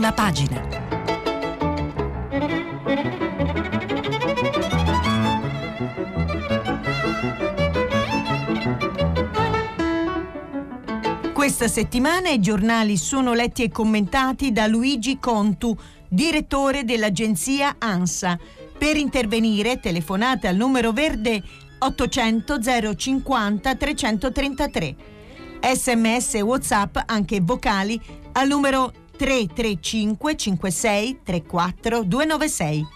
prima 0.00 0.12
pagina. 0.12 0.78
Questa 11.34 11.68
settimana 11.68 12.30
i 12.30 12.40
giornali 12.40 12.96
sono 12.96 13.34
letti 13.34 13.62
e 13.62 13.70
commentati 13.70 14.52
da 14.52 14.66
Luigi 14.66 15.18
Contu, 15.18 15.76
direttore 16.08 16.84
dell'agenzia 16.84 17.76
ANSA. 17.78 18.38
Per 18.78 18.96
intervenire 18.96 19.80
telefonate 19.80 20.48
al 20.48 20.56
numero 20.56 20.92
verde 20.92 21.42
800 21.78 22.58
050 22.96 23.74
333. 23.74 24.96
Sms 25.74 26.34
e 26.36 26.40
WhatsApp 26.40 26.96
anche 27.04 27.40
vocali 27.42 28.00
al 28.32 28.48
numero 28.48 28.92
335 29.20 30.34
56 30.34 31.20
34 31.22 32.04
296. 32.04 32.86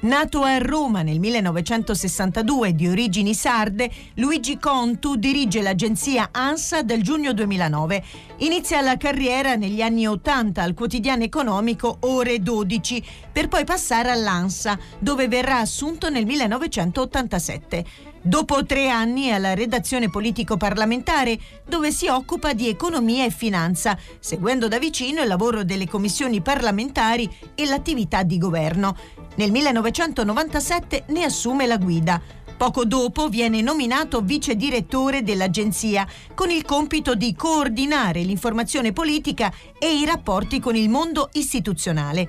Nato 0.00 0.42
a 0.42 0.56
Roma 0.56 1.02
nel 1.02 1.18
1962 1.18 2.74
di 2.74 2.88
origini 2.88 3.34
sarde, 3.34 3.90
Luigi 4.14 4.56
Contu 4.56 5.16
dirige 5.16 5.60
l'agenzia 5.60 6.30
ANSA 6.32 6.82
dal 6.82 7.02
giugno 7.02 7.34
2009. 7.34 8.02
Inizia 8.38 8.80
la 8.80 8.96
carriera 8.96 9.56
negli 9.56 9.82
anni 9.82 10.06
80 10.06 10.62
al 10.62 10.72
quotidiano 10.72 11.24
economico 11.24 11.98
Ore 12.00 12.38
12, 12.38 13.04
per 13.30 13.48
poi 13.48 13.64
passare 13.64 14.10
all'ANSA, 14.10 14.78
dove 15.00 15.28
verrà 15.28 15.58
assunto 15.58 16.08
nel 16.08 16.24
1987. 16.24 17.84
Dopo 18.20 18.64
tre 18.64 18.88
anni 18.88 19.30
alla 19.30 19.54
redazione 19.54 20.10
politico-parlamentare, 20.10 21.38
dove 21.64 21.92
si 21.92 22.08
occupa 22.08 22.52
di 22.52 22.68
economia 22.68 23.24
e 23.24 23.30
finanza, 23.30 23.96
seguendo 24.18 24.66
da 24.66 24.78
vicino 24.78 25.22
il 25.22 25.28
lavoro 25.28 25.62
delle 25.62 25.86
commissioni 25.86 26.40
parlamentari 26.40 27.30
e 27.54 27.66
l'attività 27.66 28.24
di 28.24 28.36
governo. 28.36 28.96
Nel 29.36 29.52
1997 29.52 31.04
ne 31.08 31.24
assume 31.24 31.66
la 31.66 31.76
guida. 31.78 32.20
Poco 32.56 32.84
dopo 32.84 33.28
viene 33.28 33.62
nominato 33.62 34.20
vice 34.20 34.56
direttore 34.56 35.22
dell'agenzia 35.22 36.04
con 36.34 36.50
il 36.50 36.64
compito 36.64 37.14
di 37.14 37.36
coordinare 37.36 38.22
l'informazione 38.22 38.92
politica 38.92 39.52
e 39.78 39.96
i 39.96 40.04
rapporti 40.04 40.58
con 40.58 40.74
il 40.74 40.88
mondo 40.88 41.28
istituzionale. 41.34 42.28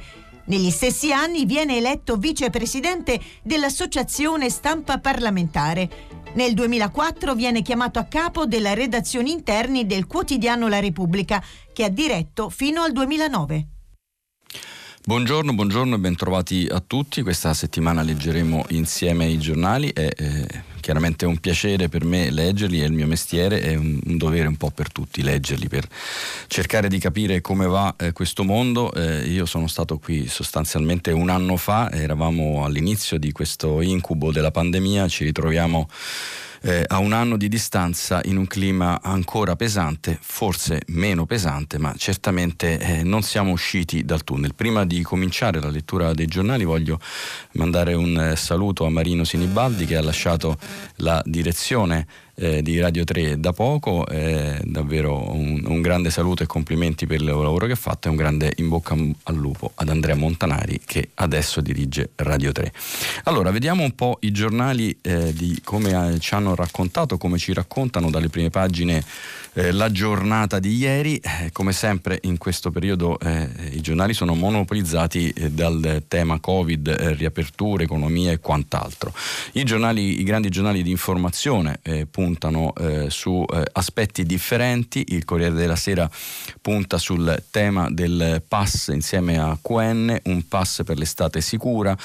Negli 0.49 0.71
stessi 0.71 1.13
anni 1.13 1.45
viene 1.45 1.77
eletto 1.77 2.17
vicepresidente 2.17 3.19
dell'Associazione 3.43 4.49
Stampa 4.49 4.97
Parlamentare. 4.97 5.89
Nel 6.33 6.55
2004 6.55 7.35
viene 7.35 7.61
chiamato 7.61 7.99
a 7.99 8.05
capo 8.05 8.47
della 8.47 8.73
redazione 8.73 9.29
interni 9.29 9.85
del 9.85 10.07
quotidiano 10.07 10.67
La 10.67 10.79
Repubblica, 10.79 11.43
che 11.71 11.83
ha 11.83 11.89
diretto 11.89 12.49
fino 12.49 12.81
al 12.81 12.91
2009. 12.93 13.67
Buongiorno, 15.05 15.53
buongiorno 15.53 15.95
e 15.95 15.99
bentrovati 15.99 16.67
a 16.69 16.79
tutti. 16.79 17.21
Questa 17.21 17.53
settimana 17.53 18.01
leggeremo 18.01 18.65
insieme 18.69 19.27
i 19.27 19.37
giornali. 19.37 19.91
È 19.93 20.09
eh, 20.15 20.63
chiaramente 20.89 21.27
un 21.27 21.37
piacere 21.37 21.87
per 21.87 22.03
me 22.03 22.31
leggerli, 22.31 22.79
è 22.79 22.85
il 22.85 22.93
mio 22.93 23.05
mestiere, 23.05 23.61
è 23.61 23.75
un, 23.75 23.99
un, 24.03 24.17
dovere 24.17 24.47
un 24.47 24.57
po' 24.57 24.71
per 24.71 24.91
tutti 24.91 25.21
leggerli, 25.21 25.67
per 25.67 25.87
cercare 26.47 26.87
di 26.87 26.97
capire 26.97 27.41
come 27.41 27.67
va 27.67 27.93
eh, 27.95 28.11
questo 28.11 28.43
mondo. 28.43 28.91
Eh, 28.95 29.27
io 29.27 29.45
sono 29.45 29.67
stato 29.67 29.99
qui 29.99 30.25
sostanzialmente 30.27 31.11
un 31.11 31.29
anno 31.29 31.57
fa, 31.57 31.91
eravamo 31.91 32.65
all'inizio 32.65 33.19
di 33.19 33.31
questo 33.31 33.81
incubo 33.81 34.31
della 34.31 34.49
pandemia, 34.49 35.07
ci 35.07 35.25
ritroviamo 35.25 35.87
eh, 36.61 36.83
a 36.87 36.97
un 36.97 37.13
anno 37.13 37.37
di 37.37 37.47
distanza 37.47 38.21
in 38.25 38.37
un 38.37 38.47
clima 38.47 39.01
ancora 39.01 39.55
pesante, 39.55 40.17
forse 40.21 40.81
meno 40.87 41.25
pesante, 41.25 41.77
ma 41.77 41.93
certamente 41.97 42.79
eh, 42.79 43.03
non 43.03 43.21
siamo 43.21 43.51
usciti 43.51 44.03
dal 44.03 44.23
tunnel. 44.23 44.55
Prima 44.55 44.85
di 44.85 45.01
cominciare 45.01 45.59
la 45.59 45.69
lettura 45.69 46.13
dei 46.13 46.27
giornali 46.27 46.63
voglio 46.63 46.99
mandare 47.53 47.93
un 47.93 48.17
eh, 48.17 48.35
saluto 48.35 48.85
a 48.85 48.89
Marino 48.89 49.23
Sinibaldi 49.23 49.85
che 49.85 49.95
ha 49.95 50.01
lasciato 50.01 50.57
la 50.97 51.21
direzione 51.25 52.05
eh, 52.39 52.61
di 52.61 52.79
Radio 52.79 53.03
3 53.03 53.39
da 53.39 53.51
poco. 53.53 54.07
Eh, 54.07 54.59
davvero 54.63 55.33
un, 55.33 55.63
un, 55.65 55.81
grande 55.81 56.09
saluto 56.09 56.43
e 56.43 56.45
complimenti 56.45 57.05
per 57.05 57.19
il 57.19 57.25
lavoro 57.25 57.65
che 57.65 57.73
ha 57.73 57.75
fatto 57.75 58.07
e 58.07 58.11
un 58.11 58.17
grande 58.17 58.53
in 58.57 58.69
bocca 58.69 58.95
al 59.23 59.35
lupo 59.35 59.71
ad 59.75 59.89
Andrea 59.89 60.15
Montanari 60.15 60.79
che 60.85 61.09
adesso 61.15 61.61
dirige 61.61 62.09
Radio 62.15 62.51
3. 62.51 62.71
Allora, 63.25 63.51
vediamo 63.51 63.83
un 63.83 63.93
po' 63.93 64.17
i 64.21 64.31
giornali 64.31 64.97
eh, 65.01 65.33
di 65.33 65.59
come 65.63 66.13
eh, 66.13 66.19
ci 66.19 66.33
hanno 66.33 66.55
raccontato, 66.55 67.17
come 67.17 67.37
ci 67.37 67.53
raccontano 67.53 68.09
dalle 68.09 68.29
prime 68.29 68.49
pagine 68.49 69.03
eh, 69.53 69.71
la 69.71 69.91
giornata 69.91 70.59
di 70.59 70.75
ieri. 70.75 71.17
Eh, 71.17 71.51
come 71.51 71.73
sempre 71.73 72.19
in 72.23 72.37
questo 72.37 72.71
periodo 72.71 73.17
eh, 73.19 73.49
i 73.71 73.81
giornali 73.81 74.13
sono 74.13 74.35
monopolizzati 74.35 75.29
eh, 75.29 75.51
dal 75.51 76.03
tema 76.07 76.39
Covid, 76.39 76.87
eh, 76.87 77.13
riaperture, 77.13 77.83
economia 77.83 78.31
e 78.31 78.39
quant'altro. 78.39 79.13
I, 79.53 79.63
giornali, 79.63 80.19
i 80.19 80.23
grandi 80.23 80.49
giornali 80.49 80.83
di 80.83 80.91
informazione 80.91 81.79
puntano 82.09 82.73
su 83.07 83.43
aspetti 83.71 84.23
differenti. 84.23 85.05
Il 85.09 85.25
Corriere 85.25 85.53
della 85.53 85.75
Sera 85.75 86.09
punta 86.61 86.97
sul 86.97 87.43
tema 87.49 87.89
del 87.89 88.41
pass 88.47 88.87
insieme 88.87 89.37
a 89.39 89.57
QN, 89.61 90.19
un 90.25 90.47
pass 90.47 90.83
per 90.83 90.97
l'estate 90.97 91.41
sicura, 91.41 91.97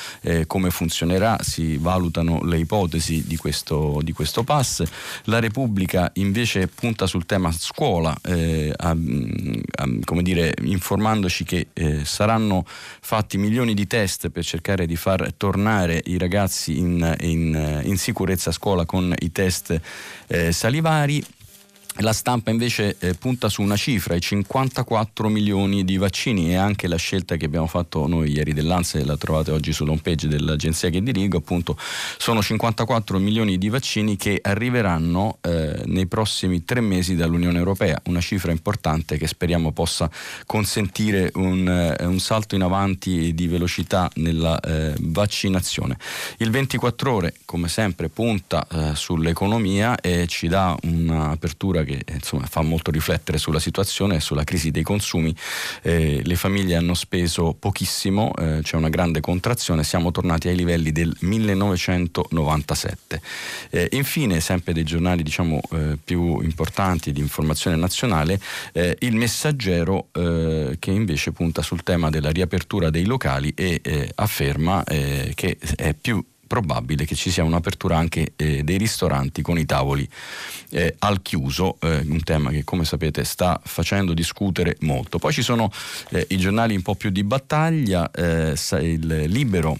come 0.46 0.70
funzionerà, 0.70 1.38
si 1.42 1.76
valutano 1.76 2.42
le 2.44 2.58
ipotesi 2.58 3.24
di 3.26 3.36
questo, 3.36 4.00
di 4.02 4.12
questo 4.12 4.42
pass. 4.42 4.82
La 5.24 5.40
Repubblica 5.40 6.10
invece 6.14 6.68
punta 6.68 7.06
sul 7.06 7.26
tema 7.26 7.33
tema 7.34 7.50
scuola, 7.50 8.16
eh, 8.22 8.72
a, 8.76 8.90
a, 8.90 9.88
come 10.04 10.22
dire, 10.22 10.54
informandoci 10.62 11.42
che 11.42 11.66
eh, 11.72 12.04
saranno 12.04 12.64
fatti 12.66 13.38
milioni 13.38 13.74
di 13.74 13.88
test 13.88 14.28
per 14.28 14.44
cercare 14.44 14.86
di 14.86 14.94
far 14.94 15.32
tornare 15.36 16.00
i 16.04 16.16
ragazzi 16.16 16.78
in, 16.78 17.16
in, 17.22 17.80
in 17.82 17.96
sicurezza 17.98 18.50
a 18.50 18.52
scuola 18.52 18.84
con 18.84 19.12
i 19.18 19.32
test 19.32 19.80
eh, 20.28 20.52
salivari 20.52 21.24
la 21.98 22.12
stampa 22.12 22.50
invece 22.50 22.96
eh, 22.98 23.14
punta 23.14 23.48
su 23.48 23.62
una 23.62 23.76
cifra, 23.76 24.16
i 24.16 24.20
54 24.20 25.28
milioni 25.28 25.84
di 25.84 25.96
vaccini 25.96 26.50
e 26.50 26.56
anche 26.56 26.88
la 26.88 26.96
scelta 26.96 27.36
che 27.36 27.44
abbiamo 27.44 27.68
fatto 27.68 28.06
noi 28.08 28.32
ieri 28.32 28.52
dell'ANSE, 28.52 29.04
la 29.04 29.16
trovate 29.16 29.52
oggi 29.52 29.72
sull'home 29.72 30.00
page 30.02 30.26
dell'agenzia 30.26 30.90
che 30.90 31.02
dirigo, 31.02 31.38
appunto 31.38 31.76
sono 32.18 32.42
54 32.42 33.18
milioni 33.18 33.58
di 33.58 33.68
vaccini 33.68 34.16
che 34.16 34.40
arriveranno 34.42 35.38
eh, 35.40 35.82
nei 35.86 36.06
prossimi 36.06 36.64
tre 36.64 36.80
mesi 36.80 37.14
dall'Unione 37.14 37.58
Europea, 37.58 38.00
una 38.06 38.20
cifra 38.20 38.50
importante 38.50 39.16
che 39.16 39.28
speriamo 39.28 39.70
possa 39.70 40.10
consentire 40.46 41.30
un, 41.34 41.68
eh, 41.68 42.04
un 42.04 42.18
salto 42.18 42.56
in 42.56 42.62
avanti 42.62 43.34
di 43.34 43.46
velocità 43.46 44.10
nella 44.14 44.58
eh, 44.58 44.94
vaccinazione. 44.98 45.96
Il 46.38 46.50
24 46.50 47.12
ore, 47.12 47.34
come 47.44 47.68
sempre, 47.68 48.08
punta 48.08 48.66
eh, 48.68 48.96
sull'economia 48.96 50.00
e 50.00 50.26
ci 50.26 50.48
dà 50.48 50.76
un'apertura 50.82 51.83
che 51.84 52.02
insomma, 52.12 52.46
fa 52.46 52.62
molto 52.62 52.90
riflettere 52.90 53.38
sulla 53.38 53.60
situazione 53.60 54.16
e 54.16 54.20
sulla 54.20 54.44
crisi 54.44 54.70
dei 54.70 54.82
consumi. 54.82 55.34
Eh, 55.82 56.22
le 56.24 56.36
famiglie 56.36 56.76
hanno 56.76 56.94
speso 56.94 57.54
pochissimo, 57.58 58.32
eh, 58.36 58.60
c'è 58.62 58.76
una 58.76 58.88
grande 58.88 59.20
contrazione, 59.20 59.84
siamo 59.84 60.10
tornati 60.10 60.48
ai 60.48 60.56
livelli 60.56 60.90
del 60.92 61.14
1997. 61.20 63.20
Eh, 63.70 63.88
infine, 63.92 64.40
sempre 64.40 64.72
dei 64.72 64.84
giornali 64.84 65.22
diciamo, 65.22 65.60
eh, 65.72 65.98
più 66.02 66.40
importanti 66.40 67.12
di 67.12 67.20
informazione 67.20 67.76
nazionale, 67.76 68.40
eh, 68.72 68.96
il 69.00 69.14
messaggero 69.14 70.08
eh, 70.12 70.76
che 70.78 70.90
invece 70.90 71.32
punta 71.32 71.60
sul 71.62 71.82
tema 71.82 72.08
della 72.10 72.30
riapertura 72.30 72.90
dei 72.90 73.04
locali 73.04 73.52
e 73.54 73.80
afferma 74.14 74.82
che 74.84 75.58
è 75.76 75.94
più 75.94 76.22
probabile 76.46 77.04
che 77.04 77.14
ci 77.14 77.30
sia 77.30 77.44
un'apertura 77.44 77.96
anche 77.96 78.32
eh, 78.36 78.62
dei 78.62 78.78
ristoranti 78.78 79.42
con 79.42 79.58
i 79.58 79.64
tavoli 79.64 80.08
eh, 80.70 80.94
al 81.00 81.22
chiuso, 81.22 81.78
eh, 81.80 82.02
un 82.06 82.22
tema 82.22 82.50
che 82.50 82.64
come 82.64 82.84
sapete 82.84 83.24
sta 83.24 83.60
facendo 83.64 84.14
discutere 84.14 84.76
molto. 84.80 85.18
Poi 85.18 85.32
ci 85.32 85.42
sono 85.42 85.70
eh, 86.10 86.26
i 86.30 86.36
giornali 86.36 86.74
un 86.74 86.82
po' 86.82 86.94
più 86.94 87.10
di 87.10 87.24
battaglia, 87.24 88.10
eh, 88.10 88.54
il 88.80 89.24
Libero 89.26 89.78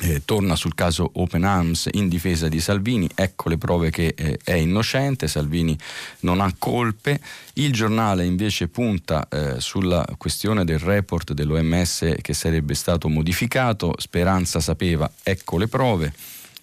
eh, 0.00 0.22
torna 0.24 0.56
sul 0.56 0.74
caso 0.74 1.08
Open 1.14 1.44
Arms 1.44 1.88
in 1.92 2.08
difesa 2.08 2.48
di 2.48 2.60
Salvini, 2.60 3.08
ecco 3.14 3.48
le 3.48 3.58
prove 3.58 3.90
che 3.90 4.14
eh, 4.16 4.38
è 4.42 4.54
innocente, 4.54 5.28
Salvini 5.28 5.78
non 6.20 6.40
ha 6.40 6.52
colpe, 6.58 7.20
il 7.54 7.72
giornale 7.72 8.24
invece 8.24 8.68
punta 8.68 9.28
eh, 9.28 9.60
sulla 9.60 10.04
questione 10.18 10.64
del 10.64 10.80
report 10.80 11.32
dell'OMS 11.32 12.14
che 12.20 12.34
sarebbe 12.34 12.74
stato 12.74 13.08
modificato, 13.08 13.94
Speranza 13.98 14.58
sapeva, 14.60 15.10
ecco 15.22 15.58
le 15.58 15.68
prove, 15.68 16.12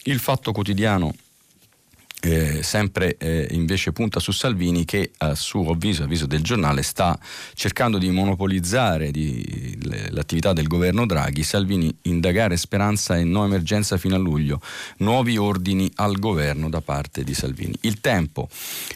il 0.03 0.19
fatto 0.19 0.51
quotidiano 0.51 1.13
eh, 2.21 2.61
sempre 2.61 3.17
eh, 3.17 3.47
invece 3.51 3.91
punta 3.91 4.19
su 4.19 4.31
Salvini 4.31 4.85
che 4.85 5.11
a 5.17 5.35
suo 5.35 5.71
avviso, 5.71 6.03
avviso 6.03 6.27
del 6.27 6.41
giornale, 6.41 6.83
sta 6.83 7.17
cercando 7.53 7.97
di 7.97 8.09
monopolizzare 8.09 9.11
di, 9.11 9.77
le, 9.81 10.09
l'attività 10.11 10.53
del 10.53 10.67
governo 10.67 11.05
Draghi. 11.05 11.43
Salvini 11.43 11.93
indagare 12.03 12.57
speranza 12.57 13.17
e 13.17 13.23
no 13.23 13.43
emergenza 13.43 13.97
fino 13.97 14.15
a 14.15 14.19
luglio, 14.19 14.61
nuovi 14.97 15.37
ordini 15.37 15.91
al 15.95 16.19
governo 16.19 16.69
da 16.69 16.81
parte 16.81 17.23
di 17.23 17.33
Salvini. 17.33 17.75
Il 17.81 17.99
tempo 18.01 18.47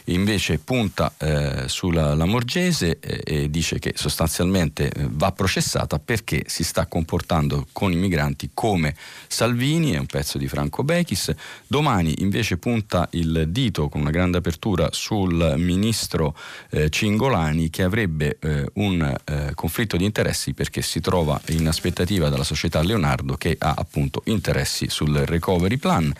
invece 0.04 0.58
punta 0.58 1.12
eh, 1.18 1.64
sulla 1.66 2.14
Lamorgese 2.14 2.98
eh, 3.00 3.22
e 3.24 3.50
dice 3.50 3.78
che 3.80 3.92
sostanzialmente 3.96 4.88
eh, 4.88 5.08
va 5.10 5.32
processata 5.32 5.98
perché 5.98 6.44
si 6.46 6.62
sta 6.62 6.86
comportando 6.86 7.66
con 7.72 7.90
i 7.90 7.96
migranti 7.96 8.50
come 8.54 8.94
Salvini, 9.26 9.92
è 9.92 9.98
un 9.98 10.06
pezzo 10.06 10.38
di 10.38 10.46
Franco 10.46 10.84
Bechis. 10.84 11.34
Domani 11.66 12.14
invece 12.18 12.56
punta 12.56 13.08
il 13.16 13.46
dito 13.48 13.88
con 13.88 14.00
una 14.00 14.10
grande 14.10 14.38
apertura 14.38 14.88
sul 14.92 15.54
ministro 15.56 16.36
eh, 16.70 16.90
Cingolani 16.90 17.70
che 17.70 17.82
avrebbe 17.82 18.38
eh, 18.40 18.68
un 18.74 19.16
eh, 19.24 19.52
conflitto 19.54 19.96
di 19.96 20.04
interessi 20.04 20.54
perché 20.54 20.82
si 20.82 21.00
trova 21.00 21.40
in 21.48 21.66
aspettativa 21.66 22.28
dalla 22.28 22.44
società 22.44 22.82
Leonardo 22.82 23.36
che 23.36 23.56
ha 23.58 23.74
appunto 23.76 24.22
interessi 24.26 24.88
sul 24.88 25.14
recovery 25.14 25.76
plan. 25.76 26.12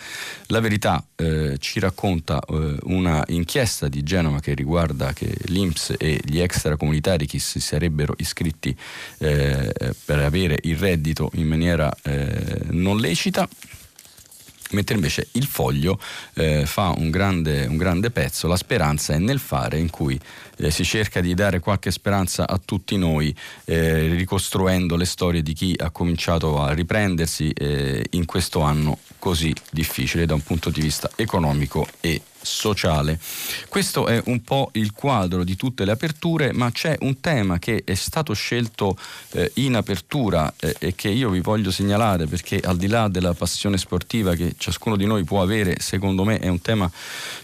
La 0.47 0.61
verità 0.61 1.05
eh, 1.15 1.57
ci 1.59 1.81
racconta 1.81 2.41
eh, 2.41 2.77
una 2.85 3.23
inchiesta 3.29 3.89
di 3.89 4.03
Genova 4.03 4.41
che 4.41 4.55
riguarda 4.55 5.13
che 5.13 5.33
l'Inps 5.47 5.95
e 5.99 6.21
gli 6.25 6.41
extracomunitari 6.41 7.27
che 7.27 7.39
si 7.39 7.61
sarebbero 7.61 8.15
iscritti 8.19 8.77
eh, 9.19 9.73
per 10.05 10.19
avere 10.19 10.59
il 10.63 10.77
reddito 10.77 11.31
in 11.35 11.47
maniera 11.47 11.95
non 12.71 12.99
lecita 12.99 13.49
mentre 14.71 14.95
invece 14.95 15.29
il 15.33 15.47
foglio 15.47 15.99
eh, 16.35 16.67
fa 16.67 16.95
un 16.97 17.11
grande, 17.11 17.67
un 17.67 17.77
grande, 17.77 18.11
pezzo, 18.11 18.47
la 18.47 18.57
speranza 18.57 19.15
è 19.15 19.19
nel 19.19 19.39
fare, 19.39 19.79
in 19.79 19.91
cui 19.91 20.19
eh, 20.59 20.71
si 20.71 20.85
cerca 20.85 21.21
di 21.21 21.35
dare 21.35 21.61
qualche 21.61 21.91
speranza 21.91 22.47
a 22.47 22.61
tutti 22.63 22.97
noi, 22.97 23.35
eh, 23.65 24.09
ricostruendo 24.09 24.97
le 24.97 25.05
storie 25.05 25.43
di 25.43 25.53
chi 25.53 25.75
ha 25.77 25.91
cominciato 25.91 26.61
a 26.61 26.73
riprendersi 26.73 27.51
eh, 27.51 28.07
in 28.11 28.25
questo 28.25 28.61
anno 28.61 28.99
così 29.19 29.55
difficile 29.71 30.27
da 30.27 30.35
un 30.35 30.43
punto 30.43 30.71
di 30.71 30.81
vista 30.81 31.11
economico 31.17 31.87
e 32.01 32.21
sociale. 32.47 33.19
Questo 33.69 34.07
è 34.07 34.23
un 34.27 34.43
po' 34.43 34.71
il 34.73 34.93
quadro 34.93 35.45
di 35.45 35.57
tutte 35.57 35.85
le 35.85 35.93
aperture, 35.93 36.53
ma 36.53 36.71
c'è 36.71 36.97
un 37.01 37.21
tema 37.21 37.59
che 37.59 37.83
è 37.85 37.95
stato 37.95 38.33
scelto 38.33 38.97
eh, 39.33 39.51
in 39.55 39.75
apertura 39.75 40.53
eh, 40.59 40.75
e 40.79 40.95
che 40.95 41.09
io 41.09 41.31
vi 41.31 41.41
voglio 41.41 41.71
segnalare 41.71 42.27
perché 42.27 42.61
al 42.61 42.77
di 42.77 42.87
là 42.87 43.09
della 43.09 43.35
passione 43.35 43.77
sportiva 43.77 44.35
che 44.35 44.55
ciascuno 44.57 44.97
di 44.97 45.07
noi 45.07 45.25
può 45.25 45.43
avere, 45.43 45.77
secondo 45.81 46.25
me 46.25 46.39
è 46.39 46.49
un 46.49 46.61
tema 46.61 46.91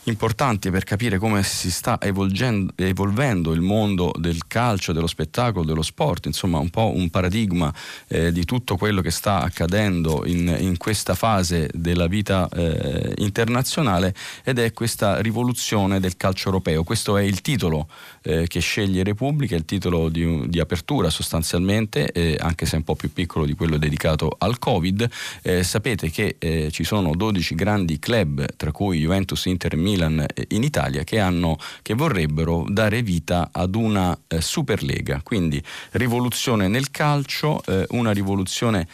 importante 0.04 0.70
per 0.70 0.84
capire 0.84 1.18
come 1.18 1.42
si 1.42 1.70
sta 1.70 1.98
evolvendo 2.00 3.52
il 3.52 3.60
mondo 3.60 4.12
del 4.16 4.46
calcio, 4.46 4.92
dello 4.92 5.06
spettacolo, 5.06 5.64
dello 5.64 5.82
sport, 5.82 6.26
insomma 6.26 6.58
un 6.58 6.70
po' 6.70 6.92
un 6.94 7.10
paradigma 7.10 7.72
eh, 8.08 8.32
di 8.32 8.44
tutto 8.44 8.76
quello 8.76 9.00
che 9.00 9.10
sta 9.10 9.40
accadendo 9.42 10.24
in, 10.26 10.54
in 10.58 10.76
questa 10.76 11.14
fase 11.14 11.68
della 11.72 12.06
vita 12.06 12.48
eh, 12.48 13.14
internazionale 13.18 14.14
ed 14.44 14.58
è 14.58 14.72
questo 14.72 14.91
questa 14.92 15.22
rivoluzione 15.22 16.00
del 16.00 16.18
calcio 16.18 16.48
europeo. 16.48 16.84
Questo 16.84 17.16
è 17.16 17.22
il 17.22 17.40
titolo 17.40 17.88
eh, 18.20 18.46
che 18.46 18.60
sceglie 18.60 19.02
Repubblica, 19.02 19.56
il 19.56 19.64
titolo 19.64 20.10
di, 20.10 20.46
di 20.50 20.60
apertura 20.60 21.08
sostanzialmente, 21.08 22.12
eh, 22.12 22.36
anche 22.38 22.66
se 22.66 22.76
un 22.76 22.82
po' 22.82 22.94
più 22.94 23.10
piccolo 23.10 23.46
di 23.46 23.54
quello 23.54 23.78
dedicato 23.78 24.36
al 24.38 24.58
Covid. 24.58 25.08
Eh, 25.40 25.62
sapete 25.62 26.10
che 26.10 26.36
eh, 26.38 26.68
ci 26.70 26.84
sono 26.84 27.14
12 27.16 27.54
grandi 27.54 27.98
club, 27.98 28.44
tra 28.54 28.70
cui 28.70 28.98
Juventus, 28.98 29.46
Inter 29.46 29.76
Milan 29.76 30.20
eh, 30.20 30.44
in 30.48 30.62
Italia, 30.62 31.04
che, 31.04 31.18
hanno, 31.18 31.56
che 31.80 31.94
vorrebbero 31.94 32.66
dare 32.68 33.00
vita 33.00 33.48
ad 33.50 33.74
una 33.74 34.16
eh, 34.28 34.42
Superlega. 34.42 35.22
Quindi 35.24 35.62
rivoluzione 35.92 36.68
nel 36.68 36.90
calcio, 36.90 37.62
una 37.90 38.10
rivoluzione 38.12 38.86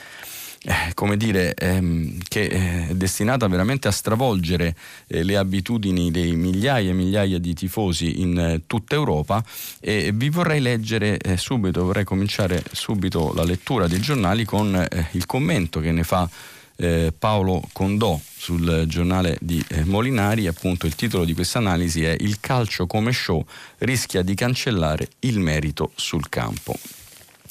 eh, 0.69 0.93
come 0.93 1.17
dire, 1.17 1.55
ehm, 1.55 2.19
che 2.29 2.47
è 2.49 2.95
destinata 2.95 3.49
veramente 3.49 3.89
a 3.89 3.91
stravolgere 3.91 4.77
eh, 5.07 5.23
le 5.23 5.39
abitudini 5.39 6.11
dei 6.11 6.37
migliaia 6.37 6.91
e 6.91 6.93
migliaia 6.93 7.39
di 7.39 7.55
tifosi 7.55 8.21
in 8.21 8.39
eh, 8.39 8.61
tutta 8.67 8.95
Europa 8.95 9.43
e 9.81 10.11
vi 10.13 10.29
vorrei 10.29 10.61
leggere 10.61 11.17
eh, 11.17 11.39
subito, 11.39 11.85
vorrei 11.85 12.05
cominciare 12.05 12.63
subito 12.71 13.33
la 13.35 13.45
lettura 13.45 13.87
dei 13.87 14.01
giornali 14.01 14.45
con 14.45 14.75
eh, 14.77 15.09
il 15.13 15.25
commento 15.25 15.81
che 15.81 15.91
ne 15.91 16.03
fa 16.03 16.29
eh, 16.77 17.15
Paolo 17.19 17.63
Condò 17.73 18.21
sul 18.37 18.85
giornale 18.87 19.39
di 19.41 19.65
Molinari, 19.85 20.47
appunto 20.49 20.85
il 20.85 20.95
titolo 20.95 21.25
di 21.25 21.33
questa 21.33 21.61
analisi 21.61 22.05
è 22.05 22.15
Il 22.21 22.41
calcio 22.41 22.87
come 22.87 23.13
show 23.13 23.43
rischia 23.79 24.21
di 24.21 24.35
cancellare 24.35 25.09
il 25.21 25.41
merito 25.41 25.93
sul 25.95 26.29
campo. 26.29 26.79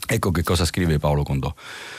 Ecco 0.10 0.32
che 0.32 0.42
cosa 0.42 0.64
scrive 0.64 1.00
Paolo 1.00 1.24
Condò. 1.24 1.54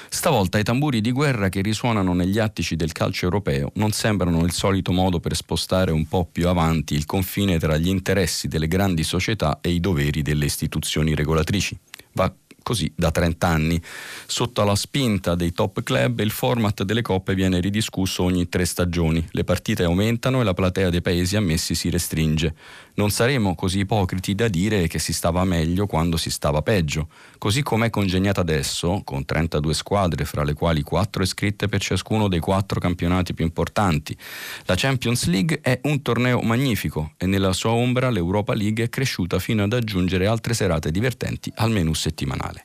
Stavolta 0.08 0.58
i 0.58 0.62
tamburi 0.62 1.02
di 1.02 1.12
guerra 1.12 1.50
che 1.50 1.60
risuonano 1.60 2.14
negli 2.14 2.38
attici 2.38 2.74
del 2.74 2.92
calcio 2.92 3.26
europeo 3.26 3.70
non 3.74 3.92
sembrano 3.92 4.44
il 4.44 4.52
solito 4.52 4.92
modo 4.92 5.20
per 5.20 5.36
spostare 5.36 5.90
un 5.90 6.08
po' 6.08 6.24
più 6.24 6.48
avanti 6.48 6.94
il 6.94 7.04
confine 7.04 7.58
tra 7.58 7.76
gli 7.76 7.88
interessi 7.88 8.48
delle 8.48 8.66
grandi 8.66 9.02
società 9.02 9.58
e 9.60 9.68
i 9.68 9.80
doveri 9.80 10.22
delle 10.22 10.46
istituzioni 10.46 11.14
regolatrici. 11.14 11.78
Va 12.12 12.34
così 12.68 12.92
da 12.94 13.10
30 13.10 13.46
anni. 13.46 13.80
Sotto 14.26 14.62
la 14.62 14.74
spinta 14.74 15.34
dei 15.34 15.52
top 15.52 15.82
club 15.82 16.20
il 16.20 16.30
format 16.30 16.82
delle 16.82 17.00
coppe 17.00 17.34
viene 17.34 17.60
ridiscusso 17.60 18.24
ogni 18.24 18.46
tre 18.50 18.66
stagioni, 18.66 19.26
le 19.30 19.42
partite 19.42 19.84
aumentano 19.84 20.42
e 20.42 20.44
la 20.44 20.52
platea 20.52 20.90
dei 20.90 21.00
paesi 21.00 21.36
ammessi 21.36 21.74
si 21.74 21.88
restringe. 21.88 22.54
Non 22.96 23.10
saremo 23.10 23.54
così 23.54 23.78
ipocriti 23.78 24.34
da 24.34 24.48
dire 24.48 24.86
che 24.86 24.98
si 24.98 25.14
stava 25.14 25.44
meglio 25.44 25.86
quando 25.86 26.18
si 26.18 26.28
stava 26.28 26.60
peggio. 26.60 27.08
Così 27.38 27.62
come 27.62 27.86
è 27.86 27.90
congegnata 27.90 28.42
adesso, 28.42 29.00
con 29.02 29.24
32 29.24 29.72
squadre, 29.72 30.26
fra 30.26 30.44
le 30.44 30.52
quali 30.52 30.82
4 30.82 31.22
iscritte 31.22 31.68
per 31.68 31.80
ciascuno 31.80 32.28
dei 32.28 32.40
4 32.40 32.78
campionati 32.80 33.32
più 33.32 33.46
importanti. 33.46 34.14
La 34.64 34.74
Champions 34.76 35.24
League 35.24 35.60
è 35.62 35.80
un 35.84 36.02
torneo 36.02 36.40
magnifico 36.42 37.12
e 37.16 37.24
nella 37.24 37.54
sua 37.54 37.70
ombra 37.70 38.10
l'Europa 38.10 38.52
League 38.52 38.84
è 38.84 38.88
cresciuta 38.90 39.38
fino 39.38 39.62
ad 39.62 39.72
aggiungere 39.72 40.26
altre 40.26 40.52
serate 40.52 40.90
divertenti 40.90 41.50
al 41.54 41.70
menù 41.70 41.94
settimanale. 41.94 42.57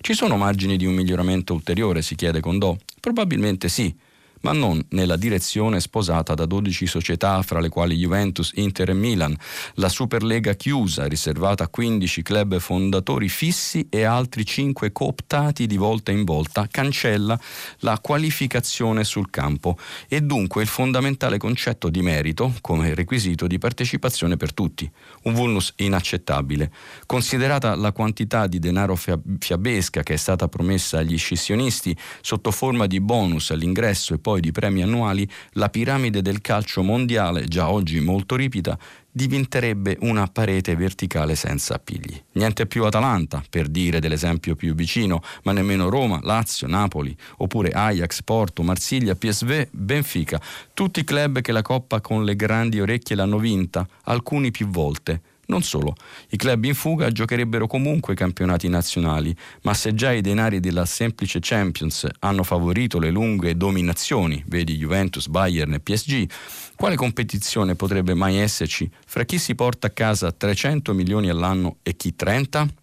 Ci 0.00 0.14
sono 0.14 0.36
margini 0.36 0.76
di 0.76 0.86
un 0.86 0.94
miglioramento 0.94 1.54
ulteriore, 1.54 2.02
si 2.02 2.14
chiede 2.14 2.40
Condò? 2.40 2.76
Probabilmente 3.00 3.68
sì 3.68 3.94
ma 4.42 4.52
non 4.52 4.84
nella 4.90 5.16
direzione 5.16 5.80
sposata 5.80 6.34
da 6.34 6.46
12 6.46 6.86
società 6.86 7.42
fra 7.42 7.60
le 7.60 7.68
quali 7.68 7.96
Juventus, 7.96 8.52
Inter 8.54 8.90
e 8.90 8.94
Milan, 8.94 9.36
la 9.74 9.88
Superlega 9.88 10.54
chiusa, 10.54 11.06
riservata 11.06 11.64
a 11.64 11.68
15 11.68 12.22
club 12.22 12.58
fondatori 12.58 13.28
fissi 13.28 13.86
e 13.90 14.04
altri 14.04 14.44
5 14.44 14.92
cooptati 14.92 15.66
di 15.66 15.76
volta 15.76 16.12
in 16.12 16.24
volta, 16.24 16.66
cancella 16.70 17.38
la 17.80 17.98
qualificazione 18.00 19.04
sul 19.04 19.30
campo 19.30 19.78
e 20.08 20.20
dunque 20.20 20.62
il 20.62 20.68
fondamentale 20.68 21.38
concetto 21.38 21.88
di 21.88 22.02
merito 22.02 22.54
come 22.60 22.94
requisito 22.94 23.46
di 23.46 23.58
partecipazione 23.58 24.36
per 24.36 24.52
tutti. 24.52 24.90
Un 25.22 25.34
vulnus 25.34 25.72
inaccettabile. 25.76 26.70
Considerata 27.06 27.74
la 27.74 27.92
quantità 27.92 28.46
di 28.46 28.58
denaro 28.58 28.96
fiabesca 28.96 30.02
che 30.02 30.14
è 30.14 30.16
stata 30.16 30.48
promessa 30.48 30.98
agli 30.98 31.18
scissionisti 31.18 31.96
sotto 32.20 32.50
forma 32.50 32.86
di 32.86 33.00
bonus 33.00 33.50
all'ingresso 33.50 34.14
e 34.14 34.18
poi 34.18 34.31
poi 34.32 34.40
di 34.40 34.50
premi 34.50 34.82
annuali, 34.82 35.28
la 35.52 35.68
piramide 35.68 36.22
del 36.22 36.40
calcio 36.40 36.82
mondiale, 36.82 37.44
già 37.44 37.70
oggi 37.70 38.00
molto 38.00 38.34
ripida, 38.34 38.78
diventerebbe 39.10 39.98
una 40.00 40.26
parete 40.26 40.74
verticale 40.74 41.34
senza 41.34 41.74
appigli. 41.74 42.18
Niente 42.32 42.64
più 42.64 42.84
Atalanta, 42.84 43.44
per 43.50 43.68
dire 43.68 44.00
dell'esempio 44.00 44.56
più 44.56 44.74
vicino, 44.74 45.22
ma 45.42 45.52
nemmeno 45.52 45.90
Roma, 45.90 46.18
Lazio, 46.22 46.66
Napoli, 46.66 47.14
oppure 47.38 47.72
Ajax, 47.72 48.22
Porto, 48.22 48.62
Marsiglia, 48.62 49.14
PSV, 49.14 49.68
Benfica, 49.70 50.40
tutti 50.72 51.04
club 51.04 51.42
che 51.42 51.52
la 51.52 51.60
Coppa 51.60 52.00
con 52.00 52.24
le 52.24 52.34
grandi 52.34 52.80
orecchie 52.80 53.14
l'hanno 53.14 53.38
vinta, 53.38 53.86
alcuni 54.04 54.50
più 54.50 54.66
volte 54.68 55.20
non 55.46 55.62
solo, 55.62 55.94
i 56.30 56.36
club 56.36 56.64
in 56.64 56.74
fuga 56.74 57.10
giocherebbero 57.10 57.66
comunque 57.66 58.12
i 58.12 58.16
campionati 58.16 58.68
nazionali, 58.68 59.34
ma 59.62 59.74
se 59.74 59.94
già 59.94 60.12
i 60.12 60.20
denari 60.20 60.60
della 60.60 60.84
semplice 60.84 61.38
Champions 61.40 62.06
hanno 62.20 62.42
favorito 62.42 62.98
le 62.98 63.10
lunghe 63.10 63.56
dominazioni, 63.56 64.42
vedi 64.46 64.76
Juventus, 64.76 65.26
Bayern 65.28 65.74
e 65.74 65.80
PSG, 65.80 66.30
quale 66.76 66.96
competizione 66.96 67.74
potrebbe 67.74 68.14
mai 68.14 68.36
esserci 68.36 68.90
fra 69.06 69.24
chi 69.24 69.38
si 69.38 69.54
porta 69.54 69.88
a 69.88 69.90
casa 69.90 70.32
300 70.32 70.94
milioni 70.94 71.28
all'anno 71.28 71.78
e 71.82 71.96
chi 71.96 72.14
30? 72.14 72.80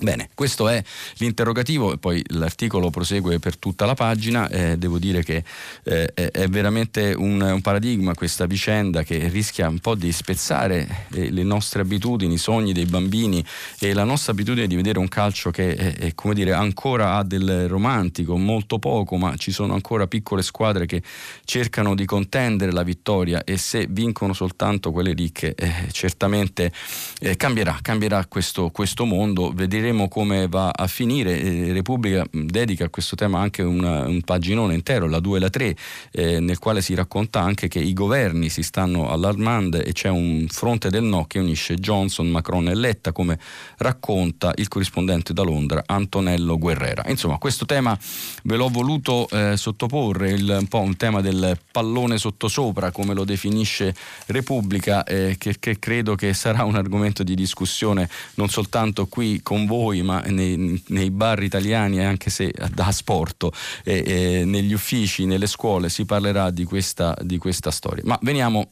Bene, 0.00 0.28
questo 0.34 0.68
è 0.68 0.82
l'interrogativo 1.18 1.92
e 1.92 1.98
poi 1.98 2.20
l'articolo 2.30 2.90
prosegue 2.90 3.38
per 3.38 3.56
tutta 3.56 3.86
la 3.86 3.94
pagina. 3.94 4.48
Eh, 4.48 4.76
devo 4.76 4.98
dire 4.98 5.22
che 5.22 5.44
eh, 5.84 6.12
è 6.12 6.48
veramente 6.48 7.14
un, 7.16 7.40
un, 7.40 7.60
paradigma 7.60 8.12
questa 8.12 8.46
vicenda 8.46 9.04
che 9.04 9.28
rischia 9.28 9.68
un 9.68 9.78
po' 9.78 9.94
di 9.94 10.10
spezzare 10.10 11.06
eh, 11.12 11.30
le 11.30 11.44
nostre 11.44 11.82
abitudini, 11.82 12.34
i 12.34 12.38
sogni 12.38 12.72
dei 12.72 12.86
bambini 12.86 13.44
e 13.78 13.92
la 13.92 14.02
nostra 14.02 14.32
abitudine 14.32 14.66
di 14.66 14.74
vedere 14.74 14.98
un 14.98 15.06
calcio 15.06 15.52
che 15.52 15.76
è, 15.76 15.94
è, 15.94 16.14
come 16.16 16.34
dire, 16.34 16.52
ancora 16.54 17.14
ha 17.14 17.22
del 17.22 17.68
romantico, 17.68 18.36
molto 18.36 18.80
poco, 18.80 19.16
ma 19.16 19.36
ci 19.36 19.52
sono 19.52 19.74
ancora 19.74 20.08
piccole 20.08 20.42
squadre 20.42 20.86
che 20.86 21.04
cercano 21.44 21.94
di 21.94 22.04
contendere 22.04 22.72
la 22.72 22.82
vittoria 22.82 23.44
e 23.44 23.56
se 23.58 23.86
vincono 23.88 24.32
soltanto 24.32 24.90
quelle 24.90 25.12
ricche 25.12 25.54
eh, 25.54 25.86
certamente 25.92 26.72
eh, 27.20 27.36
cambierà, 27.36 27.78
cambierà 27.80 28.26
questo, 28.26 28.70
questo 28.70 29.04
mondo. 29.04 29.52
Vedere 29.54 29.82
vedremo 29.84 30.08
come 30.08 30.48
va 30.48 30.70
a 30.70 30.86
finire. 30.86 31.38
Eh, 31.38 31.72
Repubblica 31.74 32.24
dedica 32.30 32.86
a 32.86 32.88
questo 32.88 33.16
tema 33.16 33.40
anche 33.40 33.60
una, 33.60 34.06
un 34.06 34.22
paginone 34.22 34.72
intero, 34.72 35.06
la 35.06 35.20
2 35.20 35.36
e 35.36 35.40
la 35.40 35.50
3, 35.50 35.76
eh, 36.12 36.40
nel 36.40 36.58
quale 36.58 36.80
si 36.80 36.94
racconta 36.94 37.40
anche 37.40 37.68
che 37.68 37.80
i 37.80 37.92
governi 37.92 38.48
si 38.48 38.62
stanno 38.62 39.10
allarmando 39.10 39.76
e 39.76 39.92
c'è 39.92 40.08
un 40.08 40.46
fronte 40.48 40.88
del 40.88 41.02
no 41.02 41.26
che 41.26 41.38
unisce 41.38 41.74
Johnson, 41.74 42.28
Macron 42.28 42.68
e 42.68 42.74
Letta, 42.74 43.12
come 43.12 43.38
racconta 43.76 44.54
il 44.56 44.68
corrispondente 44.68 45.34
da 45.34 45.42
Londra 45.42 45.82
Antonello 45.84 46.56
Guerrera. 46.56 47.04
Insomma, 47.08 47.36
questo 47.36 47.66
tema 47.66 47.98
ve 48.44 48.56
l'ho 48.56 48.68
voluto 48.68 49.28
eh, 49.28 49.58
sottoporre, 49.58 50.30
il, 50.30 50.56
un 50.60 50.66
po' 50.66 50.80
un 50.80 50.96
tema 50.96 51.20
del 51.20 51.58
pallone 51.70 52.16
sottosopra, 52.16 52.90
come 52.90 53.12
lo 53.12 53.24
definisce 53.24 53.94
Repubblica, 54.26 55.04
eh, 55.04 55.36
che, 55.36 55.56
che 55.58 55.78
credo 55.78 56.14
che 56.14 56.32
sarà 56.32 56.64
un 56.64 56.76
argomento 56.76 57.22
di 57.22 57.34
discussione 57.34 58.08
non 58.36 58.48
soltanto 58.48 59.06
qui 59.06 59.42
con 59.42 59.66
voi, 59.66 59.72
voi, 59.74 60.02
ma 60.02 60.20
nei, 60.20 60.80
nei 60.88 61.10
bar 61.10 61.42
italiani, 61.42 62.04
anche 62.04 62.30
se 62.30 62.52
da 62.72 62.92
sport, 62.92 63.48
eh, 63.84 64.04
eh, 64.06 64.44
negli 64.44 64.72
uffici, 64.72 65.26
nelle 65.26 65.46
scuole 65.46 65.88
si 65.88 66.04
parlerà 66.04 66.50
di 66.50 66.64
questa, 66.64 67.16
di 67.20 67.38
questa 67.38 67.70
storia. 67.70 68.02
Ma 68.06 68.18
veniamo 68.22 68.68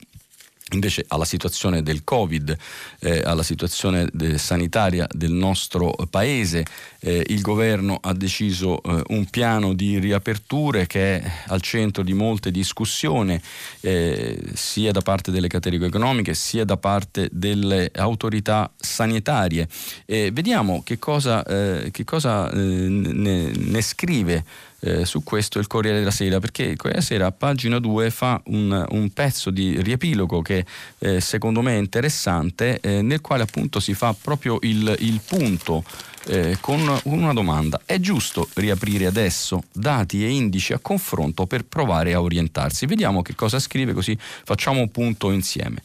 invece 0.72 1.04
alla 1.08 1.24
situazione 1.24 1.82
del 1.82 2.04
Covid, 2.04 2.56
eh, 3.00 3.22
alla 3.24 3.42
situazione 3.42 4.08
de- 4.12 4.38
sanitaria 4.38 5.06
del 5.10 5.32
nostro 5.32 5.94
paese. 6.10 6.64
Eh, 7.00 7.24
il 7.28 7.40
governo 7.40 7.98
ha 8.00 8.12
deciso 8.12 8.80
eh, 8.82 9.02
un 9.08 9.26
piano 9.26 9.72
di 9.72 9.98
riaperture 9.98 10.86
che 10.86 11.20
è 11.20 11.32
al 11.48 11.60
centro 11.60 12.02
di 12.02 12.12
molte 12.12 12.50
discussioni, 12.50 13.40
eh, 13.80 14.38
sia 14.54 14.92
da 14.92 15.00
parte 15.00 15.30
delle 15.30 15.48
categorie 15.48 15.88
economiche 15.88 16.34
sia 16.34 16.64
da 16.64 16.76
parte 16.76 17.28
delle 17.32 17.90
autorità 17.94 18.70
sanitarie. 18.76 19.68
vediamo 20.06 20.82
che 20.82 20.98
cosa, 20.98 21.44
eh, 21.44 21.90
che 21.90 22.04
cosa 22.04 22.50
eh, 22.50 22.56
ne, 22.56 23.50
ne 23.50 23.82
scrive 23.82 24.44
eh, 24.84 25.04
su 25.04 25.22
questo 25.22 25.58
il 25.58 25.66
Corriere 25.66 25.98
della 25.98 26.10
Sera, 26.10 26.40
perché 26.40 26.64
il 26.64 26.76
Corriere 26.76 27.00
della 27.00 27.14
Sera 27.14 27.26
a 27.26 27.32
pagina 27.32 27.78
2 27.78 28.10
fa 28.10 28.40
un, 28.46 28.84
un 28.90 29.10
pezzo 29.10 29.50
di 29.50 29.80
riepilogo 29.80 30.42
che 30.42 30.64
eh, 30.98 31.20
secondo 31.20 31.62
me 31.62 31.74
è 31.74 31.78
interessante, 31.78 32.80
eh, 32.80 33.02
nel 33.02 33.20
quale 33.20 33.42
appunto 33.42 33.80
si 33.80 33.94
fa 33.94 34.14
proprio 34.20 34.58
il, 34.62 34.94
il 34.98 35.20
punto 35.26 35.84
eh, 36.26 36.58
con 36.60 37.00
una 37.04 37.32
domanda. 37.32 37.80
È 37.84 37.98
giusto 37.98 38.48
riaprire 38.54 39.06
adesso 39.06 39.64
dati 39.72 40.24
e 40.24 40.28
indici 40.28 40.72
a 40.72 40.78
confronto 40.78 41.46
per 41.46 41.64
provare 41.64 42.14
a 42.14 42.20
orientarsi? 42.20 42.86
Vediamo 42.86 43.22
che 43.22 43.34
cosa 43.34 43.58
scrive 43.58 43.92
così 43.92 44.16
facciamo 44.44 44.80
un 44.80 44.90
punto 44.90 45.30
insieme. 45.30 45.82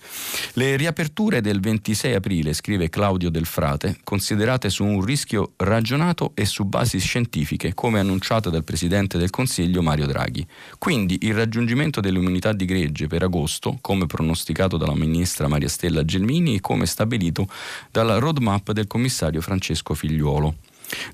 Le 0.53 0.75
riaperture 0.75 1.41
del 1.41 1.59
26 1.59 2.13
aprile, 2.13 2.53
scrive 2.53 2.89
Claudio 2.89 3.29
Del 3.29 3.45
Frate, 3.45 3.97
considerate 4.03 4.69
su 4.69 4.83
un 4.83 5.03
rischio 5.03 5.53
ragionato 5.57 6.31
e 6.35 6.45
su 6.45 6.65
basi 6.65 6.99
scientifiche, 6.99 7.73
come 7.73 7.99
annunciato 7.99 8.49
dal 8.49 8.63
Presidente 8.63 9.17
del 9.17 9.29
Consiglio 9.29 9.81
Mario 9.81 10.05
Draghi. 10.05 10.45
Quindi 10.77 11.17
il 11.21 11.33
raggiungimento 11.33 11.99
dell'immunità 11.99 12.53
di 12.53 12.65
gregge 12.65 13.07
per 13.07 13.23
agosto, 13.23 13.77
come 13.81 14.05
pronosticato 14.05 14.77
dalla 14.77 14.95
Ministra 14.95 15.47
Maria 15.47 15.69
Stella 15.69 16.05
Gelmini 16.05 16.55
e 16.55 16.61
come 16.61 16.85
stabilito 16.85 17.47
dalla 17.91 18.17
roadmap 18.17 18.71
del 18.71 18.87
commissario 18.87 19.41
Francesco 19.41 19.93
Figliuolo 19.93 20.26
figliuolo. 20.27 20.55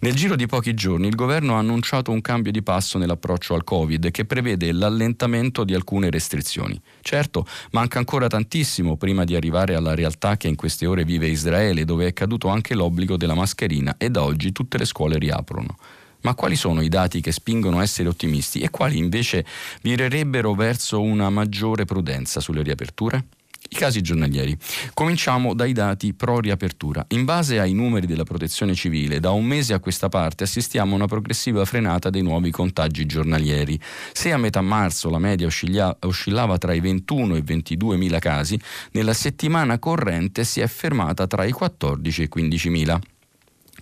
Nel 0.02 0.14
giro 0.14 0.36
di 0.36 0.46
pochi 0.46 0.76
giorni 0.76 1.08
il 1.08 1.16
governo 1.16 1.56
ha 1.56 1.60
annunciato 1.60 2.12
un 2.12 2.22
cambio 2.22 2.52
di 2.52 2.62
passo 2.62 3.00
nell'approccio 3.00 3.56
al 3.56 3.64
Covid 3.64 4.12
che 4.12 4.26
prevede 4.26 4.72
l'allentamento 4.72 5.64
di 5.64 5.74
alcune 5.74 6.12
restrizioni. 6.12 6.80
Certo, 7.02 7.48
manca 7.72 7.98
ancora 7.98 8.28
tantissimo 8.28 8.98
prima 8.98 9.24
di 9.24 9.36
arrivare 9.36 9.74
alla 9.74 9.96
realtà 9.96 10.38
che 10.38 10.48
in 10.48 10.56
queste 10.56 10.86
ore 10.86 11.06
vive 11.06 11.28
Israele, 11.28 11.86
dove 11.86 12.06
è 12.06 12.14
caduto 12.14 12.50
anche 12.50 12.76
l'obbligo 12.76 13.18
della 13.18 13.34
mascherina 13.34 13.96
e 13.98 14.10
da 14.12 14.24
oggi 14.24 14.52
tutte 14.52 14.78
le 14.78 14.86
scuole 14.86 15.18
riaprono. 15.18 15.76
Ma 16.22 16.36
quali 16.36 16.56
sono 16.56 16.82
i 16.82 16.88
dati 16.88 17.20
che 17.20 17.32
spingono 17.32 17.80
a 17.80 17.82
essere 17.82 18.08
ottimisti 18.08 18.60
e 18.60 18.70
quali 18.70 18.98
invece 18.98 19.44
virerebbero 19.82 20.54
verso 20.54 21.02
una 21.02 21.30
maggiore 21.32 21.86
prudenza 21.86 22.40
sulle 22.40 22.62
riaperture? 22.62 23.26
I 23.74 23.76
casi 23.76 24.02
giornalieri. 24.02 24.56
Cominciamo 24.94 25.56
dai 25.56 25.74
dati 25.74 26.14
pro 26.14 26.40
riapertura. 26.40 27.04
In 27.10 27.26
base 27.26 27.60
ai 27.60 27.74
numeri 27.74 28.06
della 28.06 28.24
protezione 28.24 28.76
civile, 28.76 29.20
da 29.20 29.32
un 29.32 29.44
mese 29.44 29.74
a 29.74 29.80
questa 29.80 30.10
parte 30.10 30.44
assistiamo 30.44 30.92
a 30.92 30.96
una 30.96 31.08
progressiva 31.08 31.66
frenata 31.66 32.12
dei 32.12 32.22
nuovi 32.22 32.52
contagi 32.52 33.08
giornalieri. 33.08 33.80
Se 34.12 34.32
a 34.32 34.38
metà 34.38 34.62
marzo 34.62 35.10
la 35.10 35.18
media 35.18 35.48
oscillava 35.48 36.58
tra 36.60 36.74
i 36.74 36.82
21 36.82 37.34
e 37.34 37.38
i 37.40 37.42
22 37.42 37.98
mila 37.98 38.20
casi, 38.20 38.60
nella 38.92 39.14
settimana 39.14 39.80
corrente 39.80 40.44
si 40.44 40.60
è 40.60 40.68
fermata 40.68 41.26
tra 41.26 41.44
i 41.44 41.52
14 41.52 42.22
e 42.22 42.26
i 42.26 42.28
15 42.28 42.70
mila 42.70 43.02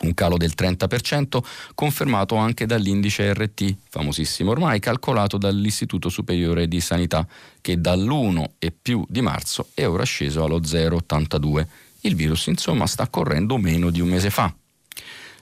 un 0.01 0.13
calo 0.13 0.37
del 0.37 0.53
30% 0.57 1.39
confermato 1.75 2.35
anche 2.35 2.65
dall'indice 2.65 3.33
RT, 3.33 3.75
famosissimo 3.89 4.51
ormai, 4.51 4.79
calcolato 4.79 5.37
dall'Istituto 5.37 6.09
Superiore 6.09 6.67
di 6.67 6.81
Sanità, 6.81 7.27
che 7.61 7.79
dall'1 7.79 8.43
e 8.57 8.71
più 8.71 9.05
di 9.07 9.21
marzo 9.21 9.67
è 9.73 9.85
ora 9.85 10.03
sceso 10.03 10.43
allo 10.43 10.59
0,82. 10.59 11.65
Il 12.01 12.15
virus 12.15 12.47
insomma 12.47 12.87
sta 12.87 13.07
correndo 13.07 13.57
meno 13.57 13.91
di 13.91 14.01
un 14.01 14.09
mese 14.09 14.29
fa. 14.29 14.53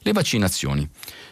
Le 0.01 0.11
vaccinazioni. 0.11 0.89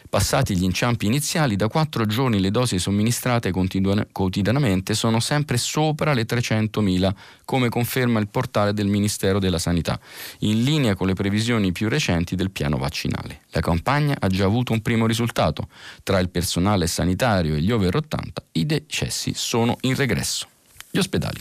Passati 0.08 0.56
gli 0.56 0.62
inciampi 0.62 1.04
iniziali, 1.04 1.54
da 1.54 1.68
quattro 1.68 2.06
giorni 2.06 2.40
le 2.40 2.50
dosi 2.50 2.78
somministrate 2.78 3.50
quotidianamente 3.50 4.94
sono 4.94 5.20
sempre 5.20 5.58
sopra 5.58 6.14
le 6.14 6.24
300.000, 6.24 7.12
come 7.44 7.68
conferma 7.68 8.18
il 8.18 8.28
portale 8.28 8.72
del 8.72 8.86
Ministero 8.86 9.38
della 9.38 9.58
Sanità, 9.58 10.00
in 10.40 10.64
linea 10.64 10.94
con 10.94 11.08
le 11.08 11.12
previsioni 11.12 11.72
più 11.72 11.90
recenti 11.90 12.36
del 12.36 12.50
piano 12.50 12.78
vaccinale. 12.78 13.42
La 13.50 13.60
campagna 13.60 14.16
ha 14.18 14.28
già 14.28 14.46
avuto 14.46 14.72
un 14.72 14.80
primo 14.80 15.06
risultato. 15.06 15.68
Tra 16.02 16.18
il 16.20 16.30
personale 16.30 16.86
sanitario 16.86 17.54
e 17.54 17.60
gli 17.60 17.70
over 17.70 17.96
80 17.96 18.42
i 18.52 18.64
decessi 18.64 19.32
sono 19.34 19.76
in 19.82 19.94
regresso. 19.94 20.48
Gli 20.90 20.98
ospedali. 20.98 21.40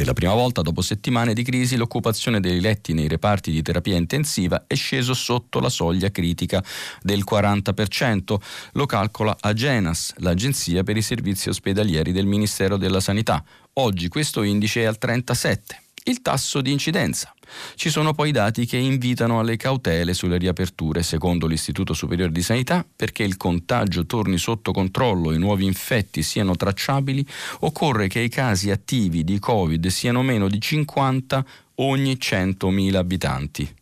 Per 0.00 0.08
la 0.08 0.14
prima 0.14 0.32
volta 0.32 0.62
dopo 0.62 0.80
settimane 0.80 1.34
di 1.34 1.42
crisi 1.42 1.76
l'occupazione 1.76 2.40
dei 2.40 2.62
letti 2.62 2.94
nei 2.94 3.06
reparti 3.06 3.50
di 3.50 3.60
terapia 3.60 3.98
intensiva 3.98 4.64
è 4.66 4.74
sceso 4.74 5.12
sotto 5.12 5.60
la 5.60 5.68
soglia 5.68 6.10
critica 6.10 6.64
del 7.02 7.22
40%, 7.30 8.36
lo 8.72 8.86
calcola 8.86 9.36
Agenas, 9.38 10.14
l'agenzia 10.20 10.82
per 10.84 10.96
i 10.96 11.02
servizi 11.02 11.50
ospedalieri 11.50 12.12
del 12.12 12.24
Ministero 12.24 12.78
della 12.78 13.00
Sanità. 13.00 13.44
Oggi 13.74 14.08
questo 14.08 14.40
indice 14.40 14.80
è 14.80 14.84
al 14.86 14.96
37% 14.98 15.89
il 16.04 16.22
tasso 16.22 16.60
di 16.60 16.72
incidenza. 16.72 17.34
Ci 17.74 17.90
sono 17.90 18.12
poi 18.12 18.30
dati 18.30 18.64
che 18.64 18.76
invitano 18.76 19.40
alle 19.40 19.56
cautele 19.56 20.14
sulle 20.14 20.38
riaperture, 20.38 21.02
secondo 21.02 21.46
l'Istituto 21.46 21.94
Superiore 21.94 22.32
di 22.32 22.42
Sanità, 22.42 22.86
perché 22.94 23.22
il 23.22 23.36
contagio 23.36 24.06
torni 24.06 24.38
sotto 24.38 24.72
controllo 24.72 25.32
e 25.32 25.34
i 25.34 25.38
nuovi 25.38 25.64
infetti 25.64 26.22
siano 26.22 26.54
tracciabili, 26.56 27.26
occorre 27.60 28.06
che 28.06 28.20
i 28.20 28.28
casi 28.28 28.70
attivi 28.70 29.24
di 29.24 29.38
Covid 29.38 29.86
siano 29.88 30.22
meno 30.22 30.48
di 30.48 30.60
50 30.60 31.44
ogni 31.76 32.16
100.000 32.20 32.94
abitanti. 32.94 33.74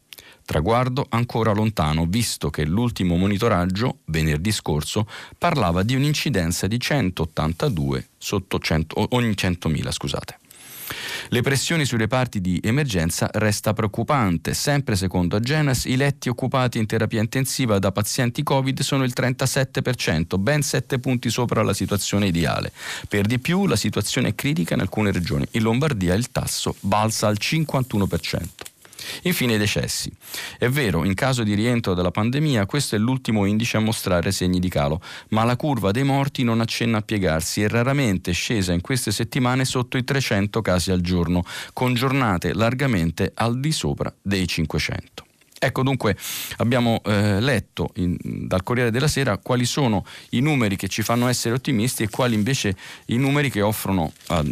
Traguardo 0.49 1.05
ancora 1.11 1.53
lontano, 1.53 2.07
visto 2.07 2.49
che 2.49 2.65
l'ultimo 2.65 3.17
monitoraggio, 3.17 3.99
venerdì 4.07 4.51
scorso, 4.51 5.07
parlava 5.37 5.83
di 5.83 5.95
un'incidenza 5.95 6.67
di 6.67 6.81
182 6.81 8.09
100, 8.17 9.09
ogni 9.11 9.33
100.000. 9.33 9.91
Scusate. 9.91 10.39
Le 11.29 11.43
pressioni 11.43 11.85
sui 11.85 11.99
reparti 11.99 12.41
di 12.41 12.61
emergenza 12.63 13.29
resta 13.35 13.73
preoccupante. 13.73 14.55
Sempre 14.55 14.97
secondo 14.97 15.37
Agenas, 15.37 15.85
i 15.85 15.97
letti 15.97 16.29
occupati 16.29 16.79
in 16.79 16.87
terapia 16.87 17.21
intensiva 17.21 17.79
da 17.79 17.93
pazienti 17.93 18.43
Covid 18.43 18.81
sono 18.81 19.05
il 19.05 19.13
37%, 19.15 20.39
ben 20.39 20.63
7 20.63 20.99
punti 20.99 21.31
sopra 21.31 21.63
la 21.63 21.75
situazione 21.75 22.27
ideale. 22.27 22.73
Per 23.09 23.27
di 23.27 23.39
più, 23.39 23.67
la 23.67 23.77
situazione 23.77 24.29
è 24.29 24.35
critica 24.35 24.75
in 24.75 24.81
alcune 24.81 25.13
regioni. 25.13 25.47
In 25.53 25.63
Lombardia 25.63 26.15
il 26.15 26.31
tasso 26.31 26.75
balza 26.81 27.27
al 27.27 27.37
51%. 27.39 28.68
Infine 29.23 29.55
i 29.55 29.59
decessi. 29.59 30.11
È 30.59 30.69
vero, 30.69 31.05
in 31.05 31.15
caso 31.15 31.43
di 31.43 31.55
rientro 31.55 31.95
dalla 31.95 32.11
pandemia 32.11 32.67
questo 32.67 32.97
è 32.97 32.99
l'ultimo 32.99 33.45
indice 33.45 33.77
a 33.77 33.81
mostrare 33.81 34.33
segni 34.33 34.61
di 34.61 34.69
calo, 34.69 35.01
ma 35.31 35.45
la 35.45 35.57
curva 35.57 35.91
dei 35.91 36.05
morti 36.05 36.45
non 36.45 36.61
accenna 36.61 36.99
a 36.99 37.03
piegarsi 37.03 37.63
e 37.63 37.69
raramente 37.69 38.33
scesa 38.33 38.73
in 38.73 38.81
queste 38.81 39.11
settimane 39.13 39.65
sotto 39.65 39.97
i 39.97 40.05
300 40.05 40.61
casi 40.63 40.91
al 40.91 41.01
giorno, 41.01 41.45
con 41.73 41.95
giornate 41.95 42.53
largamente 42.53 43.33
al 43.35 43.61
di 43.61 43.73
sopra 43.73 44.15
dei 44.23 44.47
500. 44.47 45.27
Ecco 45.61 45.83
dunque 45.83 46.17
abbiamo 46.59 47.01
eh, 47.05 47.41
letto 47.41 47.91
in, 47.97 48.17
dal 48.23 48.63
Corriere 48.63 48.93
della 48.93 49.09
Sera 49.09 49.39
quali 49.39 49.65
sono 49.65 50.05
i 50.31 50.41
numeri 50.41 50.77
che 50.77 50.87
ci 50.87 51.03
fanno 51.03 51.27
essere 51.27 51.55
ottimisti 51.55 52.05
e 52.05 52.09
quali 52.09 52.37
invece 52.37 52.77
i 53.07 53.17
numeri 53.17 53.51
che 53.51 53.61
offrono 53.61 54.13
a, 54.29 54.45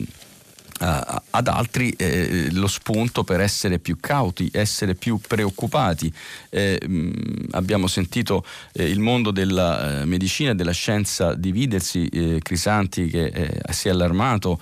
a, 0.78 1.22
ad 1.30 1.48
altri 1.48 1.90
eh, 1.90 2.48
lo 2.52 2.66
spunto 2.66 3.24
per 3.24 3.40
essere 3.40 3.78
più 3.78 3.96
cauti, 4.00 4.50
essere 4.52 4.94
più 4.94 5.18
preoccupati. 5.18 6.12
Eh, 6.50 6.80
mh, 6.86 7.48
abbiamo 7.52 7.86
sentito 7.86 8.44
eh, 8.72 8.88
il 8.88 9.00
mondo 9.00 9.30
della 9.30 10.00
eh, 10.00 10.04
medicina 10.04 10.50
e 10.50 10.54
della 10.54 10.72
scienza 10.72 11.34
dividersi, 11.34 12.06
eh, 12.06 12.40
Crisanti 12.42 13.08
che 13.08 13.60
si 13.70 13.88
è 13.88 13.90
allarmato 13.90 14.60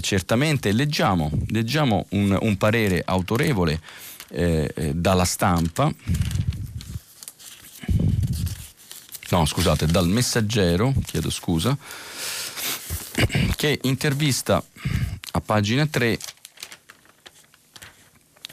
certamente. 0.00 0.72
Leggiamo, 0.72 1.30
leggiamo 1.48 2.06
un, 2.10 2.36
un 2.40 2.56
parere 2.56 3.02
autorevole 3.04 3.80
eh, 4.30 4.72
eh, 4.74 4.94
dalla 4.94 5.24
stampa, 5.24 5.92
no 9.30 9.44
scusate, 9.44 9.86
dal 9.86 10.08
messaggero, 10.08 10.92
chiedo 11.04 11.30
scusa, 11.30 11.76
che 13.56 13.78
intervista 13.82 14.62
a 15.32 15.40
pagina 15.40 15.86
3 15.86 16.18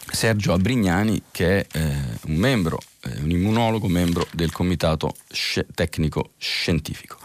Sergio 0.09 0.53
Abrignani 0.53 1.21
che 1.31 1.67
è 1.67 1.77
eh, 1.77 1.81
un 2.25 2.35
membro, 2.35 2.79
eh, 3.01 3.19
un 3.19 3.29
immunologo, 3.29 3.87
membro 3.87 4.27
del 4.31 4.51
comitato 4.51 5.13
sci- 5.29 5.65
tecnico 5.73 6.31
scientifico. 6.37 7.17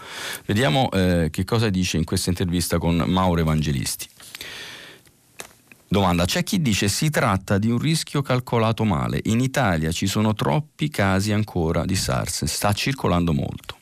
Vediamo 0.45 0.91
eh, 0.91 1.29
che 1.31 1.43
cosa 1.43 1.69
dice 1.69 1.97
in 1.97 2.03
questa 2.03 2.29
intervista 2.29 2.77
con 2.77 2.97
Mauro 2.97 3.41
Evangelisti. 3.41 4.07
Domanda, 5.87 6.25
c'è 6.25 6.43
chi 6.43 6.61
dice 6.61 6.87
si 6.87 7.09
tratta 7.09 7.57
di 7.57 7.69
un 7.69 7.77
rischio 7.77 8.21
calcolato 8.21 8.83
male. 8.83 9.19
In 9.23 9.39
Italia 9.39 9.91
ci 9.91 10.07
sono 10.07 10.33
troppi 10.33 10.89
casi 10.89 11.31
ancora 11.31 11.85
di 11.85 11.95
SARS, 11.95 12.45
sta 12.45 12.73
circolando 12.73 13.33
molto. 13.33 13.77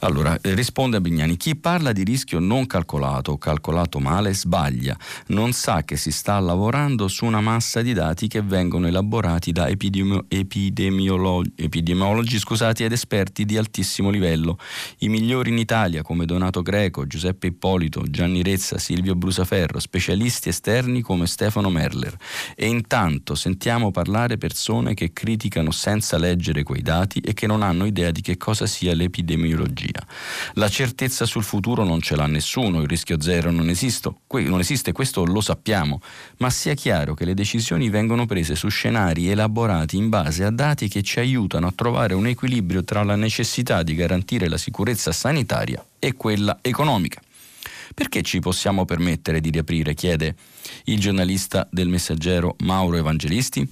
Allora, 0.00 0.38
eh, 0.40 0.54
risponde 0.54 0.96
a 0.96 1.00
Bignani, 1.00 1.36
chi 1.36 1.56
parla 1.56 1.92
di 1.92 2.04
rischio 2.04 2.38
non 2.38 2.66
calcolato 2.66 3.32
o 3.32 3.38
calcolato 3.38 3.98
male 3.98 4.32
sbaglia, 4.32 4.96
non 5.28 5.52
sa 5.52 5.82
che 5.82 5.96
si 5.96 6.10
sta 6.10 6.38
lavorando 6.38 7.08
su 7.08 7.24
una 7.24 7.40
massa 7.40 7.82
di 7.82 7.92
dati 7.92 8.28
che 8.28 8.42
vengono 8.42 8.86
elaborati 8.86 9.52
da 9.52 9.68
epidemio- 9.68 10.24
epidemiolo- 10.28 11.42
epidemiologi 11.56 12.38
scusate, 12.38 12.84
ed 12.84 12.92
esperti 12.92 13.44
di 13.44 13.56
altissimo 13.56 14.10
livello. 14.10 14.58
I 14.98 15.08
migliori 15.08 15.50
in 15.50 15.58
Italia 15.58 16.02
come 16.02 16.24
Donato 16.24 16.62
Greco, 16.62 17.06
Giuseppe 17.06 17.48
Ippolito, 17.48 18.04
Gianni 18.08 18.42
Rezza, 18.42 18.78
Silvio 18.78 19.14
Brusaferro, 19.14 19.80
specialisti 19.80 20.48
esterni 20.48 21.00
come 21.00 21.26
Stefano 21.26 21.70
Merler. 21.70 22.16
E 22.54 22.66
intanto 22.66 23.34
sentiamo 23.34 23.90
parlare 23.90 24.38
persone 24.38 24.94
che 24.94 25.12
criticano 25.12 25.70
senza 25.70 26.16
leggere 26.18 26.62
quei 26.62 26.82
dati 26.82 27.20
e 27.20 27.34
che 27.34 27.46
non 27.46 27.62
hanno 27.62 27.84
idea 27.84 28.10
di 28.10 28.20
che 28.20 28.36
cosa 28.36 28.66
sia 28.66 28.94
l'epidemiologia 28.94 29.57
epidemiologia. 29.58 30.06
La 30.54 30.68
certezza 30.68 31.26
sul 31.26 31.42
futuro 31.42 31.84
non 31.84 32.00
ce 32.00 32.16
l'ha 32.16 32.26
nessuno, 32.26 32.80
il 32.80 32.88
rischio 32.88 33.20
zero 33.20 33.50
non, 33.50 33.68
esisto, 33.68 34.20
non 34.30 34.60
esiste, 34.60 34.92
questo 34.92 35.24
lo 35.24 35.40
sappiamo, 35.40 36.00
ma 36.38 36.50
sia 36.50 36.74
chiaro 36.74 37.14
che 37.14 37.24
le 37.24 37.34
decisioni 37.34 37.88
vengono 37.90 38.26
prese 38.26 38.54
su 38.54 38.68
scenari 38.68 39.28
elaborati 39.28 39.96
in 39.96 40.08
base 40.08 40.44
a 40.44 40.50
dati 40.50 40.88
che 40.88 41.02
ci 41.02 41.18
aiutano 41.18 41.66
a 41.66 41.72
trovare 41.74 42.14
un 42.14 42.26
equilibrio 42.26 42.84
tra 42.84 43.02
la 43.02 43.16
necessità 43.16 43.82
di 43.82 43.94
garantire 43.94 44.48
la 44.48 44.58
sicurezza 44.58 45.12
sanitaria 45.12 45.84
e 45.98 46.14
quella 46.14 46.58
economica. 46.62 47.20
Perché 47.94 48.22
ci 48.22 48.38
possiamo 48.38 48.84
permettere 48.84 49.40
di 49.40 49.50
riaprire? 49.50 49.94
chiede 49.94 50.36
il 50.84 50.98
giornalista 51.00 51.66
del 51.70 51.88
messaggero 51.88 52.56
Mauro 52.60 52.96
Evangelisti. 52.96 53.68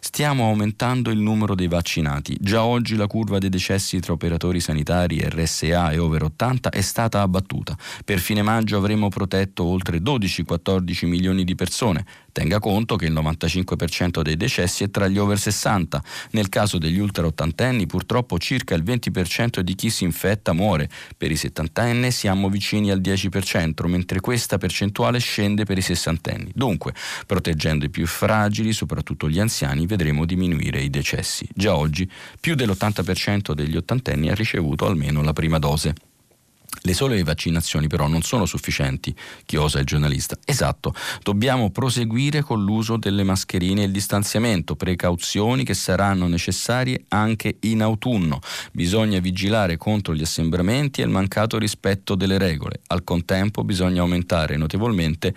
Stiamo 0.00 0.46
aumentando 0.46 1.10
il 1.10 1.18
numero 1.18 1.54
dei 1.54 1.68
vaccinati. 1.68 2.36
Già 2.40 2.64
oggi 2.64 2.96
la 2.96 3.06
curva 3.06 3.38
dei 3.38 3.48
decessi 3.48 4.00
tra 4.00 4.12
operatori 4.12 4.60
sanitari, 4.60 5.20
RSA 5.22 5.90
e 5.90 5.98
over 5.98 6.24
80 6.24 6.70
è 6.70 6.80
stata 6.80 7.20
abbattuta. 7.20 7.76
Per 8.04 8.18
fine 8.18 8.42
maggio 8.42 8.76
avremo 8.76 9.08
protetto 9.08 9.64
oltre 9.64 9.98
12-14 9.98 11.06
milioni 11.06 11.44
di 11.44 11.54
persone. 11.54 12.04
Tenga 12.36 12.58
conto 12.58 12.96
che 12.96 13.06
il 13.06 13.14
95% 13.14 14.20
dei 14.20 14.36
decessi 14.36 14.84
è 14.84 14.90
tra 14.90 15.08
gli 15.08 15.16
over 15.16 15.38
60. 15.38 16.02
Nel 16.32 16.50
caso 16.50 16.76
degli 16.76 16.98
ultra 16.98 17.24
ottantenni 17.24 17.86
purtroppo 17.86 18.38
circa 18.38 18.74
il 18.74 18.82
20% 18.82 19.60
di 19.60 19.74
chi 19.74 19.88
si 19.88 20.04
infetta 20.04 20.52
muore. 20.52 20.90
Per 21.16 21.30
i 21.30 21.36
settantenni 21.36 22.10
siamo 22.10 22.50
vicini 22.50 22.90
al 22.90 23.00
10%, 23.00 23.86
mentre 23.88 24.20
questa 24.20 24.58
percentuale 24.58 25.18
scende 25.18 25.64
per 25.64 25.78
i 25.78 25.82
sessantenni. 25.82 26.35
Dunque, 26.54 26.94
proteggendo 27.26 27.84
i 27.84 27.90
più 27.90 28.06
fragili, 28.06 28.72
soprattutto 28.72 29.28
gli 29.28 29.40
anziani, 29.40 29.86
vedremo 29.86 30.24
diminuire 30.24 30.80
i 30.80 30.90
decessi. 30.90 31.48
Già 31.54 31.74
oggi 31.74 32.08
più 32.40 32.54
dell'80% 32.54 33.52
degli 33.52 33.76
ottantenni 33.76 34.28
ha 34.28 34.34
ricevuto 34.34 34.86
almeno 34.86 35.22
la 35.22 35.32
prima 35.32 35.58
dose. 35.58 35.94
Le 36.82 36.94
sole 36.94 37.22
vaccinazioni 37.22 37.88
però 37.88 38.06
non 38.06 38.22
sono 38.22 38.46
sufficienti, 38.46 39.14
chiosa 39.44 39.80
il 39.80 39.86
giornalista. 39.86 40.36
Esatto, 40.44 40.94
dobbiamo 41.22 41.70
proseguire 41.70 42.42
con 42.42 42.62
l'uso 42.62 42.96
delle 42.96 43.24
mascherine 43.24 43.82
e 43.82 43.86
il 43.86 43.92
distanziamento, 43.92 44.76
precauzioni 44.76 45.64
che 45.64 45.74
saranno 45.74 46.28
necessarie 46.28 47.04
anche 47.08 47.56
in 47.60 47.82
autunno. 47.82 48.40
Bisogna 48.72 49.18
vigilare 49.18 49.76
contro 49.76 50.14
gli 50.14 50.22
assembramenti 50.22 51.00
e 51.00 51.04
il 51.04 51.10
mancato 51.10 51.58
rispetto 51.58 52.14
delle 52.14 52.38
regole. 52.38 52.80
Al 52.88 53.02
contempo 53.02 53.64
bisogna 53.64 54.02
aumentare 54.02 54.56
notevolmente 54.56 55.34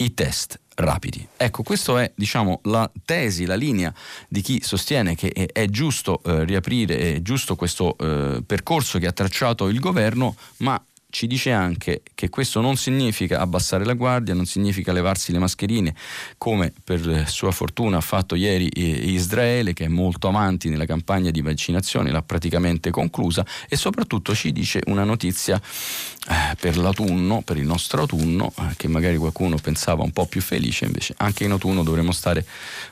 i 0.00 0.14
test 0.14 0.58
rapidi. 0.76 1.26
Ecco, 1.36 1.62
questa 1.62 2.02
è 2.02 2.12
diciamo, 2.14 2.60
la 2.64 2.90
tesi, 3.04 3.46
la 3.46 3.56
linea 3.56 3.92
di 4.28 4.40
chi 4.42 4.60
sostiene 4.62 5.14
che 5.14 5.30
è, 5.52 5.66
giusto 5.66 6.20
eh, 6.24 6.44
riaprire, 6.44 7.14
è 7.14 7.22
giusto 7.22 7.56
questo 7.56 7.96
eh, 7.98 8.42
percorso 8.46 8.98
che 8.98 9.06
ha 9.06 9.12
tracciato 9.12 9.68
il 9.68 9.80
governo, 9.80 10.36
ma 10.58 10.80
ci 11.10 11.26
dice 11.26 11.52
anche 11.52 12.02
che 12.14 12.28
questo 12.28 12.60
non 12.60 12.76
significa 12.76 13.40
abbassare 13.40 13.84
la 13.84 13.94
guardia, 13.94 14.34
non 14.34 14.44
significa 14.44 14.92
levarsi 14.92 15.32
le 15.32 15.38
mascherine, 15.38 15.94
come 16.36 16.72
per 16.84 17.24
sua 17.28 17.50
fortuna 17.50 17.96
ha 17.96 18.02
fatto 18.02 18.34
ieri 18.34 18.68
Israele, 19.12 19.72
che 19.72 19.86
è 19.86 19.88
molto 19.88 20.28
avanti 20.28 20.68
nella 20.68 20.84
campagna 20.84 21.30
di 21.30 21.40
vaccinazione, 21.40 22.10
l'ha 22.10 22.22
praticamente 22.22 22.90
conclusa, 22.90 23.44
e 23.68 23.76
soprattutto 23.76 24.34
ci 24.34 24.52
dice 24.52 24.80
una 24.86 25.04
notizia 25.04 25.56
eh, 25.56 26.56
per 26.60 26.76
l'autunno, 26.76 27.40
per 27.40 27.56
il 27.56 27.64
nostro 27.64 28.02
autunno, 28.02 28.52
eh, 28.58 28.74
che 28.76 28.88
magari 28.88 29.16
qualcuno 29.16 29.56
pensava 29.56 30.02
un 30.02 30.10
po' 30.10 30.26
più 30.26 30.42
felice, 30.42 30.84
invece 30.84 31.14
anche 31.16 31.44
in 31.44 31.52
autunno 31.52 31.82
dovremo 31.82 32.12
stare 32.12 32.44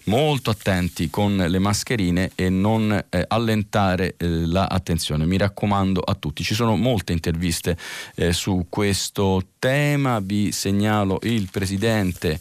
molto 0.04 0.48
attenti 0.48 1.10
con 1.10 1.36
le 1.36 1.58
mascherine 1.58 2.30
e 2.34 2.48
non 2.48 2.92
eh, 3.10 3.24
allentare 3.28 4.14
eh, 4.16 4.26
l'attenzione. 4.26 5.26
Mi 5.26 5.36
raccomando 5.36 6.00
a 6.00 6.14
tutti, 6.14 6.42
ci 6.42 6.54
sono 6.54 6.76
molte 6.76 7.12
interviste 7.12 7.76
eh, 8.16 8.32
su 8.32 8.66
questo 8.68 9.42
tema. 9.58 10.20
Vi 10.20 10.52
segnalo 10.52 11.18
il 11.22 11.48
presidente 11.50 12.38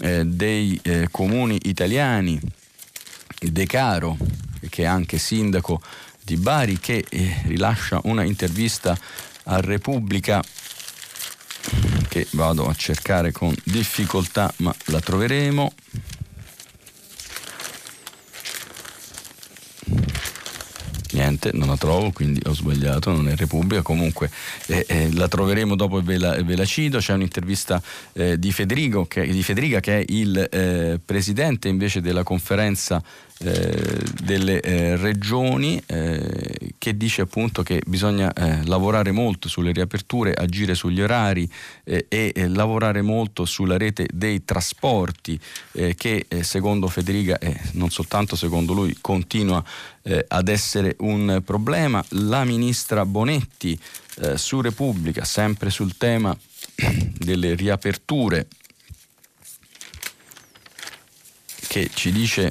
eh, 0.00 0.24
dei 0.24 0.78
eh, 0.82 1.08
comuni 1.10 1.58
italiani, 1.64 2.40
De 3.40 3.66
Caro, 3.66 4.16
che 4.70 4.84
è 4.84 4.86
anche 4.86 5.18
sindaco 5.18 5.82
di 6.22 6.36
Bari, 6.36 6.78
che 6.78 7.04
eh, 7.08 7.42
rilascia 7.46 8.00
una 8.04 8.22
intervista 8.22 8.96
a 9.44 9.60
Repubblica 9.60 10.42
che 12.08 12.26
vado 12.30 12.68
a 12.68 12.74
cercare 12.74 13.32
con 13.32 13.54
difficoltà, 13.64 14.52
ma 14.58 14.74
la 14.86 15.00
troveremo. 15.00 15.72
Niente, 21.14 21.50
non 21.52 21.68
la 21.68 21.76
trovo, 21.76 22.10
quindi 22.10 22.40
ho 22.44 22.52
sbagliato, 22.52 23.10
non 23.10 23.28
è 23.28 23.36
Repubblica, 23.36 23.82
comunque 23.82 24.30
eh, 24.66 24.84
eh, 24.88 25.12
la 25.14 25.28
troveremo 25.28 25.74
dopo 25.74 25.98
e 25.98 26.02
ve 26.02 26.18
la, 26.18 26.42
ve 26.42 26.56
la 26.56 26.64
cito, 26.64 26.98
c'è 26.98 27.14
un'intervista 27.14 27.80
eh, 28.12 28.38
di, 28.38 28.52
Federico, 28.52 29.06
che, 29.06 29.26
di 29.26 29.42
Federica 29.42 29.80
che 29.80 30.00
è 30.00 30.04
il 30.08 30.36
eh, 30.36 31.00
presidente 31.04 31.68
invece 31.68 32.00
della 32.00 32.22
conferenza 32.22 33.02
eh, 33.38 34.00
delle 34.22 34.60
eh, 34.60 34.96
regioni 34.96 35.82
eh, 35.86 36.74
che 36.78 36.96
dice 36.96 37.22
appunto 37.22 37.64
che 37.64 37.82
bisogna 37.84 38.32
eh, 38.32 38.64
lavorare 38.64 39.10
molto 39.10 39.48
sulle 39.48 39.72
riaperture, 39.72 40.32
agire 40.32 40.76
sugli 40.76 41.00
orari 41.00 41.50
eh, 41.82 42.06
e 42.08 42.32
lavorare 42.46 43.02
molto 43.02 43.44
sulla 43.44 43.76
rete 43.76 44.06
dei 44.12 44.44
trasporti 44.44 45.38
che 45.96 46.26
secondo 46.42 46.86
Federica 46.86 47.38
e 47.38 47.58
non 47.72 47.90
soltanto 47.90 48.36
secondo 48.36 48.72
lui 48.72 48.96
continua 49.00 49.62
ad 50.28 50.48
essere 50.48 50.94
un 51.00 51.42
problema. 51.44 52.04
La 52.10 52.44
ministra 52.44 53.04
Bonetti 53.04 53.78
su 54.36 54.60
Repubblica, 54.60 55.24
sempre 55.24 55.70
sul 55.70 55.96
tema 55.96 56.36
delle 57.18 57.54
riaperture, 57.54 58.46
che 61.66 61.90
ci 61.92 62.12
dice 62.12 62.50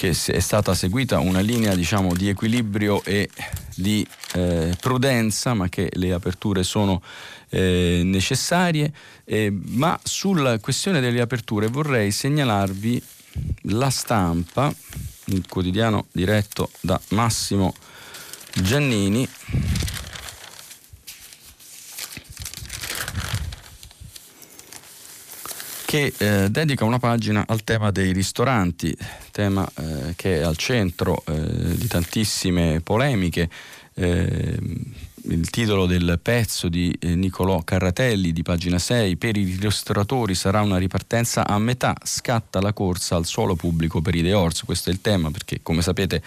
che 0.00 0.16
è 0.32 0.40
stata 0.40 0.72
seguita 0.72 1.18
una 1.18 1.40
linea 1.40 1.74
diciamo, 1.74 2.14
di 2.14 2.30
equilibrio 2.30 3.04
e 3.04 3.28
di 3.76 4.06
eh, 4.32 4.74
prudenza, 4.80 5.52
ma 5.52 5.68
che 5.68 5.90
le 5.92 6.14
aperture 6.14 6.62
sono 6.62 7.02
eh, 7.50 8.00
necessarie. 8.02 8.90
Eh, 9.26 9.52
ma 9.52 10.00
sulla 10.02 10.58
questione 10.58 11.00
delle 11.00 11.20
aperture 11.20 11.66
vorrei 11.66 12.12
segnalarvi 12.12 13.02
la 13.64 13.90
stampa, 13.90 14.72
il 15.26 15.44
quotidiano 15.46 16.06
diretto 16.12 16.70
da 16.80 16.98
Massimo 17.08 17.74
Giannini. 18.54 19.28
Che 25.90 26.12
eh, 26.18 26.48
dedica 26.50 26.84
una 26.84 27.00
pagina 27.00 27.42
al 27.48 27.64
tema 27.64 27.90
dei 27.90 28.12
ristoranti, 28.12 28.96
tema 29.32 29.68
eh, 29.74 30.12
che 30.14 30.38
è 30.38 30.42
al 30.42 30.56
centro 30.56 31.24
eh, 31.26 31.76
di 31.76 31.88
tantissime 31.88 32.80
polemiche. 32.80 33.50
Ehm, 33.94 34.84
il 35.22 35.50
titolo 35.50 35.86
del 35.86 36.20
pezzo 36.22 36.68
di 36.68 36.96
eh, 36.98 37.16
Nicolò 37.16 37.62
Carratelli 37.62 38.32
di 38.32 38.42
pagina 38.42 38.78
6, 38.78 39.16
per 39.16 39.36
i 39.36 39.56
ristoratori 39.60 40.36
sarà 40.36 40.62
una 40.62 40.78
ripartenza 40.78 41.44
a 41.44 41.58
metà, 41.58 41.96
scatta 42.04 42.60
la 42.60 42.72
corsa 42.72 43.16
al 43.16 43.26
suolo 43.26 43.56
pubblico 43.56 44.00
per 44.00 44.14
i 44.14 44.22
Deors, 44.22 44.62
questo 44.62 44.90
è 44.90 44.92
il 44.92 45.00
tema 45.00 45.32
perché 45.32 45.58
come 45.60 45.82
sapete 45.82 46.22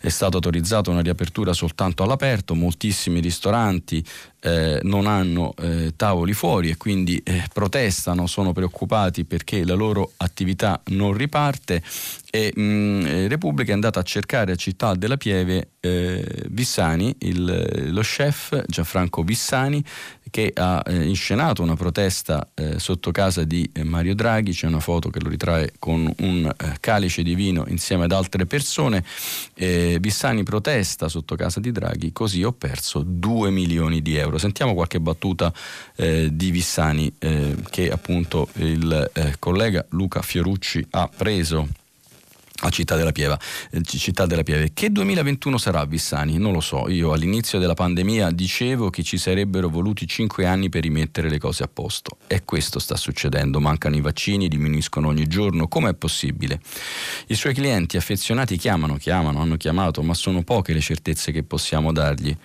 è 0.00 0.08
stata 0.10 0.36
autorizzata 0.36 0.90
una 0.90 1.02
riapertura 1.02 1.52
soltanto 1.52 2.04
all'aperto, 2.04 2.54
moltissimi 2.54 3.18
ristoranti 3.18 4.02
eh, 4.44 4.80
non 4.82 5.06
hanno 5.06 5.54
eh, 5.60 5.92
tavoli 5.94 6.32
fuori 6.32 6.70
e 6.70 6.76
quindi 6.76 7.20
eh, 7.22 7.44
protestano, 7.52 8.26
sono 8.26 8.52
preoccupati 8.52 9.24
perché 9.24 9.64
la 9.64 9.74
loro 9.74 10.12
attività 10.16 10.80
non 10.86 11.12
riparte 11.12 11.80
e 12.28 12.52
mh, 12.54 12.60
mm, 12.62 13.06
eh, 13.06 13.28
Repubblica 13.28 13.70
è 13.70 13.74
andata 13.74 14.00
a 14.00 14.02
cercare 14.02 14.52
a 14.52 14.56
Città 14.56 14.94
della 14.94 15.16
Pieve 15.16 15.68
eh, 15.78 16.24
Vissani, 16.48 17.14
il, 17.20 17.90
lo 17.92 18.00
chef 18.00 18.64
Gianfranco 18.66 19.22
Vissani 19.22 19.84
che 20.30 20.50
ha 20.54 20.82
eh, 20.86 21.04
inscenato 21.04 21.62
una 21.62 21.76
protesta 21.76 22.48
sotto 22.76 23.10
casa 23.10 23.44
di 23.44 23.68
Mario 23.82 24.14
Draghi, 24.14 24.52
c'è 24.52 24.66
una 24.66 24.80
foto 24.80 25.10
che 25.10 25.20
lo 25.20 25.28
ritrae 25.28 25.72
con 25.78 26.10
un 26.20 26.50
calice 26.80 27.22
di 27.22 27.34
vino 27.34 27.64
insieme 27.68 28.04
ad 28.04 28.12
altre 28.12 28.46
persone, 28.46 29.04
Vissani 29.54 30.42
protesta 30.42 31.08
sotto 31.08 31.34
casa 31.36 31.60
di 31.60 31.70
Draghi, 31.70 32.12
così 32.12 32.42
ho 32.42 32.52
perso 32.52 33.02
2 33.04 33.50
milioni 33.50 34.00
di 34.00 34.16
euro. 34.16 34.31
Sentiamo 34.38 34.74
qualche 34.74 35.00
battuta 35.00 35.52
eh, 35.96 36.28
di 36.32 36.50
Vissani 36.50 37.12
eh, 37.18 37.56
che 37.70 37.90
appunto 37.90 38.48
il 38.54 39.10
collega 39.38 39.84
Luca 39.90 40.22
Fiorucci 40.22 40.86
ha 40.90 41.08
preso 41.08 41.68
a 42.62 42.70
Città 42.70 42.96
della 42.96 43.12
Pieva. 43.12 43.38
Eh, 43.70 43.82
Città 43.82 44.26
della 44.26 44.42
Pieve. 44.42 44.70
Che 44.72 44.90
2021 44.90 45.58
sarà 45.58 45.84
Vissani? 45.84 46.38
Non 46.38 46.52
lo 46.52 46.60
so. 46.60 46.88
Io 46.88 47.12
all'inizio 47.12 47.58
della 47.58 47.74
pandemia 47.74 48.30
dicevo 48.30 48.90
che 48.90 49.02
ci 49.02 49.18
sarebbero 49.18 49.68
voluti 49.68 50.06
5 50.06 50.46
anni 50.46 50.68
per 50.68 50.82
rimettere 50.82 51.28
le 51.28 51.38
cose 51.38 51.62
a 51.64 51.68
posto. 51.72 52.18
E 52.26 52.44
questo 52.44 52.78
sta 52.78 52.96
succedendo. 52.96 53.60
Mancano 53.60 53.96
i 53.96 54.00
vaccini, 54.00 54.48
diminuiscono 54.48 55.08
ogni 55.08 55.26
giorno. 55.26 55.68
Com'è 55.68 55.94
possibile? 55.94 56.60
I 57.26 57.34
suoi 57.34 57.54
clienti 57.54 57.96
affezionati 57.96 58.56
chiamano, 58.56 58.96
chiamano, 58.96 59.40
hanno 59.40 59.56
chiamato, 59.56 60.02
ma 60.02 60.14
sono 60.14 60.42
poche 60.42 60.72
le 60.72 60.80
certezze 60.80 61.32
che 61.32 61.42
possiamo 61.42 61.92
dargli 61.92 62.36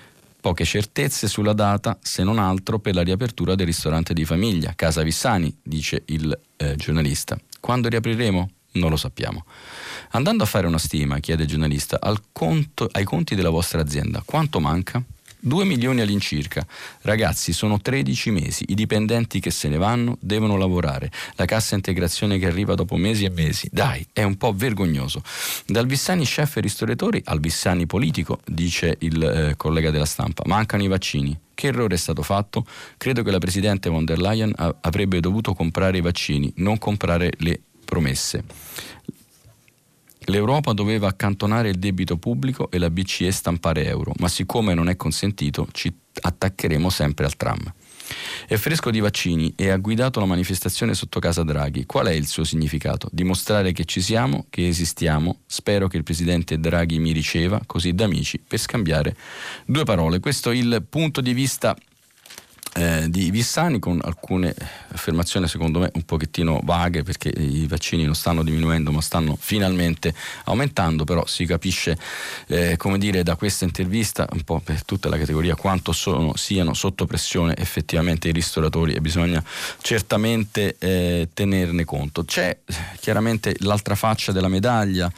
poche 0.47 0.63
certezze 0.63 1.27
sulla 1.27 1.51
data, 1.51 1.97
se 2.01 2.23
non 2.23 2.39
altro 2.39 2.79
per 2.79 2.95
la 2.95 3.01
riapertura 3.01 3.53
del 3.53 3.65
ristorante 3.65 4.13
di 4.13 4.23
famiglia, 4.23 4.71
Casa 4.77 5.03
Vissani, 5.03 5.53
dice 5.61 6.03
il 6.05 6.39
eh, 6.55 6.77
giornalista. 6.77 7.37
Quando 7.59 7.89
riapriremo? 7.89 8.49
Non 8.75 8.89
lo 8.89 8.95
sappiamo. 8.95 9.43
Andando 10.11 10.43
a 10.43 10.45
fare 10.45 10.65
una 10.65 10.77
stima, 10.77 11.19
chiede 11.19 11.43
il 11.43 11.49
giornalista, 11.49 11.99
conto, 12.31 12.87
ai 12.93 13.03
conti 13.03 13.35
della 13.35 13.49
vostra 13.49 13.81
azienda, 13.81 14.23
quanto 14.23 14.61
manca? 14.61 15.03
2 15.39 15.65
milioni 15.65 16.01
all'incirca. 16.01 16.65
Ragazzi, 17.01 17.53
sono 17.53 17.79
13 17.79 18.31
mesi. 18.31 18.65
I 18.67 18.75
dipendenti 18.75 19.39
che 19.39 19.51
se 19.51 19.67
ne 19.69 19.77
vanno 19.77 20.17
devono 20.19 20.57
lavorare. 20.57 21.11
La 21.35 21.45
cassa 21.45 21.75
integrazione 21.75 22.37
che 22.37 22.45
arriva 22.45 22.75
dopo 22.75 22.95
mesi 22.95 23.25
e 23.25 23.29
mesi. 23.29 23.67
Dai, 23.71 24.05
è 24.13 24.23
un 24.23 24.35
po' 24.35 24.53
vergognoso. 24.53 25.21
Dal 25.65 25.85
Vissani 25.85 26.25
chef 26.25 26.57
e 26.57 26.61
ristoratori 26.61 27.21
al 27.25 27.39
Vissani 27.39 27.85
politico, 27.85 28.39
dice 28.45 28.95
il 28.99 29.23
eh, 29.23 29.55
collega 29.55 29.91
della 29.91 30.05
stampa. 30.05 30.43
Mancano 30.45 30.83
i 30.83 30.87
vaccini. 30.87 31.37
Che 31.53 31.67
errore 31.67 31.95
è 31.95 31.97
stato 31.97 32.21
fatto? 32.21 32.65
Credo 32.97 33.23
che 33.23 33.31
la 33.31 33.39
Presidente 33.39 33.89
von 33.89 34.05
der 34.05 34.19
Leyen 34.19 34.53
avrebbe 34.81 35.19
dovuto 35.19 35.55
comprare 35.55 35.97
i 35.97 36.01
vaccini, 36.01 36.53
non 36.57 36.77
comprare 36.77 37.31
le 37.37 37.61
promesse. 37.83 38.43
L'Europa 40.29 40.73
doveva 40.73 41.07
accantonare 41.07 41.69
il 41.69 41.79
debito 41.79 42.17
pubblico 42.17 42.69
e 42.69 42.77
la 42.79 42.89
BCE 42.89 43.31
stampare 43.31 43.85
euro, 43.85 44.11
ma 44.19 44.27
siccome 44.27 44.73
non 44.73 44.89
è 44.89 44.97
consentito 44.97 45.67
ci 45.71 45.93
attaccheremo 46.19 46.89
sempre 46.89 47.25
al 47.25 47.37
tram. 47.37 47.73
È 48.45 48.55
fresco 48.55 48.89
di 48.91 48.99
vaccini 48.99 49.53
e 49.55 49.69
ha 49.69 49.77
guidato 49.77 50.19
la 50.19 50.25
manifestazione 50.25 50.93
sotto 50.95 51.19
casa 51.19 51.43
Draghi. 51.43 51.85
Qual 51.85 52.07
è 52.07 52.11
il 52.11 52.27
suo 52.27 52.43
significato? 52.43 53.09
Dimostrare 53.11 53.71
che 53.71 53.85
ci 53.85 54.01
siamo, 54.01 54.45
che 54.49 54.67
esistiamo. 54.67 55.39
Spero 55.45 55.87
che 55.87 55.97
il 55.97 56.03
presidente 56.03 56.59
Draghi 56.59 56.99
mi 56.99 57.11
riceva, 57.11 57.61
così 57.65 57.93
da 57.93 58.05
amici, 58.05 58.39
per 58.45 58.59
scambiare 58.59 59.15
due 59.65 59.83
parole. 59.83 60.19
Questo 60.19 60.51
è 60.51 60.55
il 60.55 60.85
punto 60.89 61.21
di 61.21 61.33
vista 61.33 61.75
eh, 62.77 63.09
di 63.09 63.31
Vissani 63.31 63.79
con 63.79 63.99
alcune 64.03 64.53
affermazioni 64.89 65.47
secondo 65.47 65.79
me 65.79 65.89
un 65.93 66.03
pochettino 66.03 66.61
vaghe 66.63 67.01
perché 67.01 67.29
i 67.29 67.65
vaccini 67.67 68.05
non 68.05 68.13
stanno 68.13 68.43
diminuendo 68.43 68.91
ma 68.91 69.01
stanno 69.01 69.35
finalmente 69.39 70.13
aumentando 70.45 71.03
però 71.03 71.25
si 71.25 71.45
capisce 71.45 71.97
eh, 72.47 72.77
come 72.77 72.99
dire 72.99 73.23
da 73.23 73.35
questa 73.35 73.65
intervista 73.65 74.27
un 74.31 74.43
po' 74.43 74.59
per 74.59 74.85
tutta 74.85 75.09
la 75.09 75.17
categoria 75.17 75.55
quanto 75.55 75.91
sono, 75.91 76.35
siano 76.35 76.73
sotto 76.73 77.05
pressione 77.05 77.55
effettivamente 77.57 78.29
i 78.29 78.31
ristoratori 78.31 78.93
e 78.93 79.01
bisogna 79.01 79.43
certamente 79.81 80.75
eh, 80.77 81.29
tenerne 81.33 81.83
conto. 81.83 82.23
C'è 82.23 82.57
chiaramente 82.99 83.55
l'altra 83.59 83.95
faccia 83.95 84.31
della 84.31 84.47
medaglia 84.47 85.11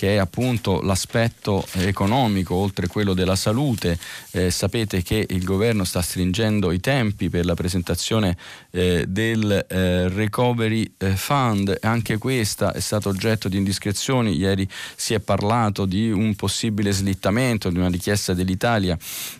che 0.00 0.14
è 0.14 0.16
appunto 0.16 0.80
l'aspetto 0.80 1.66
economico 1.72 2.54
oltre 2.54 2.86
quello 2.86 3.12
della 3.12 3.36
salute. 3.36 3.98
Eh, 4.30 4.50
sapete 4.50 5.02
che 5.02 5.26
il 5.28 5.44
governo 5.44 5.84
sta 5.84 6.00
stringendo 6.00 6.72
i 6.72 6.80
tempi 6.80 7.28
per 7.28 7.44
la 7.44 7.52
presentazione 7.52 8.34
eh, 8.70 9.04
del 9.06 9.66
eh, 9.68 10.08
Recovery 10.08 10.90
eh, 10.96 11.10
Fund, 11.16 11.76
anche 11.82 12.16
questa 12.16 12.72
è 12.72 12.80
stata 12.80 13.10
oggetto 13.10 13.50
di 13.50 13.58
indiscrezioni, 13.58 14.38
ieri 14.38 14.66
si 14.96 15.12
è 15.12 15.20
parlato 15.20 15.84
di 15.84 16.10
un 16.10 16.34
possibile 16.34 16.92
slittamento, 16.92 17.68
di 17.68 17.76
una 17.76 17.90
richiesta 17.90 18.32
dell'Italia 18.32 18.96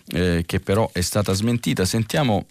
eh, 0.09 0.43
che 0.45 0.59
però 0.59 0.87
è 0.93 1.01
stata 1.01 1.33
smentita. 1.33 1.85
Sentiamo 1.85 2.45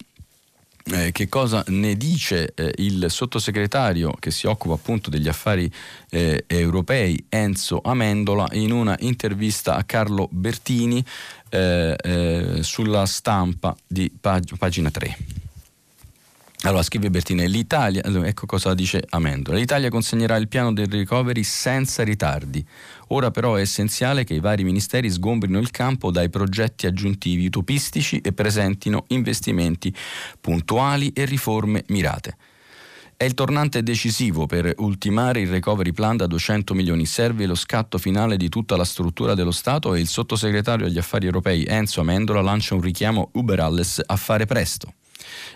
eh, 0.92 1.12
che 1.12 1.29
cosa 1.29 1.64
ne 1.68 1.96
dice 1.96 2.53
eh, 2.55 2.72
il 2.76 3.07
sottosegretario 3.09 4.14
che 4.18 4.31
si 4.31 4.46
occupa 4.46 4.74
appunto 4.74 5.11
degli 5.11 5.29
affari 5.29 5.70
eh, 6.11 6.44
europei 6.46 7.24
Enzo 7.29 7.81
Amendola 7.83 8.48
in 8.53 8.72
una 8.72 8.96
intervista 9.00 9.76
a 9.76 9.85
Carlo 9.85 10.29
Bertini 10.31 11.05
eh, 11.48 11.96
eh, 12.00 12.62
sulla 12.62 13.07
stampa 13.07 13.76
di 13.87 14.11
pag- 14.20 14.57
pagina 14.57 14.90
3. 14.90 15.39
Allora, 16.64 16.83
scrive 16.83 17.09
Bertini, 17.09 17.49
l'Italia, 17.49 18.03
ecco 18.05 18.44
cosa 18.44 18.75
dice 18.75 19.03
Amendola, 19.09 19.57
l'Italia 19.57 19.88
consegnerà 19.88 20.37
il 20.37 20.46
piano 20.46 20.75
del 20.75 20.88
recovery 20.88 21.42
senza 21.42 22.03
ritardi. 22.03 22.62
Ora 23.09 23.31
però 23.31 23.55
è 23.55 23.62
essenziale 23.62 24.25
che 24.25 24.35
i 24.35 24.40
vari 24.40 24.62
ministeri 24.62 25.09
sgombrino 25.09 25.59
il 25.59 25.70
campo 25.70 26.11
dai 26.11 26.29
progetti 26.29 26.87
aggiuntivi 26.87 27.46
utopistici 27.46 28.18
e 28.18 28.35
presentino 28.35 29.05
investimenti 29.09 29.94
puntuali 30.38 31.11
e 31.14 31.25
riforme 31.25 31.85
mirate. 31.88 32.37
È 33.16 33.25
il 33.25 33.33
tornante 33.33 33.83
decisivo 33.83 34.44
per 34.44 34.75
ultimare 34.79 35.40
il 35.40 35.49
recovery 35.49 35.92
plan 35.92 36.18
da 36.18 36.27
200 36.27 36.75
milioni. 36.75 37.07
Serve 37.07 37.46
lo 37.46 37.55
scatto 37.55 37.96
finale 37.96 38.37
di 38.37 38.51
tutta 38.51 38.77
la 38.77 38.85
struttura 38.85 39.33
dello 39.33 39.51
Stato 39.51 39.94
e 39.94 40.01
il 40.01 40.09
sottosegretario 40.09 40.85
agli 40.85 40.99
affari 40.99 41.25
europei 41.25 41.64
Enzo 41.64 42.03
Amendola 42.03 42.42
lancia 42.42 42.75
un 42.75 42.83
richiamo 42.83 43.31
Uber 43.33 43.61
Alles 43.61 44.03
a 44.05 44.16
fare 44.16 44.44
presto. 44.44 44.92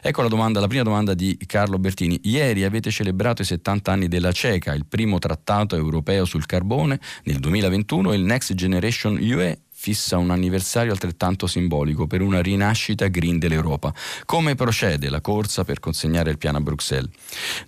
Ecco 0.01 0.23
la, 0.23 0.29
domanda, 0.29 0.61
la 0.61 0.67
prima 0.67 0.83
domanda 0.83 1.15
di 1.15 1.39
Carlo 1.47 1.79
Bertini. 1.79 2.21
Ieri 2.25 2.65
avete 2.65 2.91
celebrato 2.91 3.43
i 3.43 3.45
70 3.45 3.93
anni 3.93 4.09
della 4.09 4.33
CECA, 4.33 4.75
il 4.75 4.87
primo 4.87 5.19
trattato 5.19 5.77
europeo 5.77 6.25
sul 6.25 6.47
carbone, 6.47 7.01
nel 7.25 7.39
2021 7.39 8.13
il 8.13 8.23
Next 8.23 8.55
Generation 8.55 9.19
UE 9.21 9.59
fissa 9.85 10.17
un 10.17 10.31
anniversario 10.31 10.93
altrettanto 10.93 11.47
simbolico 11.47 12.07
per 12.07 12.23
una 12.23 12.41
rinascita 12.41 13.09
green 13.09 13.39
dell'Europa. 13.39 13.93
Come 14.25 14.55
procede 14.55 15.11
la 15.11 15.21
corsa 15.21 15.63
per 15.63 15.79
consegnare 15.79 16.31
il 16.31 16.39
piano 16.39 16.57
a 16.57 16.63
Bruxelles? 16.63 17.11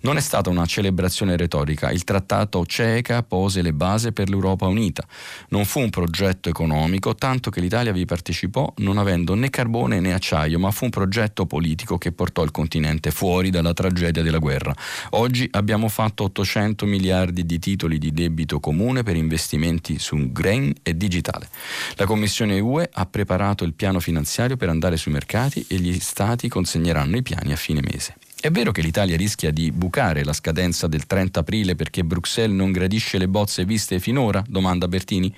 Non 0.01 0.17
è 0.17 0.19
stata 0.19 0.49
una 0.49 0.65
celebrazione 0.65 1.37
retorica, 1.37 1.91
il 1.91 2.03
trattato 2.03 2.65
CECA 2.65 3.21
pose 3.21 3.61
le 3.61 3.71
basi 3.71 4.13
per 4.13 4.29
l'Europa 4.29 4.65
unita. 4.65 5.05
Non 5.49 5.65
fu 5.65 5.79
un 5.79 5.91
progetto 5.91 6.49
economico, 6.49 7.13
tanto 7.13 7.51
che 7.51 7.61
l'Italia 7.61 7.91
vi 7.91 8.05
partecipò 8.05 8.73
non 8.77 8.97
avendo 8.97 9.35
né 9.35 9.51
carbone 9.51 9.99
né 9.99 10.11
acciaio, 10.15 10.57
ma 10.57 10.71
fu 10.71 10.85
un 10.85 10.89
progetto 10.89 11.45
politico 11.45 11.99
che 11.99 12.13
portò 12.13 12.41
il 12.41 12.49
continente 12.49 13.11
fuori 13.11 13.51
dalla 13.51 13.73
tragedia 13.73 14.23
della 14.23 14.39
guerra. 14.39 14.73
Oggi 15.11 15.47
abbiamo 15.51 15.87
fatto 15.87 16.23
800 16.23 16.87
miliardi 16.87 17.45
di 17.45 17.59
titoli 17.59 17.99
di 17.99 18.11
debito 18.11 18.59
comune 18.59 19.03
per 19.03 19.15
investimenti 19.15 19.99
su 19.99 20.31
green 20.31 20.73
e 20.81 20.97
digitale. 20.97 21.47
La 21.93 22.05
Commissione 22.07 22.57
UE 22.61 22.89
ha 22.89 23.05
preparato 23.05 23.65
il 23.65 23.73
piano 23.73 23.99
finanziario 23.99 24.55
per 24.55 24.69
andare 24.69 24.95
sui 24.95 25.11
mercati 25.11 25.65
e 25.67 25.75
gli 25.75 25.99
Stati 25.99 26.47
consegneranno 26.47 27.17
i 27.17 27.21
piani 27.21 27.51
a 27.51 27.57
fine 27.57 27.81
mese. 27.81 28.15
È 28.39 28.49
vero 28.49 28.71
che 28.71 28.81
l'Italia 28.81 29.17
rischia 29.17 29.51
di 29.51 29.73
bucare 29.73 30.23
la 30.23 30.31
scadenza 30.31 30.87
del 30.87 31.05
30 31.05 31.41
aprile 31.41 31.75
perché 31.75 32.05
Bruxelles 32.05 32.55
non 32.55 32.71
gradisce 32.71 33.17
le 33.17 33.27
bozze 33.27 33.65
viste 33.65 33.99
finora? 33.99 34.41
domanda 34.47 34.87
Bertini 34.87 35.35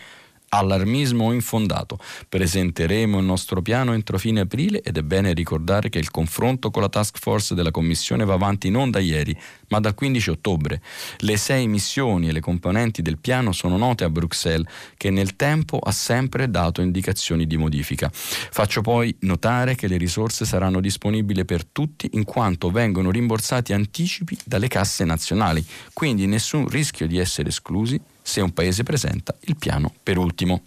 allarmismo 0.49 1.31
infondato. 1.31 1.97
Presenteremo 2.27 3.19
il 3.19 3.25
nostro 3.25 3.61
piano 3.61 3.93
entro 3.93 4.17
fine 4.17 4.41
aprile 4.41 4.81
ed 4.81 4.97
è 4.97 5.01
bene 5.01 5.33
ricordare 5.33 5.89
che 5.89 5.99
il 5.99 6.11
confronto 6.11 6.71
con 6.71 6.81
la 6.81 6.89
task 6.89 7.19
force 7.19 7.55
della 7.55 7.71
Commissione 7.71 8.25
va 8.25 8.33
avanti 8.33 8.69
non 8.69 8.91
da 8.91 8.99
ieri, 8.99 9.37
ma 9.69 9.79
dal 9.79 9.93
15 9.93 10.29
ottobre. 10.31 10.81
Le 11.19 11.37
sei 11.37 11.67
missioni 11.67 12.29
e 12.29 12.31
le 12.31 12.39
componenti 12.39 13.01
del 13.01 13.17
piano 13.17 13.51
sono 13.51 13.77
note 13.77 14.03
a 14.03 14.09
Bruxelles, 14.09 14.67
che 14.97 15.09
nel 15.09 15.35
tempo 15.35 15.77
ha 15.77 15.91
sempre 15.91 16.49
dato 16.49 16.81
indicazioni 16.81 17.45
di 17.45 17.57
modifica. 17.57 18.09
Faccio 18.11 18.81
poi 18.81 19.15
notare 19.21 19.75
che 19.75 19.87
le 19.87 19.97
risorse 19.97 20.45
saranno 20.45 20.79
disponibili 20.79 21.45
per 21.45 21.65
tutti 21.65 22.09
in 22.13 22.23
quanto 22.23 22.71
vengono 22.71 23.11
rimborsati 23.11 23.73
anticipi 23.73 24.37
dalle 24.45 24.67
casse 24.67 25.05
nazionali, 25.05 25.65
quindi 25.93 26.25
nessun 26.25 26.67
rischio 26.67 27.07
di 27.07 27.17
essere 27.17 27.49
esclusi 27.49 27.99
se 28.29 28.41
un 28.41 28.53
paese 28.53 28.83
presenta 28.83 29.35
il 29.45 29.55
piano 29.55 29.91
per 30.03 30.19
ultimo. 30.19 30.61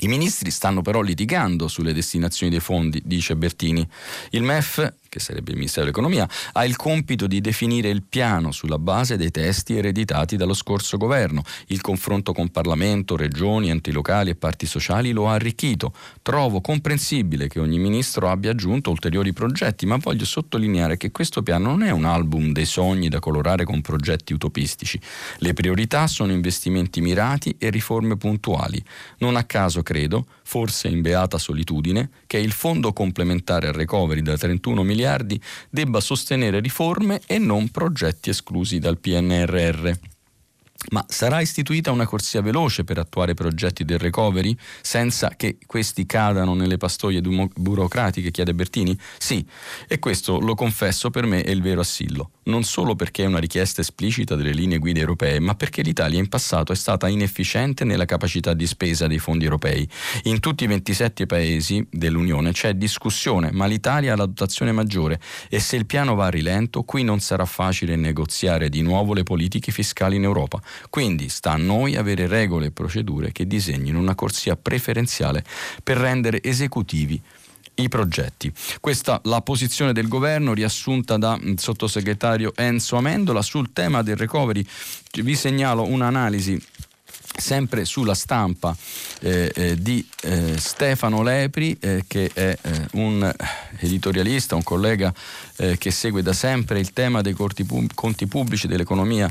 I 0.00 0.08
ministri 0.08 0.50
stanno 0.50 0.82
però 0.82 1.02
litigando 1.02 1.68
sulle 1.68 1.92
destinazioni 1.92 2.50
dei 2.50 2.60
fondi, 2.60 3.00
dice 3.04 3.36
Bertini. 3.36 3.88
Il 4.30 4.42
MEF 4.42 4.92
che 5.10 5.18
sarebbe 5.20 5.50
il 5.50 5.56
Ministero 5.56 5.82
dell'Economia, 5.82 6.26
ha 6.52 6.64
il 6.64 6.76
compito 6.76 7.26
di 7.26 7.40
definire 7.42 7.90
il 7.90 8.04
piano 8.04 8.52
sulla 8.52 8.78
base 8.78 9.16
dei 9.16 9.32
testi 9.32 9.76
ereditati 9.76 10.36
dallo 10.36 10.54
scorso 10.54 10.96
governo. 10.96 11.42
Il 11.66 11.82
confronto 11.82 12.32
con 12.32 12.48
Parlamento, 12.48 13.16
regioni, 13.16 13.68
enti 13.68 13.90
locali 13.90 14.30
e 14.30 14.36
parti 14.36 14.66
sociali 14.66 15.10
lo 15.10 15.28
ha 15.28 15.32
arricchito. 15.32 15.92
Trovo 16.22 16.60
comprensibile 16.60 17.48
che 17.48 17.58
ogni 17.58 17.78
ministro 17.78 18.30
abbia 18.30 18.52
aggiunto 18.52 18.90
ulteriori 18.90 19.32
progetti, 19.32 19.84
ma 19.84 19.96
voglio 19.96 20.24
sottolineare 20.24 20.96
che 20.96 21.10
questo 21.10 21.42
piano 21.42 21.70
non 21.70 21.82
è 21.82 21.90
un 21.90 22.04
album 22.04 22.52
dei 22.52 22.64
sogni 22.64 23.08
da 23.08 23.18
colorare 23.18 23.64
con 23.64 23.80
progetti 23.80 24.32
utopistici. 24.32 25.00
Le 25.38 25.52
priorità 25.52 26.06
sono 26.06 26.30
investimenti 26.30 27.00
mirati 27.00 27.56
e 27.58 27.68
riforme 27.70 28.16
puntuali. 28.16 28.82
Non 29.18 29.34
a 29.34 29.42
caso 29.42 29.82
credo, 29.82 30.26
forse 30.50 30.88
in 30.88 31.00
beata 31.00 31.38
solitudine, 31.38 32.10
che 32.26 32.38
il 32.38 32.50
fondo 32.50 32.92
complementare 32.92 33.68
al 33.68 33.72
recovery 33.72 34.20
da 34.20 34.36
31 34.36 34.82
miliardi 34.82 35.40
debba 35.70 36.00
sostenere 36.00 36.58
riforme 36.58 37.20
e 37.24 37.38
non 37.38 37.68
progetti 37.68 38.30
esclusi 38.30 38.80
dal 38.80 38.98
PNRR. 38.98 39.90
Ma 40.90 41.04
sarà 41.06 41.40
istituita 41.40 41.92
una 41.92 42.04
corsia 42.04 42.42
veloce 42.42 42.82
per 42.82 42.98
attuare 42.98 43.34
progetti 43.34 43.84
del 43.84 44.00
recovery 44.00 44.56
senza 44.80 45.34
che 45.36 45.56
questi 45.66 46.04
cadano 46.04 46.54
nelle 46.54 46.78
pastoie 46.78 47.20
burocratiche, 47.20 48.32
chiede 48.32 48.52
Bertini? 48.52 48.98
Sì, 49.18 49.46
e 49.86 50.00
questo 50.00 50.40
lo 50.40 50.56
confesso 50.56 51.10
per 51.10 51.26
me 51.26 51.44
è 51.44 51.50
il 51.50 51.62
vero 51.62 51.82
assillo 51.82 52.30
non 52.50 52.64
solo 52.64 52.94
perché 52.94 53.22
è 53.22 53.26
una 53.26 53.38
richiesta 53.38 53.80
esplicita 53.80 54.34
delle 54.34 54.52
linee 54.52 54.76
guida 54.76 55.00
europee, 55.00 55.40
ma 55.40 55.54
perché 55.54 55.80
l'Italia 55.80 56.18
in 56.18 56.28
passato 56.28 56.72
è 56.72 56.76
stata 56.76 57.08
inefficiente 57.08 57.84
nella 57.84 58.04
capacità 58.04 58.52
di 58.52 58.66
spesa 58.66 59.06
dei 59.06 59.18
fondi 59.18 59.44
europei. 59.44 59.88
In 60.24 60.40
tutti 60.40 60.64
i 60.64 60.66
27 60.66 61.24
paesi 61.24 61.86
dell'Unione 61.90 62.52
c'è 62.52 62.74
discussione, 62.74 63.50
ma 63.52 63.64
l'Italia 63.64 64.12
ha 64.12 64.16
la 64.16 64.26
dotazione 64.26 64.72
maggiore 64.72 65.18
e 65.48 65.60
se 65.60 65.76
il 65.76 65.86
piano 65.86 66.14
va 66.14 66.26
a 66.26 66.30
rilento, 66.30 66.82
qui 66.82 67.04
non 67.04 67.20
sarà 67.20 67.46
facile 67.46 67.96
negoziare 67.96 68.68
di 68.68 68.82
nuovo 68.82 69.14
le 69.14 69.22
politiche 69.22 69.72
fiscali 69.72 70.16
in 70.16 70.24
Europa. 70.24 70.60
Quindi 70.90 71.30
sta 71.30 71.52
a 71.52 71.56
noi 71.56 71.96
avere 71.96 72.26
regole 72.26 72.66
e 72.66 72.70
procedure 72.72 73.32
che 73.32 73.46
disegnino 73.46 73.98
una 73.98 74.14
corsia 74.14 74.56
preferenziale 74.56 75.44
per 75.82 75.96
rendere 75.96 76.42
esecutivi 76.42 77.22
i 77.80 77.88
progetti. 77.88 78.52
Questa 78.80 79.20
la 79.24 79.40
posizione 79.40 79.92
del 79.92 80.08
governo 80.08 80.52
riassunta 80.52 81.16
da 81.16 81.36
mm, 81.36 81.54
sottosegretario 81.54 82.52
Enzo 82.56 82.96
Amendola 82.96 83.42
sul 83.42 83.72
tema 83.72 84.02
del 84.02 84.16
recovery. 84.16 84.64
Vi 85.12 85.34
segnalo 85.34 85.86
un'analisi 85.86 86.60
sempre 87.36 87.84
sulla 87.84 88.14
stampa 88.14 88.76
eh, 89.20 89.50
eh, 89.54 89.76
di 89.80 90.06
eh, 90.22 90.58
Stefano 90.58 91.22
Lepri 91.22 91.76
eh, 91.80 92.04
che 92.06 92.30
è 92.32 92.56
eh, 92.60 92.86
un 92.92 93.32
editorialista, 93.78 94.54
un 94.54 94.62
collega 94.62 95.12
eh, 95.56 95.78
che 95.78 95.90
segue 95.90 96.22
da 96.22 96.32
sempre 96.32 96.78
il 96.80 96.92
tema 96.92 97.20
dei 97.20 97.34
pub- 97.34 97.94
conti 97.94 98.26
pubblici 98.26 98.66
dell'economia 98.66 99.30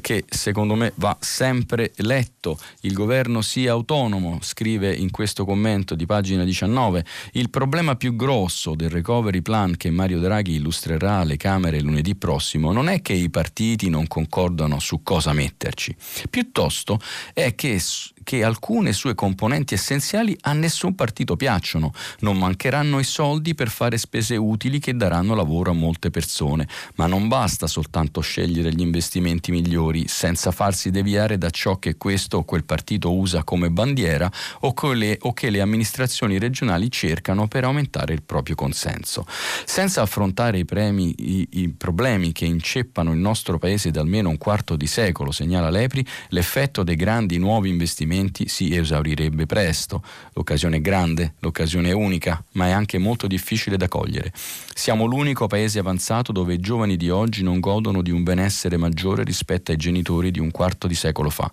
che 0.00 0.24
secondo 0.28 0.74
me 0.74 0.92
va 0.96 1.16
sempre 1.20 1.92
letto. 1.96 2.58
Il 2.80 2.92
governo 2.92 3.40
sia 3.40 3.72
autonomo, 3.72 4.38
scrive 4.42 4.94
in 4.94 5.10
questo 5.10 5.44
commento 5.44 5.94
di 5.94 6.04
pagina 6.04 6.44
19. 6.44 7.04
Il 7.32 7.50
problema 7.50 7.96
più 7.96 8.14
grosso 8.14 8.74
del 8.74 8.90
recovery 8.90 9.40
plan 9.40 9.76
che 9.76 9.90
Mario 9.90 10.20
Draghi 10.20 10.54
illustrerà 10.54 11.18
alle 11.18 11.36
Camere 11.36 11.80
lunedì 11.80 12.14
prossimo 12.14 12.72
non 12.72 12.88
è 12.88 13.00
che 13.00 13.14
i 13.14 13.30
partiti 13.30 13.88
non 13.88 14.06
concordano 14.06 14.78
su 14.78 15.02
cosa 15.02 15.32
metterci, 15.32 15.94
piuttosto 16.28 17.00
è 17.38 17.54
che 17.54 17.80
che 18.28 18.44
alcune 18.44 18.92
sue 18.92 19.14
componenti 19.14 19.72
essenziali 19.72 20.36
a 20.42 20.52
nessun 20.52 20.94
partito 20.94 21.34
piacciono. 21.34 21.94
Non 22.18 22.36
mancheranno 22.36 22.98
i 22.98 23.04
soldi 23.04 23.54
per 23.54 23.70
fare 23.70 23.96
spese 23.96 24.36
utili 24.36 24.80
che 24.80 24.94
daranno 24.94 25.34
lavoro 25.34 25.70
a 25.70 25.74
molte 25.74 26.10
persone, 26.10 26.68
ma 26.96 27.06
non 27.06 27.26
basta 27.26 27.66
soltanto 27.66 28.20
scegliere 28.20 28.70
gli 28.74 28.82
investimenti 28.82 29.50
migliori 29.50 30.08
senza 30.08 30.50
farsi 30.50 30.90
deviare 30.90 31.38
da 31.38 31.48
ciò 31.48 31.78
che 31.78 31.96
questo 31.96 32.36
o 32.36 32.44
quel 32.44 32.64
partito 32.64 33.14
usa 33.14 33.44
come 33.44 33.70
bandiera 33.70 34.30
o, 34.60 34.74
le, 34.92 35.16
o 35.22 35.32
che 35.32 35.48
le 35.48 35.62
amministrazioni 35.62 36.38
regionali 36.38 36.90
cercano 36.90 37.48
per 37.48 37.64
aumentare 37.64 38.12
il 38.12 38.22
proprio 38.24 38.56
consenso. 38.56 39.24
Senza 39.64 40.02
affrontare 40.02 40.58
i, 40.58 40.66
premi, 40.66 41.14
i, 41.16 41.48
i 41.62 41.68
problemi 41.70 42.32
che 42.32 42.44
inceppano 42.44 43.10
il 43.10 43.20
nostro 43.20 43.56
paese 43.56 43.90
da 43.90 44.02
almeno 44.02 44.28
un 44.28 44.36
quarto 44.36 44.76
di 44.76 44.86
secolo, 44.86 45.32
segnala 45.32 45.70
Lepri, 45.70 46.04
l'effetto 46.28 46.82
dei 46.82 46.96
grandi 46.96 47.38
nuovi 47.38 47.70
investimenti 47.70 48.16
investimenti 48.18 48.48
si 48.48 48.74
esaurirebbe 48.76 49.46
presto. 49.46 50.02
L'occasione 50.34 50.76
è 50.76 50.80
grande, 50.80 51.34
l'occasione 51.40 51.90
è 51.90 51.92
unica, 51.92 52.42
ma 52.52 52.66
è 52.66 52.70
anche 52.70 52.98
molto 52.98 53.26
difficile 53.26 53.76
da 53.76 53.88
cogliere. 53.88 54.32
Siamo 54.74 55.06
l'unico 55.06 55.46
paese 55.46 55.78
avanzato 55.78 56.32
dove 56.32 56.54
i 56.54 56.60
giovani 56.60 56.96
di 56.96 57.10
oggi 57.10 57.42
non 57.42 57.60
godono 57.60 58.02
di 58.02 58.10
un 58.10 58.22
benessere 58.22 58.76
maggiore 58.76 59.24
rispetto 59.24 59.70
ai 59.70 59.76
genitori 59.76 60.30
di 60.30 60.40
un 60.40 60.50
quarto 60.50 60.86
di 60.86 60.94
secolo 60.94 61.30
fa. 61.30 61.50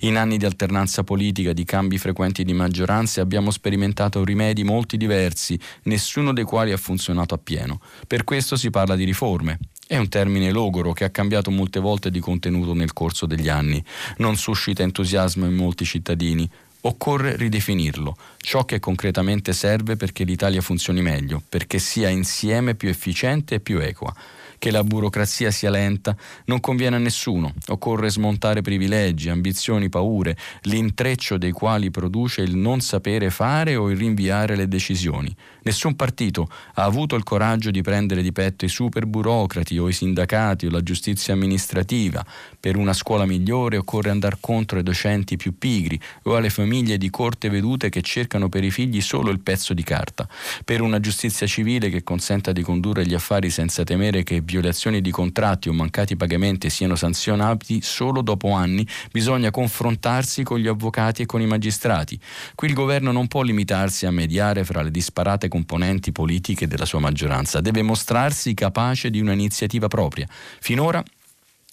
In 0.00 0.16
anni 0.16 0.36
di 0.36 0.44
alternanza 0.44 1.04
politica, 1.04 1.52
di 1.52 1.64
cambi 1.64 1.98
frequenti 1.98 2.44
di 2.44 2.52
maggioranze, 2.52 3.20
abbiamo 3.20 3.50
sperimentato 3.50 4.24
rimedi 4.24 4.64
molti 4.64 4.96
diversi, 4.96 5.58
nessuno 5.84 6.32
dei 6.32 6.44
quali 6.44 6.72
ha 6.72 6.76
funzionato 6.76 7.34
appieno. 7.34 7.80
Per 8.06 8.24
questo 8.24 8.56
si 8.56 8.70
parla 8.70 8.96
di 8.96 9.04
riforme, 9.04 9.58
è 9.88 9.96
un 9.96 10.08
termine 10.08 10.50
logoro 10.50 10.92
che 10.92 11.04
ha 11.04 11.10
cambiato 11.10 11.50
molte 11.50 11.78
volte 11.78 12.10
di 12.10 12.18
contenuto 12.18 12.74
nel 12.74 12.92
corso 12.92 13.24
degli 13.24 13.48
anni, 13.48 13.82
non 14.16 14.36
suscita 14.36 14.82
entusiasmo 14.82 15.46
in 15.46 15.54
molti 15.54 15.84
cittadini. 15.84 16.48
Occorre 16.82 17.36
ridefinirlo, 17.36 18.16
ciò 18.38 18.64
che 18.64 18.78
concretamente 18.78 19.52
serve 19.52 19.96
perché 19.96 20.24
l'Italia 20.24 20.60
funzioni 20.60 21.02
meglio, 21.02 21.42
perché 21.48 21.78
sia 21.78 22.08
insieme 22.08 22.74
più 22.74 22.88
efficiente 22.88 23.56
e 23.56 23.60
più 23.60 23.78
equa 23.78 24.14
che 24.58 24.70
la 24.70 24.84
burocrazia 24.84 25.50
sia 25.50 25.70
lenta 25.70 26.16
non 26.46 26.60
conviene 26.60 26.96
a 26.96 27.00
nessuno. 27.00 27.52
Occorre 27.68 28.10
smontare 28.10 28.62
privilegi, 28.62 29.28
ambizioni, 29.28 29.88
paure, 29.88 30.36
l'intreccio 30.62 31.36
dei 31.38 31.52
quali 31.52 31.90
produce 31.90 32.42
il 32.42 32.56
non 32.56 32.80
sapere 32.80 33.30
fare 33.30 33.76
o 33.76 33.90
il 33.90 33.96
rinviare 33.96 34.56
le 34.56 34.68
decisioni. 34.68 35.34
Nessun 35.66 35.96
partito 35.96 36.48
ha 36.74 36.84
avuto 36.84 37.16
il 37.16 37.24
coraggio 37.24 37.72
di 37.72 37.82
prendere 37.82 38.22
di 38.22 38.30
petto 38.30 38.64
i 38.64 38.68
super 38.68 39.04
burocrati 39.04 39.76
o 39.78 39.88
i 39.88 39.92
sindacati 39.92 40.66
o 40.66 40.70
la 40.70 40.80
giustizia 40.80 41.34
amministrativa. 41.34 42.24
Per 42.60 42.76
una 42.76 42.92
scuola 42.92 43.26
migliore 43.26 43.76
occorre 43.76 44.10
andare 44.10 44.36
contro 44.38 44.78
ai 44.78 44.84
docenti 44.84 45.36
più 45.36 45.58
pigri 45.58 46.00
o 46.22 46.36
alle 46.36 46.50
famiglie 46.50 46.98
di 46.98 47.10
corte 47.10 47.48
vedute 47.48 47.88
che 47.88 48.00
cercano 48.02 48.48
per 48.48 48.62
i 48.62 48.70
figli 48.70 49.00
solo 49.00 49.32
il 49.32 49.40
pezzo 49.40 49.74
di 49.74 49.82
carta. 49.82 50.28
Per 50.64 50.80
una 50.82 51.00
giustizia 51.00 51.48
civile 51.48 51.90
che 51.90 52.04
consenta 52.04 52.52
di 52.52 52.62
condurre 52.62 53.04
gli 53.04 53.14
affari 53.14 53.50
senza 53.50 53.82
temere 53.82 54.22
che 54.22 54.42
violazioni 54.42 55.00
di 55.00 55.10
contratti 55.10 55.68
o 55.68 55.72
mancati 55.72 56.14
pagamenti 56.14 56.70
siano 56.70 56.94
sanzionati 56.94 57.80
solo 57.82 58.22
dopo 58.22 58.52
anni, 58.52 58.86
bisogna 59.10 59.50
confrontarsi 59.50 60.44
con 60.44 60.60
gli 60.60 60.68
avvocati 60.68 61.22
e 61.22 61.26
con 61.26 61.40
i 61.40 61.46
magistrati. 61.46 62.16
Qui 62.54 62.68
il 62.68 62.74
governo 62.74 63.10
non 63.10 63.26
può 63.26 63.42
limitarsi 63.42 64.06
a 64.06 64.12
mediare 64.12 64.62
fra 64.62 64.82
le 64.82 64.92
disparate 64.92 65.54
componenti 65.56 66.12
politiche 66.12 66.66
della 66.66 66.84
sua 66.84 66.98
maggioranza, 66.98 67.62
deve 67.62 67.80
mostrarsi 67.80 68.52
capace 68.52 69.08
di 69.08 69.20
un'iniziativa 69.20 69.88
propria. 69.88 70.28
Finora 70.60 71.02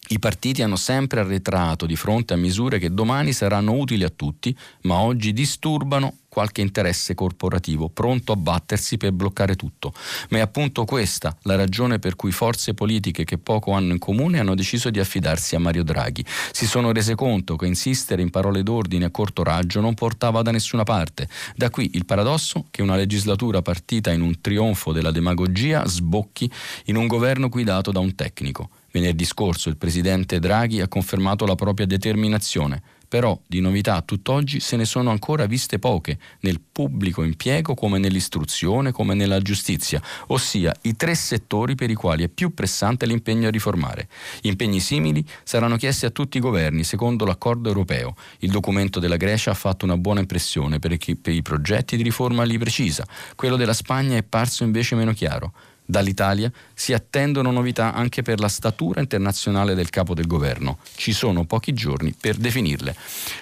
i 0.10 0.19
partiti 0.19 0.62
hanno 0.62 0.76
sempre 0.76 1.19
arretrato 1.19 1.86
di 1.86 1.96
fronte 1.96 2.34
a 2.34 2.38
misure 2.38 2.80
che 2.80 2.93
domani 2.93 3.34
saranno 3.34 3.74
utili 3.74 4.04
a 4.04 4.10
tutti, 4.10 4.56
ma 4.84 5.00
oggi 5.00 5.34
disturbano 5.34 6.17
qualche 6.34 6.62
interesse 6.62 7.13
corporativo 7.13 7.89
pronto 7.89 8.32
a 8.32 8.36
battersi 8.36 8.98
per 8.98 9.12
bloccare 9.12 9.56
tutto. 9.56 9.93
Ma 10.30 10.39
è 10.39 10.41
appunto 10.41 10.84
questa 10.84 11.38
la 11.43 11.56
ragione 11.56 12.00
per 12.00 12.15
cui 12.15 12.32
forze 12.32 12.74
politiche 12.74 13.24
che 13.24 13.38
poco 13.38 13.74
hanno 13.74 13.93
in 13.93 14.00
comune 14.00 14.39
hanno 14.39 14.56
deciso 14.56 14.89
di 14.89 15.00
affidarsi 15.00 15.54
a 15.56 15.60
Mario 15.60 15.84
Draghi. 15.84 16.26
Si 16.52 16.65
sono 16.65 16.91
rese 16.91 17.13
conto 17.13 17.56
che 17.56 17.67
insistere 17.67 18.24
in 18.24 18.32
parole 18.32 18.63
d'ordine 18.63 19.06
a 19.06 19.12
corto 19.12 19.43
raggio 19.43 19.80
non 19.80 19.93
portava 19.93 20.41
da 20.41 20.50
nessuna 20.50 20.82
parte. 20.82 21.30
Da 21.56 21.69
qui 21.69 21.91
il 21.93 22.06
paradosso 22.06 22.65
che 22.72 22.82
una 22.82 22.96
legislatura 22.96 23.62
partita 23.62 24.12
in 24.12 24.22
un 24.22 24.41
trionfo 24.41 24.91
della 24.91 25.12
demagogia 25.12 25.86
sbocchi 25.86 26.52
in 26.86 26.96
un 26.96 27.06
governo 27.06 27.48
guidato 27.48 27.91
da 27.91 28.00
un 28.00 28.15
tecnico. 28.15 28.69
Venerdì 28.91 29.26
scorso 29.26 29.69
il 29.69 29.78
presidente 29.78 30.39
Draghi 30.39 30.82
ha 30.82 30.88
confermato 30.88 31.46
la 31.46 31.56
propria 31.56 31.86
determinazione 31.86 32.82
però 33.13 33.39
di 33.45 33.60
novità 33.60 33.97
a 33.97 34.02
tutt'oggi 34.02 34.60
se 34.60 34.76
ne 34.76 34.86
sono 34.86 35.12
ancora 35.12 35.45
viste 35.45 35.78
poche 35.78 36.17
nel 36.39 36.60
pubblico 36.60 37.21
impiego 37.21 37.76
come 37.76 37.99
nell'istruzione 37.99 38.91
come 38.91 39.13
nella 39.13 39.39
giustizia, 39.39 40.02
ossia 40.30 40.73
i 40.82 40.95
tre 40.95 41.13
settori 41.13 41.76
per 41.76 41.91
i 41.91 41.93
quali 41.93 42.23
è 42.23 42.28
più 42.28 42.56
pressante 42.56 43.06
l'impegno 43.06 43.49
a 43.49 43.52
riformare. 43.52 44.08
Impegni 44.41 44.80
simili 44.80 45.23
saranno 45.43 45.76
chiesti 45.76 46.08
a 46.08 46.10
tutti 46.10 46.38
i 46.38 46.39
governi 46.39 46.84
secondo 46.84 47.23
l'accordo 47.23 47.69
europeo. 47.69 48.15
Il 48.39 48.49
documento 48.49 48.99
della 48.99 49.17
Grecia 49.17 49.52
ha 49.52 49.54
fatto 49.54 49.86
una 49.86 49.95
buona 49.95 50.21
impressione 50.21 50.80
per 50.80 50.97
i 50.97 51.41
progetti 51.43 51.95
di 51.95 52.02
riforma 52.02 52.41
lì 52.41 52.58
precisa, 52.58 53.06
quello 53.36 53.58
della 53.58 53.73
Spagna 53.73 54.17
è 54.17 54.23
parso 54.23 54.63
invece 54.63 54.95
meno 54.95 55.13
chiaro. 55.13 55.54
Dall'Italia 55.86 56.52
si 56.74 56.93
attendono 56.93 57.52
novità 57.52 57.93
anche 57.93 58.22
per 58.22 58.39
la 58.39 58.48
statura 58.48 59.02
internazionale 59.02 59.76
del 59.76 59.89
capo 59.89 60.13
del 60.13 60.28
governo. 60.28 60.78
Ci 60.96 61.12
sono 61.12 61.46
pochi 61.46 61.74
giorni 61.74 62.15
per 62.19 62.36
definirle. 62.36 62.96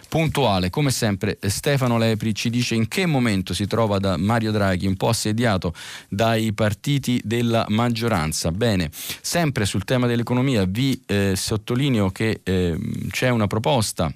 Puntuale, 0.10 0.70
come 0.70 0.92
sempre, 0.92 1.38
Stefano 1.42 1.98
Lepri 1.98 2.34
ci 2.34 2.50
dice 2.50 2.76
in 2.76 2.88
che 2.88 3.06
momento 3.06 3.54
si 3.54 3.68
trova 3.68 4.00
da 4.00 4.18
Mario 4.18 4.52
Draghi, 4.52 4.88
un 4.88 4.98
po' 4.98 5.10
assediato 5.10 5.74
dai 6.10 6.52
partiti 6.54 7.22
della 7.24 7.66
maggioranza. 7.70 8.52
Bene, 8.52 8.90
sempre 9.22 9.66
sul 9.66 9.84
tema 9.84 10.08
dell'economia 10.08 10.66
vi 10.66 11.02
eh, 11.06 11.34
sottolineo 11.36 12.10
che 12.10 12.42
eh, 12.44 12.78
c'è 13.10 13.30
una 13.30 13.48
proposta 13.48 14.12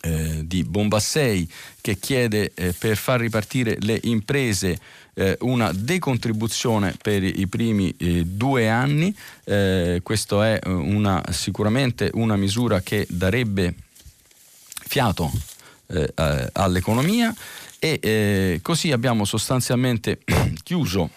eh, 0.00 0.42
di 0.44 0.62
Bombassei 0.62 1.50
che 1.80 1.98
chiede 1.98 2.52
eh, 2.54 2.72
per 2.72 2.96
far 2.96 3.20
ripartire 3.20 3.76
le 3.80 3.98
imprese 4.04 4.78
eh, 5.18 5.36
una 5.40 5.72
decontribuzione 5.72 6.94
per 7.02 7.24
i 7.24 7.46
primi 7.48 7.92
eh, 7.98 8.24
due 8.24 8.68
anni. 8.68 9.14
Eh, 9.44 10.00
questa 10.02 10.46
è 10.46 10.60
eh, 10.62 10.70
una, 10.70 11.22
sicuramente 11.30 12.10
una 12.14 12.36
misura 12.36 12.80
che 12.80 13.04
darebbe 13.10 13.74
fiato 14.86 15.30
all'economia 16.52 17.34
e 17.78 18.60
così 18.60 18.92
abbiamo 18.92 19.24
sostanzialmente 19.24 20.18
chiuso 20.62 21.10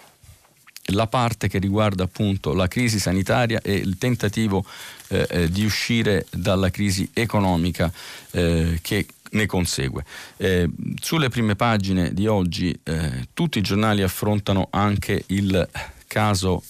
la 0.85 1.07
parte 1.07 1.47
che 1.47 1.59
riguarda 1.59 2.03
appunto 2.03 2.53
la 2.53 2.67
crisi 2.67 2.99
sanitaria 2.99 3.59
e 3.61 3.73
il 3.73 3.97
tentativo 3.97 4.65
eh, 5.09 5.27
eh, 5.29 5.49
di 5.49 5.65
uscire 5.65 6.25
dalla 6.29 6.69
crisi 6.69 7.09
economica 7.13 7.91
eh, 8.31 8.79
che 8.81 9.05
ne 9.31 9.45
consegue. 9.45 10.03
Eh, 10.37 10.69
sulle 10.99 11.29
prime 11.29 11.55
pagine 11.55 12.13
di 12.13 12.27
oggi 12.27 12.77
eh, 12.83 13.27
tutti 13.33 13.59
i 13.59 13.61
giornali 13.61 14.01
affrontano 14.01 14.67
anche 14.71 15.23
il 15.27 15.69
caso 16.07 16.63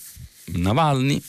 Navalny 0.46 1.22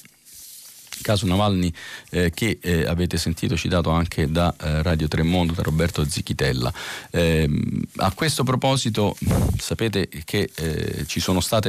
caso 1.03 1.27
Navalny 1.27 1.73
eh, 2.11 2.31
che 2.31 2.59
eh, 2.61 2.87
avete 2.87 3.17
sentito 3.17 3.57
citato 3.57 3.91
anche 3.91 4.31
da 4.31 4.55
eh, 4.59 4.83
Radio 4.83 5.09
Tremondo, 5.09 5.53
da 5.53 5.63
Roberto 5.63 6.05
Zichitella. 6.05 6.73
Ehm, 7.11 7.83
a 7.97 8.13
questo 8.13 8.45
proposito 8.45 9.17
sapete 9.59 10.09
che 10.25 10.51
eh, 10.55 11.05
ci 11.07 11.21
sono 11.21 11.41
stati 11.41 11.69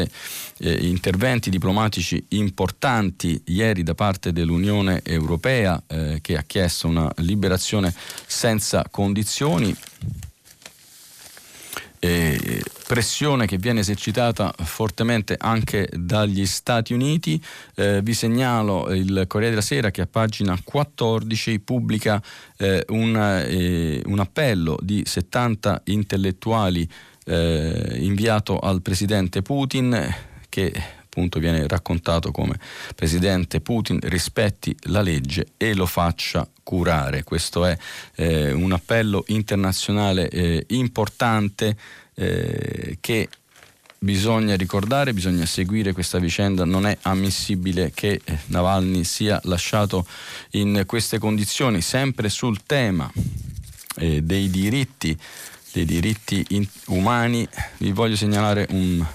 eh, 0.58 0.88
interventi 0.88 1.50
diplomatici 1.50 2.24
importanti 2.30 3.42
ieri 3.46 3.84
da 3.84 3.96
parte 3.96 4.32
dell'Unione 4.32 5.02
Europea 5.04 5.82
eh, 5.88 6.20
che 6.22 6.38
ha 6.38 6.44
chiesto 6.44 6.88
una 6.88 7.12
liberazione 7.18 7.94
senza 8.26 8.86
condizioni 8.90 9.76
pressione 12.94 13.48
che 13.48 13.58
viene 13.58 13.80
esercitata 13.80 14.54
fortemente 14.56 15.36
anche 15.40 15.90
dagli 15.92 16.46
Stati 16.46 16.94
Uniti. 16.94 17.44
Eh, 17.74 18.04
vi 18.04 18.14
segnalo 18.14 18.94
il 18.94 19.26
Corriere 19.26 19.56
della 19.56 19.66
Sera 19.66 19.90
che 19.90 20.02
a 20.02 20.06
pagina 20.06 20.56
14 20.64 21.60
pubblica 21.62 22.22
eh, 22.56 22.86
un, 22.90 23.16
eh, 23.16 24.00
un, 24.06 24.20
appello 24.20 24.78
di 24.80 25.02
70 25.04 25.82
intellettuali 25.86 26.88
eh, 27.26 27.96
inviato 27.98 28.60
al 28.60 28.84
presidente 28.84 29.42
Putin 29.42 30.16
che 30.48 30.72
appunto 31.04 31.40
viene 31.40 31.68
raccontato 31.68 32.30
come 32.30 32.60
Presidente 32.96 33.60
Putin 33.60 34.00
rispetti 34.04 34.76
la 34.84 35.02
legge 35.02 35.48
e 35.58 35.74
lo 35.74 35.88
faccia 35.88 36.48
curare. 36.62 37.24
Questo 37.24 37.66
è 37.66 37.76
eh, 38.16 38.52
un 38.52 38.72
appello 38.72 39.24
internazionale 39.28 40.30
eh, 40.30 40.66
importante 40.70 41.76
eh, 42.16 42.98
che 43.00 43.30
bisogna 44.00 44.56
ricordare, 44.56 45.14
bisogna 45.14 45.46
seguire 45.46 45.94
questa 45.94 46.20
vicenda, 46.20 46.66
non 46.66 46.86
è 46.86 46.98
ammissibile 47.04 47.92
che 47.94 48.22
eh, 48.24 48.38
Navalny 48.48 49.04
sia 49.04 49.40
lasciato 49.44 50.06
in 50.52 50.84
queste 50.86 51.20
condizioni, 51.20 51.82
sempre 51.82 52.30
sul 52.30 52.64
tema 52.66 53.12
eh, 53.96 54.22
dei 54.22 54.50
diritti, 54.50 55.18
dei 55.72 55.86
diritti 55.86 56.46
in- 56.50 56.68
umani, 56.88 57.48
vi 57.78 57.92
voglio 57.92 58.16
segnalare 58.16 58.68
un 58.70 59.06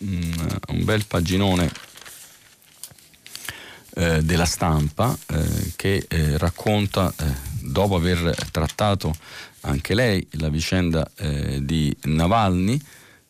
un, 0.00 0.58
un 0.68 0.84
bel 0.84 1.04
paginone 1.06 1.70
eh, 3.94 4.22
della 4.22 4.44
stampa 4.44 5.16
eh, 5.26 5.72
che 5.76 6.06
eh, 6.08 6.38
racconta, 6.38 7.12
dopo 7.60 7.96
aver 7.96 8.34
trattato 8.50 9.14
anche 9.62 9.94
lei 9.94 10.26
la 10.32 10.48
vicenda 10.48 11.10
eh, 11.16 11.64
di 11.64 11.94
Navalny, 12.02 12.80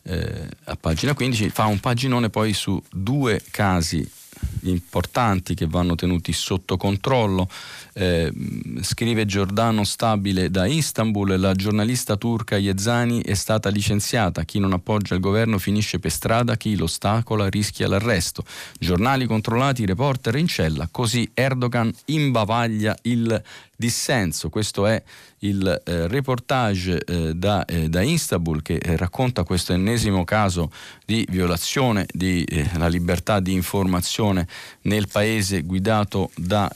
eh, 0.03 0.49
a 0.64 0.77
pagina 0.77 1.14
15, 1.14 1.51
fa 1.51 1.67
un 1.67 1.81
paginone 1.81 2.31
poi 2.31 2.53
su 2.53 2.83
due 2.91 3.43
casi 3.51 4.17
importanti 4.62 5.55
che 5.55 5.67
vanno 5.67 5.95
tenuti 5.95 6.33
sotto 6.33 6.77
controllo. 6.77 7.49
Eh, 7.93 8.33
scrive 8.81 9.27
Giordano 9.27 9.85
Stabile 9.85 10.51
da 10.51 10.67
Istanbul, 10.67 11.38
la 11.38 11.55
giornalista 11.55 12.17
turca 12.17 12.57
Yezani 12.57 13.23
è 13.23 13.35
stata 13.35 13.69
licenziata, 13.69 14.45
chi 14.45 14.59
non 14.59 14.73
appoggia 14.73 15.14
il 15.14 15.21
governo 15.21 15.59
finisce 15.59 15.99
per 15.99 16.11
strada, 16.11 16.57
chi 16.57 16.77
lo 16.77 16.85
ostacola 16.85 17.49
rischia 17.49 17.88
l'arresto. 17.88 18.45
Giornali 18.79 19.27
controllati, 19.27 19.87
reporter 19.87 20.37
in 20.37 20.47
cella, 20.47 20.88
così 20.91 21.29
Erdogan 21.35 21.93
imbavaglia 22.07 22.97
il 23.03 23.43
dissenso. 23.79 24.49
Questo 24.49 24.87
è 24.87 25.01
il 25.38 25.83
eh, 25.85 26.09
reportage 26.09 27.01
eh, 27.05 27.35
da, 27.35 27.64
eh, 27.64 27.88
da, 27.88 28.03
Istanbul 28.03 28.61
che 28.61 28.75
eh, 28.75 28.97
racconta 28.97 29.45
questo 29.45 29.73
ennesimo 29.73 30.25
caso 30.25 30.73
di 31.07 31.25
violazione 31.31 32.05
della 32.12 32.87
eh, 32.87 32.91
libertà 32.91 33.38
di 33.38 33.53
informazione 33.53 34.49
nel 34.83 35.07
paese 35.07 35.62
guidato 35.62 36.33
da 36.35 36.69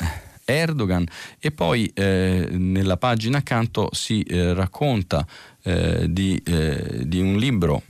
Erdogan. 0.45 1.05
E 1.41 1.51
poi 1.51 1.91
eh, 1.93 2.47
nella 2.53 2.97
pagina 2.97 3.39
accanto 3.39 3.89
si 3.93 4.25
racconta 4.29 5.27
di, 5.65 6.43
di, 6.43 7.21
un 7.21 7.37
libro 7.37 7.85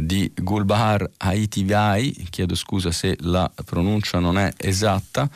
di 0.00 0.30
Gulbahar 0.36 1.10
Haitivai, 1.16 2.28
chiedo 2.30 2.54
scusa 2.54 2.92
se 2.92 3.16
la 3.22 3.50
pronuncia 3.64 4.20
non 4.20 4.38
è 4.38 4.52
esatta, 4.56 5.28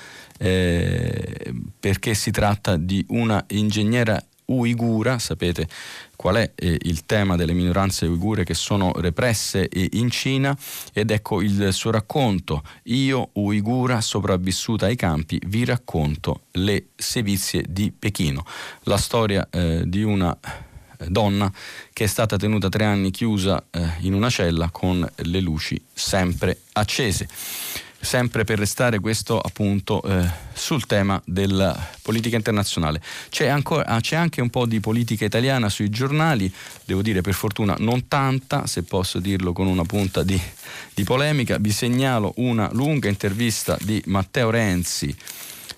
eh, 0.43 1.53
perché 1.79 2.15
si 2.15 2.31
tratta 2.31 2.77
di 2.77 3.05
una 3.09 3.45
ingegnera 3.49 4.23
uigura, 4.47 5.19
sapete 5.19 5.69
qual 6.17 6.37
è 6.37 6.53
eh, 6.55 6.79
il 6.83 7.05
tema 7.07 7.37
delle 7.37 7.53
minoranze 7.53 8.07
uigure 8.07 8.45
che 8.45 8.55
sono 8.55 8.93
represse 8.97 9.69
eh, 9.69 9.89
in 9.93 10.11
Cina? 10.11 10.57
Ed 10.93 11.11
ecco 11.11 11.43
il 11.43 11.73
suo 11.73 11.91
racconto, 11.91 12.63
io 12.85 13.31
uigura 13.35 14.01
sopravvissuta 14.01 14.87
ai 14.87 14.97
campi 14.97 15.41
vi 15.47 15.65
racconto 15.65 16.45
le 16.53 16.87
sevizie 16.97 17.65
di 17.69 17.93
Pechino, 17.97 18.45
la 18.85 18.97
storia 18.97 19.47
eh, 19.51 19.83
di 19.87 20.03
una 20.03 20.37
donna 21.09 21.51
che 21.93 22.05
è 22.05 22.07
stata 22.07 22.37
tenuta 22.37 22.69
tre 22.69 22.85
anni 22.85 23.11
chiusa 23.11 23.65
eh, 23.71 23.89
in 24.01 24.13
una 24.13 24.29
cella 24.29 24.69
con 24.71 25.09
le 25.15 25.41
luci 25.41 25.81
sempre 25.95 26.61
accese 26.73 27.29
sempre 28.01 28.45
per 28.45 28.59
restare 28.59 28.99
questo 28.99 29.39
appunto 29.39 30.03
eh, 30.03 30.29
sul 30.53 30.87
tema 30.87 31.21
della 31.25 31.77
politica 32.03 32.37
internazionale. 32.37 33.01
C'è, 33.29 33.47
ancora, 33.47 33.85
ah, 33.87 34.01
c'è, 34.01 34.17
anche 34.17 34.41
un 34.41 34.49
po' 34.49 34.67
di 34.67 34.81
politica 34.81 35.25
italiana 35.25 35.69
sui 35.69 35.91
giornali, 35.91 36.53
devo 36.85 37.03
dire 37.03 37.21
per 37.21 37.35
fortuna 37.35 37.77
non 37.79 38.09
tanta, 38.09 38.67
se 38.67 38.83
posso 38.83 39.19
dirlo 39.19 39.53
con 39.53 39.67
una 39.67 39.85
punta 39.85 40.23
di, 40.23 40.41
di 40.95 41.05
polemica. 41.05 41.59
Vi 41.59 41.71
segnalo 41.71 42.33
una 42.37 42.69
lunga 42.73 43.09
intervista 43.09 43.77
di 43.81 44.03
Matteo 44.07 44.51
Renzi 44.51 45.15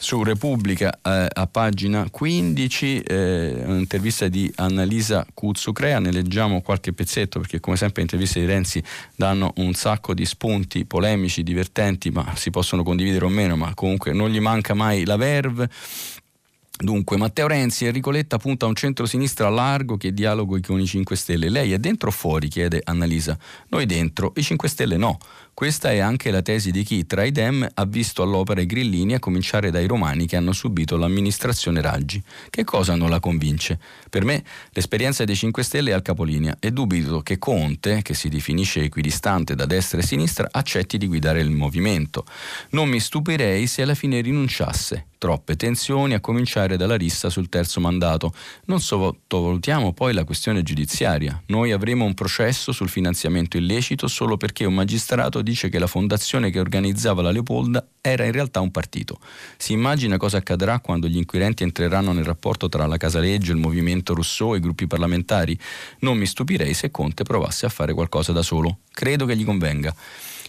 su 0.03 0.25
Repubblica 0.25 0.99
eh, 1.01 1.29
a 1.33 1.47
pagina 1.47 2.11
15, 2.11 3.01
eh, 3.03 3.63
un'intervista 3.65 4.27
di 4.27 4.53
Annalisa 4.57 5.25
Cuzzucrea, 5.33 6.01
ne 6.01 6.11
leggiamo 6.11 6.61
qualche 6.61 6.93
pezzetto 6.93 7.39
perché 7.39 7.61
come 7.61 7.77
sempre 7.77 8.03
le 8.03 8.11
interviste 8.11 8.41
di 8.41 8.47
Renzi 8.47 8.83
danno 9.15 9.53
un 9.59 9.73
sacco 9.75 10.13
di 10.13 10.27
spunti 10.27 10.87
polemici, 10.87 11.45
divertenti, 11.45 12.11
ma 12.11 12.35
si 12.35 12.51
possono 12.51 12.83
condividere 12.83 13.27
o 13.27 13.29
meno, 13.29 13.55
ma 13.55 13.73
comunque 13.75 14.13
non 14.13 14.31
gli 14.31 14.41
manca 14.41 14.75
mai 14.75 15.05
la 15.05 15.17
verve. 15.17 15.71
Dunque, 16.77 17.17
Matteo 17.17 17.47
Renzi, 17.47 17.87
Enrico 17.87 18.11
Letta 18.11 18.39
punta 18.39 18.65
a 18.65 18.69
un 18.69 18.75
centro-sinistra 18.75 19.49
largo 19.49 19.97
che 19.97 20.13
dialogo 20.13 20.59
con 20.67 20.81
i 20.81 20.87
5 20.87 21.15
Stelle. 21.15 21.49
Lei 21.49 21.73
è 21.73 21.79
dentro 21.79 22.09
o 22.09 22.13
fuori? 22.13 22.49
chiede 22.49 22.81
Annalisa. 22.83 23.39
Noi 23.69 23.87
dentro, 23.87 24.33
i 24.35 24.43
5 24.43 24.69
Stelle 24.69 24.97
no. 24.97 25.19
Questa 25.55 25.91
è 25.91 25.99
anche 25.99 26.31
la 26.31 26.41
tesi 26.41 26.71
di 26.71 26.83
chi 26.83 27.07
tra 27.07 27.25
i 27.25 27.31
Dem 27.31 27.69
ha 27.75 27.85
visto 27.85 28.23
all'opera 28.23 28.63
i 28.63 28.67
grillini 28.67 29.15
a 29.15 29.19
cominciare 29.19 29.71
dai 29.71 29.87
romani 29.87 30.27
che 30.27 30.37
hanno 30.37 30.53
subito 30.53 30.97
l'amministrazione 30.97 31.83
Raggi. 31.83 32.23
Che 32.49 32.65
cosa 32.65 32.95
non 32.95 33.11
la 33.11 33.21
convince? 33.21 33.79
Per 34.09 34.25
me 34.25 34.43
l'esperienza 34.71 35.25
dei 35.25 35.37
5 35.37 35.63
Stelle 35.63 35.91
è 35.91 35.93
al 35.93 36.03
capolinea 36.03 36.57
e 36.59 36.73
dubito 36.73 37.21
che 37.21 37.39
Conte, 37.39 38.01
che 38.01 38.15
si 38.15 38.31
definisce 38.31 38.83
equidistante 38.83 39.55
da 39.55 39.67
destra 39.67 40.01
e 40.01 40.03
sinistra, 40.03 40.49
accetti 40.51 40.97
di 40.97 41.07
guidare 41.07 41.41
il 41.41 41.51
movimento. 41.51 42.25
Non 42.71 42.89
mi 42.89 42.99
stupirei 42.99 43.67
se 43.67 43.83
alla 43.83 43.95
fine 43.95 44.23
rinunciasse. 44.23 45.09
Troppe 45.23 45.55
tensioni 45.55 46.15
a 46.15 46.21
cominciare 46.21 46.77
dalla 46.77 46.97
rissa 46.97 47.31
sul 47.31 47.49
terzo 47.49 47.79
mandato. 47.79 48.35
Non 48.65 48.81
sottovalutiamo 48.81 49.93
poi 49.93 50.13
la 50.15 50.25
questione 50.25 50.65
giudiziaria. 50.65 51.41
Noi 51.47 51.71
avremo 51.71 52.05
un 52.05 52.15
processo 52.15 52.73
sul 52.73 52.89
finanziamento 52.89 53.57
illecito 53.57 54.09
solo 54.09 54.37
perché 54.37 54.65
un 54.65 54.75
magistrato 54.75 55.41
dice 55.43 55.69
che 55.69 55.79
la 55.79 55.87
fondazione 55.87 56.51
che 56.51 56.61
organizzava 56.61 57.23
la 57.23 57.31
Leopolda 57.31 57.87
era 58.01 58.25
in 58.25 58.33
realtà 58.33 58.61
un 58.61 58.71
partito. 58.71 59.19
Si 59.57 59.73
immagina 59.73 60.17
cosa 60.17 60.39
accadrà 60.39 60.81
quando 60.81 61.09
gli 61.09 61.17
inquirenti 61.17 61.63
entreranno 61.63 62.13
nel 62.13 62.25
rapporto 62.25 62.69
tra 62.69 62.87
la 62.87 62.97
Casaleggio, 62.97 63.53
il 63.53 63.59
movimento 63.59 64.15
Rousseau 64.15 64.55
e 64.55 64.59
i 64.59 64.61
gruppi 64.61 64.87
parlamentari? 64.87 65.59
Non 66.01 66.17
mi 66.17 66.27
stupirei 66.27 66.75
se 66.75 66.91
Conte 66.91 67.23
provasse 67.25 67.67
a 67.67 67.69
fare 67.69 67.93
qualcosa 67.93 68.33
da 68.33 68.43
solo. 68.43 68.79
Credo 68.91 69.27
che 69.27 69.37
gli 69.37 69.45
convenga. 69.45 69.95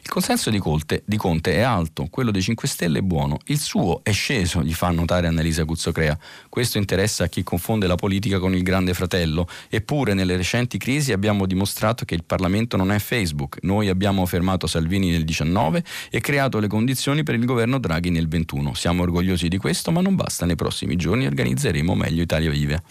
Il 0.06 0.10
consenso 0.10 0.50
di 0.50 0.60
Conte, 0.60 1.02
di 1.06 1.16
Conte, 1.16 1.54
è 1.54 1.62
alto, 1.62 2.08
quello 2.12 2.30
dei 2.30 2.42
5 2.42 2.68
Stelle 2.68 3.00
è 3.00 3.02
buono, 3.02 3.38
il 3.46 3.58
suo 3.58 4.02
è 4.04 4.12
sceso, 4.12 4.62
gli 4.62 4.74
fa 4.74 4.90
notare 4.90 5.28
Annalisa 5.28 5.64
Cuzzocrea. 5.64 6.20
Questo 6.50 6.78
interessa 6.78 7.24
a 7.24 7.28
chi 7.28 7.42
confonde 7.42 7.88
la 7.88 7.96
politica 7.96 8.38
con 8.38 8.54
il 8.54 8.64
grande 8.64 8.94
fratello, 8.94 9.48
eppure 9.70 10.14
nelle 10.14 10.36
recenti 10.36 10.78
crisi 10.78 11.14
abbiamo 11.14 11.46
dimostrato 11.46 12.04
che 12.04 12.16
il 12.16 12.26
Parlamento 12.26 12.76
non 12.76 12.92
è 12.92 13.00
Facebook. 13.00 13.60
Noi 13.62 13.88
abbiamo 13.88 14.26
fermato 14.26 14.68
Salvini 14.68 15.10
nel 15.10 15.24
19 15.24 15.82
e 16.10 16.20
creato 16.20 16.60
le 16.60 16.68
condizioni 16.68 17.24
per 17.24 17.36
il 17.36 17.46
governo 17.46 17.80
Draghi 17.80 18.10
nel 18.10 18.28
21. 18.28 18.74
Siamo 18.74 19.04
orgogliosi 19.04 19.48
di 19.48 19.58
questo, 19.58 19.90
ma 19.92 20.02
non 20.02 20.16
basta, 20.16 20.46
nei 20.46 20.58
prossimi 20.58 20.98
giorni 20.98 21.26
organizzeremo 21.26 21.96
meglio 21.96 22.22
Italia 22.22 22.50
Vive. 22.50 22.84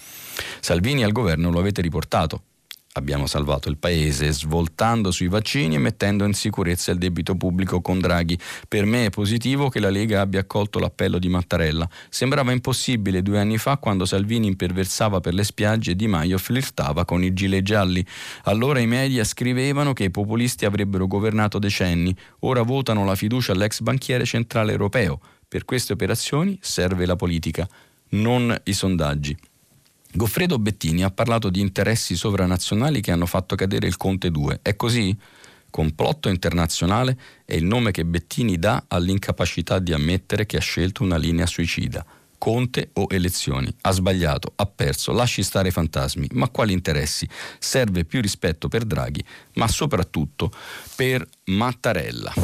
Salvini 0.60 1.04
al 1.04 1.12
governo 1.12 1.50
lo 1.50 1.58
avete 1.58 1.82
riportato, 1.82 2.44
abbiamo 2.94 3.26
salvato 3.26 3.68
il 3.68 3.78
paese 3.78 4.32
svoltando 4.32 5.10
sui 5.10 5.28
vaccini 5.28 5.76
e 5.76 5.78
mettendo 5.78 6.24
in 6.24 6.34
sicurezza 6.34 6.92
il 6.92 6.98
debito 6.98 7.34
pubblico 7.36 7.80
con 7.80 8.00
Draghi. 8.00 8.38
Per 8.68 8.84
me 8.84 9.06
è 9.06 9.10
positivo 9.10 9.68
che 9.68 9.80
la 9.80 9.90
Lega 9.90 10.20
abbia 10.20 10.40
accolto 10.40 10.78
l'appello 10.78 11.18
di 11.18 11.28
Mattarella. 11.28 11.88
Sembrava 12.08 12.52
impossibile 12.52 13.22
due 13.22 13.38
anni 13.38 13.58
fa 13.58 13.78
quando 13.78 14.04
Salvini 14.04 14.46
imperversava 14.46 15.20
per 15.20 15.34
le 15.34 15.44
spiagge 15.44 15.92
e 15.92 15.96
Di 15.96 16.06
Maio 16.06 16.38
flirtava 16.38 17.04
con 17.04 17.22
i 17.24 17.32
gilet 17.32 17.62
gialli. 17.62 18.04
Allora 18.44 18.80
i 18.80 18.86
media 18.86 19.24
scrivevano 19.24 19.92
che 19.92 20.04
i 20.04 20.10
populisti 20.10 20.64
avrebbero 20.64 21.06
governato 21.06 21.58
decenni, 21.58 22.14
ora 22.40 22.62
votano 22.62 23.04
la 23.04 23.14
fiducia 23.14 23.52
all'ex 23.52 23.80
banchiere 23.80 24.24
centrale 24.24 24.72
europeo. 24.72 25.20
Per 25.48 25.64
queste 25.64 25.92
operazioni 25.92 26.58
serve 26.60 27.06
la 27.06 27.16
politica, 27.16 27.68
non 28.10 28.54
i 28.64 28.72
sondaggi. 28.72 29.36
Goffredo 30.14 30.58
Bettini 30.58 31.02
ha 31.04 31.10
parlato 31.10 31.48
di 31.48 31.60
interessi 31.60 32.16
sovranazionali 32.16 33.00
che 33.00 33.12
hanno 33.12 33.24
fatto 33.24 33.56
cadere 33.56 33.86
il 33.86 33.96
Conte 33.96 34.30
2. 34.30 34.60
È 34.60 34.76
così? 34.76 35.16
Complotto 35.70 36.28
internazionale 36.28 37.18
è 37.46 37.54
il 37.54 37.64
nome 37.64 37.92
che 37.92 38.04
Bettini 38.04 38.58
dà 38.58 38.84
all'incapacità 38.88 39.78
di 39.78 39.94
ammettere 39.94 40.44
che 40.44 40.58
ha 40.58 40.60
scelto 40.60 41.02
una 41.02 41.16
linea 41.16 41.46
suicida. 41.46 42.04
Conte 42.36 42.90
o 42.94 43.06
elezioni. 43.08 43.74
Ha 43.80 43.90
sbagliato, 43.90 44.52
ha 44.56 44.66
perso, 44.66 45.12
lasci 45.12 45.42
stare 45.42 45.68
i 45.68 45.72
fantasmi. 45.72 46.28
Ma 46.32 46.50
quali 46.50 46.74
interessi? 46.74 47.26
Serve 47.58 48.04
più 48.04 48.20
rispetto 48.20 48.68
per 48.68 48.84
Draghi, 48.84 49.24
ma 49.54 49.66
soprattutto 49.66 50.52
per 50.94 51.26
Mattarella. 51.44 52.34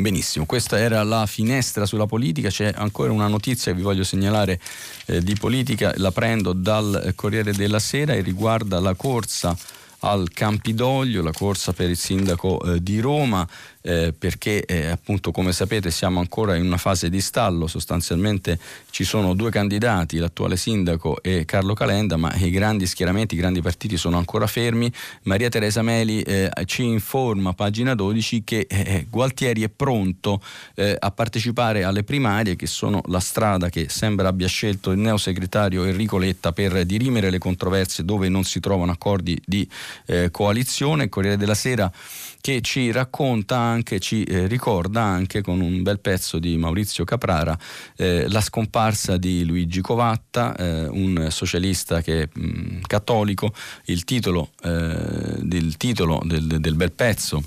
Benissimo, 0.00 0.46
questa 0.46 0.78
era 0.78 1.02
la 1.02 1.26
finestra 1.26 1.84
sulla 1.84 2.06
politica, 2.06 2.48
c'è 2.48 2.72
ancora 2.74 3.12
una 3.12 3.28
notizia 3.28 3.70
che 3.70 3.76
vi 3.76 3.84
voglio 3.84 4.02
segnalare 4.02 4.58
eh, 5.04 5.20
di 5.22 5.34
politica, 5.34 5.92
la 5.96 6.10
prendo 6.10 6.54
dal 6.54 7.12
Corriere 7.14 7.52
della 7.52 7.78
Sera 7.78 8.14
e 8.14 8.22
riguarda 8.22 8.80
la 8.80 8.94
corsa 8.94 9.54
al 10.00 10.30
Campidoglio, 10.32 11.22
la 11.22 11.32
corsa 11.32 11.74
per 11.74 11.90
il 11.90 11.98
sindaco 11.98 12.62
eh, 12.62 12.82
di 12.82 13.00
Roma 13.00 13.46
eh, 13.82 14.12
perché 14.16 14.64
eh, 14.64 14.88
appunto 14.88 15.30
come 15.30 15.52
sapete 15.52 15.90
siamo 15.90 16.20
ancora 16.20 16.54
in 16.56 16.64
una 16.64 16.76
fase 16.76 17.08
di 17.08 17.20
stallo, 17.20 17.66
sostanzialmente 17.66 18.58
ci 18.90 19.04
sono 19.04 19.34
due 19.34 19.50
candidati, 19.50 20.18
l'attuale 20.18 20.56
sindaco 20.56 21.22
e 21.22 21.44
Carlo 21.44 21.74
Calenda, 21.74 22.16
ma 22.16 22.34
i 22.34 22.50
grandi 22.50 22.86
schieramenti, 22.86 23.34
i 23.34 23.38
grandi 23.38 23.62
partiti 23.62 23.96
sono 23.96 24.18
ancora 24.18 24.46
fermi. 24.46 24.92
Maria 25.22 25.48
Teresa 25.48 25.82
Meli 25.82 26.20
eh, 26.22 26.50
ci 26.66 26.84
informa, 26.84 27.54
pagina 27.54 27.94
12, 27.94 28.44
che 28.44 28.66
eh, 28.68 28.80
eh, 28.80 29.06
Gualtieri 29.08 29.62
è 29.62 29.68
pronto 29.68 30.42
eh, 30.74 30.96
a 30.98 31.10
partecipare 31.10 31.84
alle 31.84 32.04
primarie, 32.04 32.56
che 32.56 32.66
sono 32.66 33.00
la 33.06 33.20
strada 33.20 33.68
che 33.70 33.88
sembra 33.88 34.28
abbia 34.28 34.48
scelto 34.48 34.90
il 34.90 34.98
neosegretario 34.98 35.84
Enrico 35.84 36.18
Letta 36.18 36.52
per 36.52 36.84
dirimere 36.84 37.30
le 37.30 37.38
controversie 37.38 38.04
dove 38.04 38.28
non 38.28 38.44
si 38.44 38.60
trovano 38.60 38.92
accordi 38.92 39.40
di 39.44 39.66
coalizione. 40.30 41.08
Corriere 41.08 41.36
della 41.36 41.54
Sera 41.54 41.90
che 42.40 42.60
ci 42.62 42.90
racconta 42.90 43.69
anche, 43.70 43.98
ci 44.00 44.24
eh, 44.24 44.46
ricorda 44.46 45.02
anche 45.02 45.40
con 45.42 45.60
un 45.60 45.82
bel 45.82 46.00
pezzo 46.00 46.38
di 46.38 46.56
Maurizio 46.56 47.04
Caprara 47.04 47.58
eh, 47.96 48.28
la 48.28 48.40
scomparsa 48.40 49.16
di 49.16 49.44
Luigi 49.44 49.80
Covatta, 49.80 50.54
eh, 50.56 50.86
un 50.88 51.28
socialista 51.30 52.02
che, 52.02 52.28
mh, 52.32 52.42
mm, 52.42 52.80
cattolico, 52.86 53.52
il 53.86 54.04
titolo, 54.04 54.50
eh, 54.62 55.36
del, 55.38 55.76
titolo 55.76 56.20
del, 56.24 56.60
del 56.60 56.74
bel 56.74 56.92
pezzo 56.92 57.42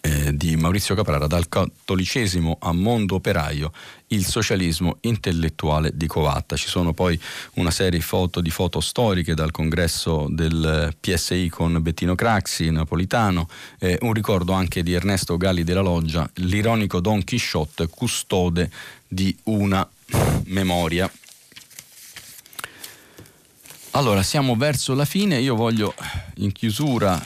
eh, 0.00 0.34
di 0.34 0.56
Maurizio 0.56 0.94
Caprara, 0.94 1.26
dal 1.26 1.48
cattolicesimo 1.48 2.58
a 2.60 2.72
mondo 2.72 3.16
operaio, 3.16 3.72
il 4.08 4.24
socialismo 4.24 4.96
intellettuale 5.02 5.92
di 5.94 6.06
Covatta. 6.06 6.56
Ci 6.56 6.68
sono 6.68 6.92
poi 6.92 7.20
una 7.54 7.70
serie 7.70 8.00
foto, 8.00 8.40
di 8.40 8.50
foto 8.50 8.80
storiche 8.80 9.34
dal 9.34 9.50
congresso 9.50 10.26
del 10.30 10.94
PSI 10.98 11.48
con 11.48 11.80
Bettino 11.82 12.14
Craxi, 12.14 12.70
napolitano, 12.70 13.48
eh, 13.78 13.98
un 14.02 14.12
ricordo 14.12 14.52
anche 14.52 14.82
di 14.82 14.92
Ernesto 14.92 15.36
Galli 15.36 15.64
della 15.64 15.80
Loggia, 15.80 16.28
l'ironico 16.34 17.00
Don 17.00 17.22
Quixote, 17.22 17.88
custode 17.88 18.70
di 19.06 19.36
una 19.44 19.88
memoria. 20.46 21.10
Allora, 23.92 24.22
siamo 24.22 24.54
verso 24.54 24.94
la 24.94 25.04
fine, 25.04 25.40
io 25.40 25.56
voglio 25.56 25.94
in 26.36 26.52
chiusura 26.52 27.20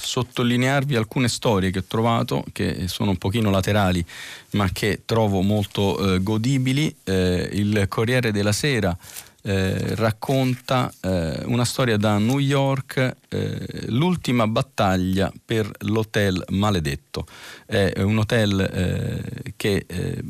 sottolinearvi 0.00 0.96
alcune 0.96 1.28
storie 1.28 1.70
che 1.70 1.80
ho 1.80 1.84
trovato, 1.86 2.44
che 2.52 2.88
sono 2.88 3.10
un 3.10 3.18
pochino 3.18 3.50
laterali, 3.50 4.04
ma 4.52 4.68
che 4.72 5.02
trovo 5.04 5.42
molto 5.42 6.14
eh, 6.14 6.22
godibili. 6.22 6.94
Eh, 7.04 7.48
il 7.52 7.86
Corriere 7.88 8.32
della 8.32 8.52
Sera 8.52 8.96
eh, 9.42 9.94
racconta 9.94 10.92
eh, 11.00 11.42
una 11.44 11.64
storia 11.64 11.96
da 11.96 12.18
New 12.18 12.38
York, 12.38 13.16
eh, 13.28 13.86
l'ultima 13.86 14.46
battaglia 14.46 15.32
per 15.44 15.70
l'hotel 15.80 16.44
maledetto. 16.50 17.26
È 17.66 18.00
un 18.00 18.18
hotel 18.18 18.60
eh, 18.60 19.52
che 19.56 19.84
eh, 19.86 20.22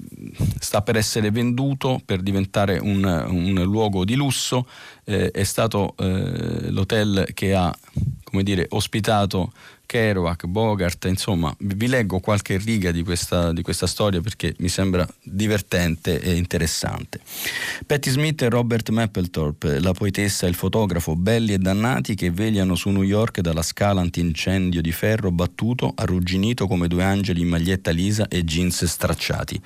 sta 0.59 0.83
per 0.83 0.97
essere 0.97 1.31
venduto 1.31 2.01
per 2.05 2.21
diventare 2.21 2.79
un, 2.79 3.05
un 3.05 3.63
luogo 3.65 4.05
di 4.05 4.15
lusso, 4.15 4.67
eh, 5.05 5.31
è 5.31 5.45
stato 5.45 5.95
l'hotel 5.97 7.27
che 7.35 7.55
ha 7.55 7.75
come 8.31 8.43
dire, 8.45 8.67
ospitato 8.71 9.53
Kerouac, 9.91 10.47
Bogart, 10.47 11.05
insomma, 11.07 11.53
vi 11.59 11.89
leggo 11.89 12.21
qualche 12.21 12.57
riga 12.59 12.93
di 12.93 13.03
questa, 13.03 13.53
di 13.53 13.61
questa, 13.61 13.89
storia 13.89 14.21
perché 14.21 14.55
mi 14.59 14.69
sembra 14.69 15.05
divertente 15.21 16.21
e 16.21 16.37
interessante. 16.37 17.19
Patti 17.85 18.09
Smith 18.09 18.41
e 18.43 18.49
Robert 18.49 18.89
Mapplethorpe, 18.91 19.81
la 19.81 19.91
poetessa 19.91 20.47
e 20.47 20.49
il 20.49 20.55
fotografo, 20.55 21.17
belli 21.17 21.55
e 21.55 21.59
dannati 21.59 22.15
che 22.15 22.31
vegliano 22.31 22.77
su 22.77 22.91
New 22.91 23.03
York 23.03 23.41
dalla 23.41 23.63
scala 23.63 24.01
antincendio 24.01 24.81
di 24.81 24.93
ferro 24.93 25.33
battuto, 25.33 25.93
arrugginito 25.97 26.69
come 26.69 26.87
due 26.87 27.03
angeli 27.03 27.41
in 27.41 27.49
maglietta 27.49 27.91
lisa 27.91 28.29
e 28.29 28.45
jeans 28.45 28.85
stracciati. 28.85 29.61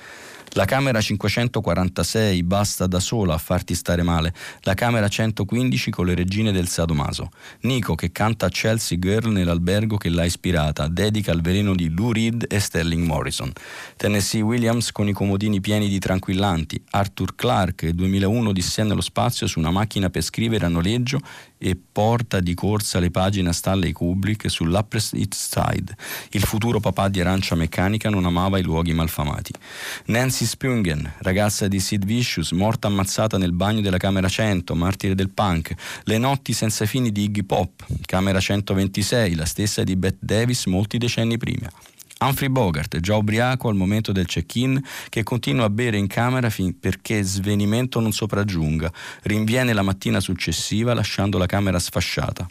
La 0.57 0.63
camera 0.63 1.01
546 1.01 2.41
basta 2.43 2.87
da 2.87 3.01
sola 3.01 3.33
a 3.33 3.37
farti 3.37 3.75
stare 3.75 4.03
male. 4.03 4.33
La 4.61 4.73
camera 4.73 5.09
115 5.09 5.91
con 5.91 6.05
le 6.05 6.15
regine 6.15 6.53
del 6.53 6.69
sadomaso. 6.69 7.29
Nico 7.63 7.93
che 7.95 8.13
canta 8.13 8.47
Chelsea 8.47 8.97
Girl 8.97 9.33
nell'albergo 9.33 9.97
che 9.97 10.07
l'ha 10.07 10.23
ispirata, 10.23 10.87
dedica 10.87 11.33
al 11.33 11.41
veleno 11.41 11.75
di 11.75 11.89
Lou 11.89 12.13
Reed 12.13 12.45
e 12.47 12.61
Sterling 12.61 13.05
Morrison. 13.05 13.51
Tennessee 13.97 14.39
Williams 14.39 14.93
con 14.93 15.09
i 15.09 15.11
comodini 15.11 15.59
pieni 15.59 15.89
di 15.89 15.99
tranquillanti. 15.99 16.81
Arthur 16.91 17.35
Clarke 17.35 17.93
2001 17.93 18.53
di 18.53 18.61
sé 18.61 18.83
nello 18.83 19.01
spazio 19.01 19.47
su 19.47 19.59
una 19.59 19.71
macchina 19.71 20.09
per 20.09 20.21
scrivere 20.21 20.67
a 20.67 20.69
noleggio 20.69 21.19
e 21.57 21.77
porta 21.91 22.39
di 22.39 22.53
corsa 22.53 22.99
le 22.99 23.11
pagine 23.11 23.49
a 23.49 23.53
Stanley 23.53 23.91
Kubrick 23.91 24.49
sull'Upper 24.49 25.01
East 25.13 25.33
Side. 25.33 25.95
Il 26.31 26.43
futuro 26.43 26.79
papà 26.79 27.07
di 27.07 27.19
Arancia 27.19 27.55
Meccanica 27.55 28.09
non 28.09 28.25
amava 28.25 28.57
i 28.57 28.63
luoghi 28.63 28.93
malfamati. 28.93 29.53
Nancy 30.05 30.45
Spungen, 30.45 31.13
ragazza 31.19 31.67
di 31.67 31.79
Sid 31.79 32.05
Vicious, 32.05 32.51
morta 32.51 32.87
ammazzata 32.87 33.37
nel 33.37 33.53
bagno 33.53 33.81
della 33.81 33.97
Camera 33.97 34.27
100, 34.27 34.75
martire 34.75 35.15
del 35.15 35.29
punk. 35.29 35.73
Le 36.03 36.17
notti 36.17 36.53
senza 36.53 36.85
fini 36.85 37.11
di 37.11 37.23
Iggy 37.23 37.43
Pop, 37.43 37.85
Camera 38.05 38.39
126, 38.39 39.35
la 39.35 39.45
stessa 39.45 39.83
di 39.83 39.95
Bette 39.95 40.19
Davis 40.21 40.65
molti 40.65 40.97
decenni 40.97 41.37
prima. 41.37 41.69
Humphrey 42.17 42.49
Bogart, 42.49 42.99
già 42.99 43.15
ubriaco 43.15 43.67
al 43.67 43.75
momento 43.75 44.11
del 44.11 44.25
check-in, 44.25 44.81
che 45.09 45.23
continua 45.23 45.65
a 45.65 45.69
bere 45.69 45.97
in 45.97 46.07
camera 46.07 46.49
perché 46.79 47.21
svenimento 47.23 47.99
non 47.99 48.13
sopraggiunga, 48.13 48.91
rinviene 49.23 49.73
la 49.73 49.81
mattina 49.81 50.19
successiva 50.19 50.93
lasciando 50.93 51.37
la 51.37 51.45
camera 51.45 51.77
sfasciata. 51.77 52.47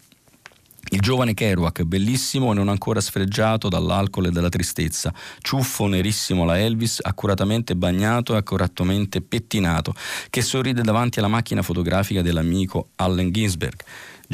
Il 0.90 1.00
giovane 1.00 1.32
Kerouac, 1.32 1.82
bellissimo 1.82 2.52
e 2.52 2.54
non 2.54 2.68
ancora 2.68 3.00
sfregiato 3.00 3.70
dall'alcol 3.70 4.26
e 4.26 4.30
dalla 4.30 4.50
tristezza, 4.50 5.12
ciuffo 5.40 5.86
nerissimo 5.86 6.44
la 6.44 6.58
Elvis, 6.58 6.98
accuratamente 7.02 7.74
bagnato 7.74 8.34
e 8.34 8.36
accuratamente 8.36 9.22
pettinato, 9.22 9.94
che 10.28 10.42
sorride 10.42 10.82
davanti 10.82 11.18
alla 11.18 11.28
macchina 11.28 11.62
fotografica 11.62 12.20
dell'amico 12.20 12.90
Allen 12.96 13.32
Ginsberg. 13.32 13.82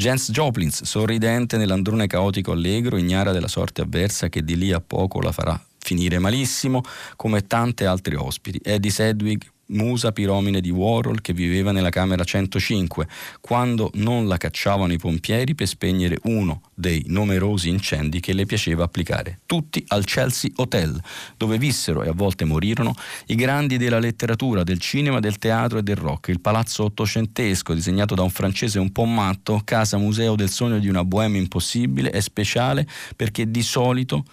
Jens 0.01 0.31
Joplin, 0.31 0.71
sorridente 0.71 1.57
nell'androne 1.57 2.07
caotico 2.07 2.53
allegro, 2.53 2.97
ignara 2.97 3.31
della 3.31 3.47
sorte 3.47 3.81
avversa 3.81 4.29
che 4.29 4.43
di 4.43 4.57
lì 4.57 4.71
a 4.71 4.81
poco 4.81 5.21
la 5.21 5.31
farà 5.31 5.63
finire 5.77 6.17
malissimo, 6.17 6.81
come 7.15 7.45
tante 7.45 7.85
altre 7.85 8.15
ospiti. 8.15 8.59
Eddie 8.63 8.89
Sedgwick, 8.89 9.50
musa 9.71 10.11
piromine 10.11 10.61
di 10.61 10.69
Warhol 10.69 11.21
che 11.21 11.33
viveva 11.33 11.71
nella 11.71 11.89
camera 11.89 12.23
105, 12.23 13.07
quando 13.39 13.91
non 13.95 14.27
la 14.27 14.37
cacciavano 14.37 14.93
i 14.93 14.97
pompieri 14.97 15.55
per 15.55 15.67
spegnere 15.67 16.17
uno 16.23 16.61
dei 16.73 17.03
numerosi 17.07 17.69
incendi 17.69 18.19
che 18.19 18.33
le 18.33 18.45
piaceva 18.45 18.83
applicare. 18.83 19.39
Tutti 19.45 19.83
al 19.87 20.05
Chelsea 20.05 20.51
Hotel, 20.55 20.99
dove 21.37 21.57
vissero 21.57 22.03
e 22.03 22.09
a 22.09 22.13
volte 22.13 22.45
morirono 22.45 22.93
i 23.27 23.35
grandi 23.35 23.77
della 23.77 23.99
letteratura, 23.99 24.63
del 24.63 24.79
cinema, 24.79 25.19
del 25.19 25.37
teatro 25.37 25.77
e 25.77 25.83
del 25.83 25.95
rock. 25.95 26.29
Il 26.29 26.41
palazzo 26.41 26.85
ottocentesco, 26.85 27.73
disegnato 27.73 28.15
da 28.15 28.23
un 28.23 28.29
francese 28.29 28.79
un 28.79 28.91
po' 28.91 29.05
matto, 29.05 29.61
casa 29.63 29.97
museo 29.97 30.35
del 30.35 30.49
sogno 30.49 30.79
di 30.79 30.87
una 30.87 31.03
bohème 31.03 31.37
impossibile, 31.37 32.09
è 32.09 32.19
speciale 32.19 32.87
perché 33.15 33.49
di 33.49 33.61
solito 33.61 34.23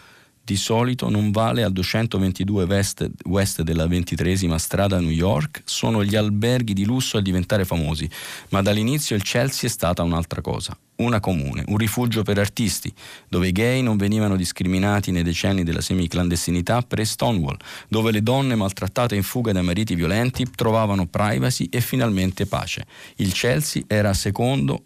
di 0.49 0.57
solito 0.57 1.11
non 1.11 1.30
vale 1.30 1.62
al 1.62 1.72
222 1.72 2.64
west, 2.64 3.11
west 3.24 3.61
della 3.61 3.86
ventitresima 3.86 4.57
strada 4.57 4.96
a 4.96 5.01
New 5.01 5.11
York, 5.11 5.61
sono 5.66 6.03
gli 6.03 6.16
alberghi 6.16 6.72
di 6.72 6.86
lusso 6.86 7.18
a 7.18 7.20
diventare 7.20 7.66
famosi, 7.66 8.09
ma 8.49 8.62
dall'inizio 8.62 9.14
il 9.14 9.22
Chelsea 9.22 9.68
è 9.68 9.70
stata 9.70 10.03
un'altra 10.03 10.40
cosa, 10.40 10.74
una 10.96 11.20
comune, 11.20 11.64
un 11.66 11.76
rifugio 11.76 12.22
per 12.22 12.38
artisti, 12.38 12.90
dove 13.28 13.49
i 13.49 13.53
gay 13.53 13.82
non 13.82 13.99
venivano 13.99 14.36
discriminati 14.36 15.11
nei 15.11 15.22
decenni 15.22 15.64
della 15.64 15.82
semiclandestinità 15.82 16.80
pre-Stonewall, 16.80 17.59
dove 17.86 18.11
le 18.11 18.22
donne 18.22 18.55
maltrattate 18.55 19.16
in 19.16 19.24
fuga 19.24 19.53
dai 19.53 19.62
mariti 19.62 19.94
violenti 19.94 20.46
trovavano 20.51 21.07
privacy 21.09 21.66
e 21.70 21.82
finalmente 21.82 22.46
pace. 22.46 22.86
Il 23.16 23.32
Chelsea 23.34 23.82
era 23.86 24.14
secondo 24.14 24.84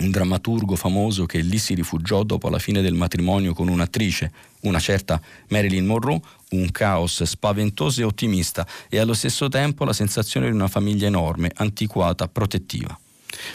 un 0.00 0.10
drammaturgo 0.10 0.76
famoso 0.76 1.26
che 1.26 1.40
lì 1.40 1.58
si 1.58 1.74
rifugiò 1.74 2.22
dopo 2.22 2.48
la 2.48 2.58
fine 2.58 2.82
del 2.82 2.94
matrimonio 2.94 3.52
con 3.52 3.68
un'attrice, 3.68 4.32
una 4.60 4.78
certa 4.78 5.20
Marilyn 5.48 5.86
Monroe, 5.86 6.20
un 6.50 6.70
caos 6.70 7.22
spaventoso 7.22 8.00
e 8.00 8.04
ottimista 8.04 8.66
e 8.88 8.98
allo 8.98 9.14
stesso 9.14 9.48
tempo 9.48 9.84
la 9.84 9.92
sensazione 9.92 10.46
di 10.46 10.52
una 10.52 10.68
famiglia 10.68 11.06
enorme, 11.06 11.50
antiquata, 11.56 12.28
protettiva. 12.28 12.98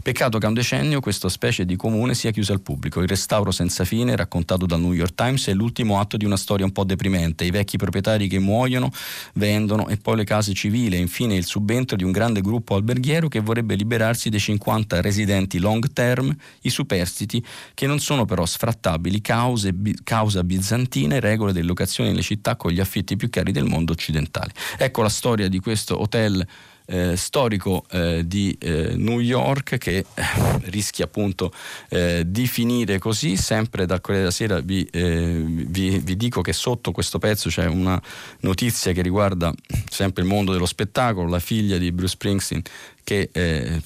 Peccato 0.01 0.37
che 0.37 0.45
a 0.45 0.49
un 0.49 0.53
decennio 0.53 0.99
questa 0.99 1.29
specie 1.29 1.65
di 1.65 1.75
comune 1.75 2.13
sia 2.13 2.31
chiusa 2.31 2.53
al 2.53 2.61
pubblico. 2.61 3.01
Il 3.01 3.07
restauro 3.07 3.51
senza 3.51 3.85
fine, 3.85 4.15
raccontato 4.15 4.65
dal 4.65 4.79
New 4.79 4.93
York 4.93 5.15
Times, 5.15 5.47
è 5.47 5.53
l'ultimo 5.53 5.99
atto 5.99 6.17
di 6.17 6.25
una 6.25 6.37
storia 6.37 6.65
un 6.65 6.71
po' 6.71 6.83
deprimente. 6.83 7.43
I 7.43 7.51
vecchi 7.51 7.77
proprietari 7.77 8.27
che 8.27 8.39
muoiono, 8.39 8.91
vendono 9.33 9.87
e 9.87 9.97
poi 9.97 10.17
le 10.17 10.23
case 10.23 10.53
civili 10.53 10.97
infine 10.97 11.35
il 11.35 11.45
subentro 11.45 11.95
di 11.95 12.03
un 12.03 12.11
grande 12.11 12.41
gruppo 12.41 12.75
alberghiero 12.75 13.27
che 13.27 13.39
vorrebbe 13.39 13.75
liberarsi 13.75 14.29
dei 14.29 14.39
50 14.39 15.01
residenti 15.01 15.59
long 15.59 15.91
term, 15.93 16.35
i 16.61 16.69
superstiti, 16.69 17.43
che 17.73 17.87
non 17.87 17.99
sono 17.99 18.25
però 18.25 18.45
sfrattabili 18.45 19.21
cause, 19.21 19.73
causa 20.03 20.43
bizantina 20.43 21.15
e 21.15 21.19
regole 21.19 21.53
delle 21.53 21.67
locazioni 21.67 22.09
nelle 22.09 22.21
città 22.21 22.55
con 22.55 22.71
gli 22.71 22.79
affitti 22.79 23.15
più 23.15 23.29
cari 23.29 23.51
del 23.51 23.65
mondo 23.65 23.91
occidentale. 23.91 24.51
Ecco 24.77 25.01
la 25.01 25.09
storia 25.09 25.47
di 25.47 25.59
questo 25.59 25.99
hotel 25.99 26.45
eh, 26.85 27.15
storico 27.15 27.85
eh, 27.91 28.23
di 28.25 28.55
eh, 28.59 28.95
New 28.95 29.19
York 29.19 29.77
che 29.77 29.97
eh, 29.97 30.23
rischia 30.65 31.05
appunto 31.05 31.51
eh, 31.89 32.23
di 32.25 32.47
finire 32.47 32.99
così. 32.99 33.37
Sempre 33.37 33.85
dal 33.85 34.01
Corriere 34.01 34.25
della 34.25 34.35
Sera 34.35 34.59
vi, 34.59 34.87
eh, 34.91 35.43
vi, 35.45 35.99
vi, 35.99 36.17
dico 36.17 36.41
che 36.41 36.53
sotto 36.53 36.91
questo 36.91 37.19
pezzo 37.19 37.49
c'è 37.49 37.65
una 37.65 38.01
notizia 38.41 38.91
che 38.91 39.01
riguarda 39.01 39.53
sempre 39.89 40.23
il 40.23 40.29
mondo 40.29 40.51
dello 40.51 40.65
spettacolo, 40.65 41.29
la 41.29 41.39
figlia 41.39 41.77
di 41.77 41.91
Bruce 41.91 42.13
Springsteen 42.13 42.61
che 43.03 43.29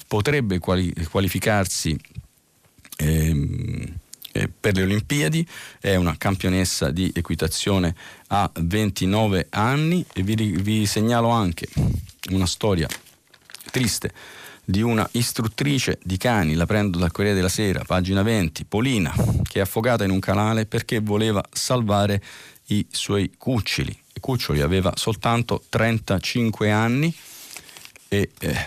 potrebbe 0.06 0.60
quali- 0.60 0.94
qualificarsi 1.10 1.98
ehm, 2.98 3.97
per 4.60 4.76
le 4.76 4.82
Olimpiadi, 4.82 5.46
è 5.80 5.94
una 5.96 6.16
campionessa 6.16 6.90
di 6.90 7.10
equitazione 7.14 7.94
a 8.28 8.50
29 8.54 9.46
anni 9.50 10.04
e 10.12 10.22
vi, 10.22 10.34
vi 10.34 10.86
segnalo 10.86 11.28
anche 11.28 11.66
una 12.30 12.46
storia 12.46 12.88
triste 13.70 14.12
di 14.64 14.82
una 14.82 15.08
istruttrice 15.12 15.98
di 16.02 16.18
cani, 16.18 16.54
la 16.54 16.66
prendo 16.66 16.98
dal 16.98 17.10
Corriere 17.10 17.36
della 17.36 17.48
Sera, 17.48 17.84
pagina 17.84 18.22
20, 18.22 18.66
Polina, 18.66 19.14
che 19.42 19.60
è 19.60 19.62
affogata 19.62 20.04
in 20.04 20.10
un 20.10 20.20
canale 20.20 20.66
perché 20.66 21.00
voleva 21.00 21.42
salvare 21.50 22.22
i 22.66 22.86
suoi 22.90 23.32
cuccioli. 23.38 23.98
I 24.12 24.20
cuccioli 24.20 24.60
aveva 24.60 24.92
soltanto 24.94 25.64
35 25.70 26.70
anni 26.70 27.14
e 28.08 28.30
eh, 28.40 28.66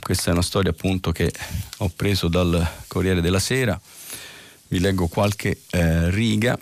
questa 0.00 0.30
è 0.30 0.32
una 0.32 0.42
storia 0.42 0.70
appunto 0.70 1.12
che 1.12 1.30
ho 1.78 1.92
preso 1.94 2.28
dal 2.28 2.66
Corriere 2.86 3.20
della 3.20 3.38
Sera 3.38 3.78
vi 4.68 4.80
leggo 4.80 5.06
qualche 5.06 5.60
eh, 5.70 6.10
riga. 6.10 6.58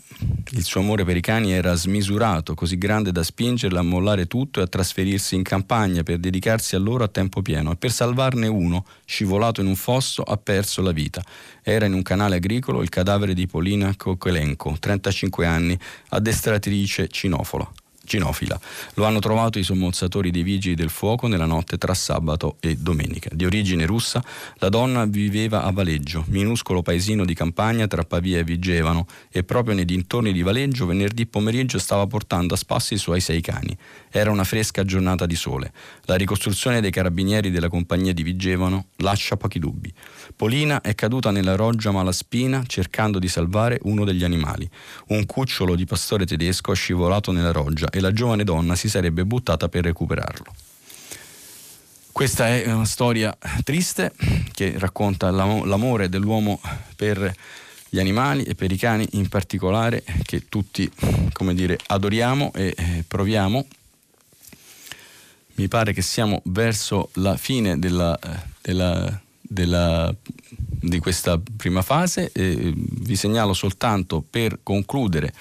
Il 0.51 0.65
suo 0.65 0.81
amore 0.81 1.05
per 1.05 1.17
i 1.17 1.21
cani 1.21 1.53
era 1.53 1.75
smisurato, 1.75 2.55
così 2.55 2.79
grande 2.79 3.13
da 3.13 3.23
spingerla 3.23 3.81
a 3.81 3.83
mollare 3.83 4.27
tutto 4.27 4.61
e 4.61 4.65
a 4.65 4.67
trasferirsi 4.67 5.35
in 5.35 5.43
campagna 5.43 6.03
per 6.03 6.19
dedicarsi 6.19 6.75
a 6.75 6.79
loro 6.79 7.05
a 7.05 7.09
tempo 7.09 7.43
pieno. 7.43 7.73
E 7.73 7.77
per 7.77 7.91
salvarne 7.91 8.47
uno, 8.47 8.85
scivolato 9.05 9.61
in 9.61 9.67
un 9.67 9.77
fosso, 9.77 10.23
ha 10.23 10.37
perso 10.37 10.83
la 10.83 10.93
vita. 10.93 11.23
Era 11.63 11.87
in 11.87 11.95
un 11.95 12.03
canale 12.03 12.37
agricolo 12.37 12.83
il 12.83 12.89
cadavere 12.89 13.35
di 13.35 13.47
Polina 13.47 13.95
Kokelenko, 13.97 14.77
35 14.79 15.47
anni, 15.47 15.79
addestratrice 16.11 17.09
cinofola 17.09 17.71
cinofila. 18.05 18.59
Lo 18.95 19.05
hanno 19.05 19.19
trovato 19.19 19.59
i 19.59 19.63
sommozzatori 19.63 20.31
dei 20.31 20.43
vigili 20.43 20.75
del 20.75 20.91
fuoco 20.91 21.27
nella 21.27 21.47
notte 21.47 21.79
tra 21.79 21.95
sabato 21.95 22.57
e 22.61 22.77
domenica. 22.77 23.31
Di 23.33 23.45
origine 23.45 23.87
russa, 23.87 24.23
la 24.57 24.69
donna 24.69 25.05
viveva 25.05 25.65
a 25.65 25.73
Valeggio, 25.73 26.25
minuscolo 26.29 26.83
paesino 26.83 27.25
di 27.25 27.35
campagna 27.35 27.87
tra 27.87 28.05
Pavia 28.05 28.39
e 28.39 28.45
Vigevano, 28.45 29.07
e 29.31 29.43
proprio 29.45 29.75
nei 29.75 29.85
dintorni 29.85 30.33
di 30.33 30.43
Valeggio 30.43 30.87
venerdì 30.87 31.27
pomeriggio 31.27 31.79
stava 31.79 32.07
portando 32.07 32.55
a 32.55 32.57
spasso 32.57 32.95
i 32.95 32.99
suoi 32.99 33.21
sei 33.21 33.41
cani. 33.41 33.77
Era 34.11 34.31
una 34.31 34.45
fresca 34.45 34.85
giornata 34.85 35.27
di 35.27 35.37
sole. 35.37 35.73
La 36.05 36.17
ricostruzione 36.17 36.81
dei 36.81 36.91
carabinieri 36.91 37.51
della 37.51 37.69
compagnia 37.69 38.13
di 38.13 38.23
Vigevano 38.23 38.87
lascia 38.97 39.37
pochi 39.37 39.59
dubbi. 39.59 39.93
Polina 40.37 40.81
è 40.81 40.95
caduta 40.95 41.31
nella 41.31 41.57
roggia 41.57 41.91
malaspina 41.91 42.65
cercando 42.67 43.19
di 43.19 43.29
salvare 43.29 43.79
uno 43.83 44.05
degli 44.05 44.25
animali. 44.25 44.69
Un 45.09 45.27
cucciolo 45.27 45.75
di 45.75 45.85
pastore 45.85 46.27
tedesco 46.27 46.73
è 46.73 46.75
scivolato 46.75 47.33
nella 47.33 47.53
roggia 47.53 47.89
e 47.91 48.01
la 48.01 48.13
giovane 48.13 48.45
donna 48.45 48.75
si 48.75 48.89
sarebbe 48.89 49.25
buttata 49.25 49.69
per 49.69 49.85
recuperarlo. 49.85 50.55
Questa 52.15 52.47
è 52.47 52.73
una 52.73 52.85
storia 52.85 53.37
triste 53.65 54.13
che 54.53 54.75
racconta 54.79 55.31
l'amore 55.31 56.09
dell'uomo 56.09 56.61
per 56.95 57.35
gli 57.89 57.99
animali 57.99 58.45
e 58.45 58.55
per 58.55 58.71
i 58.71 58.77
cani 58.77 59.07
in 59.13 59.29
particolare 59.29 60.05
che 60.23 60.49
tutti, 60.49 60.91
come 61.33 61.55
dire, 61.55 61.79
adoriamo 61.87 62.53
e 62.55 62.75
eh, 62.77 63.05
proviamo. 63.07 63.67
Mi 65.55 65.69
pare 65.69 65.93
che 65.93 66.03
siamo 66.03 66.41
verso 66.47 67.11
la 67.15 67.37
fine 67.37 67.79
della, 67.79 68.19
eh, 68.19 68.29
della, 68.63 69.21
della, 69.55 70.15
di 70.21 70.99
questa 70.99 71.41
prima 71.57 71.81
fase. 71.81 72.31
Eh, 72.35 72.75
vi 72.75 73.17
segnalo 73.17 73.55
soltanto 73.55 74.23
per 74.29 74.59
concludere 74.63 75.33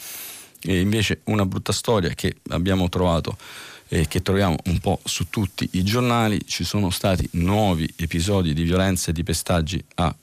eh, 0.61 0.80
invece 0.80 1.20
una 1.26 1.45
brutta 1.45 1.74
storia 1.74 2.14
che 2.14 2.38
abbiamo 2.49 2.88
trovato 2.88 3.36
eh, 3.93 4.07
che 4.07 4.22
troviamo 4.22 4.55
un 4.66 4.80
po' 4.80 4.99
su 5.03 5.30
tutti 5.30 5.70
i 5.74 5.84
giornali. 5.84 6.41
Ci 6.45 6.64
sono 6.64 6.89
stati 6.89 7.28
nuovi 7.34 7.91
episodi 7.97 8.53
di 8.53 8.64
violenza 8.64 9.11
e 9.11 9.14
di 9.14 9.24
pestaggi 9.24 9.84
a 9.95 10.14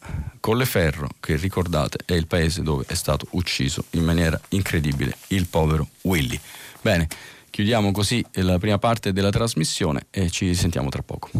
Colleferro, 0.41 1.09
che 1.21 1.37
ricordate 1.37 1.99
è 2.05 2.15
il 2.15 2.27
paese 2.27 2.63
dove 2.63 2.85
è 2.87 2.95
stato 2.95 3.27
ucciso 3.31 3.85
in 3.91 4.05
maniera 4.05 4.41
incredibile 4.51 5.17
il 5.29 5.47
povero 5.47 5.89
Willy. 6.03 6.39
Bene, 6.81 7.09
chiudiamo 7.51 7.93
così 7.93 8.25
la 8.33 8.59
prima 8.59 8.79
parte 8.79 9.13
della 9.13 9.31
trasmissione 9.31 10.07
e 10.11 10.31
ci 10.31 10.55
sentiamo 10.55 10.89
tra 10.89 11.03
poco. 11.03 11.31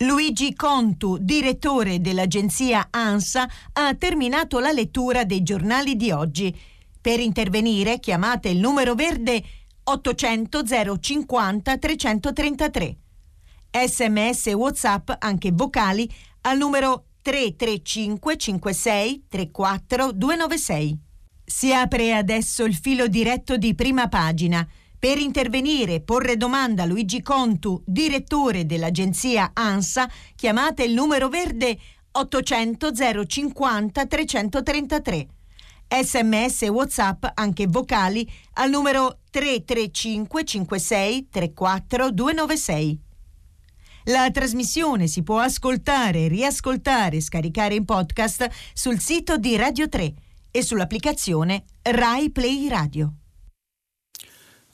Luigi 0.00 0.54
Contu, 0.54 1.18
direttore 1.18 2.00
dell'agenzia 2.00 2.86
ANSA, 2.90 3.48
ha 3.72 3.94
terminato 3.94 4.60
la 4.60 4.70
lettura 4.70 5.24
dei 5.24 5.42
giornali 5.42 5.96
di 5.96 6.12
oggi. 6.12 6.56
Per 7.00 7.18
intervenire 7.18 7.98
chiamate 7.98 8.48
il 8.48 8.58
numero 8.58 8.94
verde 8.94 9.42
800 9.82 10.62
050 11.00 11.78
333. 11.78 12.96
Sms 13.70 14.46
e 14.46 14.52
WhatsApp, 14.52 15.10
anche 15.18 15.50
vocali, 15.52 16.08
al 16.42 16.58
numero 16.58 17.06
335 17.22 18.36
56 18.36 19.24
34 19.28 20.12
296. 20.12 20.98
Si 21.44 21.72
apre 21.72 22.14
adesso 22.14 22.64
il 22.64 22.76
filo 22.76 23.08
diretto 23.08 23.56
di 23.56 23.74
prima 23.74 24.06
pagina. 24.06 24.64
Per 24.98 25.16
intervenire 25.16 25.94
e 25.94 26.00
porre 26.00 26.36
domanda 26.36 26.82
a 26.82 26.86
Luigi 26.86 27.22
Contu, 27.22 27.80
direttore 27.86 28.66
dell'agenzia 28.66 29.52
ANSA, 29.54 30.10
chiamate 30.34 30.82
il 30.82 30.92
numero 30.92 31.28
verde 31.28 31.78
800 32.10 32.90
050 33.24 34.06
333. 34.06 35.28
Sms 36.02 36.62
e 36.62 36.68
WhatsApp, 36.68 37.26
anche 37.34 37.68
vocali, 37.68 38.28
al 38.54 38.70
numero 38.70 39.20
335 39.30 40.44
56 40.44 41.28
34 41.30 42.10
296. 42.10 43.00
La 44.06 44.28
trasmissione 44.32 45.06
si 45.06 45.22
può 45.22 45.38
ascoltare, 45.38 46.26
riascoltare 46.26 47.18
e 47.18 47.20
scaricare 47.20 47.76
in 47.76 47.84
podcast 47.84 48.48
sul 48.72 48.98
sito 48.98 49.36
di 49.36 49.54
Radio 49.54 49.88
3 49.88 50.12
e 50.50 50.62
sull'applicazione 50.62 51.64
Rai 51.82 52.30
Play 52.30 52.66
Radio. 52.68 53.12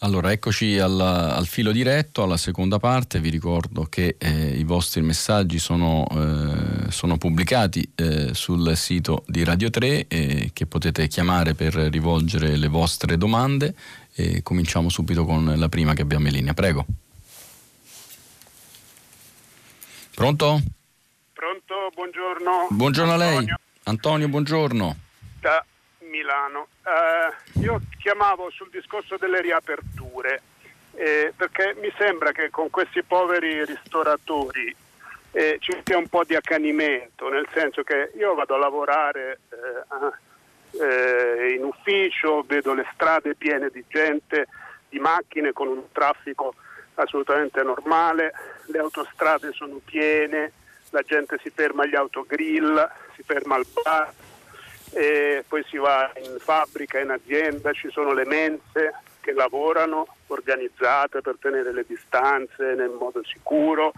Allora, 0.05 0.33
eccoci 0.33 0.79
al, 0.79 1.01
al, 1.01 1.47
filo 1.47 1.73
diretto, 1.73 2.23
alla 2.23 2.37
seconda 2.37 2.79
parte. 2.79 3.21
Vi 3.21 3.31
ricordo 3.31 3.85
che 3.85 4.17
eh, 4.19 4.49
i 4.51 4.63
vostri 4.63 5.01
messaggi 5.01 5.59
sono, 5.59 6.07
eh, 6.11 6.91
sono 6.91 7.17
pubblicati 7.17 7.91
eh, 7.95 8.35
sul 8.35 8.77
sito 8.77 9.25
di 9.27 9.43
Radio 9.45 9.71
3 9.71 10.07
e 10.07 10.51
che 10.53 10.67
potete 10.67 11.09
chiamare 11.09 11.55
per 11.55 11.73
rivolgere 11.73 12.55
le 12.57 12.69
vostre 12.69 13.17
domande. 13.17 13.75
E 14.15 14.43
cominciamo 14.43 14.91
subito 14.91 15.25
con 15.25 15.55
la 15.57 15.69
prima 15.71 15.95
che 15.95 16.03
abbiamo 16.03 16.27
in 16.27 16.35
linea. 16.35 16.53
Prego. 16.53 16.85
Pronto? 20.15 20.61
Pronto, 21.33 21.75
buongiorno. 21.95 22.67
Buongiorno 22.69 23.13
a 23.13 23.17
lei. 23.17 23.47
Antonio, 23.85 24.29
buongiorno. 24.29 24.97
Da 25.41 25.65
Milano. 26.11 26.67
Uh, 26.85 27.61
io 27.61 27.81
chiamavo 27.99 28.51
sul 28.51 28.69
discorso 28.71 29.17
delle 29.17 29.41
riaperture 29.41 30.43
eh, 30.97 31.33
perché 31.35 31.75
mi 31.81 31.93
sembra 31.97 32.31
che 32.33 32.51
con 32.51 32.71
questi 32.71 33.03
poveri 33.03 33.65
ristoratori 33.65 34.75
eh, 35.33 35.57
ci 35.61 35.77
sia 35.83 35.99
un 35.99 36.09
po' 36.09 36.25
di 36.25 36.37
accanimento, 36.37 37.29
nel 37.29 37.49
senso 37.53 37.83
che 37.83 38.13
io 38.17 38.35
vado 38.35 38.55
a 38.55 38.59
lavorare 38.59 39.41
eh, 39.51 40.81
eh, 40.81 41.55
in 41.55 41.65
ufficio, 41.65 42.45
vedo 42.47 42.73
le 42.73 42.87
strade 42.95 43.35
piene 43.35 43.69
di 43.71 43.85
gente, 43.89 44.47
di 44.89 45.01
macchine 45.01 45.53
con 45.53 45.69
un 45.69 45.91
traffico 45.91 46.55
assolutamente 46.95 47.63
normale, 47.65 48.33
le 48.67 48.79
autostrade 48.79 49.51
sono 49.53 49.81
piene, 49.85 50.53
la 50.91 51.03
gente 51.03 51.41
si 51.43 51.51
ferma 51.51 51.83
agli 51.83 51.97
autogrill, 51.97 52.89
si 53.17 53.25
ferma 53.25 53.57
al 53.57 53.67
bar 53.83 54.13
e 54.95 55.45
poi 55.49 55.65
si 55.69 55.77
va 55.77 56.13
in 56.23 56.37
fabbrica, 56.39 57.01
in 57.01 57.11
azienda, 57.11 57.73
ci 57.73 57.91
sono 57.91 58.13
le 58.13 58.25
mense 58.25 58.95
che 59.21 59.33
lavorano 59.33 60.07
organizzate 60.29 61.21
per 61.21 61.37
tenere 61.41 61.73
le 61.73 61.85
distanze 61.87 62.75
nel 62.75 62.91
modo 62.91 63.25
sicuro, 63.25 63.93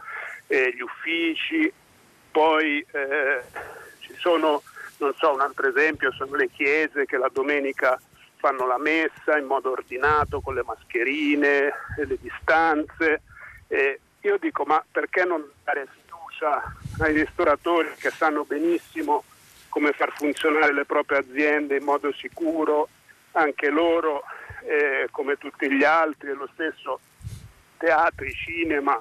eh, 0.47 0.73
gli 0.75 0.81
uffici, 0.81 1.71
poi 2.31 2.85
eh, 2.93 3.43
ci 3.99 4.15
sono, 4.19 4.63
non 4.99 5.13
so, 5.17 5.35
un 5.35 5.41
altro 5.41 5.69
esempio 5.69 6.13
sono 6.13 6.35
le 6.37 6.49
chiese 6.51 7.05
che 7.05 7.19
la 7.19 7.31
domenica 7.33 8.01
fanno 8.37 8.67
la 8.67 8.79
messa 8.79 9.37
in 9.37 9.47
modo 9.47 9.73
ordinato 9.73 10.41
con 10.41 10.55
le 10.55 10.63
mascherine 10.63 11.73
le 11.97 12.19
distanze. 12.21 13.23
E 13.69 14.01
io 14.21 14.39
dico 14.39 14.65
ma 14.65 14.83
perché 14.91 15.25
non 15.25 15.45
dare 15.65 15.89
fiducia 15.91 16.63
ai 17.01 17.15
ristoratori 17.15 17.93
che 17.99 18.11
sanno 18.11 18.45
benissimo 18.45 19.25
come 19.77 19.93
far 19.93 20.11
funzionare 20.15 20.73
le 20.73 20.87
proprie 20.87 21.19
aziende 21.19 21.77
in 21.77 21.85
modo 21.85 22.11
sicuro, 22.15 22.89
anche 23.33 23.69
loro 23.69 24.23
eh, 24.63 25.07
come 25.11 25.37
tutti 25.37 25.71
gli 25.71 25.85
altri, 25.85 26.33
lo 26.33 26.49
stesso 26.55 26.99
teatri, 27.77 28.33
cinema, 28.33 28.99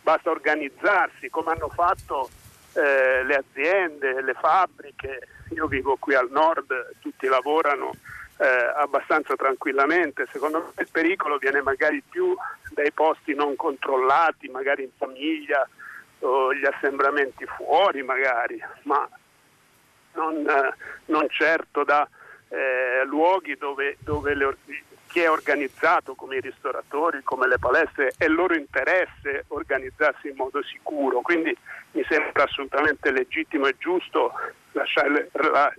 basta 0.00 0.30
organizzarsi 0.30 1.28
come 1.28 1.50
hanno 1.50 1.68
fatto 1.68 2.30
eh, 2.72 3.22
le 3.22 3.34
aziende, 3.34 4.22
le 4.22 4.32
fabbriche, 4.32 5.28
io 5.50 5.66
vivo 5.66 5.96
qui 6.00 6.14
al 6.14 6.30
nord, 6.30 6.72
tutti 7.00 7.26
lavorano 7.26 7.90
eh, 8.38 8.46
abbastanza 8.76 9.36
tranquillamente, 9.36 10.26
secondo 10.32 10.58
me 10.58 10.82
il 10.82 10.88
pericolo 10.90 11.36
viene 11.36 11.60
magari 11.60 12.02
più 12.08 12.34
dai 12.70 12.92
posti 12.92 13.34
non 13.34 13.56
controllati, 13.56 14.48
magari 14.48 14.84
in 14.84 14.90
famiglia 14.96 15.68
o 16.20 16.54
gli 16.54 16.64
assembramenti 16.64 17.44
fuori 17.44 18.02
magari, 18.02 18.58
ma 18.84 19.06
non, 20.14 20.46
eh, 20.48 20.74
non 21.06 21.26
certo 21.28 21.84
da 21.84 22.08
eh, 22.48 23.04
luoghi 23.04 23.56
dove, 23.56 23.96
dove 24.00 24.34
le, 24.34 24.56
chi 25.08 25.20
è 25.20 25.30
organizzato 25.30 26.14
come 26.14 26.36
i 26.36 26.40
ristoratori, 26.40 27.22
come 27.22 27.46
le 27.46 27.58
palestre, 27.58 28.12
è 28.16 28.26
loro 28.26 28.54
interesse 28.54 29.44
organizzarsi 29.48 30.28
in 30.28 30.34
modo 30.36 30.62
sicuro, 30.62 31.20
quindi 31.20 31.56
mi 31.92 32.04
sembra 32.08 32.44
assolutamente 32.44 33.10
legittimo 33.12 33.66
e 33.66 33.76
giusto 33.78 34.32
lasciare, 34.72 35.30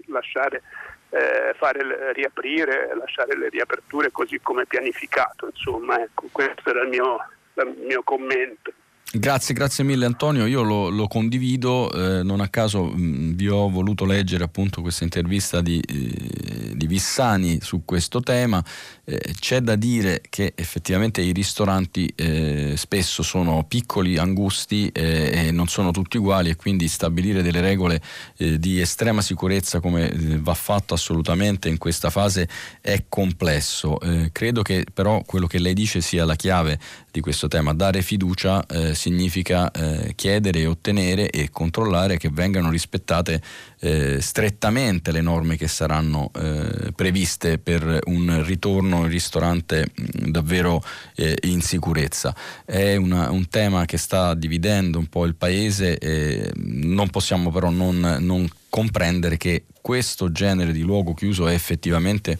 lasciare 0.05 0.61
eh, 1.09 1.53
fare, 1.55 2.13
riaprire, 2.13 2.93
lasciare 2.95 3.37
le 3.37 3.49
riaperture 3.49 4.11
così 4.11 4.39
come 4.41 4.65
pianificato, 4.65 5.47
insomma, 5.47 6.01
ecco, 6.01 6.27
questo 6.31 6.69
era 6.69 6.81
il 6.81 6.89
mio, 6.89 7.17
il 7.55 7.75
mio 7.85 8.03
commento. 8.03 8.71
Grazie, 9.13 9.53
grazie 9.53 9.85
mille 9.85 10.05
Antonio, 10.05 10.45
io 10.45 10.61
lo, 10.61 10.89
lo 10.89 11.07
condivido, 11.07 11.89
eh, 11.93 12.21
non 12.23 12.41
a 12.41 12.49
caso 12.49 12.83
mh, 12.83 13.35
vi 13.35 13.47
ho 13.47 13.69
voluto 13.69 14.03
leggere 14.03 14.43
appunto 14.43 14.81
questa 14.81 15.05
intervista 15.05 15.61
di, 15.61 15.79
eh, 15.79 16.75
di 16.75 16.85
Vissani 16.85 17.59
su 17.61 17.85
questo 17.85 18.19
tema, 18.19 18.61
eh, 19.05 19.33
c'è 19.39 19.61
da 19.61 19.75
dire 19.75 20.21
che 20.27 20.51
effettivamente 20.53 21.21
i 21.21 21.31
ristoranti 21.31 22.11
eh, 22.13 22.73
spesso 22.75 23.23
sono 23.23 23.63
piccoli, 23.63 24.17
angusti 24.17 24.89
eh, 24.89 25.45
e 25.47 25.51
non 25.51 25.67
sono 25.67 25.91
tutti 25.91 26.17
uguali 26.17 26.49
e 26.49 26.57
quindi 26.57 26.89
stabilire 26.89 27.41
delle 27.41 27.61
regole 27.61 28.01
eh, 28.37 28.59
di 28.59 28.81
estrema 28.81 29.21
sicurezza 29.21 29.79
come 29.79 30.11
va 30.41 30.55
fatto 30.55 30.93
assolutamente 30.93 31.69
in 31.69 31.77
questa 31.77 32.09
fase 32.09 32.49
è 32.81 33.05
complesso. 33.07 33.97
credo 34.31 34.61
che 34.61 34.83
però 34.91 35.21
quello 35.25 35.47
che 35.47 35.59
lei 35.59 35.73
dice 35.73 36.01
sia 36.01 36.25
la 36.25 36.35
chiave 36.35 36.79
di 37.11 37.21
questo 37.21 37.47
tema, 37.47 37.73
dare 37.73 38.01
fiducia 38.01 38.65
significa 38.95 39.69
eh, 39.71 40.13
chiedere 40.15 40.65
ottenere 40.65 41.29
e 41.29 41.49
controllare 41.49 42.17
che 42.17 42.29
vengano 42.29 42.69
rispettate 42.69 43.41
eh, 43.79 44.21
strettamente 44.21 45.11
le 45.11 45.21
norme 45.21 45.57
che 45.57 45.67
saranno 45.67 46.31
eh, 46.35 46.91
previste 46.95 47.57
per 47.57 47.99
un 48.05 48.43
ritorno 48.43 49.01
in 49.01 49.09
ristorante 49.09 49.91
mh, 49.93 50.29
davvero 50.31 50.83
eh, 51.15 51.37
in 51.43 51.61
sicurezza. 51.61 52.35
È 52.65 52.95
una, 52.95 53.29
un 53.31 53.47
tema 53.47 53.85
che 53.85 53.97
sta 53.97 54.33
dividendo 54.33 54.97
un 54.97 55.07
po' 55.07 55.25
il 55.25 55.35
paese 55.35 56.53
non 56.55 57.09
possiamo 57.09 57.51
però 57.51 57.69
non, 57.69 58.17
non 58.19 58.47
comprendere 58.69 59.37
che 59.37 59.65
questo 59.81 60.31
genere 60.31 60.71
di 60.71 60.81
luogo 60.81 61.13
chiuso 61.13 61.47
è 61.47 61.53
effettivamente 61.53 62.37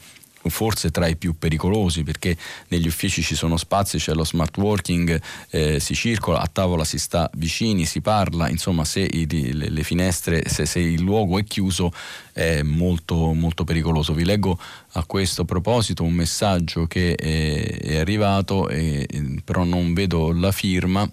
forse 0.49 0.91
tra 0.91 1.07
i 1.07 1.15
più 1.15 1.37
pericolosi 1.37 2.03
perché 2.03 2.37
negli 2.69 2.87
uffici 2.87 3.21
ci 3.21 3.35
sono 3.35 3.57
spazi, 3.57 3.97
c'è 3.97 4.13
lo 4.13 4.25
smart 4.25 4.57
working, 4.57 5.21
eh, 5.49 5.79
si 5.79 5.93
circola, 5.95 6.39
a 6.39 6.47
tavola 6.51 6.83
si 6.83 6.97
sta 6.97 7.29
vicini, 7.35 7.85
si 7.85 8.01
parla, 8.01 8.49
insomma 8.49 8.85
se 8.85 9.01
i, 9.01 9.27
le, 9.53 9.69
le, 9.69 9.83
finestre, 9.83 10.43
se, 10.47 10.65
se, 10.65 10.79
il 10.79 11.01
luogo 11.01 11.39
è 11.39 11.43
chiuso 11.43 11.91
è 12.31 12.61
molto, 12.61 13.33
molto 13.33 13.63
pericoloso. 13.63 14.13
Vi 14.13 14.25
leggo 14.25 14.59
a 14.93 15.05
questo 15.05 15.45
proposito 15.45 16.03
un 16.03 16.13
messaggio 16.13 16.85
che 16.85 17.15
è, 17.15 17.79
è 17.79 17.97
arrivato, 17.97 18.69
e, 18.69 19.07
però 19.43 19.63
non 19.63 19.93
vedo 19.93 20.31
la 20.31 20.51
firma 20.51 21.07